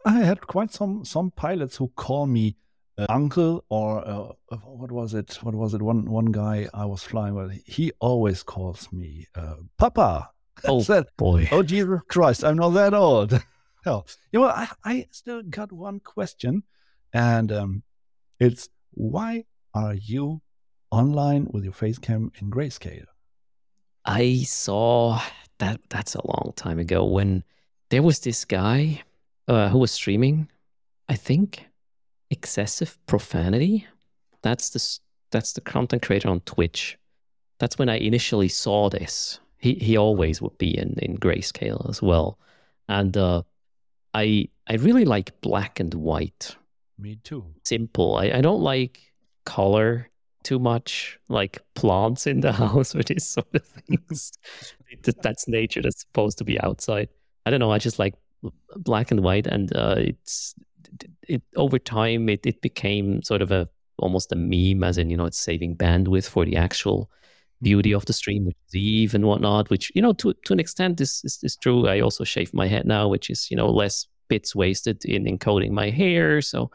I 0.05 0.21
had 0.21 0.47
quite 0.47 0.73
some 0.73 1.05
some 1.05 1.31
pilots 1.31 1.77
who 1.77 1.89
call 1.97 2.27
me 2.27 2.57
uh, 2.99 3.07
uncle 3.09 3.65
or 3.69 4.07
uh, 4.07 4.33
uh, 4.51 4.57
what 4.57 4.91
was 4.93 5.15
it? 5.15 5.39
What 5.43 5.55
was 5.55 5.75
it? 5.75 5.83
One 5.83 6.11
one 6.11 6.27
guy 6.27 6.69
I 6.73 6.85
was 6.87 7.03
flying 7.03 7.35
with, 7.35 7.53
he 7.67 7.93
always 8.01 8.43
calls 8.43 8.91
me 8.93 9.27
uh, 9.35 9.57
Papa. 9.79 10.31
Oh, 10.65 10.81
said, 10.81 11.05
Boy, 11.19 11.47
oh 11.53 11.63
Jesus 11.63 12.01
Christ, 12.09 12.43
I'm 12.43 12.57
not 12.57 12.71
that 12.71 12.95
old. 12.95 13.33
Hell, 13.85 14.07
you 14.33 14.41
know, 14.41 14.47
I, 14.47 14.67
I 14.87 15.07
still 15.11 15.43
got 15.43 15.71
one 15.71 16.01
question, 16.01 16.63
and 17.13 17.53
um, 17.53 17.83
it's 18.41 18.71
why 18.93 19.45
are 19.75 19.93
you 19.93 20.41
online 20.91 21.49
with 21.51 21.63
your 21.63 21.75
face 21.75 21.99
cam 21.99 22.33
in 22.41 22.51
grayscale? 22.51 23.05
I 24.07 24.45
saw 24.45 25.21
that. 25.59 25.81
That's 25.91 26.15
a 26.15 26.27
long 26.27 26.55
time 26.57 26.79
ago 26.79 27.05
when 27.05 27.45
there 27.91 28.03
was 28.03 28.21
this 28.21 28.45
guy 28.45 29.03
uh, 29.49 29.69
who 29.69 29.79
was 29.79 29.93
streaming. 29.93 30.49
I 31.09 31.15
think 31.15 31.67
excessive 32.31 32.99
profanity. 33.07 33.87
That's 34.43 34.71
the 34.71 34.99
that's 35.31 35.53
the 35.53 35.61
content 35.61 36.03
creator 36.03 36.29
on 36.29 36.41
Twitch. 36.41 36.99
That's 37.59 37.79
when 37.79 37.89
I 37.89 37.97
initially 37.99 38.49
saw 38.49 38.89
this. 38.91 39.41
He 39.59 39.75
he 39.75 39.97
always 39.97 40.43
would 40.43 40.59
be 40.59 40.77
in 40.77 40.95
in 40.99 41.17
grayscale 41.19 41.89
as 41.89 42.03
well, 42.03 42.39
and 42.89 43.17
uh, 43.17 43.43
I 44.15 44.49
I 44.69 44.75
really 44.75 45.05
like 45.05 45.41
black 45.41 45.81
and 45.81 45.95
white 45.95 46.57
Me 46.99 47.17
too. 47.23 47.45
simple. 47.65 48.17
I, 48.17 48.31
I 48.39 48.41
don't 48.41 48.63
like 48.63 49.13
color 49.45 50.11
too 50.43 50.59
much, 50.59 51.19
like 51.29 51.59
plants 51.75 52.27
in 52.27 52.41
the 52.41 52.53
house 52.65 52.95
or 52.95 53.03
these 53.03 53.27
sort 53.27 53.55
of 53.55 53.65
things. 53.65 54.33
That's 55.23 55.49
nature. 55.49 55.83
That's 55.83 56.01
supposed 56.01 56.39
to 56.39 56.45
be 56.45 56.61
outside. 56.61 57.09
I 57.47 57.51
don't 57.51 57.61
know. 57.61 57.71
I 57.71 57.79
just 57.79 57.99
like 57.99 58.15
black 58.77 59.11
and 59.11 59.21
white, 59.21 59.47
and 59.47 59.75
uh, 59.75 59.95
it's 59.99 60.55
it, 61.01 61.11
it 61.29 61.43
over 61.57 61.79
time 61.79 62.29
it 62.29 62.45
it 62.45 62.61
became 62.61 63.23
sort 63.23 63.41
of 63.41 63.53
a 63.53 63.69
almost 63.99 64.33
a 64.33 64.37
meme, 64.37 64.85
as 64.85 64.99
in 64.99 65.09
you 65.11 65.17
know 65.17 65.25
it's 65.27 65.39
saving 65.39 65.77
bandwidth 65.77 66.29
for 66.29 66.45
the 66.45 66.57
actual 66.57 67.11
beauty 67.63 67.95
of 67.95 68.05
the 68.07 68.13
stream, 68.13 68.45
which 68.45 68.57
is 68.69 68.75
Eve 68.75 69.15
and 69.15 69.25
whatnot. 69.25 69.71
Which 69.71 69.93
you 69.95 70.03
know 70.03 70.13
to 70.15 70.35
to 70.35 70.53
an 70.53 70.61
extent 70.61 71.01
is 71.01 71.23
is, 71.25 71.39
is 71.43 71.57
true. 71.57 71.87
I 71.87 72.01
also 72.01 72.25
shave 72.25 72.53
my 72.53 72.67
head 72.67 72.85
now, 72.85 73.09
which 73.09 73.31
is 73.31 73.51
you 73.51 73.57
know 73.57 73.71
less 73.71 74.07
bits 74.29 74.57
wasted 74.57 75.05
in 75.05 75.25
encoding 75.25 75.71
my 75.71 75.91
hair. 75.91 76.43
So 76.43 76.71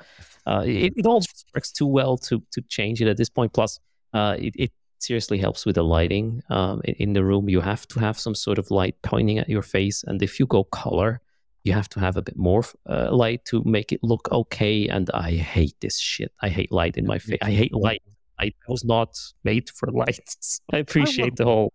uh, 0.48 0.64
it, 0.66 0.94
it 0.96 1.06
all 1.06 1.22
works 1.54 1.72
too 1.72 1.88
well 1.88 2.18
to 2.18 2.42
to 2.52 2.62
change 2.70 3.02
it 3.02 3.10
at 3.10 3.18
this 3.18 3.30
point. 3.30 3.54
Plus, 3.54 3.80
uh, 4.14 4.36
it, 4.40 4.54
it 4.58 4.72
seriously 5.04 5.38
helps 5.38 5.66
with 5.66 5.76
the 5.76 5.84
lighting 5.84 6.42
um, 6.50 6.82
in, 6.84 7.14
the 7.14 7.24
room. 7.24 7.50
You 7.50 7.62
have 7.62 7.88
to 7.90 8.00
have 8.00 8.20
some 8.20 8.36
sort 8.36 8.58
of 8.58 8.72
light 8.72 8.96
pointing 9.02 9.40
at 9.40 9.50
your 9.50 9.62
face, 9.62 10.04
and 10.06 10.22
if 10.22 10.40
you 10.40 10.46
go 10.46 10.64
color, 10.66 11.22
you 11.64 11.74
have 11.74 11.90
to 11.90 12.00
have 12.00 12.18
a 12.18 12.22
bit 12.22 12.38
more 12.38 12.64
uh, 12.90 13.10
light 13.12 13.46
to 13.46 13.64
make 13.66 13.92
it 13.92 14.00
look 14.04 14.32
okay. 14.32 14.88
And 14.88 15.10
I 15.14 15.32
hate 15.34 15.76
this 15.82 16.00
shit. 16.00 16.32
I 16.42 16.50
hate 16.50 16.72
light 16.72 16.98
in 16.98 17.06
my 17.06 17.20
face. 17.28 17.40
I 17.42 17.52
hate 17.52 17.74
light. 17.74 18.02
I 18.40 18.54
was 18.68 18.84
not 18.84 19.18
made 19.44 19.70
for 19.70 19.92
lights. 19.92 20.62
I 20.74 20.78
appreciate 20.78 21.36
the 21.36 21.46
whole. 21.46 21.74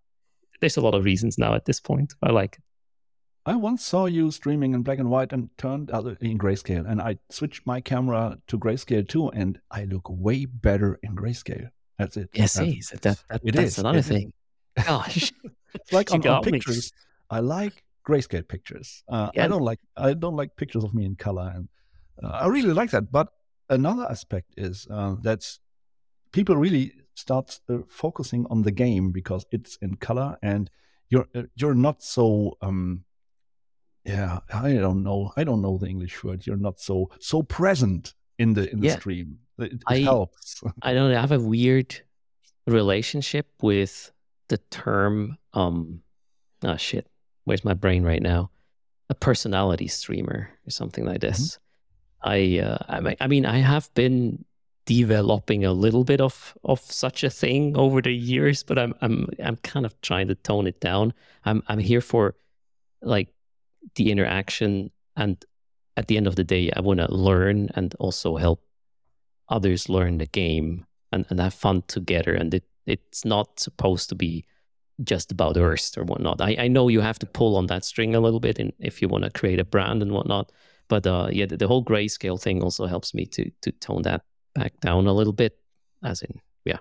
There's 0.60 0.76
a 0.76 0.80
lot 0.80 0.94
of 0.94 1.04
reasons 1.04 1.38
now 1.38 1.54
at 1.54 1.66
this 1.66 1.80
point. 1.80 2.14
I 2.22 2.30
like 2.30 2.56
it. 2.56 2.62
I 3.48 3.54
once 3.54 3.84
saw 3.84 4.06
you 4.06 4.32
streaming 4.32 4.74
in 4.74 4.82
black 4.82 4.98
and 4.98 5.08
white 5.08 5.32
and 5.32 5.50
turned 5.56 5.92
out 5.92 6.04
in 6.20 6.36
grayscale, 6.36 6.84
and 6.90 7.00
I 7.00 7.18
switched 7.30 7.64
my 7.64 7.80
camera 7.80 8.38
to 8.48 8.58
grayscale 8.58 9.08
too, 9.08 9.28
and 9.28 9.60
I 9.70 9.84
look 9.84 10.08
way 10.10 10.46
better 10.46 10.98
in 11.04 11.14
grayscale. 11.14 11.70
That's 11.98 12.16
it. 12.16 12.30
Yes, 12.34 12.54
that's, 12.54 12.90
that, 12.90 13.02
that, 13.02 13.18
that, 13.28 13.40
it 13.44 13.54
that's 13.54 13.68
is, 13.72 13.78
another 13.78 13.98
it 13.98 14.00
is. 14.00 14.08
thing. 14.08 14.32
Gosh, 14.84 15.32
It's 15.74 15.92
like 15.92 16.10
on, 16.12 16.26
on 16.26 16.42
pictures. 16.42 16.92
I 17.30 17.40
like 17.40 17.82
grayscale 18.06 18.46
pictures. 18.46 19.02
Uh, 19.08 19.30
Yeah. 19.34 19.44
I 19.44 19.48
don't 19.48 19.62
like 19.62 19.80
I 19.96 20.14
don't 20.14 20.36
like 20.36 20.56
pictures 20.56 20.84
of 20.84 20.94
me 20.94 21.04
in 21.04 21.16
color, 21.16 21.52
and 21.54 21.68
uh, 22.22 22.28
I 22.44 22.46
really 22.46 22.72
like 22.72 22.90
that. 22.90 23.10
But 23.10 23.28
another 23.68 24.06
aspect 24.10 24.54
is 24.56 24.86
uh, 24.90 25.16
that 25.22 25.42
people 26.32 26.56
really 26.56 26.92
start 27.14 27.60
uh, 27.68 27.78
focusing 27.88 28.46
on 28.50 28.62
the 28.62 28.70
game 28.70 29.10
because 29.12 29.44
it's 29.50 29.76
in 29.82 29.96
color, 29.96 30.36
and 30.42 30.70
you're 31.08 31.26
uh, 31.34 31.42
you're 31.56 31.74
not 31.74 32.02
so 32.02 32.56
um, 32.62 33.04
yeah 34.04 34.38
I 34.52 34.74
don't 34.74 35.02
know 35.02 35.32
I 35.36 35.44
don't 35.44 35.62
know 35.62 35.78
the 35.78 35.86
English 35.88 36.22
word. 36.24 36.46
You're 36.46 36.56
not 36.68 36.78
so 36.80 37.10
so 37.20 37.42
present 37.42 38.14
in 38.38 38.54
the 38.54 38.70
in 38.70 38.80
the 38.80 38.86
Yeah. 38.88 38.96
stream. 38.98 39.38
It, 39.58 39.82
I- 39.86 39.98
helps. 39.98 40.62
I 40.82 40.92
don't 40.92 41.10
know. 41.10 41.18
I 41.18 41.20
have 41.20 41.32
a 41.32 41.40
weird 41.40 42.00
relationship 42.66 43.48
with 43.62 44.12
the 44.48 44.58
term. 44.70 45.38
Um, 45.54 46.02
oh 46.64 46.76
shit, 46.76 47.06
where's 47.44 47.64
my 47.64 47.74
brain 47.74 48.04
right 48.04 48.22
now? 48.22 48.50
A 49.08 49.14
personality 49.14 49.88
streamer 49.88 50.50
or 50.66 50.70
something 50.70 51.04
like 51.04 51.20
this. 51.20 51.58
I, 52.22 52.58
uh, 52.58 52.78
I, 52.88 53.00
mean, 53.00 53.16
I 53.20 53.26
mean, 53.28 53.46
I 53.46 53.58
have 53.58 53.92
been 53.94 54.44
developing 54.86 55.64
a 55.64 55.72
little 55.72 56.04
bit 56.04 56.20
of 56.20 56.56
of 56.64 56.80
such 56.80 57.24
a 57.24 57.30
thing 57.30 57.76
over 57.76 58.00
the 58.00 58.12
years, 58.12 58.62
but 58.62 58.78
I'm 58.78 58.94
I'm 59.00 59.28
I'm 59.42 59.56
kind 59.56 59.84
of 59.84 60.00
trying 60.00 60.28
to 60.28 60.34
tone 60.34 60.66
it 60.66 60.80
down. 60.80 61.12
I'm 61.44 61.62
I'm 61.68 61.78
here 61.78 62.00
for 62.00 62.34
like 63.02 63.28
the 63.94 64.10
interaction, 64.10 64.90
and 65.16 65.44
at 65.96 66.08
the 66.08 66.16
end 66.16 66.26
of 66.26 66.36
the 66.36 66.44
day, 66.44 66.70
I 66.74 66.80
want 66.80 67.00
to 67.00 67.12
learn 67.12 67.70
and 67.74 67.94
also 67.98 68.36
help 68.36 68.65
others 69.48 69.88
learn 69.88 70.18
the 70.18 70.26
game 70.26 70.86
and, 71.12 71.26
and 71.28 71.40
have 71.40 71.54
fun 71.54 71.82
together. 71.86 72.34
And 72.34 72.52
it, 72.54 72.64
it's 72.86 73.24
not 73.24 73.60
supposed 73.60 74.08
to 74.08 74.14
be 74.14 74.44
just 75.04 75.30
about 75.30 75.56
Erst 75.56 75.98
or 75.98 76.04
whatnot. 76.04 76.40
I, 76.40 76.56
I 76.58 76.68
know 76.68 76.88
you 76.88 77.00
have 77.00 77.18
to 77.20 77.26
pull 77.26 77.56
on 77.56 77.66
that 77.66 77.84
string 77.84 78.14
a 78.14 78.20
little 78.20 78.40
bit 78.40 78.58
and 78.58 78.72
if 78.78 79.02
you 79.02 79.08
want 79.08 79.24
to 79.24 79.30
create 79.30 79.60
a 79.60 79.64
brand 79.64 80.02
and 80.02 80.12
whatnot. 80.12 80.52
But 80.88 81.06
uh, 81.06 81.28
yeah, 81.30 81.46
the, 81.46 81.56
the 81.56 81.68
whole 81.68 81.84
grayscale 81.84 82.40
thing 82.40 82.62
also 82.62 82.86
helps 82.86 83.12
me 83.12 83.26
to 83.26 83.50
to 83.62 83.72
tone 83.72 84.02
that 84.02 84.22
back 84.54 84.78
down 84.80 85.06
a 85.06 85.12
little 85.12 85.32
bit. 85.32 85.58
As 86.04 86.22
in, 86.22 86.40
yeah, 86.64 86.78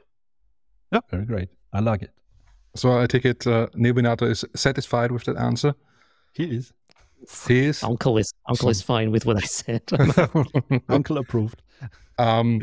yeah, 0.91 0.99
very 1.09 1.25
great. 1.25 1.49
I 1.73 1.79
like 1.79 2.03
it. 2.03 2.11
So 2.75 2.99
I 2.99 3.07
take 3.07 3.25
it 3.25 3.47
uh, 3.47 3.67
Neovenator 3.75 4.29
is 4.29 4.45
satisfied 4.55 5.11
with 5.11 5.23
that 5.23 5.37
answer. 5.37 5.73
He 6.33 6.43
is 6.57 6.73
He 7.47 7.65
is. 7.65 7.83
Uncle 7.83 8.17
is 8.17 8.31
Uncle 8.47 8.69
is 8.69 8.81
fine 8.81 9.11
with 9.11 9.25
what 9.25 9.37
I 9.37 9.47
said. 9.47 9.81
uncle 10.89 11.17
approved. 11.17 11.61
Um, 12.17 12.61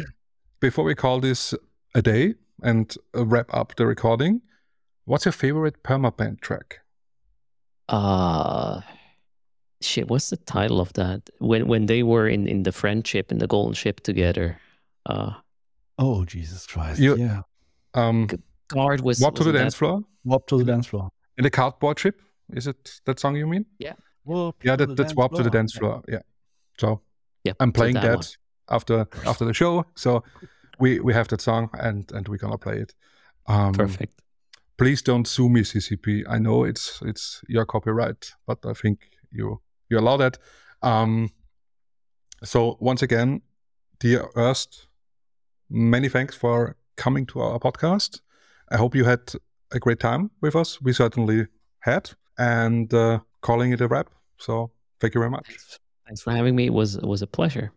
before 0.60 0.84
we 0.84 0.94
call 0.94 1.20
this 1.20 1.54
a 1.94 2.02
day 2.02 2.34
and 2.62 2.94
uh, 3.16 3.24
wrap 3.26 3.52
up 3.52 3.74
the 3.76 3.86
recording, 3.86 4.40
what's 5.04 5.24
your 5.24 5.32
favorite 5.32 5.82
permaband 5.82 6.40
track? 6.40 6.78
uh 7.88 8.80
shit 9.82 10.08
what's 10.08 10.30
the 10.30 10.36
title 10.36 10.80
of 10.80 10.92
that 10.92 11.28
when 11.40 11.66
when 11.66 11.86
they 11.86 12.02
were 12.04 12.28
in 12.28 12.46
in 12.46 12.62
the 12.62 12.70
friendship 12.70 13.32
in 13.32 13.38
the 13.38 13.46
golden 13.48 13.74
ship 13.74 14.00
together 14.00 14.56
uh 15.06 15.32
Oh 15.98 16.24
Jesus 16.24 16.66
Christ! 16.66 17.00
You- 17.00 17.16
yeah, 17.18 17.42
Um, 17.94 18.28
guard 18.68 19.02
was 19.02 19.20
Walk 19.20 19.34
to 19.34 19.44
the 19.44 19.52
dance 19.52 19.74
floor 19.74 20.02
Warp 20.24 20.46
to 20.46 20.56
the 20.58 20.64
dance 20.64 20.86
floor. 20.86 21.10
in 21.36 21.42
the 21.44 21.50
cardboard 21.50 21.98
ship. 21.98 22.20
Is 22.54 22.66
it 22.66 23.00
that 23.04 23.20
song 23.20 23.36
you 23.36 23.46
mean? 23.46 23.66
Warp 24.24 24.56
Yeah, 24.64 24.76
to 24.76 24.86
that, 24.86 24.86
the 24.86 24.94
that's 24.94 25.08
dance 25.12 25.16
Walk 25.16 25.34
to 25.34 25.42
the 25.42 25.50
dance 25.50 25.74
floor. 25.74 26.02
Yeah. 26.08 26.22
So 26.78 27.02
yeah 27.44 27.52
I'm 27.60 27.68
so 27.70 27.72
playing 27.72 27.94
that 27.94 28.02
that, 28.02 28.16
one. 28.16 28.24
After 28.68 29.06
after 29.26 29.44
the 29.44 29.55
show. 29.55 29.84
So 29.94 30.24
we 30.78 31.01
we 31.01 31.12
have 31.14 31.28
that 31.28 31.40
song 31.40 31.70
and 31.74 32.10
and 32.12 32.28
we're 32.28 32.39
gonna 32.39 32.59
play 32.59 32.78
it. 32.78 32.94
Um, 33.47 33.72
perfect 33.72 34.22
Please 34.82 35.01
don't 35.01 35.28
sue 35.28 35.48
me, 35.48 35.60
CCP. 35.60 36.24
I 36.28 36.39
know 36.39 36.64
it's 36.64 37.01
it's 37.02 37.40
your 37.48 37.64
copyright, 37.64 38.32
but 38.47 38.59
I 38.64 38.72
think 38.72 38.98
you 39.30 39.60
you 39.89 39.98
allow 39.98 40.16
that. 40.16 40.39
Um, 40.82 41.30
so 42.43 42.78
once 42.80 43.02
again, 43.02 43.43
dear 44.01 44.28
Erst, 44.34 44.89
many 45.70 46.09
thanks 46.09 46.34
for 46.34 46.76
coming 46.97 47.26
to 47.26 47.40
our 47.40 47.60
podcast. 47.60 48.22
I 48.70 48.76
hope 48.76 48.97
you 48.97 49.05
had 49.05 49.32
a 49.70 49.78
great 49.78 50.01
time 50.01 50.30
with 50.40 50.56
us. 50.56 50.80
We 50.80 50.93
certainly 50.93 51.47
had, 51.80 52.10
and 52.36 52.93
uh, 52.93 53.20
calling 53.43 53.72
it 53.72 53.80
a 53.80 53.86
wrap. 53.86 54.09
So 54.39 54.72
thank 55.01 55.14
you 55.14 55.20
very 55.20 55.30
much. 55.30 55.47
thanks, 55.47 55.78
thanks 56.06 56.22
for 56.22 56.32
having 56.32 56.56
me 56.56 56.66
it 56.66 56.72
was 56.72 56.97
it 56.97 57.06
was 57.06 57.22
a 57.22 57.26
pleasure 57.26 57.72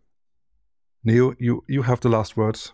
Neo, 1.06 1.36
you 1.38 1.64
you 1.68 1.84
have 1.84 2.00
the 2.00 2.10
last 2.10 2.36
words. 2.36 2.74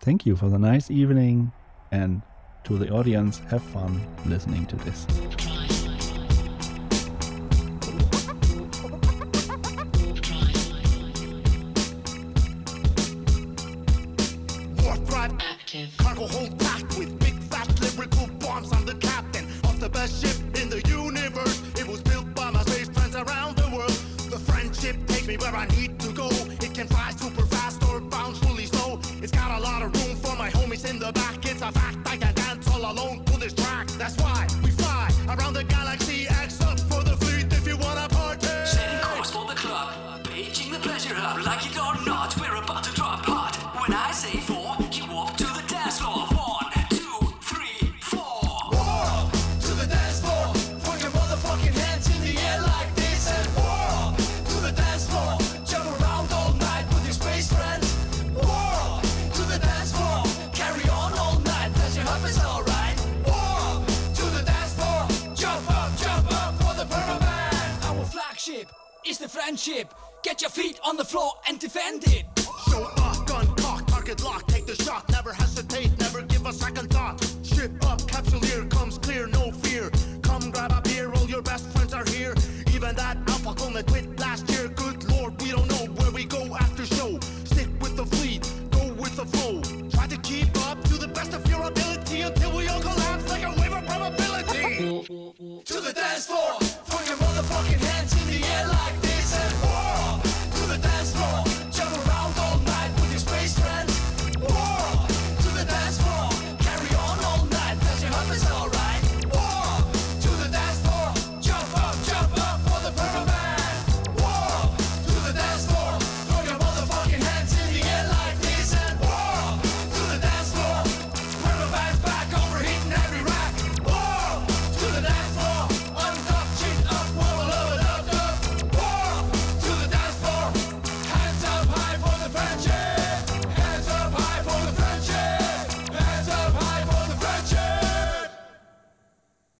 Thank 0.00 0.24
you 0.24 0.36
for 0.36 0.48
the 0.48 0.58
nice 0.58 0.88
evening, 0.88 1.50
and 1.90 2.22
to 2.62 2.78
the 2.78 2.90
audience, 2.90 3.40
have 3.50 3.62
fun 3.62 4.00
listening 4.24 4.66
to 4.66 4.76
this. 4.76 5.04